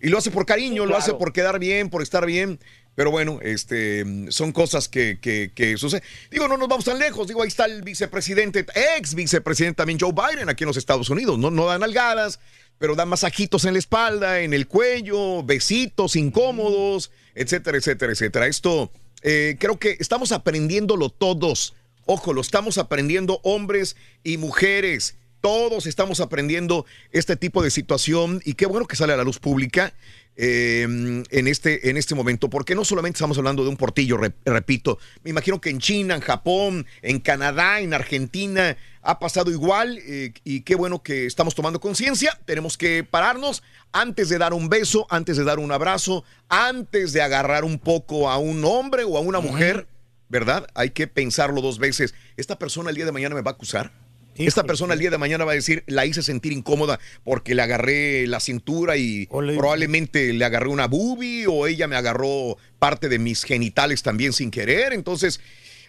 [0.00, 2.58] Y lo hace por cariño, Sí, lo hace por quedar bien, por estar bien.
[2.94, 6.04] Pero bueno, este, son cosas que, que, que suceden.
[6.30, 7.26] Digo, no nos vamos tan lejos.
[7.28, 8.66] Digo, ahí está el vicepresidente,
[8.98, 11.38] ex vicepresidente también Joe Biden aquí en los Estados Unidos.
[11.38, 12.40] No, no da nalgadas,
[12.78, 18.46] pero da masajitos en la espalda, en el cuello, besitos incómodos, etcétera, etcétera, etcétera.
[18.46, 18.90] Esto
[19.22, 21.74] eh, creo que estamos aprendiéndolo todos.
[22.04, 25.16] Ojo, lo estamos aprendiendo hombres y mujeres.
[25.40, 29.40] Todos estamos aprendiendo este tipo de situación y qué bueno que sale a la luz
[29.40, 29.92] pública
[30.36, 34.32] eh, en, este, en este momento, porque no solamente estamos hablando de un portillo, re-
[34.44, 39.98] repito, me imagino que en China, en Japón, en Canadá, en Argentina ha pasado igual
[40.06, 42.38] eh, y qué bueno que estamos tomando conciencia.
[42.44, 47.22] Tenemos que pararnos antes de dar un beso, antes de dar un abrazo, antes de
[47.22, 49.86] agarrar un poco a un hombre o a una mujer,
[50.28, 50.66] ¿verdad?
[50.74, 52.14] Hay que pensarlo dos veces.
[52.36, 53.92] ¿Esta persona el día de mañana me va a acusar?
[54.34, 57.62] Esta persona el día de mañana va a decir, la hice sentir incómoda porque le
[57.62, 63.18] agarré la cintura y probablemente le agarré una boobie o ella me agarró parte de
[63.18, 64.94] mis genitales también sin querer.
[64.94, 65.40] Entonces,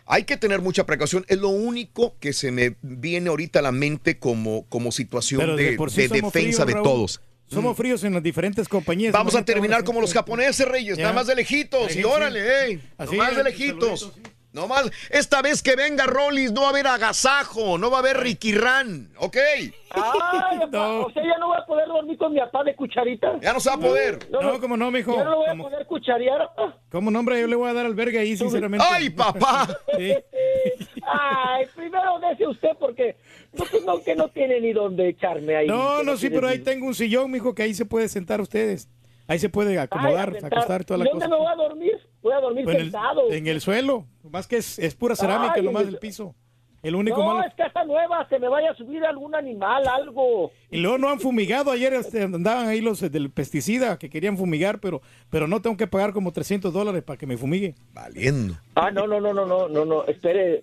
[0.05, 1.25] hay que tener mucha precaución.
[1.29, 5.55] Es lo único que se me viene ahorita a la mente como, como situación Pero
[5.55, 7.21] de, por sí de somos defensa fríos, de todos.
[7.53, 9.13] Somos fríos en las diferentes compañías.
[9.13, 11.03] Vamos a terminar como los japoneses, Reyes, Ya.
[11.03, 11.95] nada más de lejitos.
[11.95, 14.13] Y órale, ey, es, de lejitos.
[14.53, 17.99] No más, esta vez que venga Rollis no va a haber agasajo, no va a
[18.01, 19.35] haber Ricky Ran, ¿ok?
[19.35, 19.71] Ay,
[20.71, 23.39] o sea, ya no voy a poder dormir con mi papá de cucharita.
[23.41, 24.19] Ya no se va a poder.
[24.29, 25.15] No, como no, mijo.
[25.15, 26.49] Ya no lo voy a Como- poder cucharear.
[26.91, 27.41] ¿Cómo nombre?
[27.41, 28.85] Yo le voy a dar albergue ahí, sinceramente.
[28.87, 29.67] ¡Ay, papá!
[29.97, 30.13] Sí.
[31.05, 33.22] Ay, primero dése usted porque no,
[33.55, 35.67] pues, no, que no tiene ni dónde echarme ahí.
[35.67, 38.89] No, no, sí, pero ahí tengo un sillón, mijo, que ahí se puede sentar ustedes.
[39.27, 41.29] Ahí se puede acomodar, acostar toda la ¿Y ¿Dónde cosa.
[41.29, 41.93] me voy a dormir?
[42.21, 43.29] Voy a dormir Pues en, sentado.
[43.29, 44.05] el, en el suelo.
[44.29, 46.35] Más que es, es pura cerámica, Ay, lo más del piso.
[46.81, 47.47] El único no, malo.
[47.47, 50.51] es casa nueva, se me vaya a subir algún animal, algo.
[50.69, 51.71] Y luego no han fumigado.
[51.71, 55.77] Ayer este, andaban ahí los eh, del pesticida que querían fumigar, pero, pero no tengo
[55.77, 57.75] que pagar como 300 dólares para que me fumigue.
[57.93, 58.55] Valiendo.
[58.75, 60.61] Ah, no, no, no, no, no, no, no, espere.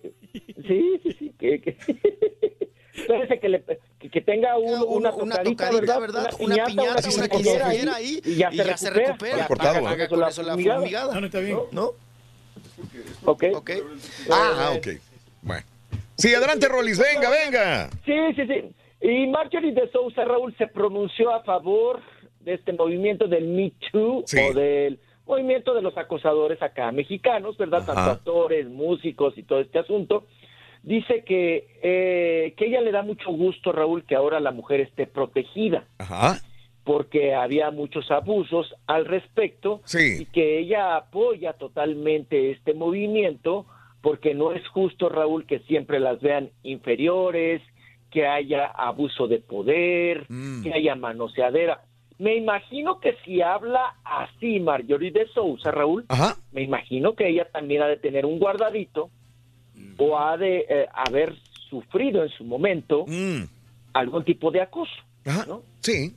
[0.66, 1.76] Sí, sí, sí, que, que...
[3.00, 3.64] Espérese que, le,
[3.98, 6.22] que, que tenga un- una, una tocadita, tocadita, ¿verdad?
[6.24, 6.30] ¿verdad?
[6.40, 9.08] Una piñata, una una quinceañera quinceañera ahí, ahí, y ya, y se, ya se recupera.
[9.10, 9.36] recupera.
[9.38, 10.08] Ya Cortado, paga ¿eh?
[10.08, 11.14] con eso la fumigada.
[11.14, 11.58] No, no está bien.
[11.72, 11.90] ¿No?
[13.24, 13.44] Ok.
[13.54, 13.70] Ok.
[14.30, 14.88] Ah, ok.
[15.42, 15.64] Bueno.
[16.16, 17.90] Sí, adelante, Rollis, venga, venga.
[18.04, 18.74] Sí, sí, sí.
[19.06, 22.00] Y Marjorie de Sousa Raúl se pronunció a favor
[22.40, 24.38] de este movimiento del Me Too Sí.
[24.38, 27.84] o del movimiento de los acosadores acá mexicanos, ¿verdad?
[27.86, 30.26] Tanto actores, músicos y todo este asunto.
[30.82, 35.06] Dice que, eh, que ella le da mucho gusto, Raúl, que ahora la mujer esté
[35.06, 35.84] protegida.
[35.98, 36.40] Ajá.
[36.82, 40.22] porque había muchos abusos al respecto Sí.
[40.22, 43.66] y que ella apoya totalmente este movimiento
[44.00, 47.60] porque no es justo, Raúl, que siempre las vean inferiores,
[48.10, 50.62] que haya abuso de poder, Mm.
[50.64, 51.82] que haya manoseadera.
[52.18, 56.36] Me imagino que si habla así Marjorie de Sousa, Raúl, Ajá.
[56.50, 59.10] me imagino que ella también ha de tener un guardadito
[59.98, 61.34] o ha de eh, haber
[61.68, 63.42] sufrido en su momento Mm.
[63.92, 64.92] algún tipo de acoso
[65.26, 65.44] Ajá.
[65.46, 65.62] ¿no?
[65.80, 66.14] Sí.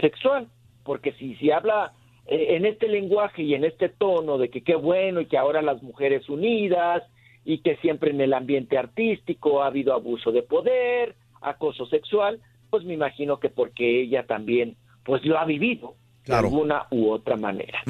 [0.00, 0.48] sexual,
[0.84, 1.92] porque si, si habla
[2.26, 5.62] eh, en este lenguaje y en este tono de que qué bueno y que ahora
[5.62, 7.02] las mujeres unidas
[7.44, 12.84] y que siempre en el ambiente artístico ha habido abuso de poder, acoso sexual, pues
[12.84, 16.42] me imagino que porque ella también pues lo ha vivido Claro.
[16.42, 17.80] de alguna u otra manera.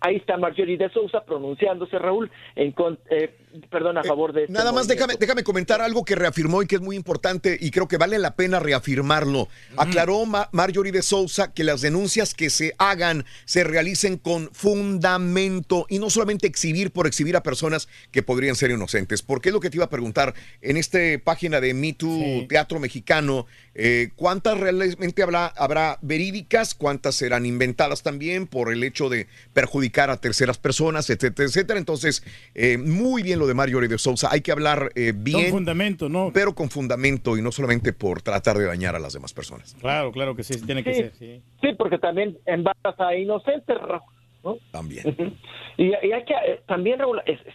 [0.00, 2.74] Ahí está Marjorie de Sousa pronunciándose, Raúl, en
[3.08, 3.30] eh,
[3.70, 6.76] perdón, a favor de este Nada más déjame, déjame comentar algo que reafirmó y que
[6.76, 9.48] es muy importante y creo que vale la pena reafirmarlo.
[9.76, 15.86] Aclaró Ma- Marjorie de Sousa que las denuncias que se hagan se realicen con fundamento
[15.88, 19.22] y no solamente exhibir por exhibir a personas que podrían ser inocentes.
[19.22, 22.78] Porque es lo que te iba a preguntar en esta página de Me Too Teatro
[22.78, 26.74] Mexicano, eh, ¿cuántas realmente habrá, habrá verídicas?
[26.74, 31.78] ¿Cuántas serán inventadas también por el hecho de perjudicar a terceras personas, etcétera, etcétera?
[31.78, 32.22] Entonces,
[32.54, 34.28] eh, muy bien lo de Marjorie de Sousa.
[34.30, 36.30] Hay que hablar eh, Con bien, fundamento, ¿no?
[36.32, 39.74] pero con fundamento y no solamente por tratar de dañar a las demás personas.
[39.80, 41.00] Claro, claro que sí, tiene que Sí.
[41.00, 41.42] ser, sí.
[41.60, 44.02] Sí, porque también embarazas a inocentes, Raúl,
[44.44, 44.56] ¿no?
[44.70, 45.36] También.
[45.76, 47.54] Y, y hay que, eh, también, Raúl, es- es-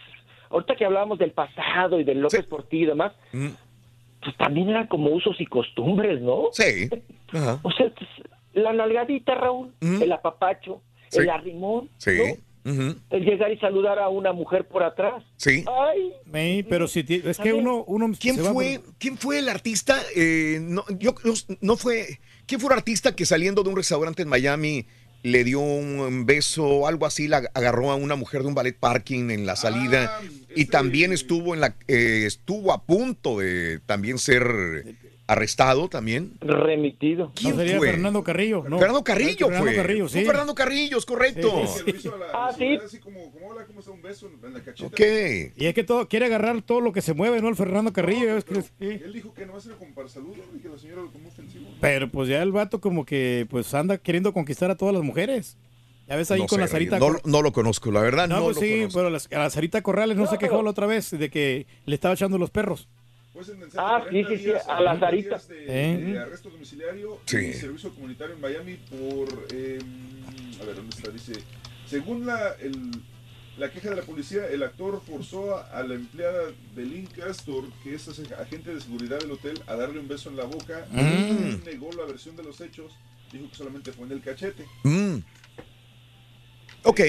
[0.50, 3.48] ahorita que hablábamos del pasado y del López Portillo y demás, Mm.
[4.22, 6.44] pues también eran como usos y costumbres, ¿no?
[6.52, 6.88] Sí.
[7.32, 7.58] Ajá.
[7.62, 8.08] O sea, pues,
[8.54, 11.20] la nalgadita, Raúl, el apapacho, Sí.
[11.20, 12.10] el arrimón, Sí.
[12.16, 12.53] ¿no?
[12.64, 15.22] El llegar y saludar a una mujer por atrás.
[15.36, 15.64] Sí.
[15.68, 19.98] Ay, Sí, pero si es que uno, uno ¿Quién fue, por- ¿Quién fue el artista?
[20.16, 22.20] Eh, no, yo, no, no fue.
[22.46, 24.86] ¿Quién fue el artista que saliendo de un restaurante en Miami
[25.22, 27.28] le dio un beso o algo así?
[27.28, 30.18] La agarró a una mujer de un ballet parking en la salida
[30.56, 34.42] y también estuvo en la eh, estuvo a punto de también ser
[35.26, 36.32] arrestado también.
[36.40, 37.32] Remitido.
[37.42, 37.90] No sería fue?
[37.92, 38.78] Fernando Carrillo, no.
[38.78, 39.74] Fernando Carrillo Fernando fue.
[39.76, 40.26] Carrillo, Fue sí.
[40.26, 41.62] Fernando Carrillo, es correcto.
[42.34, 42.78] Ah, sí.
[42.84, 43.92] Así como, como hola, ¿cómo está?
[43.92, 44.86] Un beso en la cacheta.
[44.86, 45.00] Ok.
[45.56, 47.48] Y es que todo quiere agarrar todo lo que se mueve, ¿no?
[47.48, 48.36] El Fernando Carrillo.
[48.36, 48.68] es que- sí.
[48.80, 51.08] Él dijo que no va a ser como para saludo y que la señora lo
[51.08, 51.68] tomó ofensivo.
[51.80, 55.56] Pero pues ya el vato como que pues anda queriendo conquistar a todas las mujeres.
[56.06, 56.98] Ya ves ahí No con sé, la Sarita.
[56.98, 58.98] no, no lo conozco, la verdad No, no, pues lo sí, conozco.
[58.98, 61.94] pero las- a la Sarita Corrales no, se quejó la otra vez de que le
[61.94, 62.88] estaba echando los perros.
[63.76, 65.38] Ah, sí, sí, sí, a la Sarita.
[65.48, 65.96] De, ¿Eh?
[65.98, 67.38] de arresto domiciliario Sí.
[67.38, 69.46] y servicio comunitario en Miami por.
[69.52, 69.78] eh,
[70.60, 71.10] a ver, ¿dónde está?
[71.10, 71.32] Dice.
[71.88, 73.02] Según la, el-
[73.58, 76.42] la queja de la policía, el actor forzó a, a la empleada
[76.74, 80.36] de Lynn Castor, que es agente de seguridad del hotel, a darle un beso en
[80.36, 80.86] la boca.
[80.90, 80.98] Mm.
[80.98, 82.92] Él negó la versión de los hechos,
[83.32, 84.64] dijo que solamente fue en el cachete.
[84.82, 85.18] Mm.
[86.84, 87.00] Ok.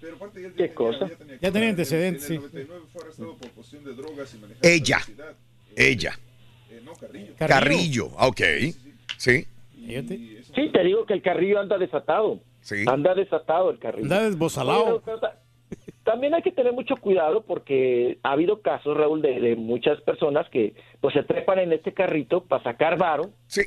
[0.00, 1.08] Pero aparte ya, ¿Qué cosa?
[1.40, 2.46] Ya tenía antecedentes, en el sí.
[2.46, 4.96] 99 fue arrestado por posesión de drogas y manejar Ella.
[4.98, 5.36] velocidad.
[5.76, 6.18] Ella.
[6.70, 7.34] Eh, no, Carrillo.
[7.38, 8.06] Carrillo.
[8.18, 8.40] Ok.
[9.18, 9.46] Sí.
[10.54, 12.40] Sí, te digo que el Carrillo anda desatado.
[12.60, 12.84] Sí.
[12.88, 14.04] Anda desatado el Carrillo.
[14.04, 15.02] Anda desbozalado.
[16.02, 20.48] También hay que tener mucho cuidado porque ha habido casos, Raúl, de, de muchas personas
[20.50, 23.30] que pues se trepan en este carrito para sacar varo.
[23.48, 23.62] Sí.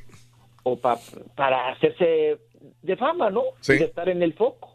[0.63, 0.99] O pa-
[1.35, 2.37] para hacerse
[2.81, 3.43] de fama, ¿no?
[3.61, 3.73] Sí.
[3.73, 4.68] Y de estar en el foco.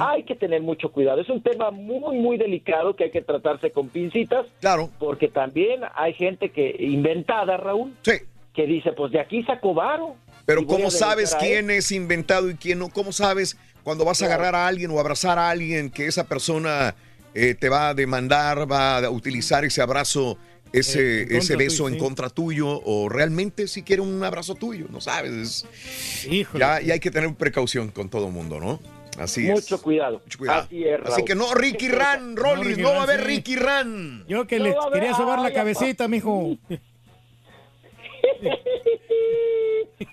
[0.00, 1.20] Hay que tener mucho cuidado.
[1.20, 4.46] Es un tema muy, muy delicado que hay que tratarse con pincitas.
[4.60, 4.90] Claro.
[4.98, 7.94] Porque también hay gente que inventada, Raúl.
[8.02, 8.12] Sí.
[8.54, 10.16] Que dice, pues de aquí saco varo.
[10.46, 12.88] Pero y ¿cómo sabes quién es inventado y quién no?
[12.88, 16.94] ¿Cómo sabes cuando vas a agarrar a alguien o abrazar a alguien que esa persona
[17.34, 20.38] eh, te va a demandar, va a utilizar ese abrazo,
[20.72, 22.00] ese, Eh, ese beso tuyo, en sí.
[22.00, 24.86] contra tuyo o realmente si quiere un abrazo tuyo?
[24.90, 25.64] No sabes.
[25.64, 26.58] Es- Híjole.
[26.60, 28.80] ya, ya hay que tener precaución con todo el mundo, ¿no?
[29.18, 29.54] Así es.
[29.62, 30.20] Mucho cuidado.
[30.24, 30.62] Mucho cuidado.
[30.62, 31.24] Así es, Así Raúl.
[31.24, 33.26] que no, Ricky ¿Qué Ran, Ricky no va a haber sí.
[33.26, 34.24] Ricky Ran.
[34.28, 36.56] Yo que No le quería sobar la Ay, cabecita, mijo.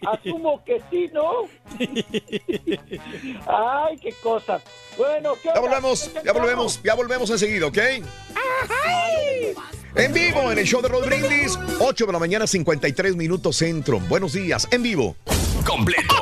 [0.08, 1.48] Asumo que sí, ¿no?
[3.48, 4.62] Ay, qué cosa.
[4.98, 7.78] Bueno, ¿qué Ya volvemos, ¿Qué ya volvemos, ya volvemos enseguida, ¿ok?
[9.96, 14.00] En vivo en el show de Rod Brindis, 8 de la mañana, 53 minutos centro.
[14.00, 15.16] Buenos días, en vivo.
[15.66, 16.16] Completo,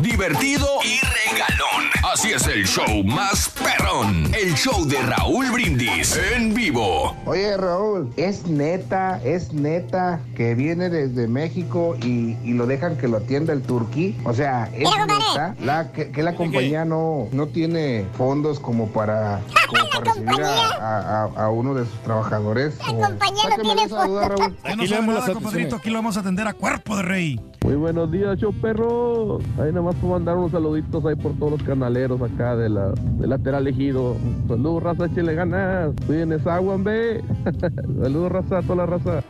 [0.00, 2.01] divertido y regalón.
[2.12, 4.24] Así es el show más perrón.
[4.34, 7.16] El show de Raúl Brindis en vivo.
[7.24, 13.08] Oye Raúl, es neta, es neta que viene desde México y, y lo dejan que
[13.08, 14.16] lo atienda el turquí.
[14.24, 19.40] O sea, es neta la, que, que la compañía no, no tiene fondos como para,
[19.68, 22.76] como para recibir a, a- a- a uno de sus trabajadores.
[22.86, 24.30] La compañía no tiene fondos.
[24.64, 25.72] Aquí damos las atenciones.
[25.72, 27.40] aquí lo vamos a atender a cuerpo de rey.
[27.64, 29.38] Muy buenos días, show perro.
[29.56, 31.62] Ahí nada más puedo mandar unos saluditos ahí por todos los
[32.02, 34.16] canaleros acá de la, de lateral ejido.
[34.48, 35.90] Saludos, raza, échele ganas.
[36.06, 37.22] Cuiden esa agua, hombre.
[38.02, 39.22] Saludos, raza, toda la raza.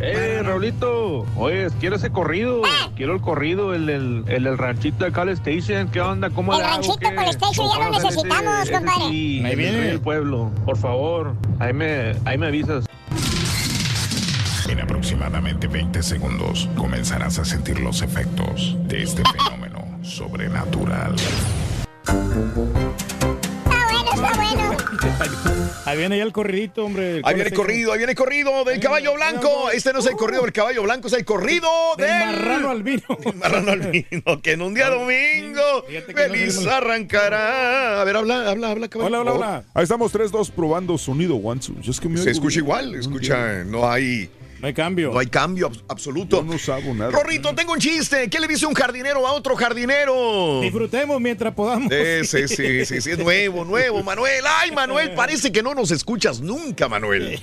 [0.00, 2.62] Eh, Raulito, oye, quiero ese corrido,
[2.96, 6.30] quiero el corrido, el del el, del ranchito de Cal Station, ¿qué onda?
[6.30, 7.14] ¿Cómo El le ranchito ¿Qué?
[7.14, 9.08] Cal Station ya lo necesitamos, ese compadre.
[9.10, 9.78] sí, Ahí el viene.
[9.82, 12.86] del pueblo, por favor, ahí me, ahí me avisas.
[14.68, 19.59] En aproximadamente 20 segundos comenzarás a sentir los efectos de este fenómeno
[20.10, 21.14] sobrenatural.
[24.12, 24.76] Está bueno.
[25.86, 27.20] Ahí viene ya el corridito, hombre.
[27.24, 29.70] Ahí viene el corrido, ahí viene el corrido del caballo blanco.
[29.72, 32.82] Este no es el corrido del caballo blanco, es el corrido Del del marrano al
[32.82, 33.02] vino.
[33.34, 34.42] marrano al vino.
[34.42, 38.00] Que en un día domingo no feliz arrancará.
[38.00, 39.08] A ver, habla, habla, habla, caballo.
[39.08, 39.64] Hola, hola, hola.
[39.74, 41.74] Ahí estamos 3-2 probando sonido one two.
[41.80, 44.30] Yo es que Se oigo escucha igual, escucha, no hay,
[44.60, 45.10] No hay cambio.
[45.12, 46.36] no hay cambio abs- absoluto.
[46.38, 47.10] Yo no sabo nada.
[47.10, 48.28] Rorrito, tengo un chiste.
[48.28, 50.60] ¿Qué le dice un jardinero a otro jardinero?
[50.60, 51.90] Disfrutemos mientras podamos.
[51.92, 54.44] Sí, sí, sí, sí, sí, es nuevo, nuevo, Manuel.
[54.60, 57.40] Ay, Manuel, parece que no nos escuchas nunca, Manuel.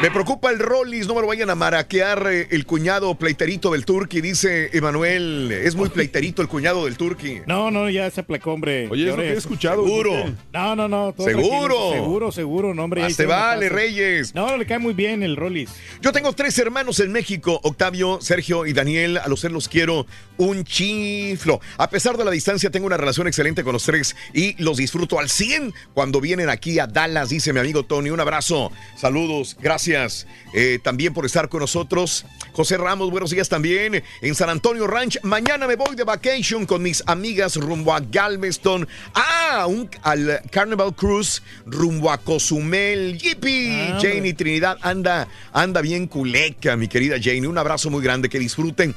[0.00, 3.84] Me preocupa el Rollis, no me lo vayan a maraquear eh, el cuñado pleiterito del
[3.84, 5.50] Turqui, dice Emanuel.
[5.52, 7.40] Es muy pleiterito el cuñado del Turqui.
[7.46, 8.88] No, no, ya se aplacó, hombre.
[8.90, 9.84] Oye, Y es lo ahora que ya- he escuchado.
[9.84, 10.12] Seguro.
[10.52, 11.12] No, no, no.
[11.12, 11.92] todo Seguro.
[11.92, 13.12] Seguro, seguro, no, hombre.
[13.14, 13.68] te vale.
[13.68, 14.34] Reyes.
[14.34, 15.70] No, le cae muy bien el Rollis.
[16.00, 19.18] Yo tengo tres hermanos en México, Octavio, Sergio y Daniel.
[19.18, 21.60] A los tres los quiero un chiflo.
[21.78, 25.18] A pesar de la distancia, tengo una relación excelente con los tres y los disfruto
[25.18, 28.10] al 100 cuando vienen aquí a Dallas, dice mi amigo Tony.
[28.10, 32.24] Un abrazo, saludos, gracias eh, también por estar con nosotros.
[32.52, 34.02] José Ramos, buenos días también.
[34.20, 38.86] En San Antonio Ranch, mañana me voy de vacation con mis amigas rumbo a Galveston.
[39.14, 43.18] Ah, un, al Carnival Cruise rumbo a Cozumel.
[43.18, 44.32] Yippee, Ah, Janie hombre.
[44.34, 47.46] Trinidad anda, anda bien culeca, mi querida Janie.
[47.46, 48.94] Un abrazo muy grande, que disfruten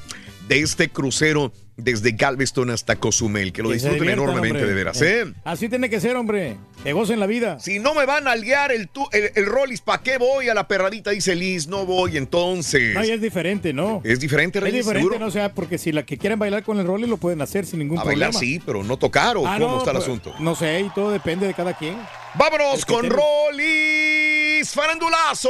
[0.47, 3.51] de este crucero desde Galveston hasta Cozumel.
[3.51, 4.69] Que lo Que disfruten diviertan, enormemente, hombre.
[4.69, 5.01] de veras.
[5.01, 5.33] Eh, ¿eh?
[5.43, 6.55] Así tiene que ser, hombre.
[6.83, 7.59] Que gocen la vida.
[7.59, 10.53] Si no me van a liar el, tu- el, el Rollis, ¿para qué voy a
[10.53, 11.09] la perradita?
[11.11, 12.93] Dice Liz, no voy entonces.
[12.93, 14.01] No, y es diferente, ¿no?
[14.03, 15.19] Es diferente, Es Reyes, diferente, seguro.
[15.19, 17.65] no o sea, porque si la que quieren bailar con el rol lo pueden hacer
[17.65, 18.27] sin ningún A problema.
[18.27, 20.33] bailar sí, pero no tocar o Ah, cómo no, está el pues, asunto.
[20.39, 21.95] No sé, y todo depende de cada quien.
[22.35, 24.24] Vámonos con tenga- Rollis
[24.73, 25.49] Farandulazo.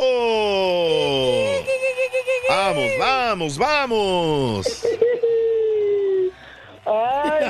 [2.49, 4.67] Vamos, vamos, vamos.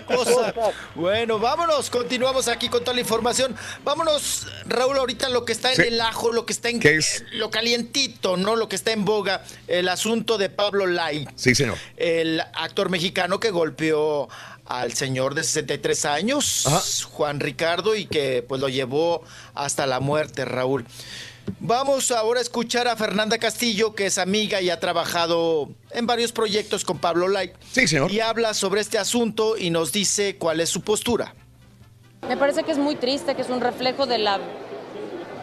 [0.08, 0.54] Cosa.
[0.96, 3.56] Bueno, vámonos, continuamos aquí con toda la información.
[3.84, 5.82] Vámonos, Raúl, ahorita lo que está en Sí.
[5.84, 7.24] el ajo, lo que está en ¿Qué es?
[7.34, 8.56] lo calientito, ¿no?
[8.56, 11.78] Lo que está en boga, el asunto de Pablo Lai, Sí, señor.
[11.98, 14.30] el actor mexicano que golpeó
[14.68, 16.82] al señor de 63 años, Ajá.
[17.12, 19.22] Juan Ricardo, y que pues lo llevó
[19.54, 20.86] hasta la muerte, Raúl.
[21.60, 26.32] Vamos ahora a escuchar a Fernanda Castillo, que es amiga y ha trabajado en varios
[26.32, 27.54] proyectos con Pablo Lai.
[27.72, 28.12] Sí, señor.
[28.12, 31.34] Y habla sobre este asunto y nos dice cuál es su postura.
[32.28, 34.40] Me parece que es muy triste, que es un reflejo de la,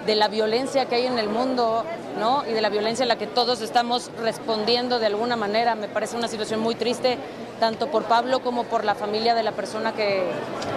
[0.07, 1.85] de la violencia que hay en el mundo,
[2.19, 2.45] ¿no?
[2.49, 5.75] Y de la violencia a la que todos estamos respondiendo de alguna manera.
[5.75, 7.19] Me parece una situación muy triste,
[7.61, 10.25] tanto por Pablo como por la familia de la persona que,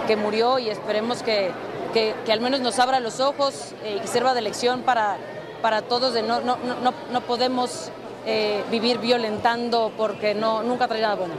[0.06, 1.50] que murió y esperemos que,
[1.92, 5.16] que, que al menos nos abra los ojos eh, y que sirva de lección para,
[5.62, 7.90] para todos de no, no, no, no, podemos
[8.26, 11.34] eh, vivir violentando porque no, nunca trae nada bueno.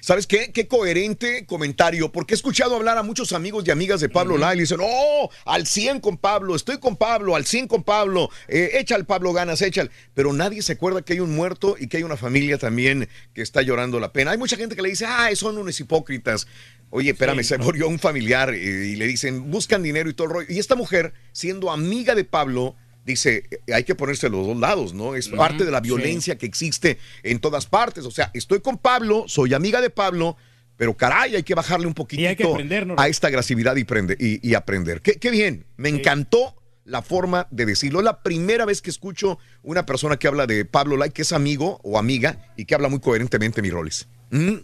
[0.00, 0.52] ¿Sabes qué?
[0.52, 4.56] Qué coherente comentario, porque he escuchado hablar a muchos amigos y amigas de Pablo Lai
[4.56, 8.70] y dicen, oh, al 100 con Pablo, estoy con Pablo, al 100 con Pablo, eh,
[8.74, 9.90] echa al Pablo ganas, echa al-".
[10.14, 13.42] Pero nadie se acuerda que hay un muerto y que hay una familia también que
[13.42, 14.32] está llorando la pena.
[14.32, 16.46] Hay mucha gente que le dice, ah, son unos hipócritas.
[16.94, 20.46] Oye, espérame, se murió un familiar y le dicen, buscan dinero y todo el rollo.
[20.50, 24.92] Y esta mujer, siendo amiga de Pablo, dice, eh, hay que ponerse los dos lados,
[24.92, 25.14] ¿no?
[25.14, 25.84] Es parte de la sí.
[25.84, 28.04] violencia que existe en todas partes.
[28.04, 30.36] O sea, estoy con Pablo, soy amiga de Pablo,
[30.76, 32.96] pero caray, hay que bajarle un poquitito hay que aprender, ¿no?
[32.98, 35.00] a esta agresividad y, prende- y, y aprender.
[35.00, 38.00] Qué, qué bien, me encantó la forma de decirlo.
[38.00, 41.32] Es la primera vez que escucho una persona que habla de Pablo Lai, que es
[41.32, 44.08] amigo o amiga y que habla muy coherentemente mis roles.
[44.30, 44.56] Mm.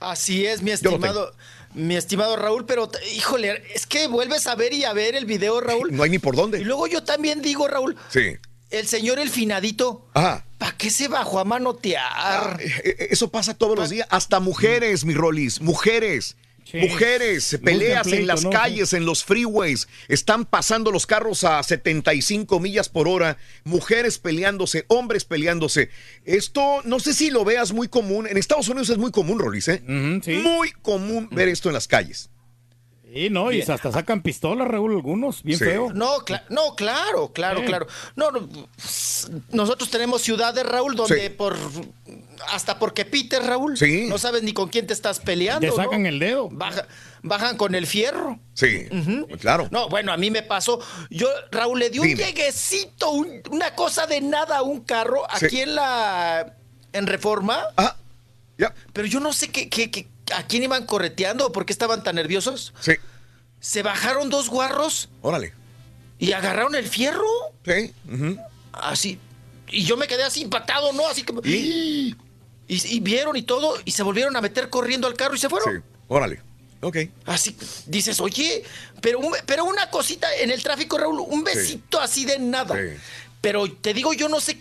[0.00, 1.34] Así es, mi Yo lo estimado,
[1.74, 5.60] mi estimado Raúl, pero híjole, es que vuelves a ver y a ver el video,
[5.60, 5.94] Raúl.
[5.94, 6.60] No hay ni por dónde.
[6.60, 8.36] Y luego yo también digo, Raúl, Sí.
[8.70, 10.44] el señor el finadito, Ajá.
[10.58, 12.60] ¿para qué se bajó a manotear?
[12.60, 14.06] Eh, eh, Eso pasa todos los días.
[14.10, 16.36] Hasta mujeres, mi Rolis, mujeres.
[16.72, 18.50] Mujeres, peleas en las ¿no?
[18.50, 24.84] calles, en los freeways, están pasando los carros a 75 millas por hora, mujeres peleándose,
[24.88, 25.90] hombres peleándose.
[26.24, 29.68] Esto no sé si lo veas muy común, en Estados Unidos es muy común, Rolis,
[29.68, 29.82] ¿eh?
[29.86, 32.30] Muy común ver esto en las calles.
[33.14, 35.64] Sí, no, y hasta sacan pistolas, Raúl, algunos, bien Sí.
[35.64, 35.92] feo.
[35.94, 36.16] No,
[36.48, 37.66] no, claro, claro, Sí.
[37.66, 37.86] claro.
[38.16, 38.48] No, no,
[39.52, 41.28] nosotros tenemos ciudades, Raúl, donde Sí.
[41.30, 41.56] por
[42.50, 44.06] hasta porque Peter, Raúl, Sí.
[44.08, 45.66] no sabes ni con quién te estás peleando.
[45.66, 46.08] Te sacan ¿no?
[46.08, 46.48] el dedo.
[46.50, 46.86] Baja-
[47.22, 48.38] bajan con el fierro.
[48.54, 48.88] Sí,
[49.40, 49.68] claro.
[49.70, 50.80] No, bueno, a mí me pasó.
[51.08, 52.24] Yo, Raúl, le di un Dime.
[52.24, 55.46] lleguecito, un- una cosa de nada a un carro Sí.
[55.46, 56.56] aquí en la.
[56.92, 57.58] en Reforma.
[57.76, 57.96] Ah,
[58.58, 58.72] ya.
[58.92, 62.02] Pero yo no sé qué, qué- qué- a quién iban correteando o por qué estaban
[62.02, 62.72] tan nerviosos.
[62.80, 62.92] Sí.
[63.60, 65.52] Se bajaron dos guarros Órale.
[66.18, 67.26] y agarraron el fierro.
[67.64, 67.92] Sí.
[68.72, 69.18] Así.
[69.68, 71.06] Y yo me quedé así impactado, ¿no?
[71.08, 71.24] Así.
[71.44, 72.14] ¿Y?
[72.68, 75.48] Y, y vieron y todo, y se volvieron a meter corriendo al carro y se
[75.48, 75.76] fueron.
[75.76, 75.82] Sí.
[76.08, 76.40] Órale.
[76.80, 76.98] Ok.
[77.26, 78.62] Así dices, oye,
[79.00, 82.74] pero, un- pero una cosita en el tráfico, Raúl, un besito así de nada.
[82.76, 82.96] Sí.
[83.40, 84.58] Pero te digo, yo no sé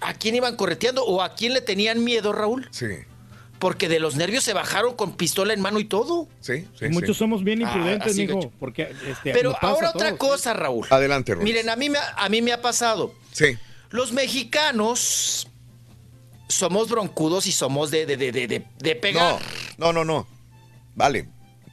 [0.00, 2.68] a quién iban correteando o a quién le tenían miedo, Raúl.
[2.72, 2.86] Sí.
[3.60, 6.26] Porque de los nervios se bajaron con pistola en mano y todo.
[6.40, 6.88] Sí, sí.
[6.88, 7.18] Muchos sí.
[7.20, 8.16] somos bien Ah, imprudentes,
[8.58, 10.18] porque este, Pero ahora otra todos.
[10.32, 10.86] cosa, Raúl.
[10.90, 11.44] Adelante, Rolis.
[11.44, 13.14] Miren, a mí, me, ha- a mí me ha pasado.
[13.32, 13.56] Sí.
[13.90, 15.46] Los mexicanos
[16.48, 19.38] somos broncudos y somos de, de, de, de, de- de pegar.
[19.78, 20.26] No, no, no, no.
[20.94, 21.28] Vale.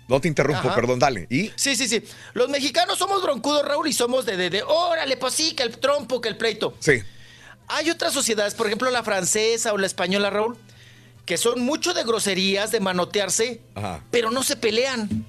[0.08, 0.76] No te interrumpo, Ajá.
[0.76, 1.28] perdón, dale.
[1.30, 1.52] ¿Y?
[1.56, 2.02] Sí, sí, sí.
[2.34, 5.78] Los mexicanos somos broncudos, Raúl, y somos de, de, de, órale, pues sí, que el
[5.80, 6.76] trompo, que el pleito.
[6.80, 7.02] Sí.
[7.68, 10.58] Hay otras sociedades, por ejemplo, la francesa o la española, Raúl,
[11.28, 14.02] que son mucho de groserías, de manotearse, Ajá.
[14.10, 15.28] pero no se pelean.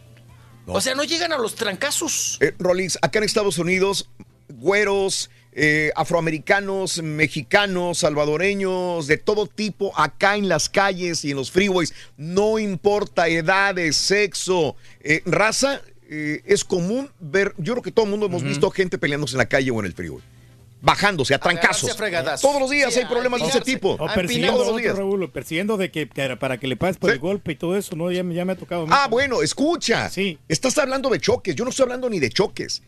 [0.65, 0.75] No.
[0.75, 2.39] O sea, no llegan a los trancazos.
[2.41, 2.55] Eh,
[3.03, 4.09] acá en Estados Unidos,
[4.49, 11.51] güeros, eh, afroamericanos, mexicanos, salvadoreños, de todo tipo, acá en las calles y en los
[11.51, 18.05] freeways, no importa edades, sexo, eh, raza, eh, es común ver, yo creo que todo
[18.05, 20.23] el mundo hemos visto gente peleándose en la calle o en el freeway.
[20.81, 21.91] Bajándose a trancazos.
[22.01, 22.37] A.
[22.37, 23.97] Todos los días Sí, hay problemas de ese tipo.
[23.99, 24.97] O persiguiendo Todos a los otro, días.
[24.97, 28.11] Raúl, persiguiendo de que, para que le pagues por el golpe y todo eso, ¿no?
[28.11, 28.87] Ya, me- ya me ha tocado.
[28.91, 30.11] Ah, bueno, escucha.
[30.49, 31.55] Estás hablando de choques.
[31.57, 32.83] Yo no estoy hablando ni de choques.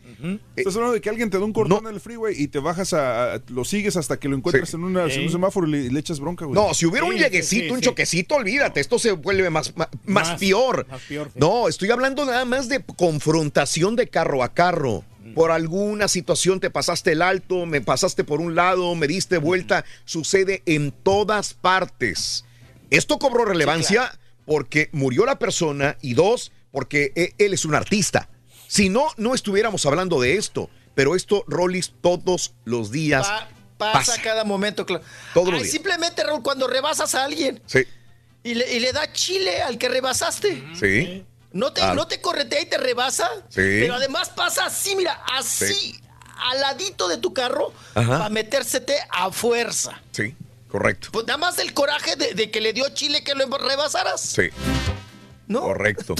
[0.55, 2.93] Estás hablando de que alguien te da un cordón en el freeway y te bajas
[2.93, 4.75] a, a- lo sigues hasta que lo encuentras Sí.
[4.77, 5.19] en, una- en Sí.
[5.25, 6.55] un semáforo y le, le echas bronca, güey.
[6.55, 10.39] No, si hubiera un lleguecito, un choquecito, olvídate, esto se vuelve más, más, más Más,
[10.39, 10.87] peor.
[10.89, 11.39] más peor, sí.
[11.39, 15.03] No, estoy hablando nada más de confrontación de carro a carro.
[15.31, 15.33] Mm.
[15.33, 19.85] Por alguna situación te pasaste el alto, me pasaste por un lado, me diste vuelta.
[20.05, 22.45] Sucede en todas partes.
[22.89, 28.29] Esto cobró relevancia porque murió la persona y dos, porque e- él es un artista.
[28.67, 30.69] Si no, no estuviéramos hablando de esto.
[30.93, 34.21] Pero esto, Rollis, todos los días Pa- pasa, pasa.
[34.21, 35.03] cada momento, claro.
[35.33, 35.71] Todos los días.
[35.71, 37.79] simplemente, Raúl, cuando rebasas a alguien Sí,
[38.43, 40.61] y le, y le da chile al que rebasaste.
[40.77, 41.25] sí.
[41.53, 41.93] No te, Ah.
[41.93, 43.29] no te corretea y te rebasa.
[43.49, 43.55] Sí.
[43.81, 46.01] Pero además pasa así, mira, así, Sí.
[46.51, 48.07] al ladito de tu carro, Ajá.
[48.19, 50.01] para metérsete a fuerza.
[50.11, 50.35] Sí,
[50.69, 51.09] correcto.
[51.11, 54.21] Pues nada más el coraje de, de que le dio chile que lo rebasaras.
[54.21, 54.43] Sí.
[55.47, 55.59] ¿No?
[55.63, 56.15] Correcto.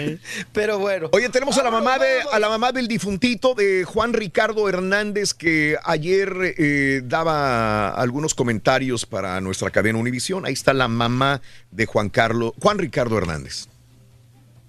[0.52, 1.08] Pero bueno.
[1.12, 5.34] Oye, tenemos a la mamá de a la mamá del difuntito de Juan Ricardo Hernández
[5.34, 10.46] que ayer eh, daba algunos comentarios para nuestra cadena Univisión.
[10.46, 11.42] Ahí está la mamá
[11.72, 13.66] de Juan Carlos Juan Ricardo Hernández.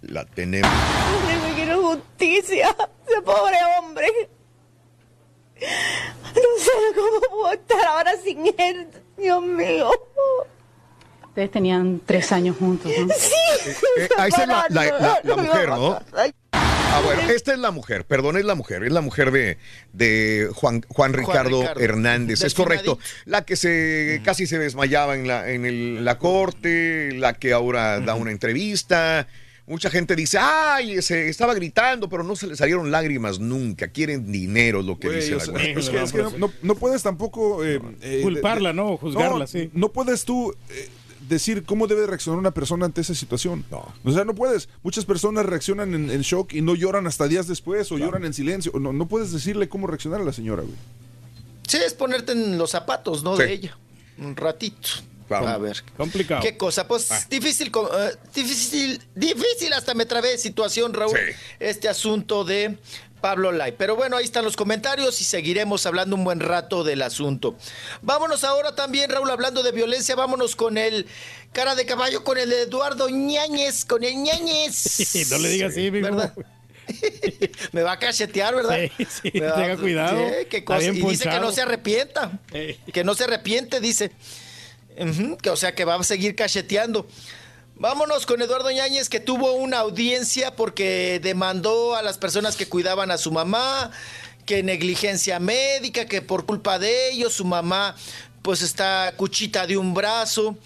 [0.02, 0.70] La tenemos.
[0.72, 2.76] Yo quiero justicia,
[3.08, 4.08] ese pobre hombre.
[5.60, 9.90] No sé cómo puedo estar ahora sin él, Dios mío.
[11.30, 13.14] Ustedes tenían tres años juntos, ¿no?
[13.18, 13.32] Sí.
[13.98, 16.00] Eh, ahí está la, la- la- la No, no, mujer, no.
[16.52, 19.58] Ah, bueno, esta es la mujer, perdón, es la mujer, es la mujer de,
[19.94, 21.80] de Juan, Juan Ricardo, Ricardo.
[21.82, 22.98] Hernández, es correcto.
[23.26, 28.00] La que se casi se desmayaba en la, en el- la corte, la que ahora
[28.00, 29.28] da una entrevista.
[29.68, 33.90] Mucha gente dice, ay, se estaba gritando, pero no se le salieron lágrimas nunca.
[33.90, 35.72] Quieren dinero, lo que Güey, dice la sea, güey.
[35.78, 37.66] es que, es que no, no- no puedes tampoco...
[37.66, 38.96] eh, eh, Culparla, ¿no?
[38.96, 39.70] Juzgarla, no, sí.
[39.74, 40.90] No puedes tú eh,
[41.28, 43.66] decir cómo debe reaccionar una persona ante esa situación.
[43.70, 43.94] No.
[44.06, 44.70] O sea, no puedes.
[44.84, 48.34] Muchas personas reaccionan en, en shock y no lloran hasta días después o lloran en
[48.34, 48.72] silencio.
[48.80, 50.76] No, no puedes decirle cómo reaccionar a la señora, güey.
[51.68, 53.36] Sí, es ponerte en los zapatos, ¿no?
[53.36, 53.44] Sí.
[53.44, 53.78] De ella.
[54.18, 54.88] Un ratito.
[55.28, 55.48] Claro.
[55.48, 55.84] A ver.
[55.98, 56.42] Complicado.
[56.42, 56.88] ¿Qué cosa?
[56.88, 61.18] Pues difícil, co- eh, difícil, difícil hasta me trabé de situación, Raúl,
[61.60, 62.78] este asunto de
[63.20, 63.74] Pablo Lai.
[63.78, 67.58] Pero bueno, ahí están los comentarios y seguiremos hablando un buen rato del asunto.
[68.02, 71.08] Vámonos ahora también, Raúl, hablando de violencia, vámonos con el
[71.52, 75.28] cara de caballo, con el Eduardo Ñañez, con el Ñañez.
[75.32, 76.06] no le digas así, mijo.
[76.06, 76.34] ¿Verdad?
[77.74, 78.78] Me va a cachetear, ¿verdad?
[78.98, 80.18] Sí, sí, va- tenga cuidado.
[80.30, 80.84] Sí, qué cosa.
[80.84, 82.40] Y dice que no se arrepienta.
[82.94, 84.12] Que no se arrepiente, dice.
[84.98, 87.08] Ujú, que, o sea, que va a seguir cacheteando.
[87.76, 93.12] Vámonos con Eduardo Ñáñez, que tuvo una audiencia porque demandó a las personas que cuidaban
[93.12, 93.92] a su mamá,
[94.48, 97.96] que negligencia médica, que por culpa de ellos su mamá
[98.42, 100.58] pues está cuchita de un brazo.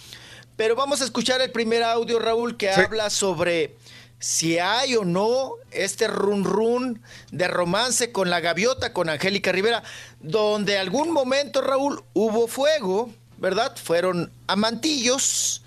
[0.55, 3.75] Pero vamos a escuchar el primer audio, Raúl, que habla sobre
[4.19, 7.01] si hay o no este run run
[7.31, 9.83] de romance con la gaviota, con Angélica Rivera,
[10.19, 13.09] donde algún momento, Raúl, hubo fuego,
[13.41, 13.75] ¿verdad?
[13.75, 15.63] Fueron amantillos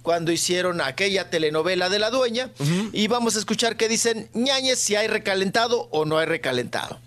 [0.00, 2.50] cuando hicieron aquella telenovela de la dueña.
[2.92, 7.00] Y vamos a escuchar qué dicen ñañez, si hay recalentado o no hay recalentado.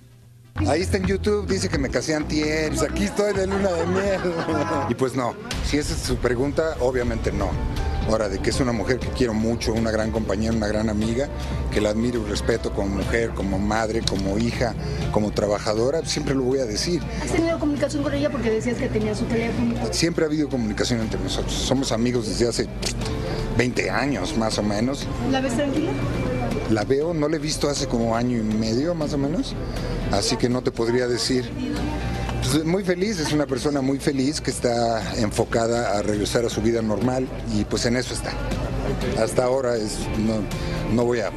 [0.67, 3.85] Ahí está en YouTube, dice que me casé antier, pues aquí estoy de luna de
[3.87, 4.19] miel.
[4.89, 5.33] Y pues no,
[5.65, 7.49] si esa es su pregunta, obviamente no.
[8.09, 11.29] Ahora, de que es una mujer que quiero mucho, una gran compañera, una gran amiga,
[11.71, 14.73] que la admiro y respeto como mujer, como madre, como hija,
[15.11, 17.03] como trabajadora, siempre lo voy a decir.
[17.21, 19.75] ¿Has tenido comunicación con ella porque decías que tenía su teléfono?
[19.91, 21.53] Siempre ha habido comunicación entre nosotros.
[21.53, 22.67] Somos amigos desde hace
[23.57, 25.05] 20 años, más o menos.
[25.31, 25.91] ¿La ves tranquila?
[26.71, 29.53] La veo, no la he visto hace como año y medio más o menos,
[30.11, 31.47] así que no te podría decir.
[32.41, 36.61] Pues, muy feliz, es una persona muy feliz que está enfocada a regresar a su
[36.61, 38.31] vida normal y pues en eso está.
[39.21, 40.41] Hasta ahora es, no,
[40.93, 41.31] no voy a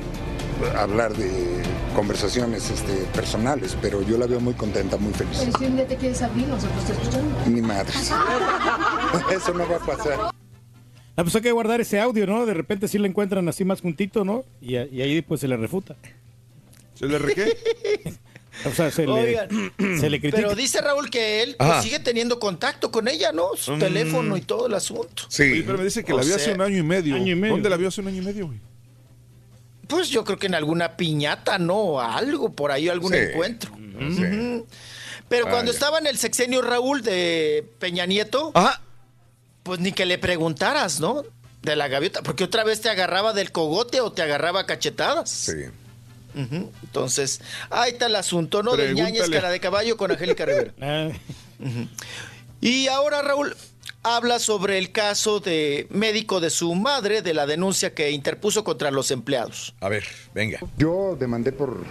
[0.79, 1.63] hablar de
[1.95, 5.39] conversaciones este, personales, pero yo la veo muy contenta, muy feliz.
[5.41, 7.47] Pero si un día te quieres abrir, nosotros te escuchamos.
[7.47, 8.13] Ni madres.
[9.37, 10.19] Eso no va a pasar.
[11.15, 12.47] Ah, pues hay que guardar ese audio, ¿no?
[12.47, 14.45] De repente sí le encuentran así más juntito, ¿no?
[14.63, 15.97] Y, y ahí pues se le refuta.
[16.95, 18.19] ¿Se le re qué?
[18.67, 20.37] O sea, se Oigan, le, se le critica.
[20.43, 23.51] Pero dice Raúl que él pues, sigue teniendo contacto con ella, ¿no?
[23.57, 23.79] Su Mm.
[23.79, 25.25] teléfono y todo el asunto.
[25.39, 27.15] Oye, pero me dice que O la vio hace un año y medio.
[27.17, 27.55] año y medio.
[27.55, 28.59] ¿Dónde la vio hace un año y medio, güey?
[29.89, 32.01] Pues yo creo que en alguna piñata, ¿no?
[32.01, 33.19] Algo, por ahí algún Sí.
[33.19, 33.73] encuentro.
[34.17, 34.65] Sí.
[35.29, 38.53] Pero cuando estaba en el sexenio Raúl de Peña Nieto,
[39.63, 41.23] pues ni que le preguntaras, ¿no?
[41.63, 45.31] De la gaviota, porque otra vez te agarraba del cogote o te agarraba a cachetadas.
[45.31, 45.53] Sí.
[46.35, 48.77] Entonces, ahí está el asunto, ¿no?
[48.77, 50.73] De ñañez cara de caballo con Angélica Rivera.
[51.59, 51.89] Ujú.
[52.61, 53.57] Y ahora, Raúl,
[54.03, 58.91] habla sobre el caso de médico de su madre, de la denuncia que interpuso contra
[58.91, 59.75] los empleados.
[59.81, 60.05] A ver,
[60.35, 60.61] venga.
[60.77, 61.85] Yo demandé por,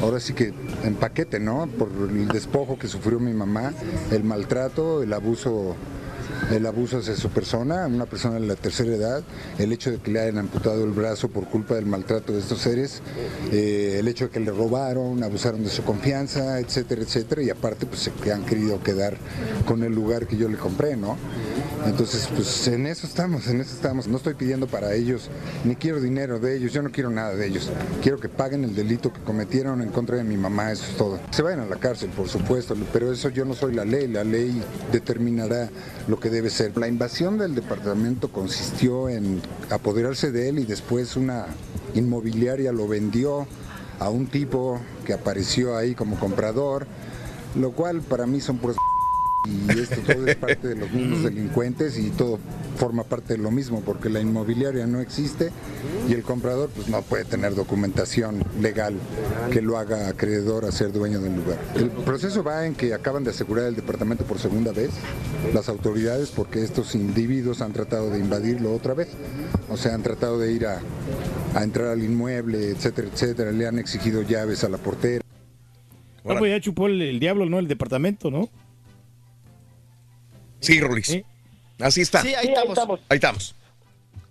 [0.00, 0.52] ahora sí que
[0.84, 1.66] en paquete, ¿no?
[1.66, 3.72] Por el despojo que sufrió mi mamá,
[4.10, 5.76] el maltrato, el abuso,
[6.50, 9.22] el abuso hacia su persona, una persona de la tercera edad,
[9.58, 12.60] el hecho de que le hayan amputado el brazo por culpa del maltrato de estos
[12.60, 13.02] seres,
[13.52, 17.86] eh, el hecho de que le robaron, abusaron de su confianza, etcétera, etcétera, y aparte
[17.86, 19.16] pues se han querido quedar
[19.66, 21.16] con el lugar que yo le compré, ¿no?
[21.86, 24.08] Entonces, pues en eso estamos, en eso estamos.
[24.08, 25.30] No estoy pidiendo para ellos,
[25.64, 27.70] ni quiero dinero de ellos, yo no quiero nada de ellos.
[28.02, 31.20] Quiero que paguen el delito que cometieron en contra de mi mamá, eso es todo.
[31.30, 34.24] Se vayan a la cárcel, por supuesto, pero eso yo no soy la ley, la
[34.24, 35.70] ley determinará
[36.06, 36.76] lo que debe ser.
[36.76, 39.40] La invasión del departamento consistió en
[39.70, 41.46] apoderarse de él y después una
[41.94, 43.46] inmobiliaria lo vendió
[43.98, 46.86] a un tipo que apareció ahí como comprador,
[47.56, 48.58] lo cual para mí son
[49.46, 52.38] y esto todo es parte de los mismos delincuentes y todo
[52.76, 55.50] forma parte de lo mismo porque la inmobiliaria no existe
[56.08, 58.94] y el comprador pues no puede tener documentación legal
[59.52, 61.58] que lo haga acreedor a ser dueño del lugar.
[61.76, 64.90] El proceso va en que acaban de asegurar el departamento por segunda vez
[65.54, 69.08] las autoridades porque estos individuos han tratado de invadirlo otra vez,
[69.68, 70.80] o sea, han tratado de ir a,
[71.54, 75.24] a entrar al inmueble, etcétera, etcétera, le han exigido llaves a la portera.
[76.24, 77.58] No, pues ya chupó el, el diablo, ¿no?
[77.58, 78.50] El departamento, ¿no?
[80.60, 81.16] Sí, Rolis.
[81.80, 82.22] Así está.
[82.22, 83.00] Sí, ahí estamos.
[83.08, 83.54] Ahí estamos.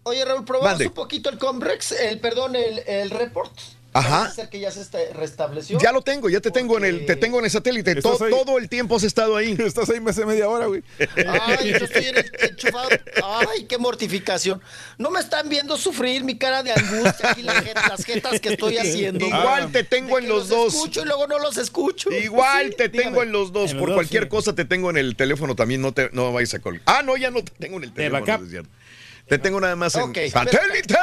[0.04, 0.88] Oye, Raúl, probamos Mande.
[0.88, 3.52] un poquito el Comrex, el, perdón, el, el report.
[3.98, 4.20] Ajá.
[4.20, 5.80] Parece ser que ya se este- restableció.
[5.80, 7.96] Ya lo tengo, ya te tengo en el, te tengo en el satélite.
[8.02, 9.56] Todo el tiempo has estado ahí.
[9.60, 10.84] Estás ahí hace media hora, güey.
[11.00, 12.90] Ay, yo estoy en el- enchufado.
[13.24, 14.62] Ay, qué mortificación.
[14.98, 18.50] No me están viendo sufrir mi cara de angustia aquí, la jeta- las jetas que
[18.50, 19.26] estoy haciendo.
[19.26, 20.74] Igual te tengo en los dos.
[20.74, 22.12] escucho y luego no los escucho.
[22.12, 23.72] Igual Sí, te tengo en los dos.
[23.72, 24.30] En los Por dos, cualquier sí.
[24.30, 25.82] cosa te tengo en el teléfono también.
[25.82, 26.82] No te no vayas a colgar.
[26.86, 28.26] Ah, no, ya no te tengo en el teléfono.
[28.26, 28.44] backup.
[28.46, 28.70] es cierto.
[29.28, 30.96] Te tengo nada más en Ok, satélite.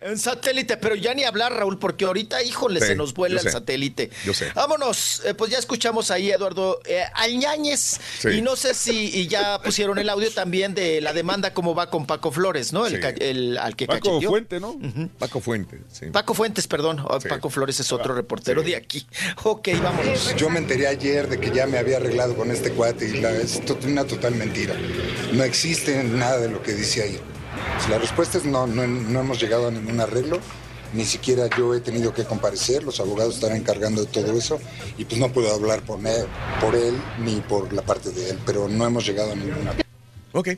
[0.00, 3.42] En satélite, pero ya ni hablar, Raúl, porque ahorita, híjole, Sí, se nos vuela el
[3.46, 3.50] sé.
[3.50, 4.10] satélite.
[4.24, 4.52] Yo sé.
[4.54, 8.00] Vámonos, eh, pues ya escuchamos ahí, Eduardo eh, Alñáñez.
[8.20, 8.28] Sí.
[8.28, 11.90] Y no sé si y ya pusieron el audio también de la demanda, cómo va
[11.90, 12.86] con Paco Flores, ¿no?
[12.86, 13.00] El, Sí.
[13.00, 14.30] ca- el- al que Paco cacheteó.
[14.30, 14.78] Fuente, ¿no?
[15.18, 16.06] Paco Fuente, sí.
[16.12, 17.00] Paco Fuentes, perdón.
[17.00, 19.04] Oh, Paco Flores es otro reportero de aquí.
[19.44, 20.34] Ok, vámonos.
[20.36, 23.32] Yo me enteré ayer de que ya me había arreglado con este cuate y la,
[23.32, 24.74] es una total mentira.
[25.32, 27.20] No existe nada de lo que dice ahí.
[27.78, 30.40] Pues La respuesta es no, no, no hemos llegado a ningún arreglo.
[30.92, 34.58] Ni siquiera yo he tenido que comparecer, los abogados están encargando de todo eso
[34.96, 36.26] y pues no puedo hablar por él,
[36.60, 39.84] por él ni por la parte de él, pero no hemos llegado a ningún arreglo.
[40.32, 40.48] Ok.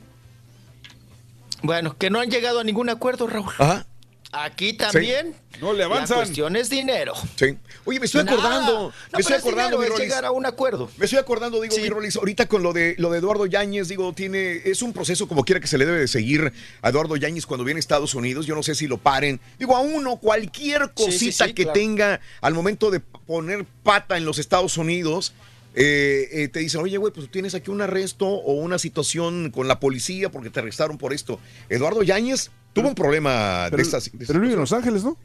[1.61, 3.53] Bueno, que no han llegado a ningún acuerdo, Raúl.
[3.59, 3.85] Ajá.
[4.33, 5.35] Aquí también.
[5.59, 6.17] No le La avanzan.
[6.19, 7.13] cuestión es dinero.
[7.35, 7.57] Sí.
[7.83, 8.37] Oye, me estoy Nada.
[8.37, 8.73] acordando.
[8.73, 10.89] No, me estoy es acordando, dinero, mi es llegar a un acuerdo.
[10.97, 14.13] Me estoy acordando, digo, mi Rolis, ahorita con lo de lo de Eduardo Yáñez, digo,
[14.13, 17.45] tiene, es un proceso como quiera que se le debe de seguir a Eduardo Yáñez
[17.45, 18.45] cuando viene a Estados Unidos.
[18.45, 19.39] Yo no sé si lo paren.
[19.59, 21.73] Digo, a uno, cualquier Sí, cosita sí, sí, que claro.
[21.79, 25.33] tenga al momento de poner pata en los Estados Unidos.
[25.73, 29.67] eh, eh, te dicen, oye, güey, pues tienes aquí un arresto o una situación con
[29.69, 31.39] la policía porque te arrestaron por esto.
[31.69, 34.09] Eduardo Yáñez tuvo un problema de estas.
[34.27, 35.17] pero vive en Los Ángeles, ¿no?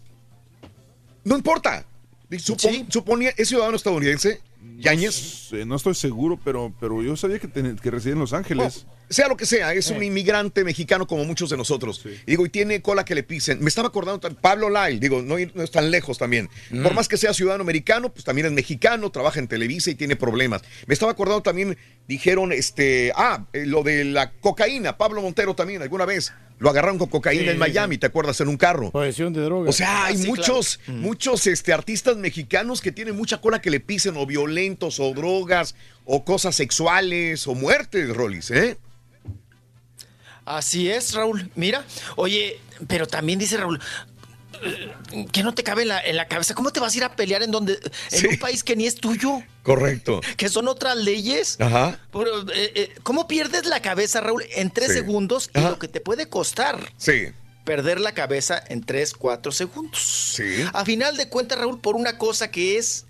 [1.25, 1.84] No importa.
[2.31, 4.41] Supon- Suponía, ¿es ciudadano estadounidense?
[4.78, 5.50] Yáñez.
[5.66, 8.84] No, estoy seguro, pero, pero yo sabía que, ten- que residía en Los Ángeles.
[9.08, 12.05] sea lo que sea, es un inmigrante mexicano como muchos de nosotros.
[12.26, 13.60] Y digo, y tiene cola que le pisen.
[13.60, 16.50] Me estaba acordando, Pablo Lyle, digo, no, no es tan lejos también.
[16.70, 16.83] Mm.
[16.83, 20.16] Por más que sea ciudadano americano, pues también es mexicano, trabaja en Televisa y tiene
[20.16, 20.62] problemas.
[20.89, 25.81] Me estaba acordando también, dijeron, este, ah, eh, lo de la cocaína, Pablo Montero también,
[25.83, 26.33] alguna vez.
[26.58, 28.40] Lo agarraron con cocaína Sí, en Miami, ¿te acuerdas?
[28.40, 28.90] En un carro.
[28.90, 29.68] Posesión de drogas.
[29.68, 31.00] O sea, hay Ah, sí, muchos, claro.
[31.00, 35.74] muchos este, artistas mexicanos que tienen mucha cola que le pisen, o violentos, o drogas,
[36.06, 38.78] o cosas sexuales, o muertes, Rolis, ¿eh?
[40.44, 41.50] Así es, Raúl.
[41.56, 41.84] Mira,
[42.16, 43.80] oye, pero también dice Raúl.
[45.32, 46.54] Que no te cabe en la, en la cabeza.
[46.54, 47.78] ¿Cómo te vas a ir a pelear en donde
[48.12, 49.42] en un país que ni es tuyo?
[49.62, 50.20] Correcto.
[50.36, 51.56] Que son otras leyes.
[51.60, 51.98] Ajá.
[52.12, 54.94] Pero, eh, eh, ¿Cómo pierdes la cabeza, Raúl, en tres Sí.
[54.94, 56.78] segundos y lo que te puede costar?
[56.98, 57.28] Sí.
[57.64, 60.00] Perder la cabeza en tres, cuatro segundos.
[60.00, 60.64] Sí.
[60.72, 63.05] A final de cuentas, Raúl, por una cosa que es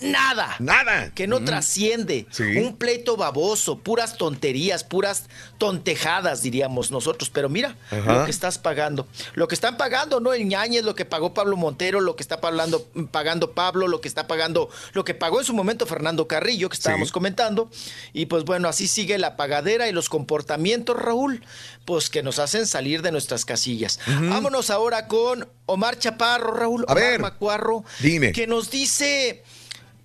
[0.00, 0.56] nada.
[0.58, 1.10] Nada.
[1.14, 1.44] Que no Mm.
[1.44, 2.26] trasciende.
[2.30, 2.42] Sí.
[2.42, 5.24] Un pleito baboso, puras tonterías, puras
[5.58, 7.30] tontejadas, diríamos nosotros.
[7.30, 8.12] Pero mira Ajá.
[8.20, 9.06] lo que estás pagando.
[9.34, 10.32] Lo que están pagando, ¿no?
[10.32, 14.08] El ñañez, lo que pagó Pablo Montero, lo que está pagando, pagando Pablo, lo que
[14.08, 17.70] está pagando, lo que pagó en su momento Fernando Carrillo, que estábamos comentando.
[18.12, 21.42] Y pues bueno, así sigue la pagadera y los comportamientos, Raúl,
[21.84, 23.98] pues que nos hacen salir de nuestras casillas.
[24.06, 26.84] Vámonos ahora con Omar Chaparro, Raúl.
[26.88, 27.20] A Omar ver.
[27.20, 28.32] Macuarro, Dime.
[28.32, 29.42] que nos dice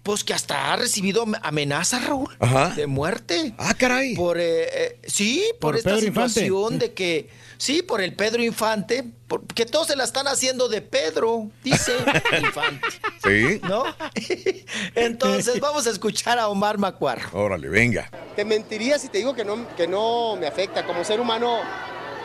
[0.04, 2.70] pues que hasta ha recibido am- amenazas, Raúl, Ajá.
[2.70, 3.54] de muerte.
[3.58, 4.16] Ah, caray.
[4.16, 6.30] Por, eh, eh, sí, por, Por esta Pedro Infante.
[6.42, 10.68] situación de que, sí, por el Pedro Infante, por- que todos se la están haciendo
[10.70, 11.94] de Pedro, dice
[12.42, 12.88] Infante,
[13.24, 13.62] Sí.
[13.64, 13.84] ¿no?
[14.96, 17.30] Entonces vamos a escuchar a Omar Macuarro.
[17.34, 18.10] Órale, venga.
[18.36, 20.86] Te mentiría si te digo que no, que no me afecta.
[20.86, 21.60] Como ser humano,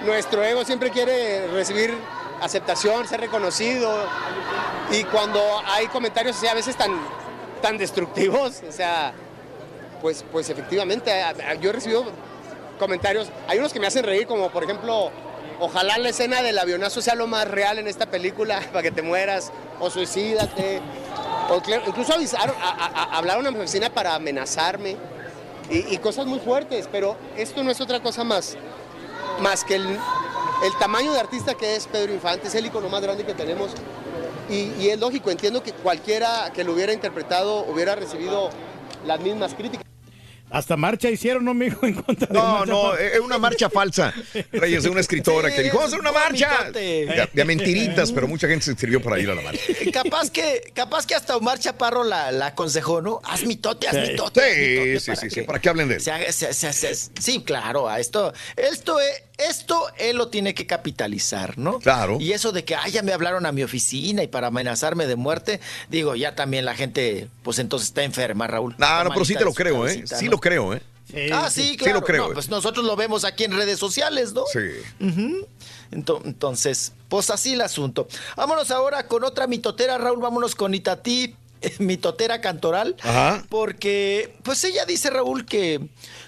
[0.05, 1.93] nuestro ego siempre quiere recibir
[2.41, 3.95] aceptación, ser reconocido.
[4.93, 6.91] Y cuando hay comentarios así, a veces tan,
[7.67, 9.13] tan destructivos, o sea,
[10.01, 11.11] pues, pues efectivamente,
[11.61, 12.05] yo he recibido
[12.79, 15.11] comentarios, hay unos que me hacen reír, como por ejemplo,
[15.59, 19.03] ojalá la escena del avionazo sea lo más real en esta película, para que te
[19.03, 20.81] mueras, o suicídate.
[21.51, 24.97] O cl- incluso avisaron, a- hablaron a mi oficina para amenazarme
[25.69, 28.57] y, y cosas muy fuertes, pero esto no es otra cosa más,
[29.41, 33.03] más que el, el tamaño de artista que es Pedro Infante, es el icono más
[33.03, 33.73] grande que tenemos.
[34.49, 38.51] Y, y es lógico, entiendo que cualquiera que lo hubiera interpretado hubiera recibido
[39.07, 39.85] las mismas críticas.
[40.57, 41.85] Hasta marcha hicieron, ¿no, mijo?
[41.87, 44.13] En contra de No, no, es una marcha falsa.
[44.53, 46.71] Reyes, de una escritora que dijo, vamos a hacer una marcha.
[46.73, 49.61] De, de mentiritas, pero mucha gente se inscribió para ir a la marcha.
[49.69, 53.21] Eh, Capaz que, capaz que hasta Omar Chaparro la, la aconsejó, ¿no?
[53.25, 54.41] Haz mitote, haz mitote.
[54.41, 56.01] haz mitote Sí, sí, sí, sí, para que hablen de él.
[56.01, 60.55] se haga- se- se- se- sí, claro, a esto, esto, es- esto él lo tiene
[60.55, 61.79] que capitalizar, ¿no?
[61.81, 62.17] Claro.
[62.21, 65.17] Y eso de que, ay, ya me hablaron a mi oficina y para amenazarme de
[65.17, 65.61] muerte,
[65.91, 68.75] digo, ya también la gente, pues entonces está enferma, Raúl.
[68.79, 70.05] No, no, pero sí te lo creo, ¿eh?
[70.07, 70.33] Sí ¿no?
[70.33, 70.83] lo creo, ¿eh?
[71.33, 71.99] ah, sí, claro.
[71.99, 72.29] Sí lo creo.
[72.29, 74.45] No, pues nosotros lo vemos aquí en redes sociales, ¿no?
[74.53, 75.41] Sí.
[75.91, 78.09] Entonces, pues así el asunto.
[78.37, 80.21] Vámonos ahora con otra mitotera, Raúl.
[80.21, 81.37] Vámonos con Itatí,
[81.79, 82.97] mitotera cantoral.
[83.03, 83.45] Ajá.
[83.49, 85.81] Porque, pues ella dice, Raúl, que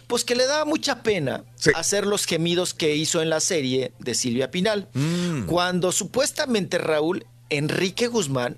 [0.08, 4.14] pues que le daba mucha pena hacer los gemidos que hizo en la serie de
[4.14, 4.88] Silvia Pinal.
[4.94, 5.44] Mm.
[5.44, 8.56] Cuando supuestamente, Raúl, Enrique Guzmán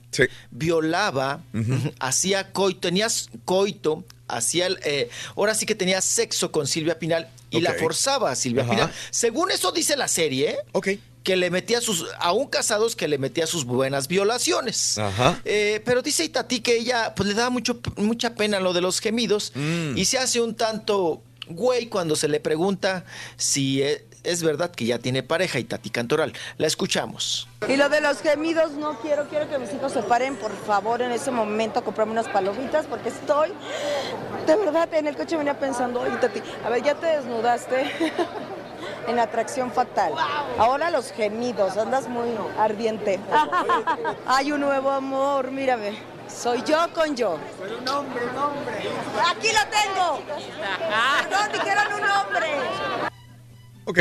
[0.51, 1.43] violaba,
[1.99, 4.05] hacía coito, tenías coito,
[4.37, 8.63] hacía, eh, ahora sí que tenía sexo con Silvia Pinal y la forzaba a Silvia
[8.65, 8.71] Ajá.
[8.73, 8.93] Pinal.
[9.11, 10.59] Según eso dice la serie, ¿eh?
[11.23, 14.97] que le metía sus, aún casados, que le metía sus buenas violaciones.
[14.99, 15.41] Ajá.
[15.45, 19.01] Eh, pero dice Itatí que ella pues le da mucho, mucha pena lo de los
[19.01, 19.99] gemidos Mm.
[19.99, 23.05] y se hace un tanto güey cuando se le pregunta
[23.37, 26.33] si e- es, verdad que ya tiene pareja Itatí Cantoral.
[26.59, 27.49] La escuchamos.
[27.69, 31.03] Y lo de los gemidos, no quiero, quiero que mis hijos se paren, por favor,
[31.03, 33.53] en ese momento a comprarme unas palomitas, porque estoy,
[34.47, 37.91] de verdad, en el coche venía pensando, oye, Tati, a ver, ya te desnudaste
[39.09, 40.13] en atracción fatal.
[40.59, 43.19] Ahora los gemidos, andas muy ardiente.
[44.27, 45.99] Hay un nuevo amor, mírame.
[46.29, 47.39] Soy yo con yo.
[47.61, 48.77] Pero un hombre, un hombre.
[49.29, 50.21] Aquí lo tengo.
[51.29, 53.10] Perdón, dijeron un hombre.
[53.85, 53.99] Ok.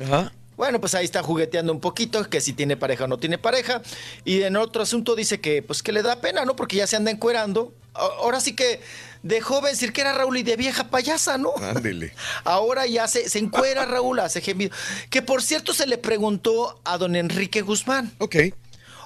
[0.00, 0.32] Ajá.
[0.56, 3.82] Bueno, pues ahí está jugueteando un poquito, que si tiene pareja o no tiene pareja.
[4.24, 6.56] Y en otro asunto dice que pues que le da pena, ¿no?
[6.56, 7.74] Porque ya se anda encuerando.
[7.92, 8.80] Ahora sí que
[9.22, 11.52] de joven decir que era Raúl y de vieja payasa, ¿no?
[11.58, 12.14] Ándele.
[12.44, 14.74] Ahora ya se, se encuera Raúl, hace gemido.
[15.10, 18.14] Que por cierto se le preguntó a don Enrique Guzmán.
[18.18, 18.36] Ok.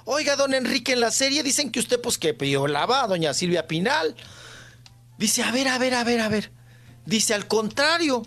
[0.05, 3.67] Oiga, don Enrique, en la serie dicen que usted pues que violaba a doña Silvia
[3.67, 4.15] Pinal.
[5.19, 6.51] Dice, a ver, a ver, a ver, a ver.
[7.07, 8.23] Dice, al contrario,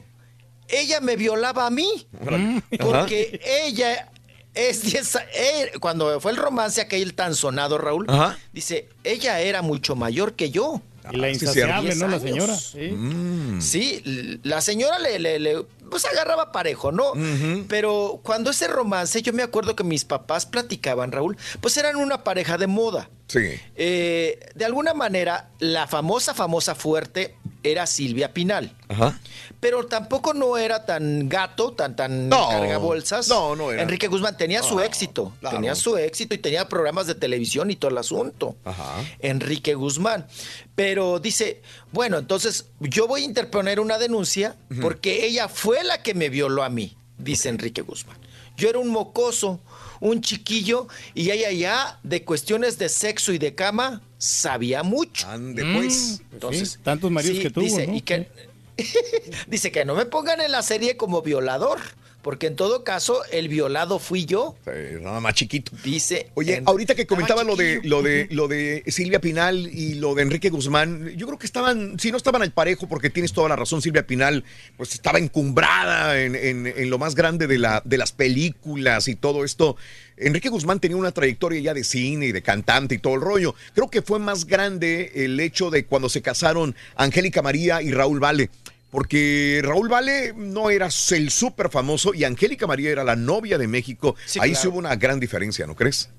[0.70, 2.08] ella me violaba a mí.
[2.80, 4.10] Porque ella
[4.54, 8.38] es 10 a- eh, cuando fue el romance aquel tan sonado, Raúl, Ajá.
[8.54, 10.82] dice, ella era mucho mayor que yo.
[11.12, 11.96] Y la Ah, insaciable.
[11.96, 12.08] ¿no?
[12.08, 12.56] La 10 señora.
[12.58, 12.80] Sí.
[12.92, 13.62] Mm.
[13.62, 17.12] Sí, la señora le, le- le, pues agarraba parejo, ¿no?
[17.68, 22.24] Pero cuando ese romance, yo me acuerdo que mis papás platicaban, Raúl, pues eran una
[22.24, 23.10] pareja de moda.
[23.34, 23.60] Sí.
[23.76, 28.76] Eh, de alguna manera, la famosa, famosa fuerte era Silvia Pinal.
[28.90, 29.20] Ajá.
[29.60, 32.50] Pero tampoco no era tan gato, tan, tan No.
[32.50, 33.30] cargabolsas.
[33.30, 33.82] No, no era.
[33.82, 35.34] Enrique Guzmán tenía su éxito.
[35.40, 35.56] claro.
[35.58, 38.58] Tenía su éxito y tenía programas de televisión y todo el asunto.
[38.66, 38.96] Ajá.
[39.20, 40.28] Enrique Guzmán.
[40.76, 46.14] Pero dice, bueno, entonces yo voy a interponer una denuncia porque ella fue la que
[46.14, 48.18] me violó a mí, dice Enrique Guzmán.
[48.58, 49.60] Yo era un mocoso,
[50.00, 55.28] un chiquillo, y ella ya de cuestiones de sexo y de cama sabía mucho.
[55.28, 56.22] Ande, pues.
[56.32, 57.96] Entonces, Sí, tantos maridos sí, que tuvo, dice, ¿no?
[57.96, 58.28] y que,
[59.48, 61.80] dice que no me pongan en la serie como violador,
[62.24, 64.56] Porque en todo caso, el violado fui yo.
[65.02, 65.72] nada más chiquito.
[65.84, 66.32] Dice.
[66.36, 70.16] Oye, en- ahorita que comentaba lo de, lo de lo de Silvia Pinal y lo
[70.16, 73.50] de Enrique Guzmán, yo creo que estaban, si no estaban al parejo, porque tienes toda
[73.50, 74.46] la razón, Silvia Pinal,
[74.78, 79.16] pues estaba encumbrada en, en- en lo más grande de, la, de las películas y
[79.16, 79.76] todo esto.
[80.16, 83.54] Enrique Guzmán tenía una trayectoria ya de cine y de cantante y todo el rollo.
[83.76, 88.20] Creo que fue más grande el hecho de cuando se casaron Angélica María y Raúl
[88.20, 88.50] Vale.
[88.94, 93.68] Porque Raúl Vale no era el súper famoso y Angélica María era la novia de
[93.68, 94.16] México.
[94.24, 94.62] Sí, Ahí claro.
[94.62, 96.10] sí hubo una gran diferencia, ¿no crees?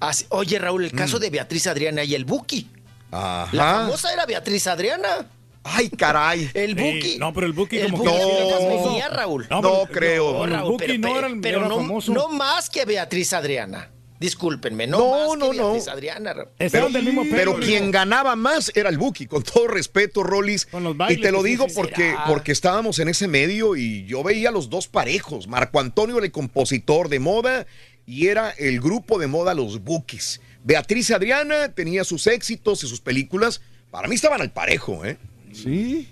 [0.00, 0.10] Ah.
[0.30, 1.20] Oye, Raúl, el caso Mm.
[1.20, 2.68] de Beatriz Adriana y el Buki.
[3.12, 3.48] Ajá.
[3.52, 5.28] La famosa era Beatriz Adriana.
[5.62, 6.50] Ay, caray.
[6.52, 7.18] El Sí, Buki.
[7.18, 8.84] no, pero el Buki el como Buki era más No.
[8.84, 9.46] venía, Raúl.
[9.48, 10.32] No, No pero- creo.
[10.32, 12.12] no, el Buki pero, no era el- pero era no, famoso.
[12.12, 13.88] no más que Beatriz Adriana.
[14.22, 15.72] Discúlpenme, no, No, más no, que no.
[15.72, 16.34] Beatriz Adriana.
[16.58, 17.36] Estaban del mismo pelo.
[17.36, 20.66] Pero quien ganaba más era el Buki, con todo respeto, Rollis.
[20.66, 24.52] Con los Y te lo digo porque, porque estábamos en ese medio y yo veía
[24.52, 25.48] los dos parejos.
[25.48, 27.66] Marco Antonio era el compositor de moda
[28.06, 30.40] y era el grupo de moda Los Bukis.
[30.62, 33.60] Beatriz Adriana tenía sus éxitos y sus películas.
[33.90, 35.18] Para mí estaban al parejo, ¿eh?
[35.52, 36.08] Sí.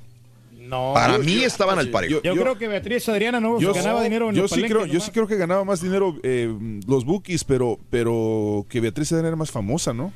[0.60, 0.92] No.
[0.94, 2.20] Para yo- mí yo- estaban al parejo.
[2.22, 4.86] Yo, creo que Beatriz Adriana no Yo, ganaba dinero en yo los sí palenques creo,
[4.92, 6.54] yo sí creo que ganaba más dinero eh,
[6.86, 10.12] los bookies, pero, pero que Beatriz Adriana era más famosa, ¿no?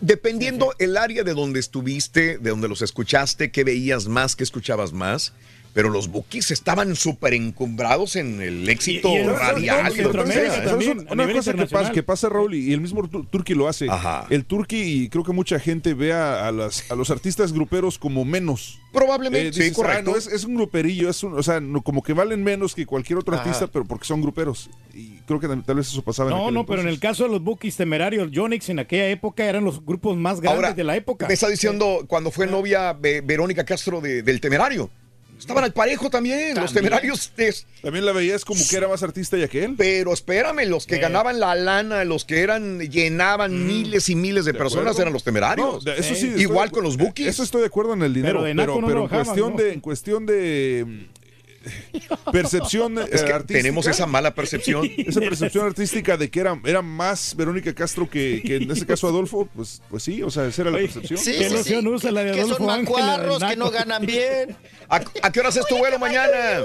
[0.00, 4.92] Dependiendo el área de donde estuviste, de donde los escuchaste, qué veías más, qué escuchabas
[4.92, 5.32] más.
[5.78, 9.92] Pero los Bukis estaban súper encumbrados en el éxito Y- y en- radial.
[9.96, 10.10] en ¿eh?
[10.10, 13.68] ¿Sabes también, una cosa que pasa, que pasa, Raúl, y el mismo Tur- Turki lo
[13.68, 13.88] hace.
[13.88, 14.26] Ajá.
[14.28, 17.96] El Turki, y creo que mucha gente ve a, a las, a los artistas gruperos
[17.96, 18.80] como menos.
[18.92, 20.10] Probablemente, Eh, sí, ah, correcto.
[20.10, 22.84] no, es, es un gruperillo, es un- o sea, no- como que valen menos que
[22.84, 23.44] cualquier otro Ajá.
[23.44, 24.68] artista, pero porque son gruperos.
[24.94, 27.08] Y creo que tal, vez eso pasaba en No, aquel no, pero en el entonces.
[27.18, 30.74] caso de los Bookies temerarios, Jonix en aquella época eran los grupos más grandes Ahora,
[30.74, 31.28] de la época.
[31.28, 34.90] Me está diciendo cuando fue novia Ve- Verónica Castro de- del Temerario.
[35.38, 37.32] Estaban al parejo también, los temerarios.
[37.36, 39.74] es- También la veías como que era más artista ya que él.
[39.78, 40.98] pero espérame, los que Eh.
[40.98, 45.02] ganaban la lana, los que eran llenaban miles y miles de, De personas acuerdo.
[45.02, 45.84] eran los temerarios.
[45.84, 47.26] No, eso sí, Igual de- con los Bukis.
[47.28, 49.10] Eso estoy de acuerdo en el dinero, Pero de pero, naco no pero lo en
[49.10, 49.56] cuestión ¿no?
[49.62, 51.27] de en cuestión de mm,
[52.32, 54.88] percepción Es que artística, tenemos esa mala percepción.
[54.96, 59.08] esa percepción artística de que era, era más Verónica Castro que, que en ese caso
[59.08, 61.18] Adolfo, pues, pues sí, o sea, esa era la percepción.
[61.18, 61.88] Sí, ¿Qué sí, ilusión sí.
[61.88, 64.56] usa la de que son macuarros, que no ganan bien.
[64.88, 66.64] ¿A, a qué hora es tu vuelo mañana?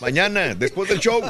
[0.00, 1.20] Mañana, después del show.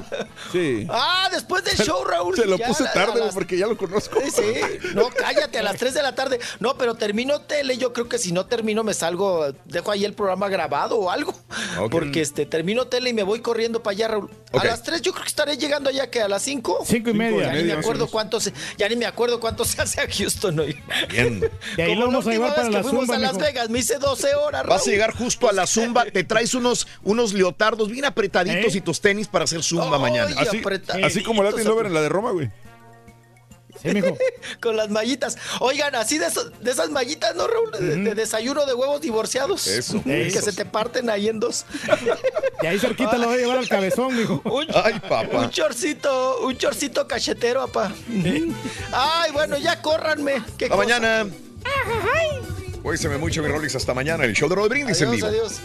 [0.52, 0.86] Sí.
[0.88, 2.36] Ah, después del show, Raúl.
[2.36, 4.20] Se lo ya puse tarde las- porque ya lo conozco.
[4.20, 4.88] Sí, sí.
[4.94, 6.38] No, cállate, a las 3 de la tarde.
[6.60, 7.76] No, pero termino tele.
[7.78, 11.32] Yo creo que si no termino, me salgo, dejo ahí el programa grabado o algo.
[11.78, 11.90] Ok.
[11.90, 14.30] Porque este, termino tele y me voy corriendo para allá, Raúl.
[14.52, 16.80] A las 3 yo creo que estaré llegando allá que a las 5.
[16.86, 17.46] Cinco y media.
[17.46, 20.58] Ya ni me acuerdo cuánto se, ya ni me acuerdo cuánto se hace a Houston
[20.60, 20.76] hoy.
[21.08, 21.50] Bien.
[21.76, 23.18] Y ahí Como lo vamos la a llevar para vez la que fuimos zumba, a
[23.18, 23.38] Las.
[23.38, 24.90] Vegas, me hice 12 horas, Vas a Raúl.
[24.92, 28.78] llegar justo a la zumba, te traes unos, unos leotardos bien apretaditos ¿Eh?
[28.78, 30.36] y tus tenis para hacer zumba Ay, mañana.
[31.02, 32.50] Así- como Latin Lover en la de Roma, güey.
[33.80, 34.14] Sí, mijo.
[34.60, 35.38] Con las mallitas.
[35.60, 37.70] Oigan, así de, eso- de esas mallitas, ¿no, Raúl?
[37.72, 39.66] De, de desayuno de huevos divorciados.
[39.68, 41.64] Eso, Que se te parten ahí en dos.
[42.62, 44.42] Y ahí cerquita lo voy a llevar al cabezón, mijo.
[44.44, 45.38] Un, Ay, papá.
[45.38, 47.92] un chorcito, un chorcito cachetero, papá.
[48.92, 50.42] Ay, bueno, ya córranme.
[50.58, 50.76] ¿Qué Hasta cosa?
[50.76, 51.30] mañana.
[52.82, 53.74] Cuídense mucho, mi Rolis.
[53.76, 54.24] Hasta mañana.
[54.24, 55.26] El show de Brindis en Adiós, vivo.
[55.28, 55.60] adiós.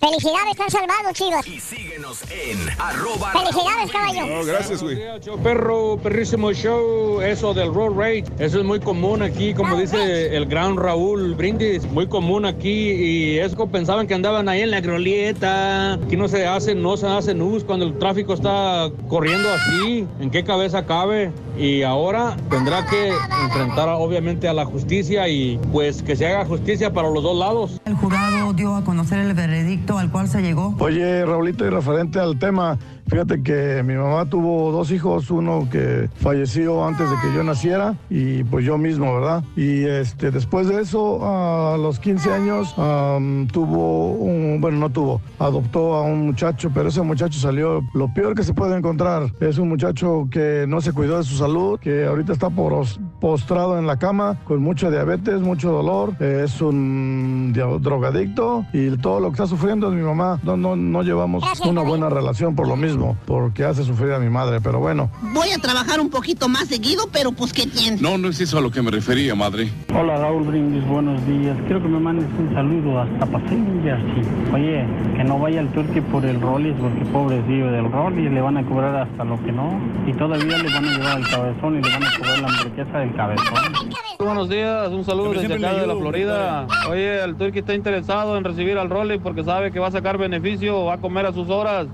[0.00, 1.46] Felicidades, están salvados, chicos.
[1.46, 4.26] Y síguenos en arroba Felicidades, caballo.
[4.26, 4.98] No, gracias, güey.
[5.24, 10.36] Show perro, perrísimo show, eso del road rage, eso es muy común aquí, como dice
[10.36, 14.70] el gran Raúl Brindis, muy común aquí y es como pensaban que andaban ahí en
[14.70, 19.48] la glorieta, aquí no se hacen, no se hacen nubes cuando el tráfico está corriendo
[19.50, 21.32] así, ¿en qué cabeza cabe?
[21.58, 23.12] Y ahora tendrá que
[23.44, 27.80] enfrentar obviamente a la justicia y pues que se haga justicia para los dos lados.
[27.86, 30.74] El jurado dio a conocer el veredicto al cual se llegó.
[30.78, 36.08] Oye, Raulito, y referente al tema, fíjate que mi mamá tuvo dos hijos, uno que
[36.16, 39.44] falleció antes de que yo naciera y pues yo mismo, ¿verdad?
[39.56, 45.20] Y este, después de eso, a los 15 años, am, tuvo un, bueno, no tuvo,
[45.38, 49.32] adoptó a un muchacho, pero ese muchacho salió lo peor que se puede encontrar.
[49.40, 53.78] Es un muchacho que no se cuidó de su salud, que ahorita está poros- postrado
[53.78, 59.34] en la cama con mucha diabetes, mucho dolor, es un drogadicto y todo lo que
[59.34, 60.40] está sufriendo es mi mamá.
[60.42, 62.95] No, no, no llevamos una buena relación por lo mismo,
[63.26, 65.10] porque hace sufrir a mi madre, pero bueno.
[65.32, 67.98] Voy a trabajar un poquito más seguido, pero pues ¿qué tiene?
[68.00, 69.70] No, no es eso a lo que me refería, madre.
[69.94, 71.56] Hola Raúl Brindis, buenos días.
[71.66, 74.22] Quiero que me mandes un saludo hasta Paseño, Jersey.
[74.52, 78.56] Oye, que no vaya el turqui por el Rollis, porque pobrecillo del Rollis le van
[78.56, 79.80] a cobrar hasta lo que no.
[80.06, 82.98] Y todavía le van a llevar el cabezón y le van a cobrar la hamburguesa
[82.98, 83.96] del cabezón.
[84.18, 86.66] Buenos días, un saludo desde acá de la Florida.
[86.88, 90.16] Oye, el turqui está interesado en recibir al Rolly porque sabe que va a sacar
[90.18, 91.88] beneficio, va a comer a sus horas.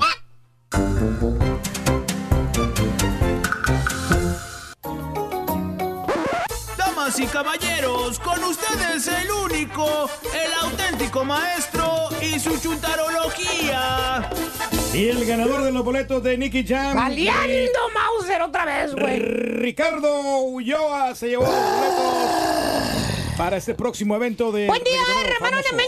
[6.78, 14.30] Damas y caballeros, con ustedes el único, el auténtico maestro y su chuntarología.
[14.94, 16.96] Y el ganador de los boletos de Nicky Jam.
[16.96, 19.18] Valiendo Mauser otra vez, güey.
[19.18, 24.68] Ricardo Ulloa se llevó los boletos para este próximo evento de.
[24.68, 25.82] Buen día, hermano de famoso.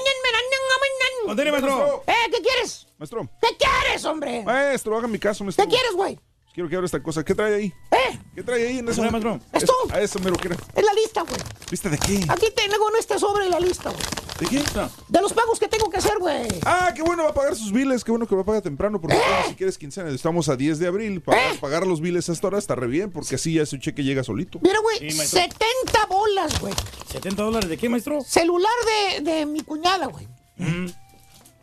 [1.26, 2.04] Contene, maestro.
[2.06, 2.86] Eh, ¿qué quieres?
[2.98, 3.28] Maestro.
[3.40, 4.42] ¿Qué quieres, hombre?
[4.44, 5.64] Maestro, haga mi caso, maestro.
[5.64, 6.18] ¿Qué quieres, güey?
[6.52, 7.24] Quiero que abra esta cosa.
[7.24, 7.72] ¿Qué trae ahí?
[7.90, 8.18] ¿Eh?
[8.36, 8.86] ¿Qué trae ahí en?
[8.86, 9.40] Trae, maestro.
[9.52, 9.72] ¿Esto?
[9.90, 10.56] A eso, mero, ¿qué era?
[10.76, 11.40] Es la lista, güey.
[11.68, 12.24] ¿Lista de qué?
[12.28, 14.02] Aquí tengo en este sobre la lista, güey.
[14.38, 14.62] ¿De qué?
[15.08, 16.46] De los pagos que tengo que hacer, güey.
[16.64, 18.04] Ah, qué bueno, va a pagar sus biles.
[18.04, 19.00] Qué bueno que va a pagar temprano.
[19.00, 21.20] Porque bueno, si quieres quincena, estamos a 10 de abril.
[21.22, 23.10] Pagar, pagar los biles a esta hora está re bien.
[23.10, 24.60] Porque así ya su cheque llega solito.
[24.62, 25.40] Mira, güey, Sí, maestro.
[25.40, 26.74] 70 bolas, güey.
[27.12, 28.20] ¿70 dólares de qué, maestro?
[28.22, 28.72] Celular
[29.16, 30.28] de, de mi cuñada, güey.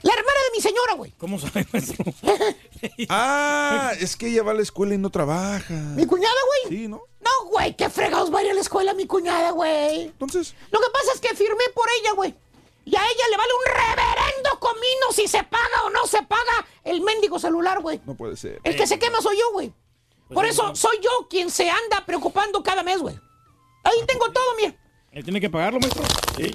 [0.04, 1.12] La hermana de mi señora, güey.
[1.18, 2.06] ¿Cómo sabe, maestro?
[3.10, 5.74] Ah, es que ella va a la escuela y no trabaja.
[5.74, 6.78] ¿Mi cuñada, güey?
[6.80, 7.04] Sí, ¿no?
[7.20, 10.06] No, güey, qué fregados va a ir a la escuela mi cuñada, güey.
[10.06, 10.56] Entonces.
[10.72, 12.34] Lo que pasa es que firmé por ella, güey.
[12.86, 16.66] Y a ella le vale un reverendo comino si se paga o no se paga
[16.84, 18.02] el mendigo celular, güey.
[18.06, 18.60] No puede ser.
[18.64, 19.72] El que se quema soy yo, güey.
[20.34, 23.20] Por eso soy yo quien se anda preocupando cada mes, güey.
[23.84, 24.74] Ahí tengo todo, mira.
[25.12, 26.04] ¿Él tiene que pagarlo, maestro?
[26.38, 26.52] Sí.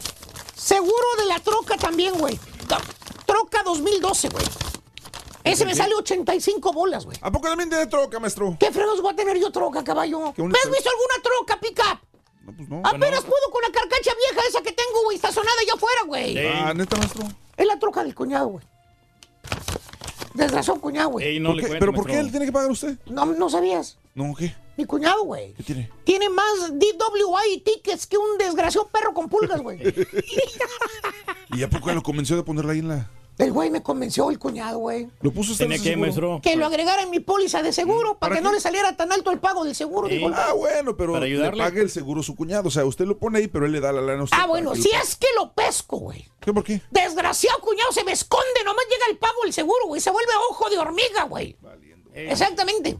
[0.57, 2.39] Seguro de la troca también, güey.
[3.27, 4.45] Troca 2012, güey.
[5.45, 7.17] Ese me sale 85 bolas, güey.
[7.21, 8.57] ¿A poco también tiene troca, maestro?
[8.59, 10.33] ¿Qué fregados voy a tener yo troca, caballo?
[10.35, 10.59] Qué ¿Me bonito.
[10.65, 12.01] has visto alguna troca, pick-up?
[12.45, 12.83] No, pues no.
[12.85, 16.39] Apenas puedo con la carcacha vieja esa que tengo, güey, estacionada allá afuera, güey.
[16.47, 17.27] Ah, neta, maestro.
[17.57, 18.65] Es la troca del cuñado, güey.
[20.35, 21.27] Desgraciado cuñado, güey.
[21.27, 21.69] Ey, no ¿Por le qué?
[21.69, 22.99] cuente, ¿Pero por qué él tiene que pagar usted?
[23.07, 23.99] No, no sabías.
[24.15, 24.55] No, ¿qué?
[24.77, 25.55] Mi cuñado, güey.
[25.55, 25.91] ¿Qué tiene?
[26.05, 29.81] Tiene más DWI tickets que un desgraciado perro con pulgas, güey.
[31.53, 33.11] ¿Y a poco lo convenció de ponerla ahí en la.?
[33.39, 35.09] El güey me convenció, el cuñado, güey.
[35.21, 36.01] ¿Lo puso usted en ¿Tiene seguro?
[36.01, 36.41] maestro?
[36.43, 39.13] Que lo agregara en mi póliza de seguro para, ¿Para que no le saliera tan
[39.13, 40.09] alto el pago del seguro.
[40.09, 41.63] digo, Ah, bueno, pero Para le ayudarle.
[41.63, 42.69] pague el seguro su cuñado.
[42.69, 44.39] O sea, usted lo pone ahí, pero él le da la lana a usted.
[44.41, 46.27] ah, bueno, que si lo- es que lo pesco, güey.
[46.41, 46.81] ¿Qué por qué?
[46.91, 50.01] Desgraciado cuñado se me esconde, nomás llega el pago del seguro, güey.
[50.01, 51.57] Se vuelve ojo de hormiga, güey.
[52.15, 52.99] Exactamente.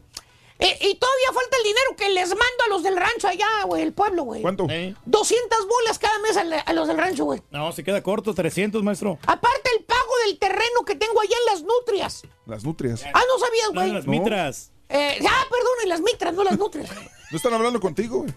[0.59, 3.83] Eh, y todavía falta el dinero que les mando a los del rancho allá, güey,
[3.83, 4.41] el pueblo, güey.
[4.41, 4.65] ¿Cuánto?
[4.69, 4.95] ¿Eh?
[5.05, 7.41] 200 bolas cada mes a, a los del rancho, güey.
[7.51, 9.19] No, se queda corto, 300, maestro.
[9.27, 12.23] Aparte el pago del terreno que tengo allá en las nutrias.
[12.47, 13.03] Las nutrias.
[13.13, 13.91] Ah, no sabías, No, güey.
[13.93, 14.11] las No.
[14.11, 14.71] mitras.
[14.89, 16.89] Eh, ah, perdón, en las mitras, no las nutrias.
[17.29, 18.33] No están hablando contigo, güey.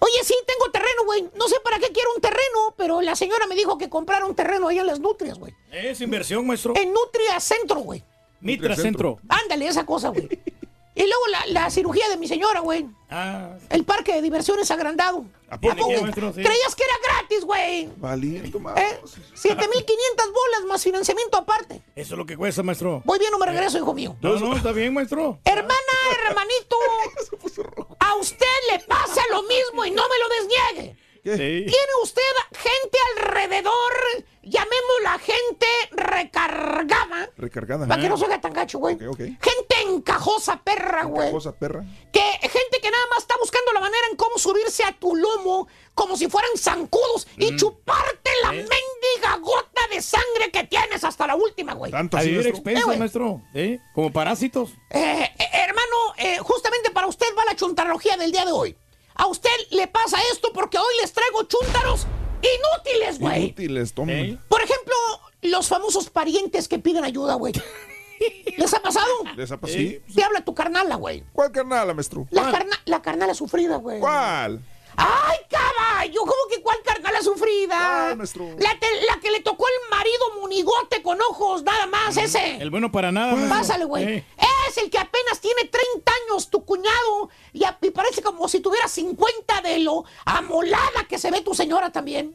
[0.00, 1.30] Oye, sí, tengo terreno, güey.
[1.34, 4.34] No sé para qué quiero un terreno, pero la señora me dijo que comprara un
[4.34, 5.54] terreno allá en las nutrias, güey.
[5.72, 6.74] Es inversión, maestro.
[6.76, 8.04] En Nutria Centro, güey.
[8.42, 9.18] Mitra Centro.
[9.30, 10.28] Ándale, esa cosa, güey.
[10.98, 12.86] Y luego la, la cirugía de mi señora, güey.
[13.08, 15.24] Ah, El parque de diversiones agrandado.
[15.48, 15.76] ¿A poco?
[15.76, 16.32] ¿Tiene qué, maestro?
[16.34, 16.42] Sí.
[16.42, 17.88] ¿Creías que era gratis, güey?
[17.96, 18.76] Valiendo más.
[18.78, 19.00] ¿Eh?
[19.34, 21.82] 7500 bolas más financiamiento aparte.
[21.94, 23.00] eso es lo que cuesta, maestro.
[23.04, 24.16] Voy bien o me regreso, hijo mío.
[24.20, 25.38] No, no, está bien, maestro.
[25.44, 25.94] Hermana,
[26.28, 26.76] hermanito,
[28.00, 30.28] a usted le pasa lo mismo y no me lo
[30.74, 30.96] desniegue.
[31.36, 33.92] Tiene usted gente alrededor,
[34.42, 37.86] llamémosla gente recargada, Recargada.
[37.86, 38.98] para que no se haga tan gacho, güey.
[38.98, 41.30] Gente encajosa, perra, güey.
[41.30, 41.84] Cosa perra.
[42.12, 45.68] Que gente que nada más está buscando la manera en cómo subirse a tu lomo
[45.94, 51.34] como si fueran zancudos y chuparte la mendiga gota de sangre que tienes hasta la
[51.36, 51.90] última, güey.
[51.90, 52.48] Tanto A así, maestro.
[52.48, 52.98] Eh, expensas, güey.
[52.98, 53.42] maestro.
[53.54, 53.80] ¿Sí?
[53.94, 54.70] Como parásitos.
[54.90, 58.76] Eh, eh, hermano, eh, justamente para usted va la chuntarología del día de hoy.
[59.18, 62.06] A usted le pasa esto porque hoy les traigo chúntaros
[62.40, 63.44] inútiles, güey.
[63.46, 64.12] Inútiles, toma.
[64.12, 64.38] ¿Eh?
[64.48, 64.94] Por ejemplo,
[65.42, 67.52] los famosos parientes que piden ayuda, güey.
[68.56, 69.06] ¿Les ha pasado?
[69.36, 69.78] ¿Les ha pasado?
[69.78, 70.00] Sí.
[70.14, 71.24] Te habla tu carnala, güey.
[71.32, 72.26] ¿Cuál carnal, maestro?
[72.30, 74.00] La, carna, la carnala sufrida, güey.
[74.00, 74.62] ¿Cuál?
[75.00, 76.20] ¡Ay, caballo!
[76.22, 77.76] ¿Cómo que cuál carnala sufrida?
[78.06, 78.48] ¿Cuál, maestro?
[78.58, 82.56] La, te- la que le tocó el marido monigote con ojos, nada más, ese.
[82.56, 83.56] El bueno para nada, maestro.
[83.56, 84.04] Pásale, güey.
[84.04, 84.24] Eh.
[84.68, 87.30] Es el que apenas tiene 30 años, tu cuñado.
[87.52, 91.54] Y, a- y parece como si tuviera 50 de lo amolada que se ve tu
[91.54, 92.34] señora también.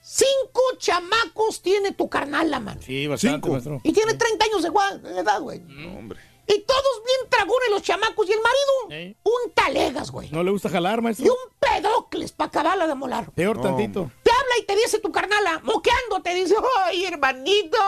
[0.00, 2.78] Cinco chamacos tiene tu carnala, man.
[2.82, 3.48] Sí, bastante, Cinco.
[3.52, 3.80] maestro.
[3.82, 5.60] Y tiene 30 años de edad, güey.
[5.60, 6.20] No, hombre.
[6.46, 8.28] Y todos bien tragones los chamacos.
[8.28, 9.16] Y el marido, Eh.
[9.24, 10.30] un talegas, güey.
[10.30, 11.32] No le gusta jalar, Y maestro.
[11.32, 13.30] un pedocles para acabarla de molar.
[13.32, 14.10] Peor No, tantito.
[14.22, 17.78] Te habla y te dice tu carnala, moqueando, te dice, ¡ay, hermanito!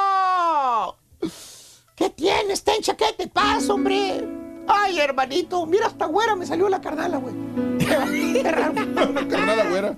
[1.94, 2.96] ¿Qué tienes, Tencha?
[2.96, 4.26] ¿Qué te pasa, hombre?
[4.68, 7.34] Ay, hermanito, mira, hasta güera me salió la carnala, güey.
[7.78, 8.72] Qué raro.
[8.72, 9.96] Una carnada güera.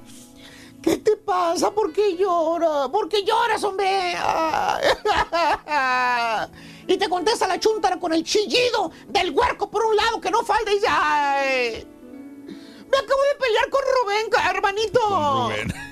[0.82, 1.70] ¿Qué te pasa?
[1.72, 2.88] ¿Por qué lloras?
[2.90, 4.14] ¿Por qué lloras, hombre?
[6.88, 10.42] Y te contesta la chuntara con el chillido del huerco por un lado que no
[10.42, 11.86] falta y dice, ¡ay!
[12.90, 15.00] Me acabo de pelear con Rubén, hermanito.
[15.08, 15.72] Rubén.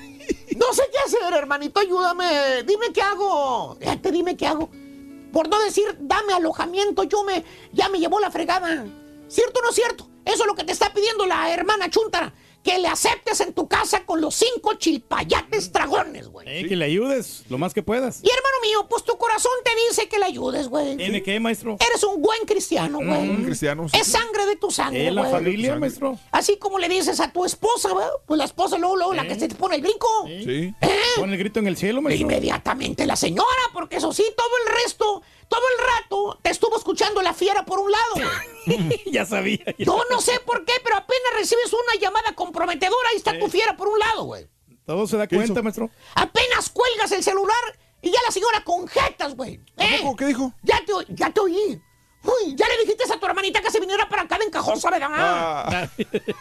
[0.57, 2.63] No sé qué hacer, hermanito, ayúdame.
[2.63, 3.77] Dime qué hago.
[3.79, 4.69] Fíjate, dime qué hago.
[5.31, 8.85] por no decir dame alojamiento, yo me, ya me llevó la fregada.
[9.27, 10.09] ¿Cierto o no es cierto?
[10.25, 12.33] Eso es lo que te está pidiendo la hermana Chuntara.
[12.67, 16.45] Que le aceptes en tu casa con los cinco chilpayates dragones, güey.
[16.49, 18.19] Eh, que le ayudes lo más que puedas.
[18.21, 20.97] Y hermano mío, pues tu corazón te dice que le ayudes, güey.
[20.97, 21.77] ¿Tiene qué, maestro?
[21.89, 23.29] Eres un buen cristiano, güey.
[23.29, 23.87] Un cristiano.
[23.87, 23.97] sí.
[23.97, 25.31] Es sangre de tu sangre, ¿Es la güey.
[25.31, 26.19] familia, maestro?
[26.31, 28.05] Así como le dices a tu esposa, güey.
[28.25, 30.07] Pues la esposa luego, luego, la que se te pone el brinco.
[30.27, 30.73] Sí.
[31.15, 32.27] Pon el grito en el cielo, maestro.
[32.27, 37.21] Inmediatamente la señora, porque eso sí, todo el resto, todo el rato te estuvo escuchando
[37.21, 38.13] la fiera por un lado.
[38.65, 39.03] güey.
[39.11, 39.59] ya sabía.
[39.65, 43.47] ya Yo no sé por qué, pero apenas recibes una llamada comprometedora, ahí está tu
[43.47, 44.47] fiera por un lado, güey.
[44.85, 45.89] Todo se da ¿Qué cuenta, maestro.
[46.15, 47.55] Apenas cuelgas el celular
[48.01, 49.59] y ya la señora con jetas, güey.
[49.77, 50.01] ¿Eh?
[50.17, 50.53] ¿Qué dijo?
[50.63, 51.81] Ya te, ya te oí.
[52.23, 55.09] Uy, ya le dijiste a tu hermanita que se viniera para acá de encajosa, ¿verdad?
[55.11, 55.89] Ah.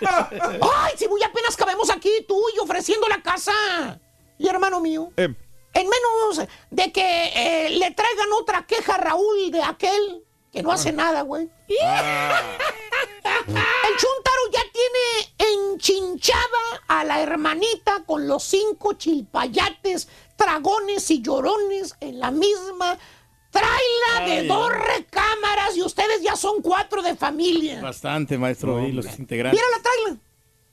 [0.05, 4.01] Ay, si muy apenas cabemos aquí, tú y ofreciendo la casa.
[4.39, 5.29] Y hermano mío, Eh,
[5.77, 10.73] en menos de que eh, le traigan otra queja a Raúl de aquel que no
[10.73, 11.51] hace nada, güey.
[11.69, 11.79] El
[13.99, 22.21] chuntaro ya tiene enchinchada a la hermanita con los cinco chilpayates, dragones y llorones en
[22.21, 22.97] la misma
[23.51, 27.83] traila de dos recámaras y ustedes ya son cuatro de familia.
[27.83, 28.83] Bastante, maestro.
[28.87, 29.61] y los integrantes.
[29.61, 30.21] Mira la traila.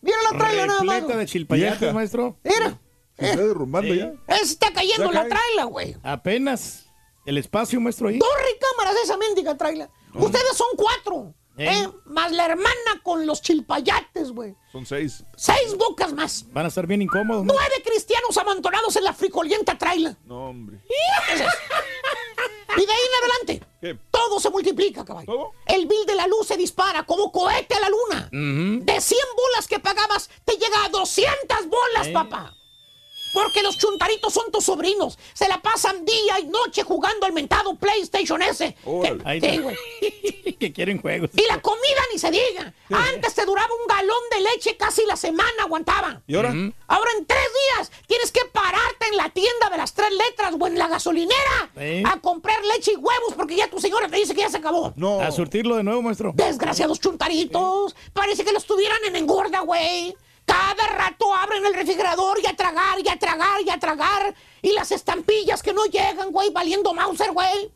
[0.02, 1.08] Mira la traila nada más.
[1.08, 2.38] De chilpayates, maestro.
[2.44, 2.80] Mira,
[3.18, 4.14] se está derrumbando ya.
[4.38, 5.96] se está cayendo Ya la traila, güey.
[6.04, 6.86] Apenas
[7.26, 8.18] el espacio, maestro, ahí.
[8.18, 9.90] Dos recámaras de esa mendiga traila.
[10.14, 11.34] Ustedes son cuatro.
[11.56, 11.68] Eh.
[11.70, 11.90] ¿eh?
[12.06, 14.56] Más la hermana con los chilpayates, güey.
[14.72, 15.24] Son seis.
[15.38, 16.46] Seis bocas más.
[16.52, 17.54] Van a estar bien incómodos, ¿no?
[17.54, 20.18] Nueve cristianos amontonados en la frijolienta traila.
[20.26, 20.80] No, hombre.
[22.76, 24.00] Y de ahí en adelante, ¿Qué?
[24.10, 25.28] todo se multiplica, caballo.
[25.28, 25.52] ¿Todo?
[25.68, 28.30] El bill de la luz se dispara como cohete a la luna.
[28.32, 28.84] Ujú.
[28.84, 32.14] De 100 bolas que pagabas, te llega a 200 bolas, Eh.
[32.14, 32.56] papá.
[33.34, 35.18] Porque los chuntaritos son tus sobrinos.
[35.34, 38.76] Se la pasan día y noche jugando al mentado PlayStation S.
[38.84, 41.32] Que- sí, que quieren juegos.
[41.36, 42.74] Y la comida ni se diga.
[42.92, 46.22] Antes te duraba un galón de leche casi la semana aguantaba.
[46.28, 46.54] ¿Y ahora?
[46.88, 50.68] Ahora en tres días tienes que pararte en la tienda de las tres letras o
[50.68, 52.04] en la gasolinera Sí.
[52.06, 54.94] a comprar leche y huevos porque ya tu señora te dice que ya se acabó.
[54.96, 55.22] No.
[55.22, 56.32] A surtirlo de nuevo, maestro.
[56.36, 57.96] Desgraciados chuntaritos.
[58.14, 60.16] Parece que los tuvieran en engorda, güey.
[60.46, 64.36] Cada rato abren el refrigerador y a tragar, y a tragar, y a tragar.
[64.62, 67.72] Y las estampillas que no llegan, güey, valiendo Mauser, güey.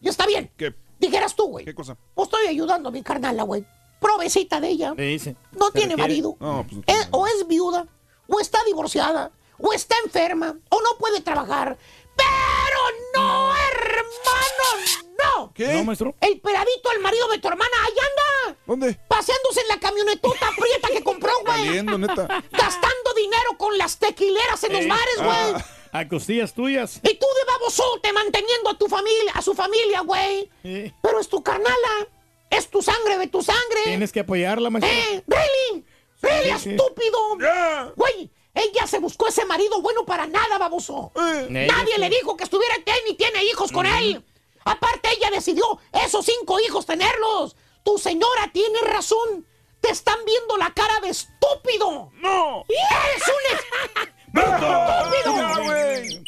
[0.00, 0.50] Y está bien.
[0.56, 0.74] ¿Qué?
[0.98, 1.64] Dijeras tú, güey.
[1.64, 1.96] ¿Qué cosa?
[2.14, 3.64] Pues estoy ayudando a mi carnala, güey.
[4.00, 4.94] Provecita de ella.
[4.96, 5.36] Le dice.
[5.52, 6.02] No ¿Se tiene requiere?
[6.02, 6.36] marido.
[6.40, 7.86] No, pues no tiene Es- o es viuda,
[8.28, 11.76] o está divorciada, o está enferma, o no puede trabajar.
[12.16, 12.80] Pero
[13.24, 15.09] no, hermano,
[15.54, 15.66] ¿Qué?
[15.74, 16.14] No, maestro.
[16.20, 18.58] El peradito, el marido de tu hermana, ahí anda.
[18.66, 18.94] ¿Dónde?
[19.08, 21.66] Paseándose en la camionetota prieta que compró, güey.
[21.66, 22.26] Saliendo, neta.
[22.52, 25.28] Gastando dinero con las tequileras en los Eh, bares, güey.
[25.62, 25.64] ah.
[25.92, 27.00] A costillas tuyas.
[27.02, 30.48] Y tú de babosote manteniendo a tu familia, a su familia, güey.
[30.62, 32.06] Pero es tu carnala.
[32.48, 33.80] Es tu sangre de tu sangre.
[33.84, 34.92] Tienes que apoyarla, maestro.
[34.92, 35.24] ¡Eh!
[35.26, 35.84] ¡Really!
[36.22, 36.70] ¡Really, sí.
[36.70, 37.38] estúpido!
[37.40, 37.92] Ya.
[37.96, 41.10] Güey, ella se buscó ese marido bueno para nada, baboso.
[41.16, 41.46] Eh.
[41.68, 44.24] Nadie le dijo que estuviera aquí ni tiene hijos con él.
[44.70, 47.56] Aparte, ella decidió esos cinco hijos tenerlos.
[47.82, 49.46] Tu señora tiene razón.
[49.80, 52.10] Te están viendo la cara de estúpido.
[52.20, 52.64] ¡No!
[52.68, 55.64] ¡Eres un estúpido!
[55.64, 56.22] güey!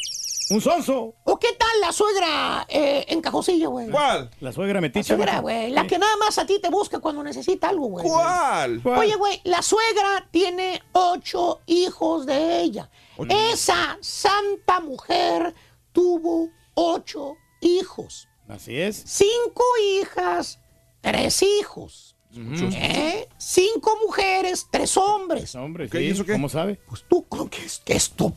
[0.49, 1.13] Un sonso.
[1.23, 3.89] ¿O qué tal la suegra eh, en Cajosilla, güey?
[3.89, 4.29] ¿Cuál?
[4.41, 5.07] La suegra La metiche.
[5.07, 5.41] suegra, maestro.
[5.43, 5.71] güey.
[5.71, 8.05] La que nada más a ti te busca cuando necesita algo, güey.
[8.05, 8.81] ¿Cuál?
[8.83, 8.99] ¿Cuál?
[8.99, 12.89] Oye, güey, la suegra tiene ocho hijos de ella.
[13.29, 15.55] Esa santa mujer
[15.93, 18.27] tuvo ocho hijos.
[18.47, 19.03] Así es.
[19.05, 20.59] Cinco hijas,
[21.01, 22.15] tres hijos.
[22.35, 23.29] ¿Eh?
[23.37, 25.53] Cinco mujeres, tres hombres.
[25.55, 26.03] Hombre, ¿Qué, sí.
[26.05, 26.31] y eso qué?
[26.33, 26.79] ¿Cómo sabe?
[26.87, 28.33] Pues tú, ¿con qué es que esto?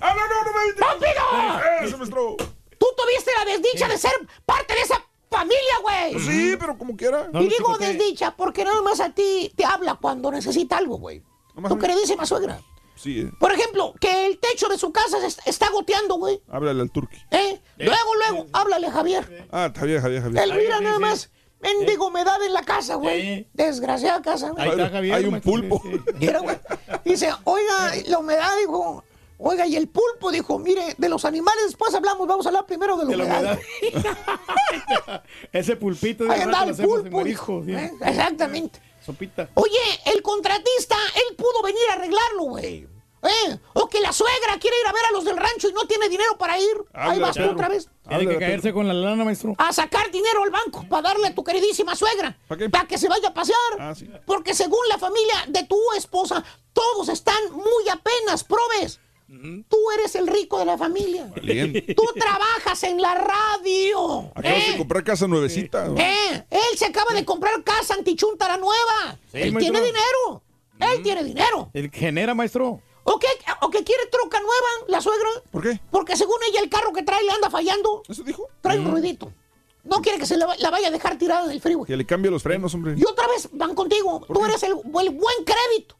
[0.00, 1.60] ¡Ah, no, no, no me ¡Estúpido!
[1.82, 2.36] ¡Eso, maestro!
[2.36, 4.12] Tú tuviste la desdicha de ser
[4.44, 6.20] parte de esa familia, güey.
[6.20, 7.28] Sí, pero como quiera.
[7.32, 11.22] No y digo desdicha porque nada más a ti te habla cuando necesita algo, güey.
[11.56, 12.60] A Tu queridísima suegra.
[12.98, 13.30] Sí, eh.
[13.38, 16.40] Por ejemplo, que el techo de su casa se est- está goteando, güey.
[16.48, 17.16] Háblale al turqui.
[17.30, 17.60] ¿Eh?
[17.78, 19.46] Luego, luego, háblale a Javier.
[19.52, 20.42] Ah, Javier, Javier, Javier.
[20.44, 21.30] Él mira nada más.
[21.60, 23.20] Mendigo humedad en la casa, güey.
[23.38, 23.48] Sí.
[23.52, 24.62] Desgraciada casa, güey.
[24.64, 25.14] Ahí está Javier.
[25.14, 25.80] Hay un pulpo.
[25.84, 26.00] sí.
[26.20, 26.56] Mira, güey.
[27.04, 29.04] Dice, oiga, la humedad, dijo.
[29.40, 32.96] Oiga, y el pulpo dijo, mire, de los animales después hablamos, vamos a hablar primero
[32.96, 33.58] de la De la humedad.
[35.52, 37.62] Ese pulpito de Ahí anda el pulpo, dijo.
[37.66, 37.92] ¿Eh?
[38.04, 38.80] Exactamente.
[39.08, 39.48] Sopita.
[39.54, 42.86] Oye, el contratista, él pudo venir a arreglarlo, güey.
[43.22, 43.58] ¿Eh?
[43.72, 46.10] O que la suegra quiere ir a ver a los del rancho y no tiene
[46.10, 46.76] dinero para ir.
[46.92, 47.88] Ahí Háblale, vas tú otra vez.
[48.06, 49.54] Tiene que caerse con la lana, maestro.
[49.56, 52.36] A sacar dinero al banco para darle a tu queridísima suegra.
[52.46, 52.68] ¿Para qué?
[52.68, 53.56] Para que se vaya a pasear.
[53.78, 54.10] Ah, sí.
[54.26, 59.00] Porque según la familia de tu esposa, todos están muy apenas, probes.
[59.68, 61.30] Tú eres el rico de la familia.
[61.34, 64.30] Tú trabajas en la radio.
[64.34, 64.72] Acabas ¿eh?
[64.72, 65.86] de comprar casa nuevecita.
[65.96, 66.44] ¿Eh?
[66.50, 69.18] Él se acaba de comprar casa antichuntara nueva.
[69.30, 69.72] Sí, Él maestro.
[69.74, 70.42] tiene dinero.
[70.80, 71.70] Él tiene dinero.
[71.74, 72.80] El genera, maestro.
[73.04, 73.26] ¿O qué,
[73.62, 75.28] ¿O que quiere troca nueva, la suegra?
[75.50, 75.80] ¿Por qué?
[75.90, 78.02] Porque según ella el carro que trae le anda fallando.
[78.08, 78.48] ¿Eso dijo?
[78.62, 79.32] Trae un ruidito.
[79.84, 81.86] No quiere que se la, va- la vaya a dejar tirada en el freeway.
[81.86, 82.94] Que le cambie los frenos, hombre.
[82.96, 84.24] Y otra vez van contigo.
[84.30, 85.96] Tú eres el, el buen crédito.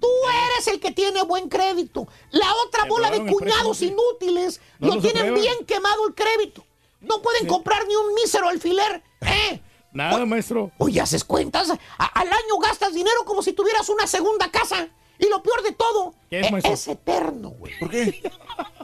[0.00, 0.08] Tú
[0.54, 2.06] eres el que tiene buen crédito.
[2.30, 5.40] La otra bola de cuñados inútiles No lo tienen aprueban.
[5.40, 6.64] bien quemado el crédito.
[7.00, 9.02] No pueden comprar ni un mísero alfiler.
[9.22, 9.60] ¿eh?
[9.92, 10.70] Nada, maestro.
[10.78, 11.70] Oye, haces cuentas.
[11.70, 14.88] A- al año gastas dinero como si tuvieras una segunda casa.
[15.18, 16.72] Y lo peor de todo, ¿Qué es, e- maestro?
[16.74, 17.72] es eterno, güey.
[17.78, 18.22] ¿Por qué?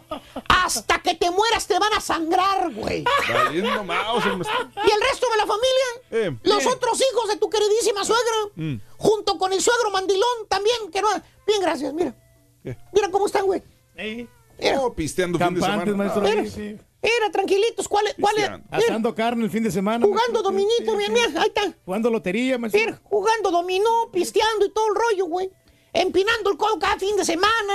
[0.49, 3.05] Hasta que te mueras te van a sangrar, güey.
[3.33, 4.49] Valiendo mouse, hombre.
[4.77, 5.87] ¿Y el resto de la familia?
[6.11, 8.35] Eh, Los otros hijos de tu queridísima suegra.
[8.57, 8.77] Mm.
[8.97, 10.91] Junto con el suegro mandilón también.
[10.93, 11.09] Que no...
[11.47, 12.15] Bien, gracias, mira.
[12.63, 12.77] ¿Qué?
[12.93, 13.63] Mira cómo están, güey.
[13.97, 14.27] Eh,
[14.59, 15.97] Mira, Oh, pisteando fin de Campantes, semana.
[15.97, 16.23] maestro.
[16.23, 16.43] Mira.
[16.45, 16.79] Sí, sí.
[17.03, 17.89] mira, tranquilitos.
[17.89, 18.15] ¿Cuál es?
[18.21, 18.51] ¿Cuál es?
[18.71, 20.05] Asando carne el fin de semana.
[20.07, 20.43] jugando maestro.
[20.43, 21.13] dominito, Sí, mira, sí.
[21.29, 21.75] mira, ahí está.
[21.85, 22.81] Jugando lotería, maestro.
[22.81, 25.51] Mira, jugando dominó, pisteando y todo el rollo, güey.
[25.93, 27.75] Empinando el codo cada fin de semana.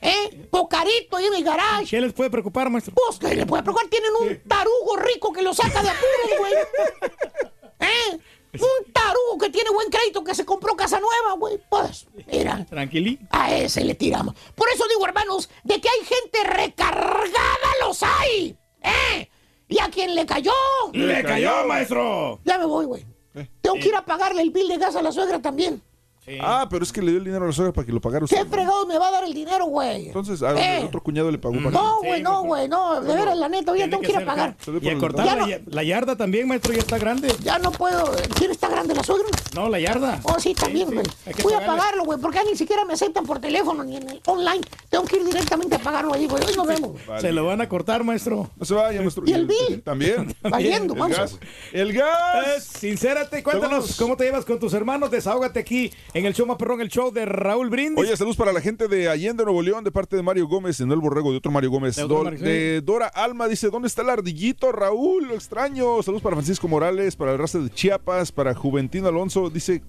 [0.00, 0.46] ¿Eh?
[0.50, 1.86] Pocarito ahí en el garage.
[1.86, 2.94] ¿Qué les puede preocupar, maestro?
[2.94, 3.88] Pues, ¿qué le puede preocupar?
[3.88, 6.52] Tienen un tarugo rico que lo saca de apuros, güey.
[7.80, 8.18] ¿Eh?
[8.54, 11.60] Un tarugo que tiene buen crédito que se compró casa nueva, güey.
[11.68, 12.64] Pues, mira.
[12.68, 13.18] Tranquilí.
[13.30, 14.34] A ese le tiramos.
[14.54, 18.56] Por eso digo, hermanos, de que hay gente recargada, los hay.
[18.82, 19.28] ¿Eh?
[19.68, 20.52] Y a quien le cayó.
[20.92, 22.40] ¡Le cayó, maestro!
[22.44, 23.06] Ya me voy, güey.
[23.60, 25.82] Tengo que ir a pagarle el bill de gas a la suegra también.
[26.40, 28.26] Ah, pero es que le dio el dinero a la suegra para que lo pagara
[28.26, 28.46] ¿Qué usted.
[28.48, 30.06] fregado me va a dar el dinero, güey?
[30.08, 30.84] Entonces, a Eh.
[30.84, 33.00] otro cuñado le pagó para No, Sí, güey, no, güey, no.
[33.00, 34.56] De veras, la neta, Tiene tengo que ir a pagar.
[34.80, 37.32] Y a cortar la, no- ya- la yarda también, maestro, ya está grande.
[37.42, 38.10] Ya no puedo.
[38.36, 39.26] ¿Quién está grande, la suegra?
[39.54, 40.20] No, la yarda.
[40.24, 41.04] Oh, sí, también, güey.
[41.42, 44.20] Voy a pagarlo, güey, porque ya ni siquiera me aceptan por teléfono ni en el
[44.26, 44.60] online.
[44.88, 46.42] Tengo que ir directamente a pagarlo ahí, güey.
[46.44, 47.06] Hoy nos vemos.
[47.06, 47.20] Vale.
[47.20, 48.50] Se lo van a cortar, maestro.
[48.56, 49.24] No se vaya, maestro.
[49.26, 49.82] ¿Y el bill?
[49.84, 50.34] También.
[50.42, 51.20] Valiendo, El manso.
[51.20, 51.38] gas.
[51.72, 52.64] El Eh, gas.
[52.64, 55.10] sincérate, cuéntanos cómo te llevas con tus hermanos.
[55.10, 57.98] Desahógate aquí en el show más perrón, el show de Raúl Brindis.
[58.04, 60.90] Oye, saludos para la gente de Allende, Nuevo León, de parte de Mario Gómez, en
[60.90, 61.96] el borrego de otro Mario Gómez.
[61.96, 62.44] De otro Do- Mario, sí.
[62.44, 65.28] de Dora Alma dice, ¿dónde está el ardillito, Raúl?
[65.28, 66.02] Lo extraño.
[66.02, 69.48] Saludos para Francisco Morales, para el raza de Chiapas, para Juventino Alonso.
[69.50, 69.82] Dice,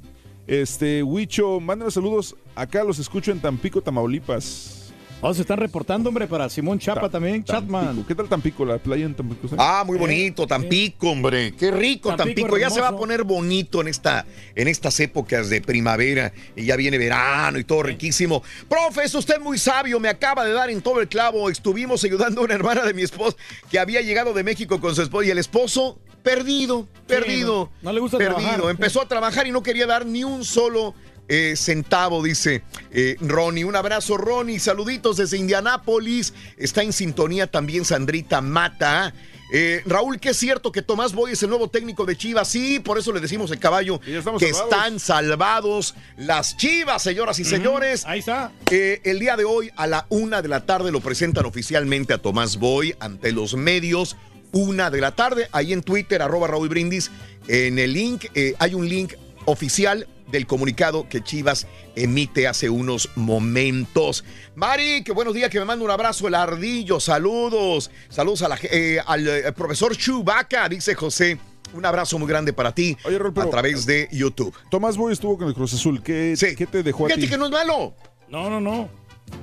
[0.48, 2.36] este, Huicho, mándenos saludos.
[2.56, 4.79] Acá los escucho en Tampico, Tamaulipas.
[5.22, 8.06] Oh, se están reportando, hombre, para Simón Chapa Ta- también, Chatman.
[8.08, 8.64] ¿Qué tal Tampico?
[8.64, 9.50] La playa en Tampico.
[9.50, 9.56] ¿sí?
[9.58, 11.54] Ah, muy bonito, Tampico, hombre.
[11.60, 12.58] Qué rico, Tampico Tampico.
[12.58, 14.26] Ya se va a poner bonito en esta,
[14.56, 18.42] en estas épocas de primavera y ya viene verano y todo riquísimo.
[18.70, 21.50] Profe, es usted muy sabio, me acaba de dar en todo el clavo.
[21.50, 23.36] Estuvimos ayudando a una hermana de mi esposo
[23.70, 27.70] que había llegado de México con su esposo y el esposo perdido, perdido.
[27.82, 28.38] no le gusta perdido.
[28.40, 28.70] trabajar.
[28.72, 30.94] Empezó a trabajar y no quería dar ni un solo
[31.30, 33.64] eh, centavo, dice eh, Ronnie.
[33.64, 34.60] Un abrazo, Ronnie.
[34.60, 36.34] Saluditos desde Indianápolis.
[36.58, 39.14] Está en sintonía también Sandrita Mata.
[39.52, 42.48] Eh, Raúl, que es cierto que Tomás Boy es el nuevo técnico de Chivas.
[42.48, 44.44] Sí, por eso le decimos el caballo que salvados.
[44.44, 48.06] están salvados las Chivas, señoras y señores.
[48.06, 48.52] Ahí está.
[48.70, 52.20] Eh, el día de hoy, a la una de la tarde, lo presentan oficialmente a
[52.20, 54.18] Tomás Boy ante los medios.
[54.52, 57.10] Una de la tarde, ahí en Twitter, arroba Raúl Brindis.
[57.48, 59.14] En el link, eh, hay un link
[59.46, 64.24] oficial del comunicado que Chivas emite hace unos momentos.
[64.56, 67.00] Mari, qué buenos días, que me manda un abrazo el ardillo.
[67.00, 67.92] Saludos.
[68.10, 71.38] Saludos a la eh, al eh, profesor Chubaca, dice José.
[71.74, 74.56] Un abrazo muy grande para ti Oye, Raúl, pero- a través de YouTube.
[74.72, 76.02] Tomás Boy estuvo con el Cruz Azul.
[76.02, 76.56] ¿Qué, Sí.
[76.56, 77.30] ¿qué te dejó a Fíjate ti?
[77.30, 77.94] que no es malo.
[78.28, 78.90] No, no, no.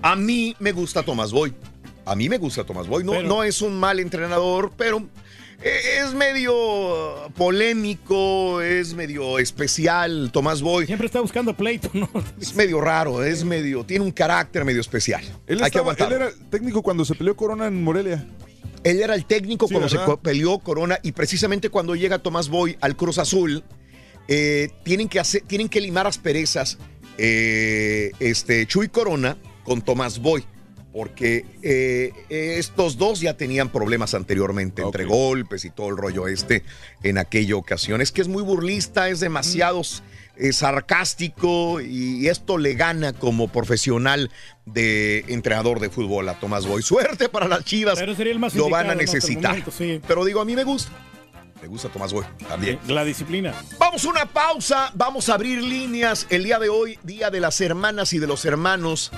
[0.02, 1.54] A mí me gusta Tomás Boy.
[2.04, 3.04] A mí me gusta Tomás Boy.
[3.04, 5.02] No, Pero- no es un mal entrenador, pero
[5.62, 6.54] es medio
[7.34, 10.30] polémico, es medio especial.
[10.32, 12.08] Tomás Boy Siempre está buscando pleito, ¿no?
[12.40, 15.24] es medio raro, es medio, tiene un carácter medio especial.
[15.46, 18.26] Él, Hay que él era técnico cuando se peleó Corona en Morelia.
[18.84, 22.76] Él era el técnico Sí, cuando se peleó Corona y precisamente cuando llega Tomás Boy
[22.80, 23.64] al Cruz Azul,
[24.28, 26.78] eh, tienen, que hacer, tienen que limar asperezas
[27.18, 30.44] eh, este, Chuy Corona con Tomás Boy.
[30.96, 36.62] Porque eh, estos dos ya tenían problemas anteriormente, entre golpes y todo el rollo este
[37.02, 38.00] en aquella ocasión.
[38.00, 39.82] Es que es muy burlista, es demasiado
[40.38, 44.30] eh, sarcástico y esto le gana como profesional
[44.64, 46.80] de entrenador de fútbol a Tomás Boy.
[46.80, 47.98] Suerte para las Chivas.
[47.98, 49.50] Pero sería el más Lo van a necesitar.
[49.50, 50.00] momento, sí.
[50.08, 50.92] Pero digo, a mí me gusta.
[51.60, 52.78] Me gusta Tomás Boy también.
[52.88, 53.52] La disciplina.
[53.78, 57.60] Vamos a una pausa, vamos a abrir líneas el día de hoy, Día de las
[57.60, 59.12] Hermanas y de los Hermanos.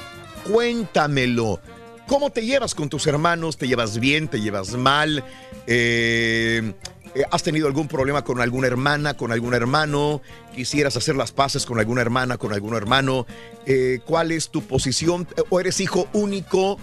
[0.51, 1.61] Cuéntamelo.
[2.07, 3.59] ¿Cómo te llevas con tus hermanos?
[3.59, 4.29] ¿Te llevas bien?
[4.29, 5.23] ¿Te llevas mal?
[5.67, 6.73] Eh,
[7.15, 10.23] eh, ¿Has tenido algún problema con alguna hermana, con algún hermano?
[10.55, 13.27] ¿Quisieras hacer las paces con alguna hermana, con algún hermano?
[13.67, 15.29] Eh, ¿Cuál es tu posición?
[15.51, 16.79] ¿O eres hijo único?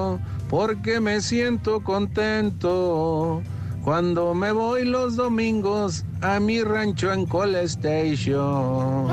[0.50, 3.40] Porque me siento contento
[3.84, 9.06] cuando me voy los domingos a mi rancho en Cole Station.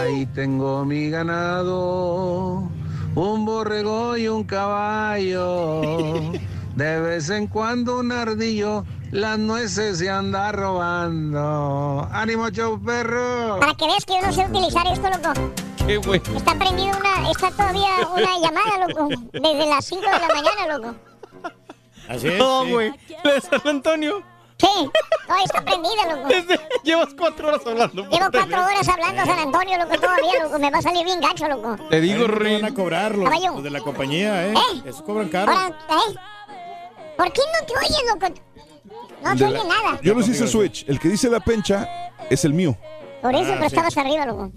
[0.00, 2.68] Ahí tengo mi ganado,
[3.14, 5.80] un borrego y un caballo.
[6.74, 12.08] De vez en cuando un ardillo las nueces se anda robando.
[12.10, 13.60] ¡Ánimo, show perro!
[13.60, 15.71] Para que veas que yo no sé utilizar esto, loco.
[15.86, 16.20] ¡Qué güey!
[16.36, 19.08] Está prendido una, está todavía una llamada, loco.
[19.32, 20.94] Desde las 5 de la mañana, loco.
[22.08, 22.38] Así es.
[22.38, 22.72] No, sí.
[22.72, 22.90] güey.
[22.90, 24.22] ¿De San Antonio?
[24.58, 24.68] Sí,
[25.26, 26.28] todavía está prendida, loco.
[26.84, 28.02] Llevas cuatro horas hablando.
[28.08, 30.58] Llevo cuatro horas hablando a San Antonio, loco, todavía, loco.
[30.58, 31.76] Me va a salir bien gacho, loco.
[31.90, 34.52] Te digo, van a cobrar los, los de la compañía, ¿eh?
[34.54, 34.82] ¿Eh?
[34.86, 35.50] Eso cobran caro.
[35.52, 36.14] Ahora, ¿eh?
[37.16, 38.34] ¿Por qué no te oyes, loco?
[39.22, 40.00] No De oye la- nada.
[40.02, 40.84] Yo los hice switch.
[40.88, 42.76] El que dice la pencha es el mío.
[43.20, 43.66] Por eso, Ah, pero sí.
[43.76, 44.50] estabas arriba, loco.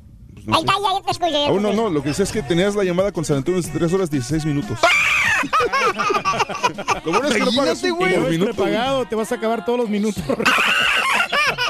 [0.45, 1.47] No Ahí está, ya, ya te escuché.
[1.47, 1.89] Aún no, no.
[1.89, 4.45] Lo que sé es que tenías la llamada con San Antonio de 3 horas 16
[4.45, 4.77] minutos.
[7.03, 8.15] Lo bueno es que no pagas un güey.
[8.15, 8.53] por minuto.
[8.53, 10.23] prepagado, te vas a acabar todos los minutos.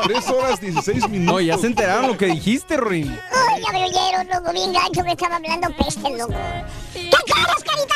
[0.05, 1.33] 3 horas 16 minutos.
[1.33, 3.17] No, ya se enteraron lo que dijiste, Rin.
[3.31, 6.33] Ay, ya me oyeron, loco, bien gancho que estaba hablando peste, loco.
[6.93, 7.95] ¿Qué quieres, carita,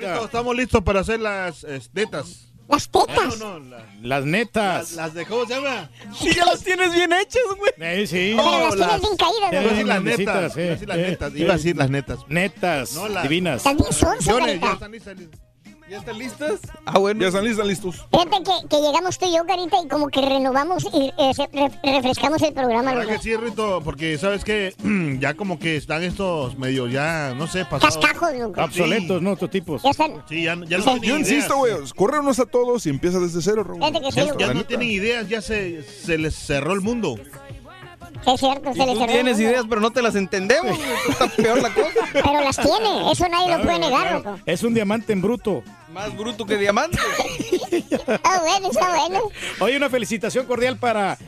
[0.00, 0.24] ya?
[0.24, 2.47] Estamos listos para hacer las eh, tetas.
[2.68, 3.38] ¿Las tetas?
[3.38, 4.92] No, no, la- Las netas.
[4.92, 5.90] las de cómo se llama.
[6.18, 7.72] Sí, ya las tienes bien hechas, güey.
[7.78, 8.34] Eh, sí.
[8.36, 10.52] No, las tienes bien caídas, Iba a decir las Grandecitas, netas.
[10.54, 10.60] sí.
[10.60, 11.34] Iba a decir las Eh, netas.
[11.34, 12.18] Iba a decir las netas.
[12.28, 12.92] Netas.
[12.92, 13.62] No, las- Divinas.
[13.62, 14.60] Carita.
[14.60, 15.16] ya están listas.
[15.90, 16.60] ¿Ya están listas?
[16.84, 17.20] Ah, bueno.
[17.20, 18.06] Ya están listas, listos.
[18.10, 21.32] Fíjate que, que llegamos tú y yo, carita, y como que renovamos y eh,
[21.82, 23.80] refrescamos el programa, ¿Verdad que sí, Rito?
[23.82, 24.74] Porque, ¿sabes qué?
[25.18, 27.96] ya como que están estos medio ya, no sé, pasados.
[27.96, 28.62] Cascajos, loco.
[28.62, 29.32] Obsoletos, ¿no?
[29.32, 29.82] Estos tipos.
[29.82, 30.22] Ya están.
[30.28, 31.72] Sí, ya, ya no Yo tienen insisto, güey.
[31.96, 33.64] Córrenos a todos y empieza desde cero.
[33.74, 37.18] Fíjate que sí, Ya, ya no tienen ideas, ya se, se les cerró el mundo.
[38.26, 40.78] Es cierto, se le Tú tienes ideas, pero no te las entendemos.
[41.08, 42.08] Está peor la cosa.
[42.12, 44.18] Pero las tiene, eso nadie lo puede negar, claro.
[44.18, 44.38] loco.
[44.46, 45.62] Es un diamante en bruto.
[45.92, 46.98] Más bruto que diamante.
[48.24, 49.20] Ah, bueno, está bueno.
[49.60, 51.18] Hoy una felicitación cordial para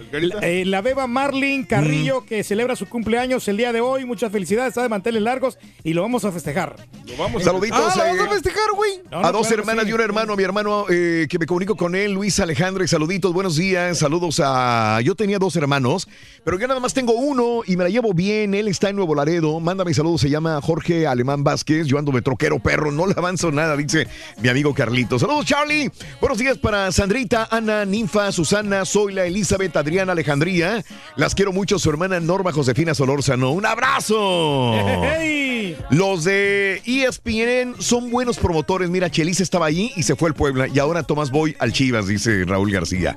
[0.42, 4.04] eh, la beba Marlin Carrillo, que celebra su cumpleaños el día de hoy.
[4.04, 6.76] Muchas felicidades, está de manteles largos y lo vamos a festejar.
[7.06, 9.02] Lo vamos Saluditos Ah, ¿la eh, vamos a festejar, güey?
[9.10, 9.90] No, no, a dos claro hermanas sí.
[9.90, 13.32] y un hermano, mi hermano eh, que me comunico con él, Luis Alejandro, y saluditos,
[13.32, 15.00] buenos días, saludos a...
[15.02, 16.08] Yo tenía dos hermanos,
[16.44, 19.14] pero yo nada más tengo uno y me la llevo bien, él está en Nuevo
[19.14, 23.14] Laredo, mándame saludos, se llama Jorge Alemán Vázquez, yo ando de troquero perro, no le
[23.16, 24.06] avanzo nada, dice
[24.38, 25.20] mi amigo Carlitos.
[25.20, 30.84] Saludos Charlie, buenos días para Sandrita, Ana, Ninfa, Susana, Zoila, Elizabeth, Adriana, Alejandría,
[31.16, 34.72] las quiero mucho, su hermana Norma Josefina Solórzano, un abrazo.
[35.04, 35.76] ¡Hey!
[35.90, 38.90] Los de ESPN son buenos promotores.
[38.90, 40.68] Mira, Chelis estaba allí y se fue al Puebla.
[40.68, 43.16] Y ahora Tomás Boy al Chivas, dice Raúl García.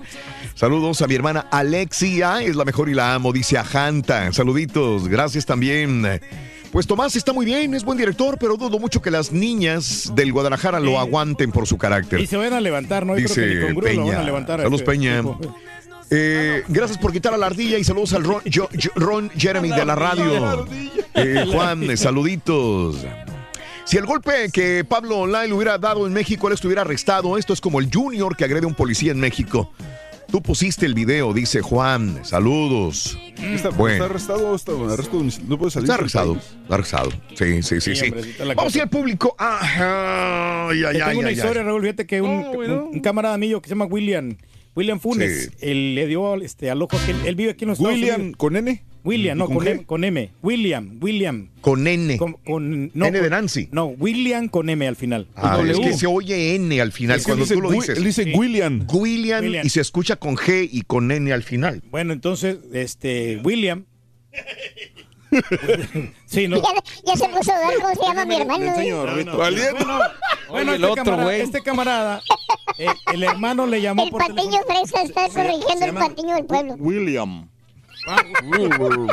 [0.55, 4.31] Saludos a mi hermana Alexia, es la mejor y la amo, dice a Janta.
[4.33, 6.19] Saluditos, gracias también.
[6.73, 10.33] Pues Tomás está muy bien, es buen director, pero dudo mucho que las niñas del
[10.33, 12.19] Guadalajara lo aguanten por su carácter.
[12.19, 13.15] Y se van a levantar, ¿no?
[13.15, 14.23] Yo creo que Dice ni Grúa lo van a Peña.
[14.23, 14.59] levantar.
[14.59, 15.21] a Saludos, este Peña.
[15.21, 15.39] tipo.
[16.09, 20.65] Eh, gracias por quitar a la ardilla y saludos al Ron, Jeremy de la radio.
[21.13, 23.05] Eh, Juan, saluditos.
[23.85, 27.37] Si el golpe que Pablo Online le hubiera dado en México, él estuviera arrestado.
[27.37, 29.71] Esto es como el Junior que agrede a un policía en México.
[30.33, 32.25] Tú pusiste el video, dice Juan.
[32.25, 33.15] Saludos.
[33.39, 33.93] ¿Está, Bueno.
[33.93, 35.23] está arrestado o está arresto?
[35.47, 35.83] No puede salir.
[35.87, 37.11] Está arrestado, está arrestado.
[37.35, 39.35] Sí, sí, sí, Sí, hombre, Vamos a ir al público.
[39.37, 41.67] Ah, ay, ay, Te ay, tengo una ay, historia, ay.
[41.67, 41.81] Raúl.
[41.83, 44.35] Fíjate que un, un- un camarada mío que se llama William,
[44.75, 45.57] William Funes, Sí.
[45.69, 47.15] él le dio este, al ojo aquel.
[47.27, 48.37] Él vive aquí en los Estados William, Unidos.
[48.37, 48.83] ¿con N?
[49.05, 49.67] William, ¿Y no, con con?
[49.67, 50.31] M, con M.
[50.41, 51.49] William, William.
[51.59, 52.17] Con N.
[52.17, 53.67] Con, con- no, N de con- Nancy.
[53.71, 55.27] No, William con M al final.
[55.35, 57.97] Ah, es que se oye N al final Es que cuando dice tú lo dices.
[57.97, 58.87] Él dice William.
[58.93, 59.65] William, William.
[59.65, 61.81] y se escucha con G y con N al final.
[61.91, 63.85] Bueno, entonces, este, William.
[66.25, 66.57] sí, no.
[66.57, 66.69] Ya,
[67.05, 68.63] ya se puso a ver cómo se llama mi hermano.
[68.65, 69.25] Le enseño, ¿eh?
[69.35, 69.85] Valiendo.
[70.49, 71.41] Bueno, Oye, el este, otro, camarada, güey.
[71.41, 72.21] este camarada,
[72.77, 74.85] eh, el hermano le llamó El por patiño teléfono.
[74.85, 76.73] fresa está corrigiendo el patiño del pueblo.
[76.77, 77.49] William.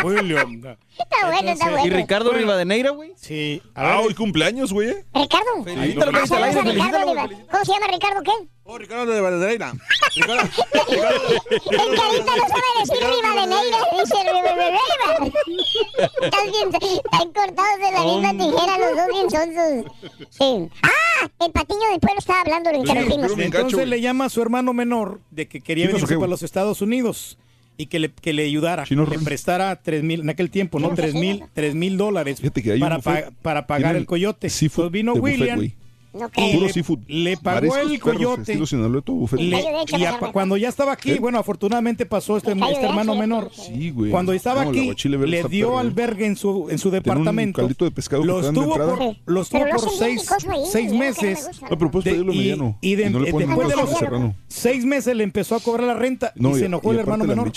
[0.04, 0.76] William.
[0.98, 1.96] Está bueno, está ¿Y bueno.
[1.96, 3.12] Ricardo Rivadeneira, güey?
[3.16, 3.62] Sí.
[3.74, 4.88] A Ah, ver, hoy cumpleaños, güey.
[4.90, 5.04] eh.
[5.14, 5.64] Ricardo.
[5.64, 7.28] Felicítalo, Ricardo Oliva.
[7.50, 8.32] ¿Cómo se llama Ricardo qué?
[8.64, 9.72] Oh, Ricardo de Valdereina.
[10.16, 10.42] Ricardo.
[10.90, 15.34] El carita no sabe decir Rivadeneira, dice Rivadeneira.
[16.22, 16.68] Están bien,
[17.04, 19.92] están cortados de la misma tijera los dos bien sonsos.
[20.30, 20.68] Sí.
[20.82, 23.32] Ah, el patiño del pueblo estaba hablando, lo interrumpimos.
[23.38, 26.30] Entonces le llama a su hermano menor de que quería ¿Qué pasó, venirse para güey?
[26.30, 27.38] los Estados Unidos
[27.80, 30.90] y que le, que le ayudara, Chino le prestara tres mil, en aquel tiempo, ¿no?
[30.94, 34.50] Tres mil, tres mil dólares Fíjate que hay un para, pa- para pagar el coyote.
[34.50, 35.74] seafood Entonces vino de buffet, William güey.
[36.12, 36.98] No y le, seafood.
[37.06, 39.38] le pagó Mariscos, el perros, coyote.
[39.38, 39.60] Le-
[39.96, 41.20] y a- cuando ya estaba aquí, ¿Qué?
[41.20, 43.50] bueno, afortunadamente pasó este, este hermano menor.
[43.52, 44.10] Sí, güey.
[44.10, 45.78] Cuando estaba No, aquí, le dio perro.
[45.78, 47.60] albergue en su, en su un departamento.
[47.62, 51.48] caldito de pescado que Los tuvo por, los tuvo por seis, ahí, seis meses.
[51.62, 52.76] No, pero De- mediano.
[52.80, 54.34] y de- y no le de- ponen después de los serrano.
[54.48, 57.24] seis meses le empezó a cobrar la renta No, y se enojó y el hermano
[57.24, 57.52] menor.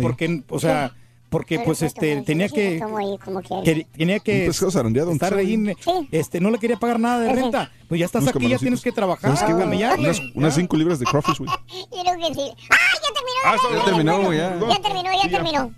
[0.00, 0.94] porque, o sea,
[1.32, 5.74] porque Pero pues foto, este tenía que, como que- tenía que estar ahí.
[5.80, 6.08] Sí.
[6.12, 7.70] este no le quería pagar nada de renta.
[7.88, 9.64] Pues ya estás Unos aquí, ya tienes que trabajar, ¿Sabes qué, güey?
[9.64, 10.08] camellarle.
[10.10, 11.50] Unas, unas cinco libras de crawfish, güey.
[11.70, 12.52] Yo creo que sí.
[12.70, 13.40] ¡Ah, ya terminó!
[13.44, 13.84] Ah, está ya bien.
[13.86, 14.32] terminó, bueno.
[14.34, 14.74] ya.
[14.76, 15.72] Ya terminó, ya terminó.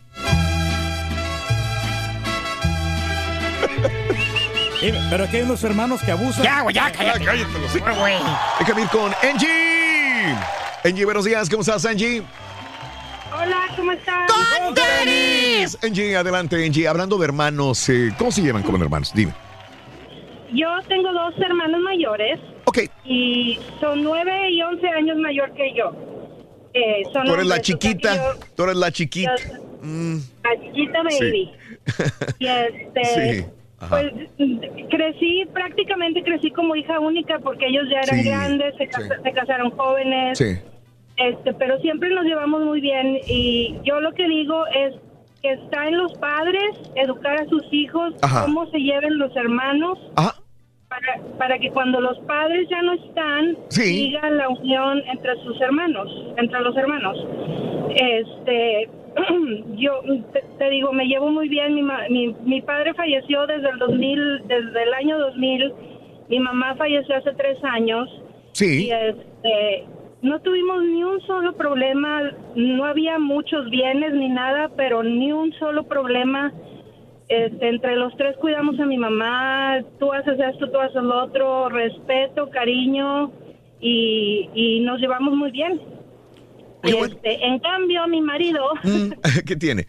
[4.81, 6.43] Sí, pero aquí hay unos hermanos que abusan.
[6.43, 7.25] Ya, güey, ya, cállate.
[7.25, 7.39] güey.
[8.59, 10.35] Déjame ir con Angie.
[10.85, 11.49] Angie, buenos días.
[11.49, 12.23] ¿Cómo estás, Angie?
[13.37, 14.31] Hola, ¿cómo estás?
[14.31, 15.77] ¡Con tenis!
[15.83, 16.87] Angie, adelante, Angie.
[16.89, 19.13] Hablando de hermanos, eh, ¿cómo se llevan como hermanos?
[19.15, 19.33] Dime.
[20.53, 22.39] Yo tengo dos hermanos mayores.
[22.67, 22.79] Ok.
[23.05, 25.93] Y son nueve y once años mayor que yo.
[26.75, 28.17] Eh, son Tú eres la chiquita.
[28.17, 29.35] yo- Tú eres la chiquita.
[29.37, 31.53] yo- Mm, la chiquita baby.
[32.39, 33.47] Y este, Sí.
[33.91, 34.07] Pues
[34.89, 39.23] crecí, prácticamente crecí como hija única porque ellos ya eran Sí, grandes, se, casa- sí.
[39.23, 40.39] se casaron jóvenes.
[40.39, 40.57] Sí.
[41.17, 44.95] Este, pero siempre nos llevamos muy bien y yo lo que digo es
[45.43, 46.65] que está en los padres
[46.97, 48.45] educar a sus hijos Ajá.
[48.47, 50.35] cómo se lleven los hermanos Ajá.
[50.89, 53.83] para, para que cuando los padres ya no están Sí.
[54.07, 57.17] siga la unión entre sus hermanos, entre los hermanos.
[57.91, 58.89] Este,
[59.77, 60.01] yo
[60.33, 61.75] te, te digo, me llevo muy bien.
[61.75, 65.73] Mi, mi, mi padre falleció desde el 2000, desde el año 2000.
[66.29, 68.09] Mi mamá falleció hace tres años.
[68.53, 68.87] Sí.
[68.87, 69.85] Y este,
[70.25, 72.23] no tuvimos ni un solo problema,
[72.57, 76.53] no había muchos bienes ni nada, pero ni un solo problema.
[77.29, 81.69] Este, entre los tres cuidamos a mi mamá, tú haces esto, tú haces lo otro,
[81.69, 83.31] respeto, cariño
[83.81, 85.81] y, y nos llevamos muy bien.
[86.85, 87.15] Oye, bueno.
[87.15, 89.13] Este, en cambio, mi marido, Mm,
[89.47, 89.87] ¿Qué tiene?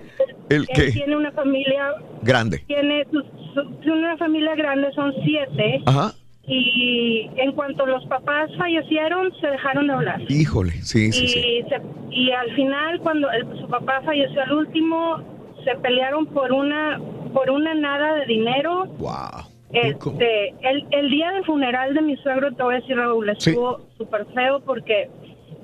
[0.50, 0.92] ¿El qué?
[0.92, 2.60] tiene una familia, Grande.
[2.68, 3.22] tiene su-
[3.54, 5.82] su- tiene una familia grande, son siete.
[5.86, 6.14] Ajá.
[6.48, 10.22] Y en cuanto los papás fallecieron, se dejaron de hablar.
[10.30, 11.42] Híjole, sí, sí, y, sí.
[11.70, 15.18] se- y al final, cuando el- su papá falleció al último,
[15.64, 17.00] se pelearon por una
[17.34, 18.86] por una nada de dinero.
[18.98, 19.50] Wow.
[19.74, 23.82] Este, el, el día del funeral de mi suegro, te voy a decir, Raúl, estuvo
[23.98, 25.10] súper feo porque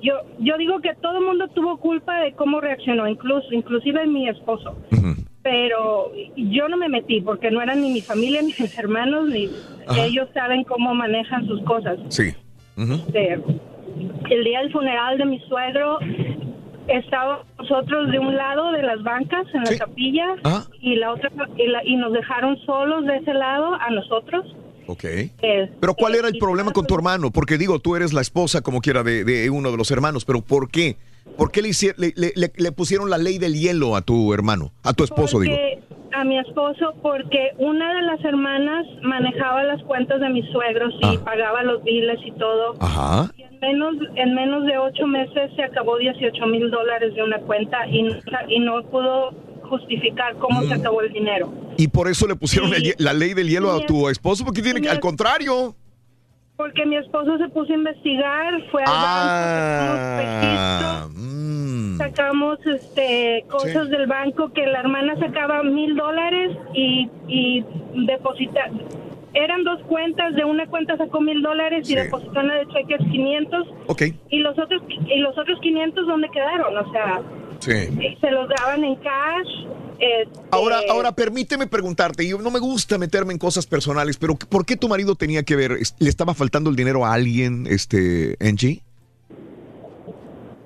[0.02, 4.28] yo yo digo que todo el mundo tuvo culpa de cómo reaccionó, incluso inclusive mi
[4.28, 4.76] esposo.
[5.42, 9.50] Pero yo no me metí porque no eran ni mi familia, ni mis hermanos, ni
[9.86, 10.04] Ajá.
[10.04, 11.98] ellos saben cómo manejan sus cosas.
[12.08, 12.32] Sí.
[12.76, 13.34] Este,
[14.30, 15.98] el día del funeral de mi suegro
[16.88, 20.26] estábamos nosotros de un lado de las bancas en la capilla
[20.80, 24.44] y la otra y, la- y nos dejaron solos de ese lado a nosotros.
[24.86, 25.04] Ok.
[25.04, 27.30] Este, Pero ¿cuál era el problema con tu hermano?
[27.30, 30.40] Porque digo, tú eres la esposa, como quiera, de, de uno de los hermanos, pero
[30.40, 30.96] ¿por qué?
[31.36, 35.04] ¿Por qué le, le, le- pusieron la ley del hielo a tu hermano, a tu
[35.04, 35.56] esposo, digo?
[36.14, 41.16] A mi esposo porque una de las hermanas manejaba las cuentas de mis suegros y
[41.18, 42.74] pagaba los biles y todo.
[42.80, 43.32] Ajá.
[43.38, 47.86] En menos, en menos de ocho meses se acabó 18 mil dólares de una cuenta
[47.88, 48.14] y, no-
[48.48, 49.30] y no pudo
[49.70, 51.52] justificar cómo se acabó el dinero.
[51.78, 54.90] Y por eso le pusieron la ley del hielo a tu esposo, porque tiene que,
[54.90, 55.74] al contrario.
[56.62, 61.18] Porque mi esposo se puso a investigar, fue al Ah, banco,
[61.98, 67.64] sacamos, sacamos, este, cosas del banco que la hermana sacaba mil dólares y, y
[68.06, 68.60] deposita.
[69.34, 73.00] Eran dos cuentas, de una cuenta sacó mil dólares y depositó en la de cheques
[73.10, 74.02] 500 Ok.
[74.30, 77.20] y los otros y los otros 500 dónde quedaron, o sea,
[77.62, 78.16] Sí.
[78.20, 79.66] se los daban en cash.
[80.00, 84.66] este, Ahora, ahora permíteme preguntarte, yo no me gusta meterme en cosas personales, pero ¿por
[84.66, 85.72] qué tu marido tenía que ver?
[85.98, 88.82] ¿Le estaba faltando el dinero a alguien, este, Angie?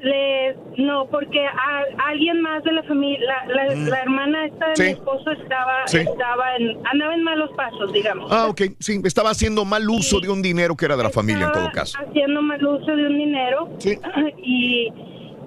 [0.00, 3.18] Le, no, porque a, alguien más de la familia,
[3.49, 3.89] la, la, Mm.
[3.89, 4.83] la hermana esta de Sí.
[4.84, 5.99] mi esposo estaba, Sí.
[5.99, 8.31] estaba en, andaba en malos pasos, digamos.
[8.31, 11.47] Ah, ok, sí, estaba haciendo mal uso de un dinero que era de la familia
[11.47, 11.99] en todo caso.
[11.99, 13.68] Haciendo mal uso de un dinero
[14.44, 14.89] y,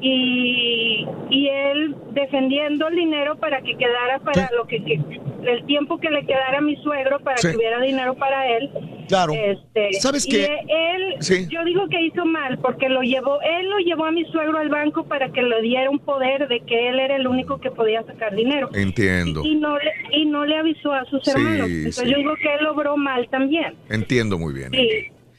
[0.01, 4.99] y, y él defendiendo el dinero para que quedara para lo que, que-
[5.45, 7.49] el tiempo que le quedara a mi suegro para Sí.
[7.51, 8.69] que hubiera dinero para él.
[9.07, 9.33] Claro.
[9.33, 10.45] Este, ¿Sabes qué?
[10.67, 11.47] Él, Sí.
[11.49, 14.67] yo digo que hizo mal porque lo llevó, él lo llevó a mi suegro al
[14.69, 18.03] banco para que le diera un poder de que él era el único que podía
[18.03, 18.69] sacar dinero.
[18.73, 21.69] Entiendo, Y no le, y no le avisó a sus Sí, hermanos.
[21.69, 23.75] Entonces yo digo que él obró mal también.
[23.89, 24.71] entiendo muy bien.
[24.73, 24.89] Sí.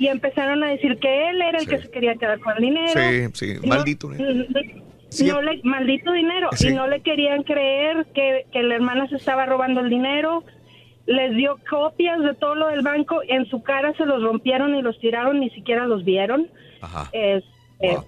[0.01, 3.01] Y empezaron a decir que él era el que se quería quedar con el dinero.
[3.01, 4.13] Sí, sí, No- maldito.
[4.15, 4.19] ¿eh?
[5.27, 6.49] no le- maldito dinero.
[6.53, 6.69] Sí.
[6.69, 10.43] Y no le querían creer que, que la hermana se estaba robando el dinero.
[11.07, 13.21] Les dio copias de todo lo del banco.
[13.29, 16.49] En su cara se los rompieron y los tiraron, ni siquiera los vieron.
[16.81, 17.11] Ajá.
[17.13, 17.45] Es-
[17.81, 17.99] eh,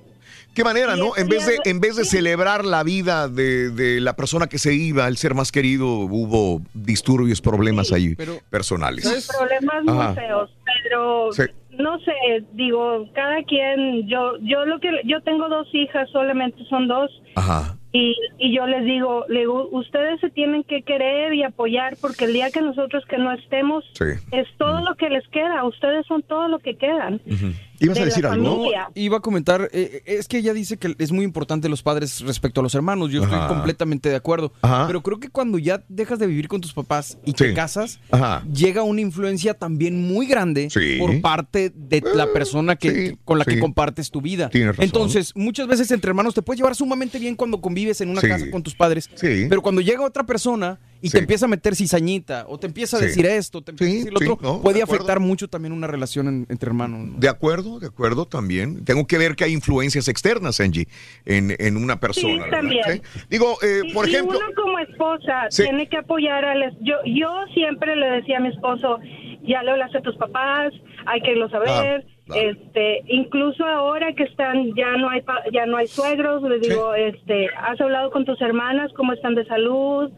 [0.55, 1.17] Qué manera, Y ¿no?
[1.17, 4.75] En vez de, en vez de celebrar la vida de, de la persona que se
[4.75, 8.15] iba, el ser más querido, hubo disturbios, problemas ahí
[8.51, 9.29] personales.
[9.37, 10.15] problemas muy Ajá.
[10.15, 10.51] feos,
[10.85, 11.43] pero Sí.
[11.79, 12.13] No sé,
[12.53, 17.77] digo, cada quien, yo, yo lo que, yo tengo dos hijas, solamente son dos, Ajá.
[17.93, 22.27] y, y yo les digo, le digo, ustedes se tienen que querer y apoyar porque
[22.27, 24.05] el día que nosotros que no estemos, Sí.
[24.33, 27.21] es todo lo que les queda, ustedes son todo lo que quedan.
[27.87, 28.43] ¿Ibas a de decir algo?
[28.43, 32.21] No, iba a comentar, eh, es que ella dice que es muy importante los padres
[32.21, 33.11] respecto a los hermanos.
[33.11, 33.35] Yo Ajá.
[33.35, 34.53] estoy completamente de acuerdo.
[34.63, 34.87] Ajá.
[34.87, 37.37] Pero creo que cuando ya dejas de vivir con tus papás y Sí.
[37.39, 38.45] te casas, Ajá.
[38.53, 40.97] llega una influencia también muy grande Sí.
[40.99, 43.53] por parte de la persona que, con la sí.
[43.55, 44.49] que compartes tu vida.
[44.49, 44.85] Tienes razón.
[44.85, 48.29] Entonces, muchas veces entre hermanos te puedes llevar sumamente bien cuando convives en una Sí.
[48.29, 49.11] casa con tus padres.
[49.15, 49.47] Sí.
[49.49, 51.13] Pero cuando llega otra persona y Sí.
[51.13, 53.07] te empieza a meter cizañita o te empieza a Sí.
[53.07, 55.73] decir esto, te empieza a decir lo sí, otro, no, de puede afectar mucho también
[55.73, 57.09] una relación en- entre hermanos.
[57.11, 57.19] ¿no?
[57.19, 58.85] De acuerdo, de acuerdo también.
[58.85, 60.87] Tengo que ver que hay influencias externas, Angie,
[61.27, 62.45] en, en una persona.
[62.63, 62.81] Sí.
[62.93, 63.03] ¿Sí?
[63.29, 65.65] Digo, eh, Y- por y ejemplo, uno como esposa Sí.
[65.65, 66.73] tiene que apoyar a las...
[66.81, 68.99] Yo, yo siempre le decía a mi esposo,
[69.45, 70.73] ya le hablaste a tus papás,
[71.07, 72.07] hay que irlos a ver.
[72.35, 76.95] Este, incluso ahora que están, ya no hay, pa- ya no hay suegros, le digo,
[76.95, 80.11] este, has hablado con tus hermanas, cómo están de salud,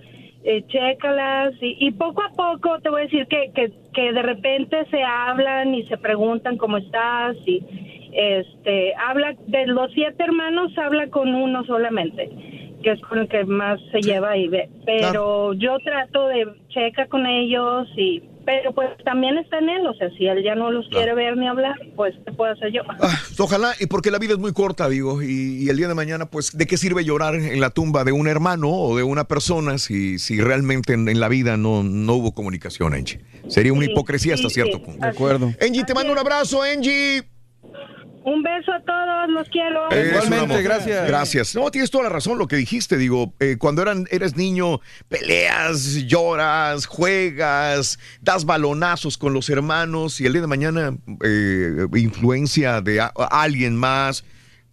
[0.44, 4.22] eh, chécalas y, y poco a poco te voy a decir que, que, que de
[4.22, 7.64] repente se hablan y se preguntan cómo estás y
[8.12, 12.30] este habla de los siete hermanos habla con uno solamente
[12.84, 14.68] que es con el que más se lleva y ve.
[14.84, 19.94] Pero yo trato de checa con ellos y pero pues también está en él o
[19.94, 22.82] sea si él ya no los quiere ver ni hablar pues qué puedo hacer yo
[23.38, 26.26] ojalá, y porque la vida es muy corta, digo, y, y el día de mañana,
[26.26, 29.78] pues, ¿de qué sirve llorar en la tumba de un hermano o de una persona
[29.78, 33.20] si, si realmente en, en la vida no, no hubo comunicación, Angie?
[33.48, 34.84] Sería una Sí, hipocresía hasta sí, cierto sí.
[34.84, 35.00] punto.
[35.04, 35.52] De acuerdo.
[35.60, 37.22] Angie, te mando un abrazo, Angie.
[38.24, 39.88] Un beso a todos los quiero
[40.24, 40.62] un amor.
[41.06, 41.54] Gracias.
[41.54, 42.96] No, tienes toda la razón lo que dijiste.
[42.96, 50.26] Digo, eh, cuando eran, eres niño, peleas, lloras, juegas, das balonazos con los hermanos y
[50.26, 54.24] el día de mañana, eh, influencia de a- a alguien más,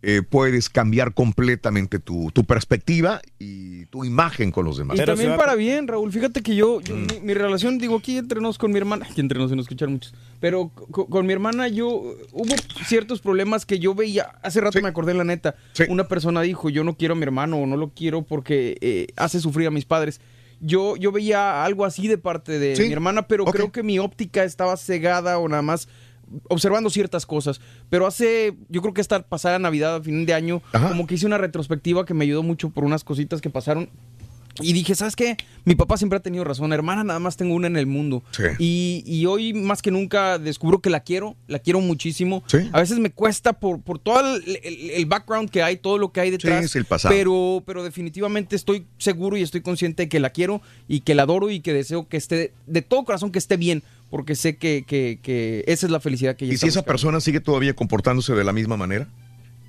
[0.04, 4.98] eh, puedes cambiar completamente tu, tu perspectiva y tu imagen con los demás.
[5.00, 6.12] Y también para bien, Raúl.
[6.12, 6.94] Fíjate que yo, Mm.
[6.94, 9.66] mi, mi relación, digo, aquí entre nos con mi hermana, aquí entre nos se nos
[9.66, 11.88] escuchan muchos, pero co- con, mi hermana yo,
[12.32, 12.56] hubo
[12.88, 15.56] ciertos problemas que yo veía, hace rato me acordé la neta,
[15.90, 19.08] una persona dijo, yo no quiero a mi hermano o no lo quiero porque eh,
[19.18, 20.20] hace sufrir a mis padres.
[20.64, 22.84] Yo, yo veía algo así de parte de Sí.
[22.84, 25.88] mi hermana, pero creo que mi óptica estaba cegada o nada más
[26.50, 27.62] observando ciertas cosas.
[27.90, 31.26] Pero hace, yo creo que esta pasada Navidad, a fin de año, como que hice
[31.26, 33.90] una retrospectiva que me ayudó mucho por unas cositas que pasaron
[34.62, 35.38] Y dije, ¿sabes qué?
[35.64, 36.74] Mi papá siempre ha tenido razón.
[36.74, 38.22] Hermana, nada más tengo una en el mundo.
[38.60, 42.44] Y, y hoy más que nunca descubro que la quiero, la quiero muchísimo.
[42.74, 46.12] A veces me cuesta por, por todo el, el- el background que hay, todo lo
[46.12, 46.66] que hay detrás.
[46.66, 47.16] es el pasado.
[47.16, 51.24] Pero, pero definitivamente estoy seguro y estoy consciente de que la quiero y que la
[51.24, 54.84] adoro y que deseo que esté, de todo corazón que esté bien, porque sé que,
[54.86, 57.74] que- que esa es la felicidad que ella ¿Y está si esa persona sigue todavía
[57.74, 59.08] comportándose de la misma manera?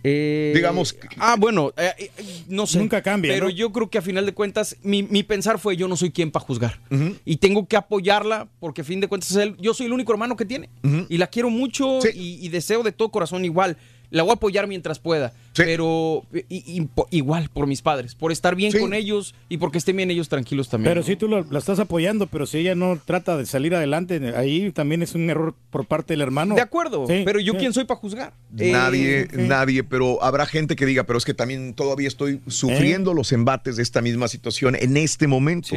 [0.05, 2.11] Eh, Digamos- Ah, bueno, eh, eh,
[2.49, 2.81] no sé.
[2.81, 3.51] Nunca cambia, Pero ¿no?
[3.51, 6.33] yo creo que a final de cuentas, mi, mi pensar fue: yo no soy quien
[6.33, 6.81] para juzgar.
[7.25, 10.45] Y tengo que apoyarla porque a fin de cuentas yo soy el único hermano que
[10.45, 10.69] tiene.
[11.09, 13.77] Y la quiero mucho y, y deseo de todo corazón igual.
[14.13, 15.33] La voy a apoyar mientras pueda.
[15.55, 20.11] Pero y- igual por mis padres, por estar bien con ellos y porque estén bien
[20.11, 20.91] ellos tranquilos también.
[20.93, 24.33] Pero sí tú lo- la estás apoyando, pero si ella no trata de salir adelante,
[24.37, 26.55] ahí también es un error por parte del hermano.
[26.55, 27.59] De acuerdo, Sí, pero yo sí.
[27.59, 28.33] quién soy para juzgar.
[28.59, 33.13] Eh, Nadie, nadie, pero habrá gente que diga, pero es que también todavía estoy sufriendo
[33.15, 35.75] los embates de esta misma situación en este momento.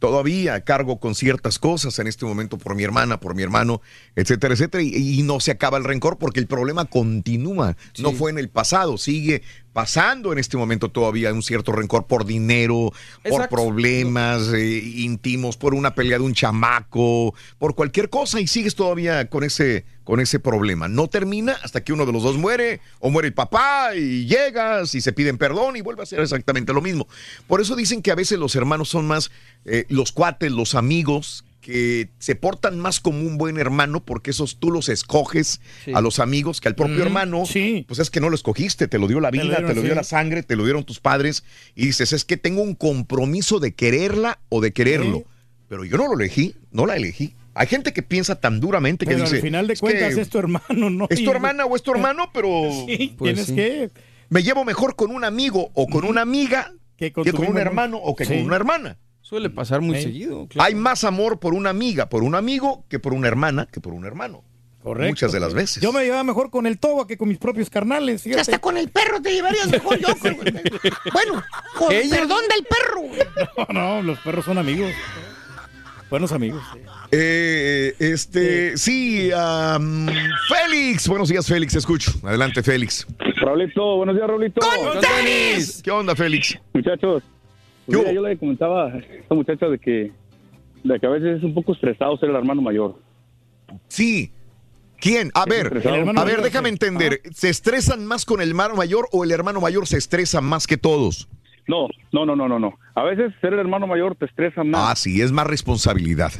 [0.00, 3.80] Todavía cargo con ciertas cosas en este momento por mi hermana, por mi hermano,
[4.16, 7.76] etcétera, etcétera, y, y no se acaba el rencor porque el problema continúa.
[8.00, 12.24] No fue en el pasado, sigue pasando en este momento todavía un cierto rencor por
[12.24, 12.92] dinero,
[13.28, 18.74] por problemas eh, íntimos, por una pelea de un chamaco, por cualquier cosa y sigues
[18.74, 20.88] todavía con ese con ese problema.
[20.88, 24.94] No termina hasta que uno de los dos muere o muere el papá y llegas
[24.96, 27.06] y se piden perdón y vuelve a ser exactamente lo mismo.
[27.46, 29.30] Por eso dicen que a veces los hermanos son más
[29.64, 34.58] eh, los cuates, los amigos que se portan más como un buen hermano porque esos
[34.58, 35.60] tú los escoges
[35.94, 37.42] a los amigos que al propio Mm, hermano,
[37.86, 39.82] pues es que no lo escogiste, te lo dio la Te lo vida, te lo,
[39.82, 39.96] dio sí.
[39.96, 43.72] la sangre, te lo dieron tus padres y dices, es que tengo un compromiso de
[43.74, 45.24] quererla o de quererlo,
[45.68, 47.34] pero yo no lo elegí, no la elegí.
[47.52, 50.20] Hay gente que piensa tan duramente que Pero dice, al final de "Es cuentas que
[50.22, 51.06] es tu hermano, ¿no?
[51.10, 52.48] es tu hermana o es tu hermano, pero
[52.86, 53.54] Sí, Pues tienes sí.
[53.56, 53.90] que...
[54.30, 58.14] me llevo mejor con un amigo o con una amiga que con, un hermano o
[58.16, 58.34] que Sí.
[58.34, 58.98] con una hermana.
[59.30, 60.02] Suele pasar muy Sí.
[60.02, 60.48] seguido.
[60.58, 63.92] Hay más amor por una amiga, por un amigo, que por una hermana, que por
[63.94, 64.42] un hermano.
[64.82, 65.10] Correcto.
[65.10, 65.80] Muchas de las veces.
[65.80, 68.26] Yo me llevaba mejor con el Toba que con mis propios carnales.
[68.26, 70.08] Y hasta con el perro te llevarías mejor yo.
[70.18, 70.34] con-
[71.12, 71.44] Bueno,
[71.78, 73.00] con Ellos- perdón del perro.
[73.02, 73.20] güey.
[73.72, 74.90] No, no, los perros son amigos.
[76.10, 76.60] Buenos amigos.
[77.12, 80.08] Eh, este, sí, am,
[80.48, 81.06] Félix.
[81.06, 82.10] Buenos días, Félix, escucho.
[82.24, 83.06] Adelante, Félix.
[83.36, 84.60] Raulito, buenos días, Raulito.
[85.84, 86.58] ¿Qué onda, Félix?
[86.74, 87.22] Muchachos,
[87.90, 90.12] pues mira, yo le comentaba a esta muchacha de que,
[90.84, 92.96] de que a veces es un poco estresado ser el hermano mayor.
[93.88, 94.32] Sí.
[94.98, 95.30] ¿Quién?
[95.34, 95.66] A ver,
[96.16, 96.74] a ver, déjame sí.
[96.74, 97.20] entender.
[97.32, 100.76] ¿Se estresan más con el hermano mayor o el hermano mayor se estresa más que
[100.76, 101.28] todos?
[101.66, 102.78] No, no, no, no, no, no.
[102.94, 104.90] A veces ser el hermano mayor te estresa más.
[104.90, 106.32] Ah, sí, es más responsabilidad.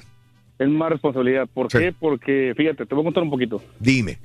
[0.58, 1.48] Es más responsabilidad.
[1.52, 1.94] ¿Por qué?
[1.98, 3.62] Porque, fíjate, te voy a contar un poquito.
[3.78, 4.18] Dime.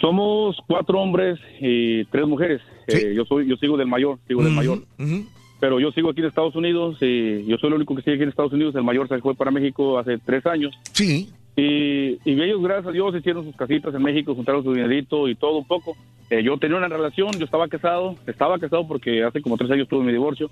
[0.00, 2.60] Somos cuatro hombres y tres mujeres.
[2.86, 4.82] Eh, yo soy, yo sigo del mayor, sigo del mayor.
[5.60, 8.22] Pero yo sigo aquí en Estados Unidos y yo soy el único que sigue aquí
[8.24, 8.74] en Estados Unidos.
[8.74, 10.74] El mayor se fue para México hace tres años.
[10.92, 11.30] Sí.
[11.56, 15.36] Y, y ellos, gracias a Dios, hicieron sus casitas en México, juntaron su dinerito y
[15.36, 15.96] todo un poco.
[16.30, 19.88] Eh, yo tenía una relación, yo estaba casado, estaba casado porque hace como tres años
[19.88, 20.50] tuve mi divorcio.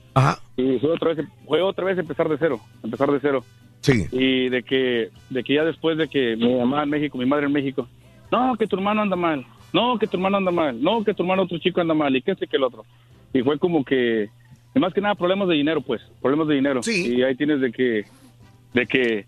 [0.57, 3.45] Y fue otra vez, fue otra vez empezar de cero, empezar de cero.
[3.81, 4.07] Sí.
[4.13, 7.47] Y de que, de que ya después de que mi mamá en México, mi madre
[7.47, 7.89] en México,
[8.31, 11.23] no, que tu hermano anda mal, no, que tu hermano anda mal, no, que tu
[11.23, 12.85] hermano otro chico anda mal, y que este que el otro.
[13.33, 14.31] Y fue como que,
[14.75, 16.81] y más que nada, problemas de dinero, pues, problemas de dinero.
[17.17, 18.05] Y ahí tienes de que,
[18.75, 19.27] de que,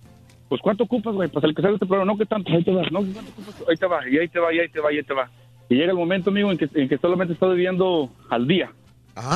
[0.48, 1.28] pues, ¿cuánto ocupas, güey?
[1.28, 3.64] Para que salga este problema, no, que tanto, ahí te va, no, que ¿cuánto ocupas?
[3.68, 5.30] Ahí te va, y ahí te va, y ahí te va, y ahí te va.
[5.68, 8.70] Y llega el momento, amigo, en que, en que solamente estás viviendo al día.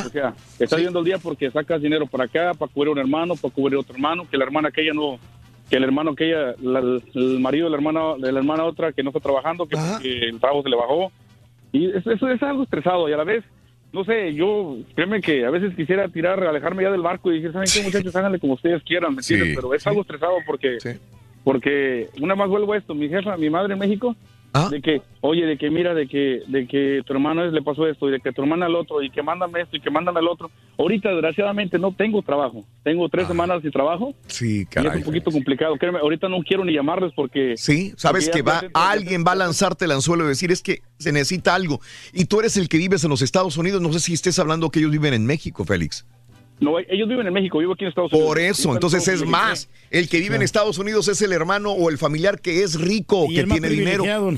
[0.07, 3.35] O sea, estás viviendo al día porque sacas dinero para acá, para cubrir un hermano,
[3.37, 5.19] para cubrir otro hermano, que la hermana aquella no,
[5.71, 9.03] que el hermano aquella, la- el marido de la hermana, de la hermana otra que
[9.03, 11.13] no está trabajando, que porque el trabajo se le bajó.
[11.73, 13.45] Y eso, eso es algo estresado y a la vez,
[13.93, 17.53] no sé, yo, créeme que a veces quisiera tirar, alejarme ya del barco y decir,
[17.53, 18.15] ¿saben qué muchachos?
[18.15, 19.49] Háganle como ustedes quieran, ¿me entiendes?
[19.49, 20.79] Sí, Pero es algo estresado porque,
[21.43, 24.15] porque una más vuelvo a esto, mi jefa, mi madre en México,
[24.71, 27.87] de que, oye, de que mira, de que, de que tu hermano es- le pasó
[27.87, 30.21] esto y de que tu hermana el otro y que mándame esto y que mándame
[30.21, 30.51] el otro.
[30.79, 32.65] Ahorita, desgraciadamente, no tengo trabajo.
[32.83, 34.15] Tengo tres semanas sin trabajo.
[34.27, 34.99] Sí, Y es caray.
[34.99, 35.77] un poquito complicado.
[35.77, 37.55] Créeme, ahorita no quiero ni llamarles porque...
[37.57, 41.13] Sí, sabes que va, alguien va a lanzarte el anzuelo y decir es que se
[41.13, 41.81] necesita algo.
[42.13, 43.81] Y tú eres el que vives en los Estados Unidos.
[43.83, 46.07] No sé si estés hablando que ellos viven en México, Félix.
[46.61, 48.29] No, ellos viven en México, vivo aquí en Estados Unidos.
[48.29, 49.69] Por eso, entonces es más.
[49.91, 53.21] El que vive en Estados Unidos es el hermano o el familiar que es rico
[53.21, 54.05] o Y que tiene dinero.
[54.19, 54.37] No,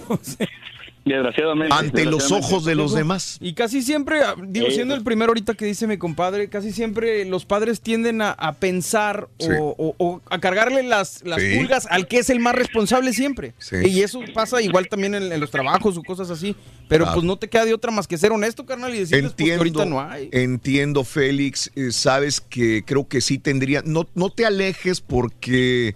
[1.14, 1.74] Desgraciadamente.
[1.74, 3.39] ante los ojos de los demás.
[3.40, 6.72] Y casi siempre, ah, digo, Eh, siendo el primero ahorita que dice mi compadre, casi
[6.72, 9.48] siempre los padres tienden a, a pensar Sí.
[9.58, 11.56] o, o- o a cargarle las, las Sí.
[11.56, 13.55] pulgas al que es el más responsable siempre.
[13.58, 13.76] Sí.
[13.86, 16.55] Y eso pasa igual también en, en los trabajos o cosas así.
[16.89, 17.14] Pero Claro.
[17.16, 19.42] pues no te queda de otra más que ser honesto, carnal, y decirles pues, que
[19.52, 20.28] Entiendo, ahorita no hay.
[20.32, 21.70] entiendo, Félix.
[21.76, 23.82] Eh, sabes que creo que sí tendría.
[23.84, 25.94] No, no te alejes porque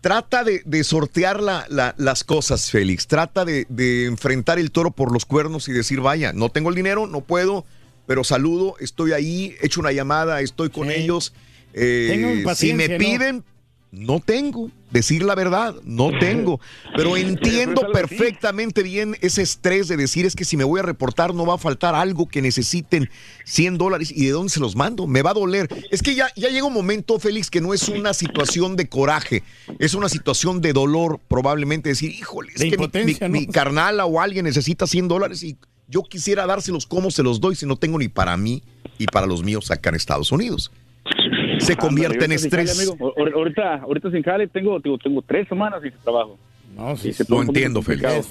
[0.00, 3.06] trata de, de sortear la- la- las cosas, Félix.
[3.06, 6.74] Trata de, de enfrentar el toro por los cuernos y decir, vaya, no tengo el
[6.76, 7.64] dinero, no puedo,
[8.06, 11.32] pero saludo, estoy ahí, echo una llamada, estoy con ellos.
[11.74, 12.08] Eh,
[12.56, 13.44] si me piden, no
[14.24, 14.70] tengo.
[14.90, 16.60] Decir la verdad, no tengo.
[16.96, 21.32] Pero entiendo perfectamente bien ese estrés de decir es que si me voy a reportar
[21.34, 23.08] no va a faltar algo que necesiten
[23.44, 25.06] 100 dólares y de dónde se los mando.
[25.06, 25.68] Me va a doler.
[25.90, 29.42] Es que ya, ya llega un momento, Félix, que no es una situación de coraje,
[29.78, 33.28] es una situación de dolor probablemente decir, híjole, es De que mi- mi, ¿no?
[33.28, 37.54] mi carnala o alguien necesita 100 dólares y yo quisiera dárselos como se los doy
[37.56, 38.62] si no tengo ni para mí
[38.98, 40.70] y para los míos acá en Estados Unidos.
[41.60, 42.90] Se convierte en estrés.
[43.34, 46.38] Ahorita, ahorita sin jale tengo, tengo, tengo tres semanas sin trabajo.
[46.76, 48.30] No, sí, Lo pone un poquito entiendo, Félix.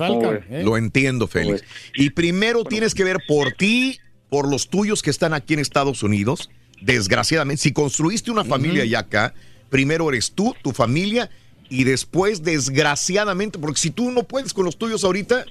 [0.64, 1.64] Lo entiendo, Félix.
[1.96, 4.00] Y primero tienes que ver por ti,
[4.30, 6.50] por los tuyos que están aquí en Estados Unidos.
[6.82, 9.34] Desgraciadamente, si construiste una familia ya acá,
[9.70, 11.30] primero eres tú, tu familia,
[11.70, 15.46] y después, desgraciadamente, porque si tú no puedes con los tuyos ahorita,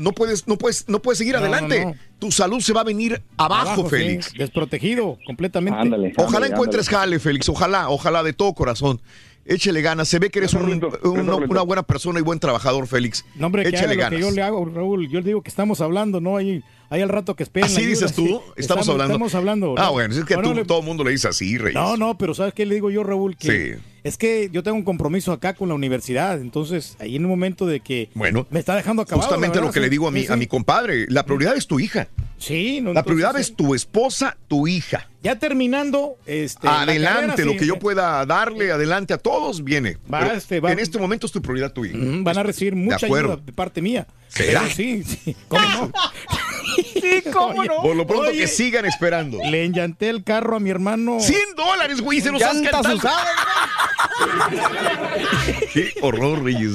[0.00, 1.84] no puedes, no puedes, no puedes seguir No, adelante.
[1.84, 1.96] no, no.
[2.18, 4.32] Tu salud se va a venir abajo, Félix.
[4.34, 6.12] desprotegido completamente.
[6.16, 7.48] Ojalá encuentres jale, Félix.
[7.48, 9.00] Ojalá, ojalá de todo corazón.
[9.46, 10.06] Échele ganas.
[10.08, 13.24] Se ve que eres un- una, una buena persona y buen trabajador, Félix.
[13.36, 14.18] No, hombre, que Échele lo ganas.
[14.18, 15.08] que yo le hago, Raúl.
[15.08, 16.36] Yo le digo que estamos hablando, ¿no?
[16.36, 17.66] Ahí, ahí al rato que esperen.
[17.70, 18.26] ¿Así la dices tú?
[18.26, 18.40] sí.
[18.56, 19.14] Estamos, hablando.
[19.14, 19.74] Estamos hablando.
[19.78, 19.92] Ah, ¿no?
[19.92, 21.74] bueno, es que Bueno, tú, le- todo el mundo le dice así, Reyes.
[21.74, 23.36] No, no, pero ¿sabes qué le digo yo, Raúl?
[23.36, 23.82] Que Sí.
[24.04, 26.40] es que yo tengo un compromiso acá con la universidad.
[26.40, 29.22] Entonces, ahí en un momento de que Bueno, me está dejando acabado.
[29.26, 31.06] Justamente lo que le digo a mi, a mi compadre.
[31.08, 32.08] La prioridad es tu hija.
[32.38, 35.10] Sí, no, La prioridad es tu esposa, tu hija.
[35.22, 36.66] Ya terminando, este.
[36.66, 39.98] la adelante, carrera, lo sí, que yo pueda darle adelante a todos, viene.
[40.12, 40.72] Va, este, va.
[40.72, 41.98] En este momento es tu prioridad tu hija.
[42.00, 44.06] Van a recibir mucha ayuda de parte mía.
[44.30, 44.60] ¿Será?
[44.60, 45.36] Pero Sí, sí.
[45.48, 45.92] ¿Cómo no?
[47.00, 47.82] Sí, cómo no.
[47.82, 49.38] Por lo pronto Oye, que sigan esperando.
[49.50, 51.18] Le enllanté el carro a mi hermano.
[51.20, 53.10] 100 dólares, güey, se los Llantas cantado.
[55.72, 56.74] Qué horror, Reyes.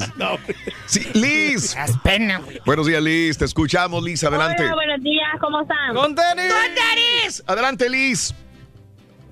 [0.85, 1.75] Sí, Liz.
[2.03, 2.59] pena, güey.
[2.65, 3.37] Buenos días, Liz.
[3.37, 4.23] Te escuchamos, Liz.
[4.23, 4.63] Adelante.
[4.63, 5.95] Hola, buenos días, ¿cómo están?
[5.95, 7.43] ¡Con tenis!
[7.47, 8.33] Adelante, Liz.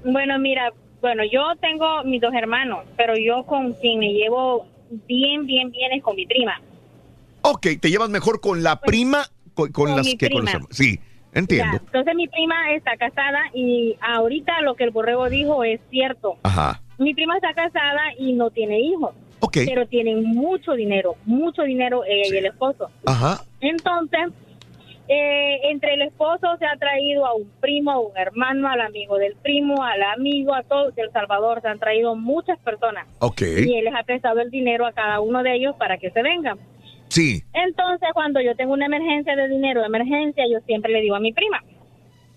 [0.05, 0.71] Bueno, mira,
[1.01, 4.65] bueno, yo tengo mis dos hermanos, pero yo con quien me llevo
[5.07, 6.59] bien, bien, bien es con mi prima.
[7.43, 10.51] Ok, te llevas mejor con la prima con, con con las que con los prima.
[10.51, 10.69] hermanos.
[10.71, 10.99] Sí,
[11.33, 11.77] entiendo.
[11.77, 16.37] Ya, entonces mi prima está casada y ahorita lo que el borrego dijo es cierto.
[16.43, 16.81] Ajá.
[16.97, 19.13] Mi prima está casada y no tiene hijos.
[19.39, 19.57] Ok.
[19.65, 22.89] Pero tienen mucho dinero, mucho dinero ella y el esposo.
[23.05, 23.43] Ajá.
[23.59, 24.29] Entonces,
[25.09, 29.17] eh, entre el esposo se ha traído a un primo, a un hermano, al amigo
[29.17, 31.61] del primo, al amigo, a todos del Salvador.
[31.61, 33.05] Se han traído muchas personas.
[33.19, 33.41] Ok.
[33.41, 36.21] Y él les ha prestado el dinero a cada uno de ellos para que se
[36.21, 36.57] vengan.
[37.13, 37.43] Sí.
[37.53, 41.19] Entonces, cuando yo tengo una emergencia de dinero, de emergencia, yo siempre le digo a
[41.19, 41.63] mi prima.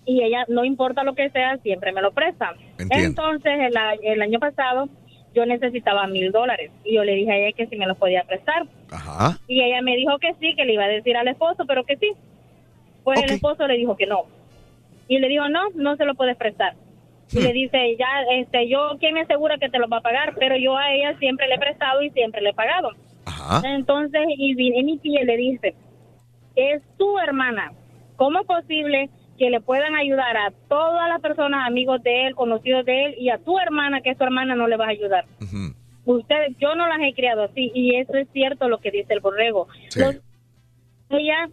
[0.05, 2.53] Y ella, no importa lo que sea, siempre me lo presta.
[2.77, 3.07] Entiendo.
[3.07, 3.73] Entonces, el,
[4.03, 4.87] el año pasado,
[5.33, 6.69] yo necesitaba mil dólares.
[6.85, 8.67] Y yo le dije a ella que si me los podía prestar.
[8.91, 9.39] Ajá.
[9.47, 11.97] Y ella me dijo que sí, que le iba a decir al esposo, pero que
[11.97, 12.11] sí.
[13.03, 14.25] Pues el esposo le dijo que no.
[15.07, 16.75] Y le dijo, no, no se lo puedes prestar.
[17.31, 20.35] Y le dice, ya, este, yo, ¿quién me asegura que te lo va a pagar?
[20.37, 22.91] Pero yo a ella siempre le he prestado y siempre le he pagado.
[23.63, 25.75] Entonces, y viene mi tía y le dice,
[26.55, 27.71] es tu hermana.
[28.15, 32.83] ¿Cómo es posible que le puedan ayudar a todas las personas, amigos de él, conocidos
[32.85, 35.25] de él, y a tu hermana, que es tu hermana, no le vas a ayudar?
[36.05, 39.19] Ustedes, yo no las he criado así, y eso es cierto lo que dice el
[39.19, 39.67] borrego.
[39.99, 40.21] Los-
[41.09, 41.49] ella,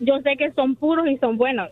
[0.00, 1.68] yo sé que son puros y son buenos,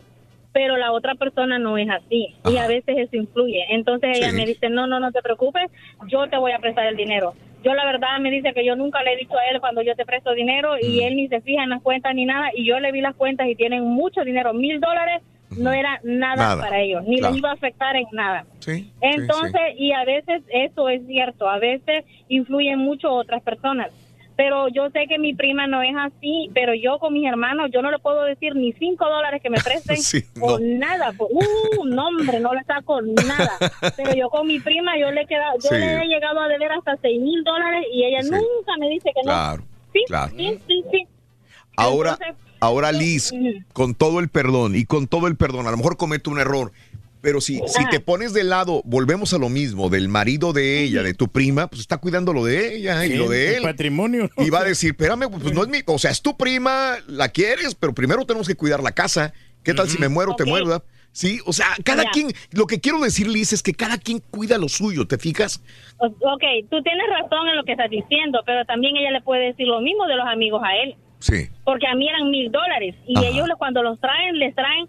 [0.57, 3.63] pero la otra persona no es así, y a veces eso influye.
[3.69, 4.35] Entonces ella Sí.
[4.35, 5.69] me dice, no, no, no te preocupes,
[6.07, 7.35] yo te voy a prestar el dinero.
[7.63, 9.93] Yo la verdad me dice que yo nunca le he dicho a él cuando yo
[9.95, 12.79] te presto dinero y él ni se fija en las cuentas ni nada y yo
[12.79, 15.21] le vi las cuentas y tienen mucho dinero, mil dólares
[15.59, 17.33] no era nada, Nada, para ellos, ni claro.
[17.33, 18.45] les iba a afectar en nada.
[18.59, 18.91] Sí.
[19.01, 23.91] Entonces, y a veces eso es cierto, a veces influyen mucho otras personas.
[24.37, 27.81] Pero yo sé que mi prima no es así, pero yo con mis hermanos, yo
[27.81, 31.11] no le puedo decir ni cinco dólares que me presten Sí, o nada.
[31.13, 33.51] po- Uh, no, hombre, no le saco nada.
[33.97, 35.75] Pero yo con mi prima, yo le he quedado, yo Sí.
[35.75, 38.29] le he llegado a deber hasta seis mil dólares y ella Sí.
[38.29, 39.55] nunca me dice que no.
[39.91, 40.31] Sí, claro.
[40.37, 41.07] sí, sí, sí.
[41.75, 43.33] Ahora, Entonces, ahora Liz,
[43.73, 46.71] con todo el perdón y con todo el perdón, a lo mejor cometo un error,
[47.21, 51.03] Pero si, si te pones de lado, volvemos a lo mismo, del marido de ella,
[51.03, 53.61] de tu prima, pues está cuidando lo de ella y Sí, lo de el él.
[53.63, 54.29] patrimonio.
[54.37, 57.29] Y va a decir, espérame, pues no es mi, o sea, es tu prima, la
[57.29, 59.33] quieres, pero primero tenemos que cuidar la casa.
[59.63, 60.49] ¿Qué tal si me muero, te Ok.
[60.49, 60.65] muero?
[60.67, 60.83] verdad?
[61.11, 64.57] Sí, o sea, cada quien, lo que quiero decir, Liz, es que cada quien cuida
[64.59, 65.63] lo suyo, ¿te fijas?
[65.97, 69.65] Ok, tú tienes razón en lo que estás diciendo, pero también ella le puede decir
[69.67, 70.95] lo mismo de los amigos a él.
[71.19, 71.49] Sí.
[71.65, 73.27] Porque a mí eran mil dólares y Ajá.
[73.29, 74.87] ellos cuando los traen, les traen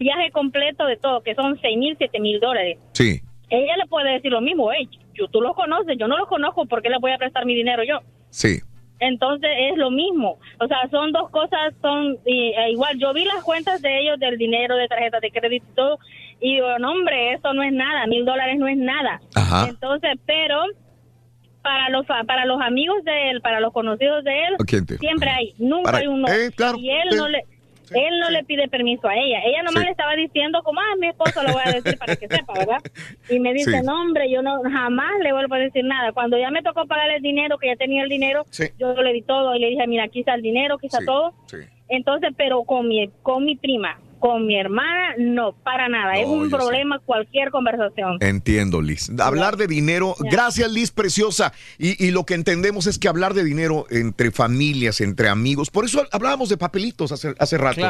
[0.00, 2.78] viaje completo de todo, que son seis mil, siete mil dólares.
[2.92, 3.20] Sí.
[3.50, 6.64] Ella le puede decir lo mismo, hey, yo, tú los conoces, yo no los conozco,
[6.66, 8.00] ¿por qué le voy a prestar mi dinero yo?
[8.30, 8.60] Sí.
[8.98, 10.38] Entonces es lo mismo.
[10.58, 12.98] O sea, son dos cosas, son y- e igual.
[12.98, 15.98] Yo vi las cuentas de ellos del dinero, de tarjetas de crédito y todo,
[16.40, 19.20] y digo, no, hombre, eso no es nada, mil dólares no es nada.
[19.34, 19.66] Ajá.
[19.68, 20.62] Entonces, pero
[21.62, 24.96] para los para los amigos de él, para los conocidos de él, ¿A quién te-
[24.96, 26.26] siempre hay, nunca Para- hay uno.
[26.28, 27.44] eh, claro, y él no le
[27.94, 29.40] él no le pide permiso a ella.
[29.44, 29.84] Ella nomás Sí.
[29.86, 32.78] le estaba diciendo como, ah, mi esposo lo voy a decir para que sepa, ¿verdad?
[33.28, 36.12] Y me dice, no, hombre, yo no jamás le vuelvo a decir nada.
[36.12, 38.64] Cuando ya me tocó pagarle el dinero, que ya tenía el dinero, Sí.
[38.78, 41.32] yo le di todo y le dije, mira, aquí está el dinero, aquí está todo.
[41.88, 46.14] Entonces, pero con mi, con mi prima, con mi hermana, no, para nada.
[46.14, 46.56] es un sé.
[46.56, 48.18] problema cualquier conversación.
[48.20, 49.10] Entiendo, Liz.
[49.18, 51.52] Hablar de dinero, gracias Liz, preciosa.
[51.78, 55.84] Y, y lo que entendemos es que hablar de dinero entre familias, entre amigos, por
[55.84, 57.80] eso hablábamos de papelitos hace, hace rato,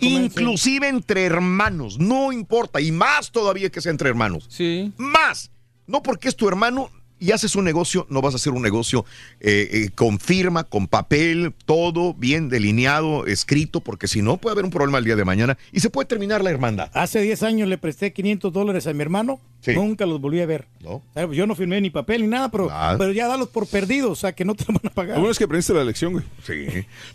[0.00, 4.46] Inclusive entre hermanos, no importa, y más todavía que sea entre hermanos.
[4.48, 4.92] Sí.
[4.96, 5.50] Más.
[5.86, 9.04] No porque es tu hermano y haces un negocio, no vas a hacer un negocio
[9.40, 14.64] eh, eh, con firma, con papel, todo bien delineado, escrito, porque si no puede haber
[14.64, 16.90] un problema el día de mañana y se puede terminar la hermandad.
[16.92, 19.40] Hace 10 años le presté 500 dólares a mi hermano.
[19.66, 19.74] Sí.
[19.74, 20.66] Nunca los volví a ver.
[20.80, 21.02] No.
[21.32, 22.94] Yo no firmé ni papel ni nada, pero, Ah.
[22.96, 25.16] pero ya dalos por perdidos, o sea, que no te van a pagar.
[25.18, 26.24] Bueno es que aprendiste la lección, güey.
[26.46, 26.66] Sí.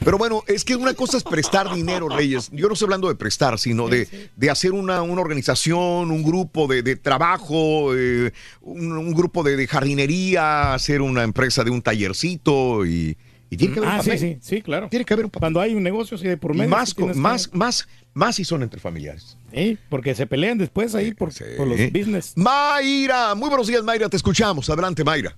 [0.03, 2.49] Pero bueno, es que una cosa es prestar dinero, Reyes.
[2.51, 6.67] Yo no estoy hablando de prestar, sino de, de hacer una, una organización, un grupo
[6.67, 11.81] de, de trabajo, eh, un, un grupo de, de jardinería, hacer una empresa de un
[11.81, 13.17] tallercito y,
[13.51, 14.19] y tiene que haber un Ah, sí, papel.
[14.19, 14.87] sí, sí, claro.
[14.89, 15.41] Tiene que haber un papel.
[15.41, 16.71] Cuando hay un negocio así de por Y medio.
[16.71, 19.37] más, con- que- más, más, más si son entre familiares.
[19.53, 22.33] Sí, porque se pelean después ahí por, por los business.
[22.37, 24.67] Mayra, muy buenos días, Mayra, te escuchamos.
[24.69, 25.35] Adelante, Mayra.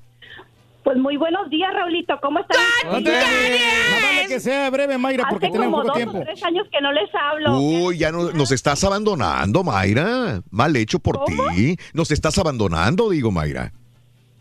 [0.83, 2.13] Pues muy buenos días, Raulito.
[2.21, 2.57] ¿Cómo están?
[2.91, 6.25] Más vale que sea breve, Mayra, porque Hace tenemos como poco dos o tiempo.
[6.31, 7.57] tres años que no les hablo.
[7.59, 10.41] Uy, ya no- nos estás abandonando, Mayra.
[10.51, 11.77] Mal hecho por ti.
[11.93, 13.71] Nos estás abandonando, digo, Mayra.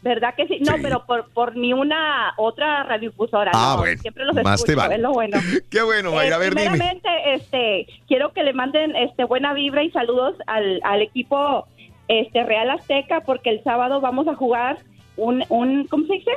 [0.02, 0.58] ¿Verdad que sí?
[0.60, 3.52] No, pero por, por mi una otra radiodifusora.
[3.54, 4.94] Ah, no, bueno, Siempre los más te escucho, vale.
[4.96, 5.38] es lo bueno.
[5.70, 6.30] Qué bueno, Mayra.
[6.30, 6.70] Eh, a ver, dime.
[6.70, 11.68] primeramente, este, quiero que le manden este buena vibra y saludos al, al equipo
[12.08, 14.78] este Real Azteca porque el sábado vamos a jugar
[15.16, 16.30] un, un ¿cómo se dice?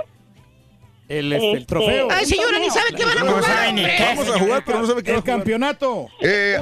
[1.07, 2.07] El, este, el Este, trofeo.
[2.11, 3.75] Ay, señora, ni sabe qué van a jugar.
[4.15, 6.07] Vamos a jugar, pero no sabe qué va El campeonato.
[6.21, 6.57] Eh,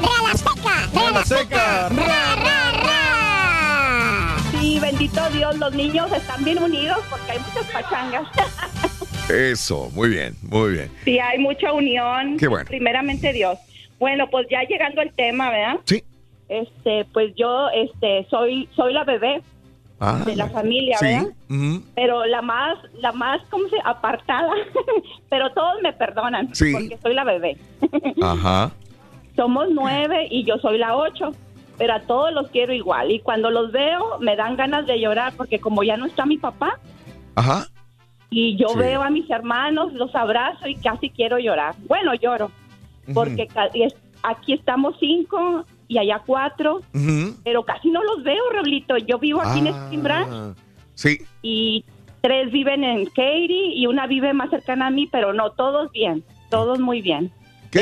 [0.00, 1.88] Real Azteca, Real Azteca.
[1.88, 3.05] Ra, ra, ra.
[4.66, 8.26] Sí, bendito Dios, los niños están bien unidos porque hay muchas pachangas.
[9.30, 10.90] eso, muy bien, muy bien.
[11.04, 12.36] sí, hay mucha unión.
[12.36, 12.64] Qué bueno.
[12.66, 13.56] Primeramente Dios.
[14.00, 15.76] Bueno, pues ya llegando al tema, ¿verdad?
[15.84, 16.02] Sí.
[16.48, 19.40] Este, pues yo, este, soy, soy la bebé
[20.00, 21.06] Ah, de la familia, sí.
[21.06, 21.28] ¿verdad?
[21.48, 21.82] ujú.
[21.94, 23.76] pero la más, la más, ¿cómo se?
[23.84, 24.50] Apartada,
[25.30, 26.72] pero todos me perdonan Sí.
[26.72, 27.56] porque soy la bebé.
[28.20, 28.72] Ajá.
[29.36, 31.30] Somos nueve y yo soy la ocho,
[31.78, 33.10] pero a todos los quiero igual.
[33.10, 36.38] Y cuando los veo me dan ganas de llorar porque como ya no está mi
[36.38, 36.78] papá
[37.34, 37.66] Ajá.
[38.30, 38.78] y yo Sí.
[38.78, 41.74] veo a mis hermanos, los abrazo y casi quiero llorar.
[41.86, 42.50] Bueno, lloro
[43.14, 43.48] porque
[44.22, 46.80] aquí estamos cinco y allá cuatro,
[47.44, 48.96] pero casi no los veo, Raulito.
[48.96, 50.56] Yo vivo aquí en Ah, Spring Branch
[50.94, 51.18] Sí.
[51.42, 51.84] y
[52.22, 56.24] tres viven en Katy y una vive más cercana a mí, pero no, todos bien,
[56.50, 57.30] todos muy bien.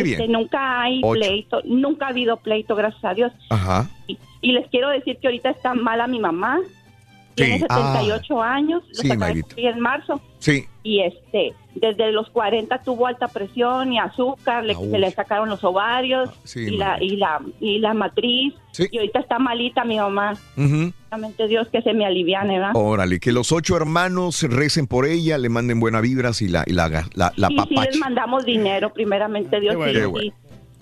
[0.03, 1.21] Qué Este, nunca hay Ocho.
[1.21, 3.33] pleito, nunca ha habido pleito, gracias a Dios.
[3.51, 3.89] Ajá.
[4.07, 6.61] Y, y les quiero decir que ahorita está mala mi mamá,
[7.35, 7.61] tiene Sí.
[7.69, 9.11] 78 años, los Sí,
[9.57, 10.67] en marzo, Sí.
[10.83, 14.91] y este, desde los 40 tuvo alta presión y azúcar, le, Au.
[14.91, 18.87] se le sacaron los ovarios Sí, y, la, y, la, y la matriz, Sí.
[18.91, 20.35] y ahorita está malita mi mamá.
[21.11, 22.73] Realmente Dios que se me aliviane, ¿verdad?
[22.75, 26.73] Órale, que los ocho hermanos recen por ella, le manden buenas vibras y la, y
[26.73, 29.77] la, la, la y sí les mandamos dinero, primeramente Dios.
[29.77, 29.93] bueno.
[29.93, 30.11] sí, Qué sí.
[30.11, 30.33] bueno.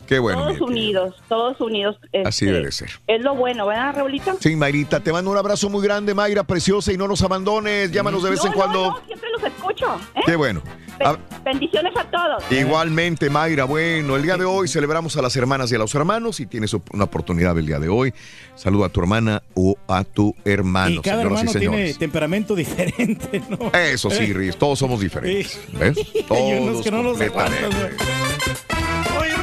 [0.07, 0.47] Qué bueno.
[0.47, 1.97] todos unidos, todos unidos.
[2.25, 2.91] Así este, debe ser.
[3.07, 4.37] Es lo bueno, ¿verdad, Raulito?
[4.41, 7.91] Sí, Mayrita, te mando un abrazo muy grande, Mayra, preciosa, y no nos abandones.
[7.93, 8.91] Llámanos de vez No, en no, cuando.
[8.91, 9.95] no, siempre los escucho.
[10.15, 10.21] ¿eh?
[10.27, 10.63] Qué bueno.
[10.99, 12.45] Be- A- bendiciones a todos.
[12.53, 16.39] Igualmente, Mayra, bueno, el día de hoy celebramos a las hermanas y a los hermanos
[16.41, 18.13] y tienes una oportunidad el día de hoy.
[18.55, 21.99] Saluda a tu hermana o a tu hermano, Y cada señoras y hermano tiene señores.
[21.99, 23.73] temperamento diferente, ¿no?
[23.73, 25.59] Eso sí, Riz, todos somos diferentes.
[25.73, 25.97] ¿Ves?
[26.31, 27.71] Hay unos Todos que no los aguantan,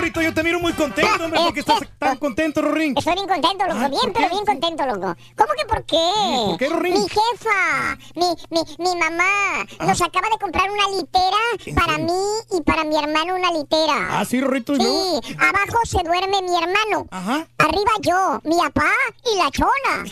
[0.09, 2.95] Rorrito, yo te miro muy contento, hombre, ¿por qué estás tan contento, Rorín?
[2.97, 3.79] Estoy bien contento, loco.
[3.79, 5.15] Ah, bien, ¿por pero bien contento, loco.
[5.37, 6.11] ¿Cómo que por qué?
[6.47, 6.93] ¿Por qué, Rorín?
[6.93, 11.37] Mi jefa, mi, mi, mi mamá, nos acaba de comprar una litera
[11.75, 12.23] para mí
[12.57, 14.19] y para mi hermano una litera.
[14.19, 15.21] Ah, sí, Rorrito, ¿y luego?
[15.21, 17.07] Sí, abajo se duerme mi hermano.
[17.11, 17.47] Ajá.
[17.59, 18.91] Arriba yo, mi papá
[19.31, 20.05] y la chona.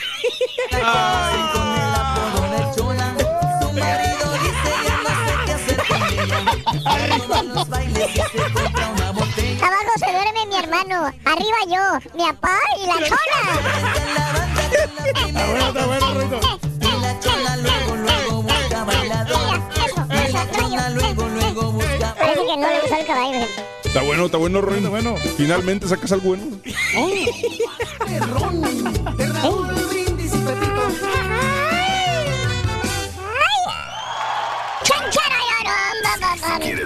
[9.62, 13.40] Abajo se duerme mi hermano, arriba yo, mi papá y la chona.
[15.28, 16.40] Está bueno, está bueno, Rorrito.
[22.18, 23.46] Parece que no le gustó el caballo.
[23.84, 24.90] Está bueno, está bueno, Rorín.
[24.90, 25.16] bueno.
[25.38, 26.44] Finalmente sacas algo bueno.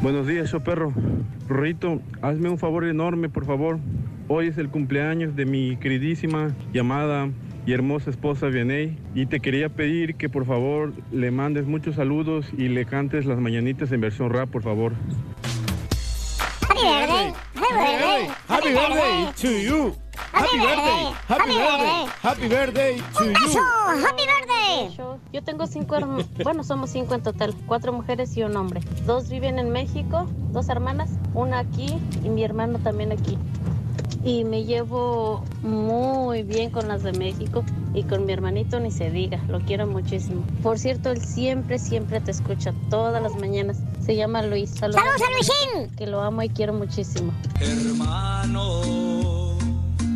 [0.01, 0.93] Buenos días, show perro.
[1.47, 3.79] Rorrito, hazme un favor enorme, por favor.
[4.27, 7.27] Hoy es el cumpleaños de mi queridísima llamada
[7.65, 12.45] y hermosa esposa Vianey y te quería pedir que por favor le mandes muchos saludos
[12.57, 14.93] y le cantes las mañanitas en versión rap, por favor.
[16.61, 17.33] Happy birthday.
[17.55, 18.27] Happy birthday.
[18.47, 19.95] Happy birthday to you.
[20.31, 21.13] Happy birthday.
[21.27, 22.05] Happy birthday.
[22.21, 23.33] Happy birthday to ¡Un
[24.91, 25.19] you.
[25.31, 28.81] yo tengo cinco hermanos, bueno, somos cinco en total, cuatro mujeres y un hombre.
[29.05, 33.37] Dos viven en México, dos hermanas, una aquí y mi hermano también aquí.
[34.25, 37.63] Y me llevo muy bien con las de México
[37.93, 40.43] y con mi hermanito ni se diga, lo quiero muchísimo.
[40.63, 43.77] Por cierto, él siempre, siempre te escucha todas las mañanas.
[44.03, 44.71] Se llama Luis.
[44.71, 45.95] Saludos, ¡Saludos a Luisín!
[45.95, 47.31] Que lo amo y quiero muchísimo.
[47.61, 48.81] Hermano,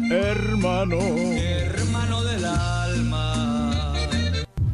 [0.09, 0.97] Hermano.
[0.99, 3.93] hermano del alma.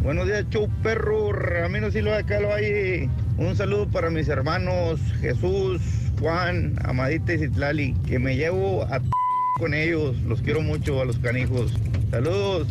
[0.01, 3.09] Buenos días, show perro, Ramiro Silva de acá del Valle.
[3.38, 5.81] Un saludo para mis hermanos Jesús,
[6.22, 9.01] Juan, Amadita y Citlali, que me llevo a
[9.58, 10.16] con ellos.
[10.27, 11.72] Los quiero mucho a los canijos.
[12.11, 12.67] Saludos.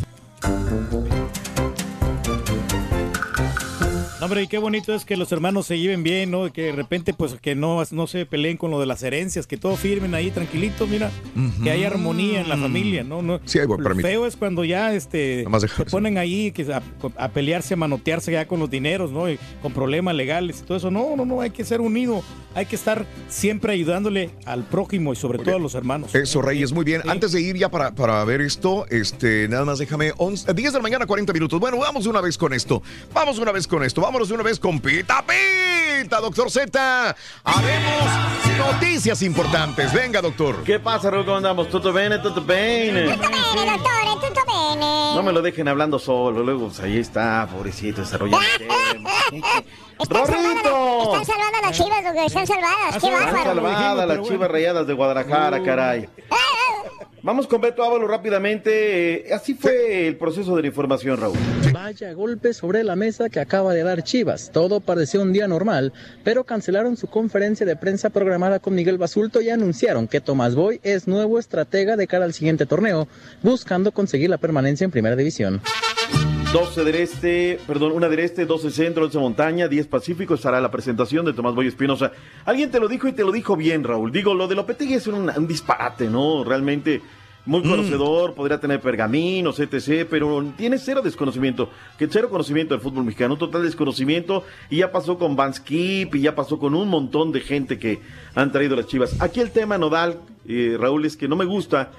[4.19, 6.51] No, Hombre, y qué bonito es que los hermanos se lleven bien, ¿no?
[6.51, 9.57] Que de repente, pues, que no, no se peleen con lo de las herencias, que
[9.57, 11.11] todos firmen ahí tranquilitos, mira,
[11.63, 13.21] que hay armonía en la familia, ¿no?
[13.21, 16.81] no Sí, ahí voy, lo feo es cuando ya, este, se ponen ahí que a,
[17.17, 19.29] a pelearse, a manotearse ya con los dineros, ¿no?
[19.29, 20.91] Y con problemas legales y todo eso.
[20.91, 25.15] No, no, no, hay que ser unido, hay que estar siempre ayudándole al prójimo y
[25.15, 26.13] sobre todo a los hermanos.
[26.15, 27.01] Eso, Reyes, muy bien.
[27.07, 30.79] Antes de ir ya para, para ver esto, este, nada más déjame 11, 10 de
[30.79, 31.59] la mañana, 40 minutos.
[31.59, 32.81] Bueno, vamos una vez con esto.
[33.13, 33.94] Vamos una vez con esto.
[34.01, 37.15] Vámonos de una vez con Pita Pita, doctor Z.
[37.43, 38.09] Haremos
[38.57, 39.93] noticias importantes.
[39.93, 40.63] Venga, doctor.
[40.63, 41.09] ¿Qué pasa?
[41.09, 41.69] ¿Cómo andamos?
[41.69, 42.19] ¿Tutto bene?
[42.19, 43.13] ¿Tutto bene?
[43.13, 45.15] Tutto bene, dottore, tutto bene.
[45.15, 51.57] No me lo dejen hablando solo, luego pues, ahí está, pobrecito, desarrollando Están están salvando
[51.57, 52.91] a las chivas, que están salvadas.
[52.91, 53.43] Qué Están bárbaro.
[53.45, 56.09] salvadas las chivas rayadas de Guadalajara, caray.
[57.25, 59.27] Vamos con Beto Ábalo rápidamente.
[59.27, 61.35] Eh, Así fue el proceso de la información, Raúl.
[61.73, 64.51] Vaya golpe sobre la mesa que acaba de dar Chivas.
[64.53, 65.91] Todo parecía un día normal,
[66.23, 70.79] pero cancelaron su conferencia de prensa programada con Miguel Basulto y anunciaron que Tomás Boy
[70.83, 73.07] es nuevo estratega de cara al siguiente torneo,
[73.41, 75.63] buscando conseguir la permanencia en Primera División.
[76.55, 80.71] 12 del Este, perdón, una del Este, 12 Centro, 11 Montaña, 10 Pacífico, estará la
[80.71, 82.13] presentación de Tomás Boy Espinosa.
[82.45, 84.09] Alguien te lo dijo y te lo dijo bien, Raúl.
[84.09, 86.45] Digo, lo de Lopetegui es un, un disparate, ¿no?
[86.45, 87.01] Realmente
[87.45, 91.69] muy conocedor, podría tener pergaminos, etc., pero tiene cero desconocimiento,
[91.99, 96.21] que cero conocimiento del fútbol mexicano, total desconocimiento, y ya pasó con Van Skip, y
[96.21, 97.99] ya pasó con un montón de gente que
[98.33, 99.21] han traído las chivas.
[99.21, 101.91] Aquí el tema nodal, eh, Raúl, es que no me gusta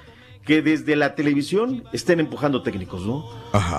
[0.47, 3.25] que desde la televisión estén empujando técnicos, ¿no?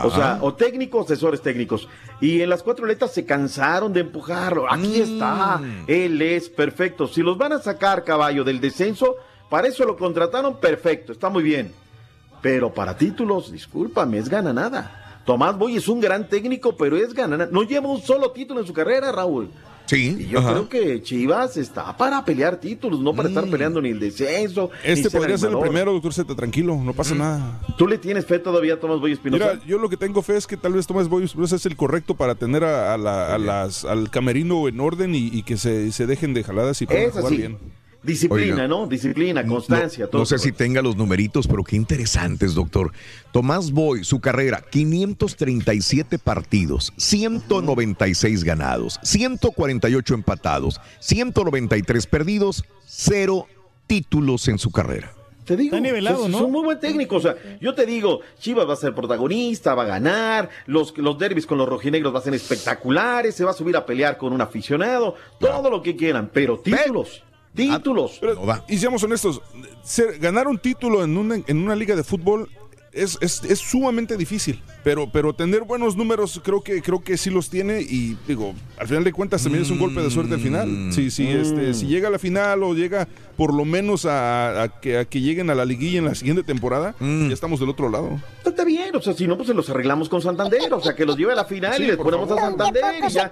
[0.04, 1.88] O sea, o técnicos, asesores técnicos.
[2.20, 4.70] Y en las cuatro letras se cansaron de empujarlo.
[4.70, 5.62] Aquí está.
[5.86, 7.08] Él es perfecto.
[7.08, 9.16] Si los van a sacar, caballo, del descenso,
[9.48, 11.12] para eso lo contrataron, perfecto.
[11.12, 11.72] Está muy bien.
[12.42, 15.22] Pero para títulos, discúlpame, es gana nada.
[15.24, 17.50] Tomás Boy es un gran técnico, pero es gana nada.
[17.50, 19.48] No lleva un solo título en su carrera, Raúl.
[19.88, 20.16] Sí.
[20.20, 20.50] Y yo ajá.
[20.52, 24.70] creo que Chivas está para pelear títulos, no para estar peleando ni el descenso.
[24.84, 27.60] ni Este podría ser el primero, doctor Z, tranquilo, no pasa nada.
[27.78, 29.52] ¿Tú le tienes fe todavía a Tomás Boy Espinosa?
[29.54, 31.74] Mira, yo lo que tengo fe es que tal vez Tomás Boy Espinosa es el
[31.74, 35.56] correcto para tener a, a la- a las, al camerino en orden y, y que
[35.56, 37.36] se, se dejen de jaladas y para Es jugar así.
[37.38, 37.58] bien.
[38.02, 38.68] Disciplina, Oiga.
[38.68, 38.86] ¿no?
[38.86, 40.22] Disciplina, constancia, No, todo.
[40.22, 42.92] no sé si tenga los numeritos, pero qué interesantes, doctor.
[43.32, 53.46] Tomás Boy, su carrera, 537 partidos, 196 ganados, 148 empatados, 193 perdidos, cero
[53.86, 55.12] títulos en su carrera.
[55.44, 56.36] Te digo, Está nivelado, es, ¿no?
[56.38, 57.16] es un muy buen técnico.
[57.16, 61.18] O sea, yo te digo, Chivas va a ser protagonista, va a ganar, los, los
[61.18, 64.34] derbis con los rojinegros va a ser espectaculares, se va a subir a pelear con
[64.34, 68.18] un aficionado, todo lo que quieran, pero títulos, títulos.
[68.20, 69.40] Pero, y seamos honestos,
[69.82, 72.48] ser- ganar un título en una, en una liga de fútbol
[72.90, 77.28] es, es- es sumamente difícil, pero, pero tener buenos números creo que, creo que sí
[77.30, 80.40] los tiene y digo, al final de cuentas también es un golpe de suerte al
[80.40, 80.90] final.
[80.92, 84.80] Si, si, este, si llega a la final o llega por lo menos a, a
[84.80, 87.88] que, a que lleguen a la liguilla en la siguiente temporada, ya estamos del otro
[87.90, 88.18] lado.
[88.44, 91.04] Está bien, o sea, si no, pues se los arreglamos con Santander, o sea, que
[91.04, 92.36] los lleve a la final Sí, y les ponemos a.
[92.36, 93.30] Santander y ya.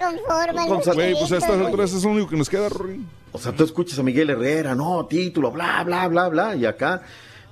[0.68, 3.00] Con San- Güey, pues a estas alturas es lo único que nos queda, Rory.
[3.36, 7.02] O sea, tú escuchas a Miguel Herrera, no, título, bla, bla, bla, bla, y acá,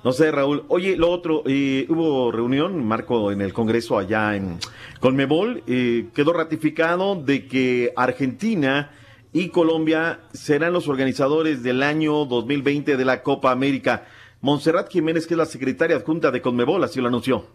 [0.03, 0.65] no sé, Raúl.
[0.67, 4.57] Oye, lo otro, eh, hubo reunión, Marco, en el Congreso allá en
[4.99, 8.93] Colmebol, eh, quedó ratificado de que Argentina
[9.31, 14.07] y Colombia serán los organizadores del año 2020 de la Copa América.
[14.41, 17.45] Montserrat Jiménez, que es la secretaria adjunta de Conmebol, así lo anunció.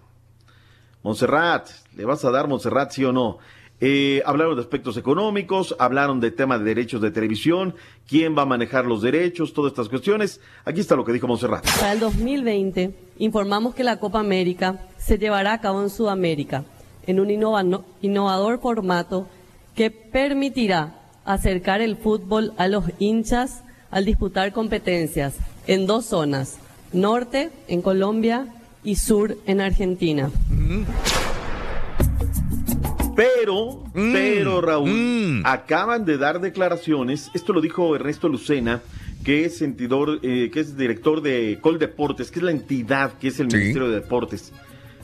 [1.03, 3.39] Montserrat, ¿le vas a dar Montserrat, sí o no?
[3.83, 7.75] Eh, hablaron de aspectos económicos, hablaron de tema de derechos de televisión,
[8.07, 10.41] quién va a manejar los derechos, todas estas cuestiones.
[10.67, 11.65] Aquí está lo que dijo Montserrat.
[11.79, 16.65] Para el 2020 informamos que la Copa América se llevará a cabo en Sudamérica
[17.07, 19.27] en un innova- innovador formato
[19.75, 25.37] que permitirá acercar el fútbol a los hinchas al disputar competencias
[25.67, 26.59] en dos zonas,
[26.93, 28.47] norte en Colombia
[28.85, 30.31] y sur en Argentina.
[33.21, 38.81] Pero, pero Raúl, acaban de dar declaraciones, esto lo dijo Ernesto Lucena,
[39.23, 43.29] que es sentidor, eh, que es director de Col Deportes, que es la entidad que
[43.29, 44.55] es el Ministerio de Deportes.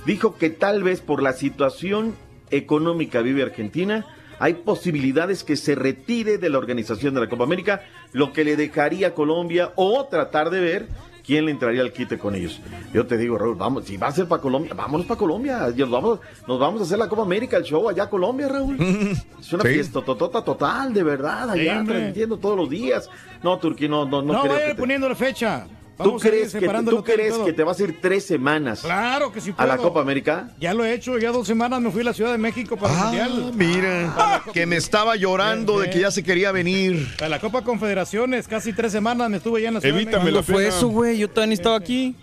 [0.06, 2.14] Dijo que tal vez por la situación
[2.50, 4.06] económica vive Argentina,
[4.38, 7.82] hay posibilidades que se retire de la organización de la Copa América,
[8.14, 10.88] lo que le dejaría a Colombia o tratar de ver
[11.26, 12.60] quién le entraría al quite con ellos.
[12.92, 15.68] Yo te digo, Raúl, vamos, si va a ser para Colombia, vámonos para Colombia.
[15.76, 18.76] Nos vamos, nos vamos a hacer la Copa América, el show allá a Colombia, Raúl.
[19.40, 19.68] Es una Sí.
[19.74, 21.94] fiesta totota total, de verdad, Sí, allá hombre.
[21.96, 23.08] transmitiendo todos los días.
[23.42, 25.66] No, Turquía, no, no, no, No, creo vayan que te- poniendo la fecha.
[25.96, 29.32] ¿Tú a crees, que, separando ¿tú crees que te vas a ir tres semanas Claro
[29.32, 29.88] que sí a la puedo.
[29.88, 30.50] Copa América?
[30.60, 32.92] Ya lo he hecho, ya dos semanas me fui a la Ciudad de México para
[33.08, 33.52] Ah, el Mundial.
[33.54, 37.08] Mira, que me estaba llorando de que ya se quería venir.
[37.18, 40.24] Para la Copa Confederaciones, casi tres semanas me estuve ya en la Ciudad de Evítame
[40.30, 40.36] México.
[40.38, 41.18] la fue eso, güey?
[41.18, 42.14] Yo todavía estaba aquí.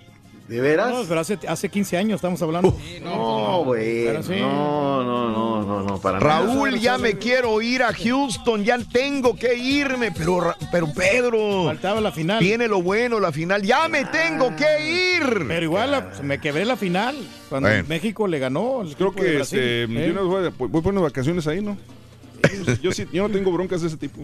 [0.53, 0.91] ¿De veras?
[0.93, 2.77] No, pero hace, hace 15 años estamos hablando.
[3.01, 4.05] No, güey.
[4.21, 4.35] Sí.
[4.39, 6.41] No, no, no, no, no, para nada.
[6.41, 11.63] Raúl, ya me quiero ir a Houston, ya tengo que irme, pero, pero Pedro.
[11.65, 12.37] Faltaba la final.
[12.37, 13.63] Tiene lo bueno, la final.
[13.63, 15.45] Ya me tengo que ir.
[15.47, 17.15] Pero igual la- me quebré la final
[17.49, 17.85] cuando Bueno.
[17.89, 18.83] México le ganó.
[18.95, 19.59] Creo de que Brasil.
[19.59, 20.11] este, ¿Eh?
[20.11, 21.75] voy, a- voy por unas vacaciones ahí, ¿no?
[22.83, 24.21] Yo, sí, yo no tengo broncas de ese tipo.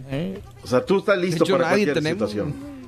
[0.62, 2.30] O sea, tú estás listo hecho, para cualquier tenemos.
[2.30, 2.79] situación.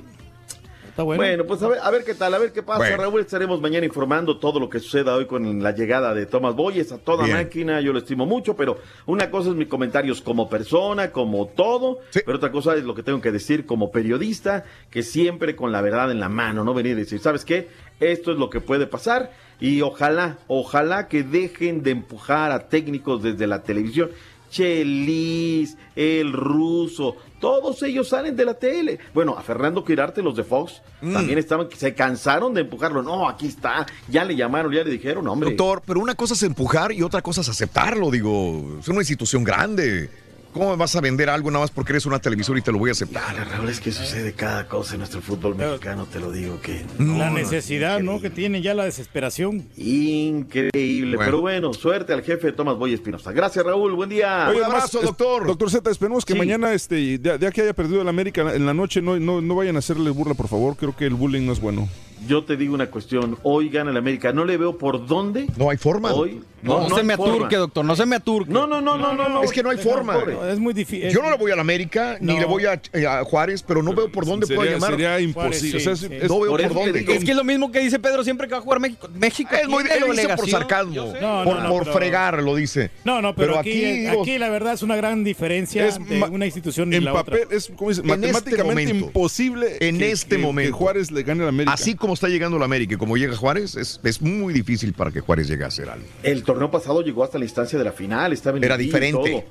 [0.92, 1.44] Está bueno.
[1.46, 2.96] pues a ver, a ver qué tal, a ver qué pasa, Bueno.
[2.98, 3.20] Raúl.
[3.22, 6.98] Estaremos mañana informando todo lo que suceda hoy con la llegada de Tomás Boyes a
[6.98, 7.38] toda Bien.
[7.38, 7.80] máquina.
[7.80, 12.36] Yo lo estimo mucho, pero una cosa es mis comentarios como persona, como todo, pero
[12.36, 16.10] otra cosa es lo que tengo que decir como periodista, que siempre con la verdad
[16.10, 17.68] en la mano, no venir y decir, ¿sabes qué?
[17.98, 23.22] Esto es lo que puede pasar y ojalá, ojalá que dejen de empujar a técnicos
[23.22, 24.10] desde la televisión.
[24.50, 29.00] Chelis, el ruso, todos ellos salen de la tele.
[29.12, 31.12] Bueno, a Fernando Quirarte, los de Fox, Mm.
[31.12, 33.02] también estaban, se cansaron de empujarlo.
[33.02, 35.50] No, aquí está, ya le llamaron, ya le dijeron, hombre.
[35.50, 38.78] Doctor, pero una cosa es empujar y otra cosa es aceptarlo, digo.
[38.78, 40.08] Es una institución grande.
[40.52, 42.78] ¿Cómo me vas a vender algo nada más porque eres una televisora y te lo
[42.78, 43.34] voy a aceptar?
[43.50, 46.84] Raúl, es que sucede cada cosa en nuestro fútbol mexicano, te lo digo que.
[46.98, 48.20] la necesidad, ¿no?
[48.20, 49.66] Que tiene ya la desesperación.
[49.78, 51.16] Increíble.
[51.16, 51.24] Bueno.
[51.30, 53.32] Pero bueno, suerte al jefe de Tomás Boy Espinosa.
[53.32, 53.94] Gracias, Raúl.
[53.94, 54.48] Buen día.
[54.50, 56.38] Oye, además, es- Doctor Z, esperemos que Sí.
[56.38, 59.54] mañana, este, ya, ya que haya perdido el América en la noche, no, no, no
[59.54, 60.76] vayan a hacerle burla, por favor.
[60.76, 61.88] Creo que el bullying no es bueno.
[62.26, 63.38] Yo te digo una cuestión.
[63.42, 64.32] Hoy gana el América.
[64.32, 65.46] No le veo por dónde.
[65.56, 66.12] No hay forma.
[66.12, 66.40] Hoy.
[66.62, 67.34] No, se hay me forma.
[67.34, 68.52] aturque, doctor, no se me aturque.
[68.52, 69.28] No, no, no, no, no.
[69.28, 69.42] no.
[69.42, 70.16] Es que no hay forma.
[70.48, 71.10] Es muy difícil.
[71.10, 72.38] Yo no le voy a la América, ni No.
[72.38, 74.90] le voy a, eh, a Juárez, pero no veo por dónde Sería- pueda llamar.
[74.92, 75.58] sería imposible.
[75.72, 76.24] Juárez, O sea, sí, es- sí.
[76.24, 77.14] es- no veo por por eso que dónde.
[77.16, 79.08] Es que es lo mismo que dice Pedro siempre que va a jugar México.
[79.12, 80.94] México Es muy, él dice por sarcasmo.
[80.94, 82.92] No, por, no, no, por pero- fregar, lo dice.
[83.04, 86.46] No, no, pero, aquí, digo, aquí, la verdad es una gran diferencia Es entre una
[86.46, 87.56] institución y en la papel otra.
[87.56, 90.70] es como dice, este matemáticamente imposible En este momento.
[90.70, 91.72] que Juárez le gane a la América.
[91.72, 95.10] así como está llegando la América y como llega Juárez, es, es muy difícil para
[95.10, 96.06] que Juárez llegue a hacer algo.
[96.22, 98.32] El torneo pasado llegó hasta la instancia de la final.
[98.32, 99.30] Estaba en Era y diferente.
[99.30, 99.44] todo.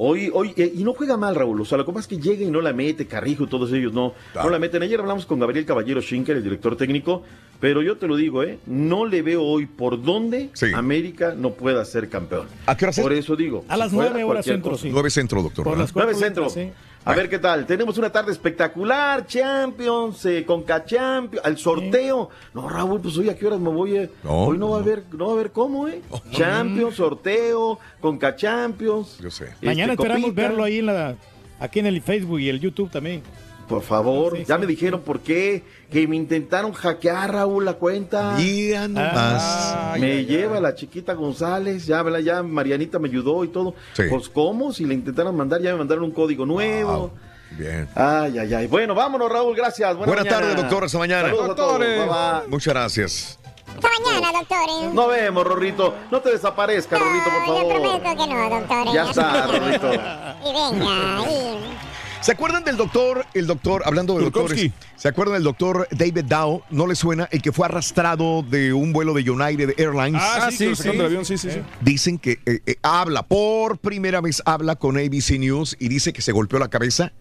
[0.00, 1.60] Hoy, hoy, eh, y no juega mal, Raúl.
[1.60, 3.72] O sea, lo que pasa es que llega y no la mete, Carrijo y todos
[3.72, 4.80] ellos no, no la meten.
[4.84, 7.24] Ayer hablamos con Gabriel Caballero Schinker, el director técnico,
[7.58, 8.60] pero yo te lo digo, ¿eh?
[8.66, 12.46] No le veo hoy por dónde América no pueda ser campeón.
[12.66, 13.64] ¿A qué hora Por eso digo.
[13.66, 14.82] A si las nueve horas centro, cosa.
[14.84, 14.90] sí.
[14.92, 15.76] 9 centro, doctor.
[15.76, 16.48] Las Nueve centro.
[16.48, 16.70] sí.
[17.04, 17.64] A ver qué tal.
[17.64, 22.28] Tenemos una tarde espectacular, Champions, eh, Conca Champions, al sorteo.
[22.52, 23.96] No, Raúl, pues hoy a qué horas me voy.
[23.96, 24.10] eh?
[24.22, 26.02] No, hoy no va a haber, no va a haber cómo, ¿eh?
[26.32, 29.18] Champions, sorteo, Conca Champions.
[29.20, 29.46] Yo sé.
[29.62, 30.48] Mañana Este, esperamos copita.
[30.48, 31.14] verlo ahí en la,
[31.58, 33.22] aquí en el Facebook y el YouTube también.
[33.68, 34.60] Por favor, Sí, ya sí.
[34.60, 38.34] me dijeron por qué, que me intentaron hackear, Raúl, la cuenta.
[38.36, 39.42] Mira nomás.
[39.42, 42.18] Ah, me lleva la chiquita González, ya, ¿verdad?
[42.20, 43.74] ya Marianita me ayudó y todo.
[43.94, 44.02] Sí.
[44.10, 44.72] Pues, ¿cómo?
[44.72, 46.90] Si le intentaron mandar, ya me mandaron un código nuevo.
[46.98, 47.10] Wow.
[47.52, 47.88] Bien.
[47.94, 48.66] Ay, ay, ay.
[48.66, 49.96] Bueno, vámonos, Raúl, gracias.
[49.96, 50.62] Buena, Buena tarde, mañana.
[50.62, 50.84] doctor.
[50.84, 51.28] Hasta mañana.
[51.28, 51.68] Saludos a todos.
[51.78, 51.98] Doctores.
[52.00, 52.48] Bye, bye.
[52.48, 53.38] Muchas gracias.
[53.68, 54.94] Hasta mañana, doctores.
[54.94, 55.94] Nos vemos, Rorrito.
[56.10, 57.72] No te desaparezca, Rorrito, por Yo favor.
[58.02, 58.92] prometo que no, doctores.
[58.92, 59.92] Ya está, Rorrito.
[59.94, 61.87] Y venga, y...
[62.20, 64.68] ¿Se acuerdan del doctor, el doctor, hablando de Turkowski.
[64.68, 66.62] doctores, ¿se acuerdan del doctor David Dow?
[66.70, 67.28] ¿No le suena?
[67.30, 70.20] El que fue arrastrado de un vuelo de United Airlines.
[70.22, 71.60] Ah, sí, lo sacaron del avión, sí, sí, sí.
[71.80, 76.20] Dicen que eh, eh, habla, por primera vez habla con ABC News y dice que
[76.20, 77.12] se golpeó la cabeza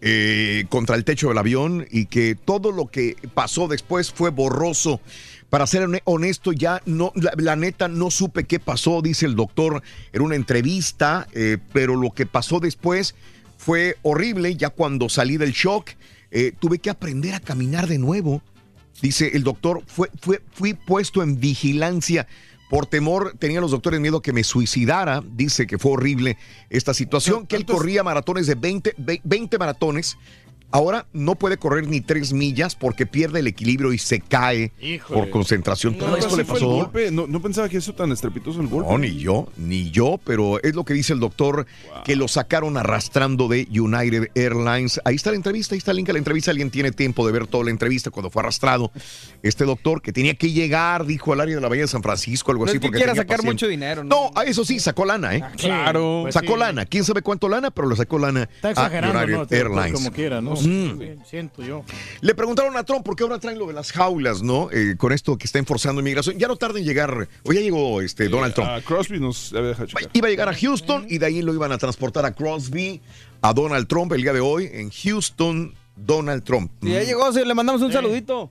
[0.00, 5.00] eh, contra el techo del avión y que todo lo que pasó después fue borroso.
[5.50, 9.36] Para ser hone- honesto, ya no, la, la neta no supe qué pasó, dice el
[9.36, 13.14] doctor en una entrevista, eh, pero lo que pasó después
[13.56, 14.56] fue horrible.
[14.56, 15.90] Ya cuando salí del shock,
[16.30, 18.42] eh, tuve que aprender a caminar de nuevo.
[19.02, 22.26] Dice el doctor, fue, fue, fui puesto en vigilancia.
[22.70, 25.22] Por temor, tenían los doctores miedo que me suicidara.
[25.24, 26.36] Dice que fue horrible
[26.68, 30.16] esta situación, que él corría maratones de 20, ve- 20 maratones.
[30.72, 35.20] Ahora no puede correr ni tres millas porque pierde el equilibrio y se cae Híjole.
[35.20, 35.96] por concentración.
[35.96, 36.66] Todo No, esto le pasó.
[36.68, 37.10] golpe.
[37.10, 38.90] No, no pensaba que eso tan estrepitoso el golpe.
[38.90, 41.66] No, ni yo, ni yo, pero es lo que dice el doctor,
[42.04, 45.00] que lo sacaron arrastrando de United Airlines.
[45.04, 46.50] Ahí está la entrevista, ahí está el link a la entrevista.
[46.50, 48.90] Alguien tiene tiempo de ver toda la entrevista cuando fue arrastrado.
[49.42, 52.50] Este doctor que tenía que llegar, dijo al área de la Bahía de San Francisco,
[52.50, 52.76] algo No así.
[52.76, 53.52] es que porque quiera tenía sacar paciente.
[53.54, 54.08] mucho dinero, ¿no?
[54.16, 55.44] No, a eso sí, sacó lana, ¿eh?
[55.56, 56.20] claro.
[56.22, 56.58] Pues sacó sí.
[56.58, 56.84] lana.
[56.86, 57.70] ¿Quién sabe cuánto lana?
[57.70, 59.92] Pero le sacó lana Está exagerando, a United Airlines.
[59.92, 60.55] Como quiera, ¿no?
[60.62, 61.24] Mm.
[61.24, 61.84] Siento yo.
[62.20, 64.70] Le preguntaron a Trump por qué ahora traen lo de las jaulas, ¿no?
[64.72, 66.38] Eh, con esto que está enforzando inmigración.
[66.38, 67.28] Ya no tarda en llegar.
[67.42, 68.68] O ya llegó este Donald Trump.
[68.70, 70.10] A Crosby nos había dejado checar.
[70.12, 73.00] Iba a llegar a Houston y de ahí lo iban a transportar a Crosby,
[73.40, 76.70] a Donald Trump el día de hoy en Houston, Donald Trump.
[76.82, 78.50] Y ya llegó, sí, le mandamos un saludito.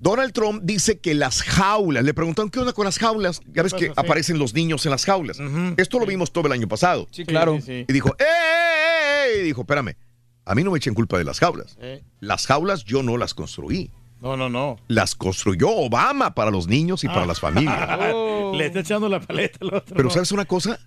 [0.00, 3.72] Donald Trump dice que las jaulas, le preguntaron qué onda con las jaulas, ya ves
[3.72, 3.86] que?
[3.86, 3.92] Sí.
[3.96, 5.38] aparecen los niños en las jaulas.
[5.76, 7.08] Esto lo vimos todo el año pasado.
[7.10, 7.56] Sí, claro.
[7.56, 9.40] Sí, sí, Y dijo, ¡eh, eh, eh!
[9.40, 9.96] Y dijo, espérame,
[10.44, 11.76] a mí no me echen culpa de las jaulas.
[11.80, 12.02] Eh.
[12.20, 13.90] Las jaulas yo no las construí.
[14.20, 14.78] No, no, no.
[14.88, 17.88] Las construyó Obama para los niños y para las familias.
[18.14, 18.52] Oh.
[18.56, 19.96] Le está echando la paleta al otro.
[19.96, 20.10] Pero.
[20.10, 20.78] ¿sabes una cosa?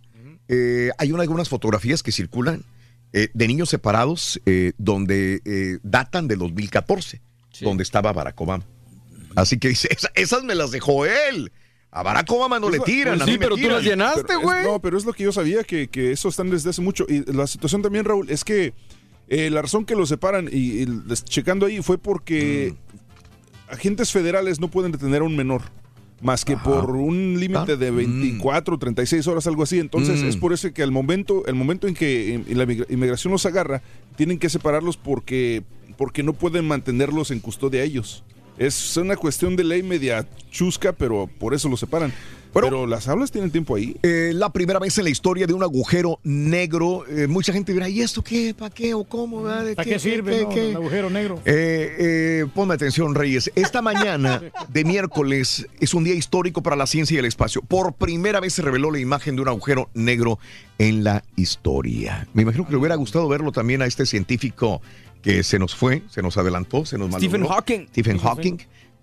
[0.47, 2.63] Eh, hay una- algunas fotografías que circulan
[3.13, 7.21] eh, de niños separados eh, donde eh, datan del 2014,
[7.61, 8.63] donde estaba Barack Obama.
[9.35, 11.51] Así que dice, "Esa- esas me las dejó él.
[11.91, 13.61] A Barack Obama no Es le la- tiran, pues a sí, mí me pero tú
[13.61, 13.75] tiran".
[13.77, 14.63] las llenaste, güey.
[14.65, 17.05] No, pero es lo que yo sabía, que, que eso están desde hace mucho.
[17.09, 18.73] Y la situación también, Raúl, es que
[19.27, 20.85] eh, la razón que los separan, y,
[21.25, 23.71] checando ahí, fue porque Mm.
[23.73, 25.61] agentes federales no pueden detener a un menor.
[26.19, 29.77] Más que por un límite de 24, 36 horas, algo así.
[29.77, 30.27] Entonces, Mm.
[30.27, 33.45] es por eso que al momento, el momento en que eh, la migra- inmigración los
[33.45, 33.83] agarra,
[34.15, 35.61] tienen que separarlos porque,
[35.95, 38.23] porque no pueden mantenerlos en custodia ellos.
[38.57, 42.11] Es una cuestión de ley media chusca, pero por eso los separan.
[42.53, 43.95] Pero las aulas tienen tiempo ahí.
[44.03, 47.05] Eh, la primera vez en la historia de un agujero negro.
[47.07, 48.53] Eh, mucha gente dirá, ¿y esto qué?
[48.57, 48.93] ¿Para qué?
[48.93, 49.47] ¿O cómo?
[49.47, 51.39] ¿De ¿Para qué sirve no, el agujero negro?
[51.45, 53.51] Eh, eh, ponme atención, Reyes.
[53.55, 57.61] Esta mañana de miércoles es un día histórico para la ciencia y el espacio.
[57.61, 60.39] Por primera vez se reveló la imagen de un agujero negro
[60.77, 62.27] en la historia.
[62.33, 64.81] Me imagino que le hubiera gustado verlo también a este científico
[65.21, 67.55] que se nos fue, se nos adelantó, se nos Stephen malogró.
[67.55, 67.87] Hawking.
[67.89, 68.57] Stephen Hawking,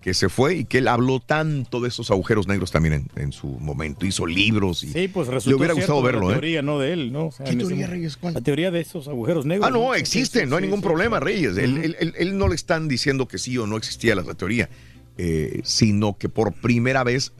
[0.05, 3.31] que se fue y que él habló tanto de esos agujeros negros también en, en
[3.31, 4.05] su momento.
[4.05, 6.39] Hizo libros y Sí, pues resultó le hubiera gustado verlo, La ¿eh?
[6.39, 7.25] teoría, no de él, ¿no?
[7.25, 8.15] O sea, ¿Qué teoría, Reyes?
[8.15, 8.35] ¿Cuál?
[8.35, 9.67] La teoría de esos agujeros negros.
[9.67, 10.85] Ah, no, sí, existen, sí, no hay sí, ningún sí.
[10.85, 11.57] problema, Reyes.
[11.57, 14.35] Él, él- él- él no le están diciendo que sí o no existía la, la
[14.35, 14.69] teoría,
[15.17, 17.31] eh, sino que por primera vez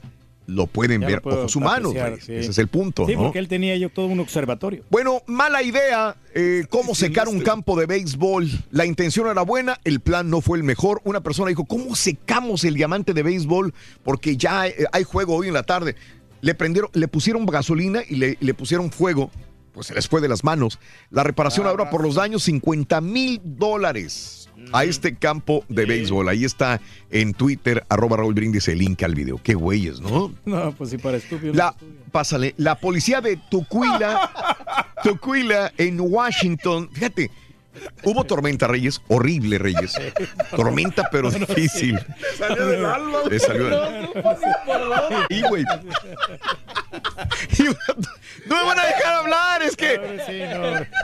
[0.48, 1.94] lo pueden Ya ver lo ojos humanos.
[2.22, 2.34] sí.
[2.34, 3.24] Ese es el punto, Sí, ¿no?
[3.24, 4.84] porque él tenía yo todo un observatorio.
[4.90, 6.16] Bueno, mala idea.
[6.34, 8.50] eh, ¿Cómo secar un campo de béisbol?
[8.72, 11.02] La intención era buena, el plan no fue el mejor.
[11.04, 13.74] Una persona dijo, ¿cómo secamos el diamante de béisbol?
[14.04, 15.96] Porque ya eh, hay juego hoy en la tarde.
[16.42, 19.32] Le prendieron, le pusieron gasolina y le, le pusieron fuego.
[19.74, 20.80] Pues se les fue de las manos.
[21.10, 26.30] La reparación ahora por los daños, 50 mil dólares a este campo de béisbol.
[26.30, 29.40] Ahí está en Twitter, arroba Raúl Brindis, el link al video.
[29.42, 30.34] Qué güeyes, ¿no?
[30.46, 31.54] No, pues sí, para estúpido.
[31.54, 31.76] La,
[32.12, 34.32] pásale, la policía de Tucuila
[35.06, 36.90] Tucuila, en Washington.
[36.92, 37.30] Fíjate,
[38.04, 39.02] hubo tormenta, Reyes.
[39.08, 39.94] Horrible, Reyes.
[40.56, 42.00] Tormenta, pero difícil.
[42.38, 43.20] Salió del alma.
[43.30, 44.10] Le salió del-
[45.30, 45.64] Y, güey.
[48.46, 50.00] No me van a dejar hablar, es que.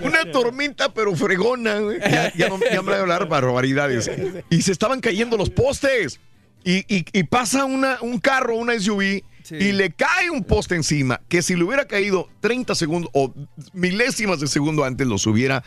[0.04, 2.00] Una tormenta, pero fregona, güey.
[2.00, 4.10] Ya, ya no ya me voy a hablar barbaridades.
[4.50, 6.20] Y se estaban cayendo los postes.
[6.64, 11.20] Y, y- y pasa una, un carro, una SUV, y le cae un poste encima,
[11.28, 13.34] que si le hubiera caído 30 segundos o
[13.74, 15.64] milésimas de segundo antes, los hubiera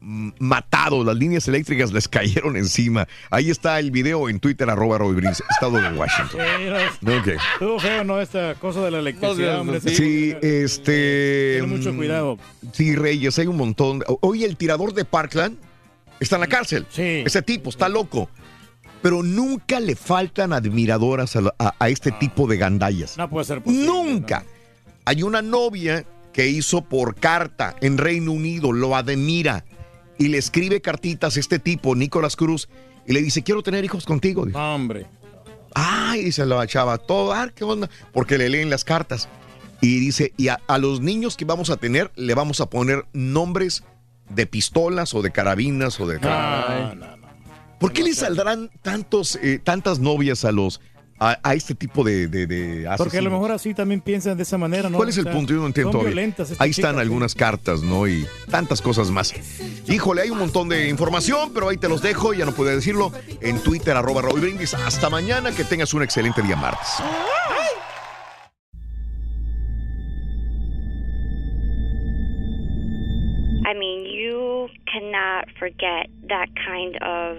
[0.00, 1.02] mm, matado.
[1.04, 3.06] Las líneas eléctricas les cayeron encima.
[3.30, 6.40] Ahí está el video en Twitter, arroba Roy Brins, estado de Washington.
[7.20, 7.26] Ok.
[7.52, 8.20] Estuvo feo, ¿no?
[8.20, 9.80] Esta cosa de la electricidad, hombre.
[9.80, 11.58] Sí, este.
[11.60, 12.38] Ten mucho mm, cuidado.
[12.72, 14.02] Sí, Reyes, hay un montón.
[14.20, 15.56] Oye, el tirador de Parkland
[16.20, 16.86] está en la cárcel.
[16.90, 17.22] Sí.
[17.24, 18.28] Ese tipo está loco.
[19.02, 23.16] Pero nunca le faltan admiradoras a, la- a- a este tipo de gandallas.
[23.18, 23.86] No puede ser posible.
[23.86, 24.44] Nunca.
[25.04, 29.64] Hay una novia que hizo por carta en Reino Unido, lo admira
[30.18, 32.68] y le escribe cartitas a este tipo, Nicolás Cruz,
[33.06, 34.46] y le dice, quiero tener hijos contigo.
[34.54, 35.06] Hombre.
[35.74, 37.90] Ay, dice la chava, todo, ah, ¿qué onda?
[38.12, 39.28] Porque le leen las cartas.
[39.80, 43.04] Y dice, y a, a los niños que vamos a tener, le vamos a poner
[43.12, 43.84] nombres
[44.30, 46.18] de pistolas o de carabinas o de...
[47.78, 50.80] ¿Por qué le saldrán tantos, eh, tantas novias a los
[51.18, 54.42] a, a este tipo de, de, de Porque a lo mejor así también piensan de
[54.42, 54.96] esa manera, ¿no?
[54.96, 55.52] ¿Cuál es O el sea, punto?
[55.52, 56.00] Yo no entiendo
[56.58, 58.06] Ahí están chicas, algunas cartas, ¿no?
[58.06, 59.34] Y tantas cosas más.
[59.88, 63.12] Híjole, hay un montón de información, pero ahí te los dejo, ya no puedo decirlo,
[63.40, 64.74] en Twitter, arroba Raúl Brindis.
[64.74, 66.88] Hasta mañana, que tengas un excelente día martes.
[73.64, 77.38] I mean, you cannot forget that kind of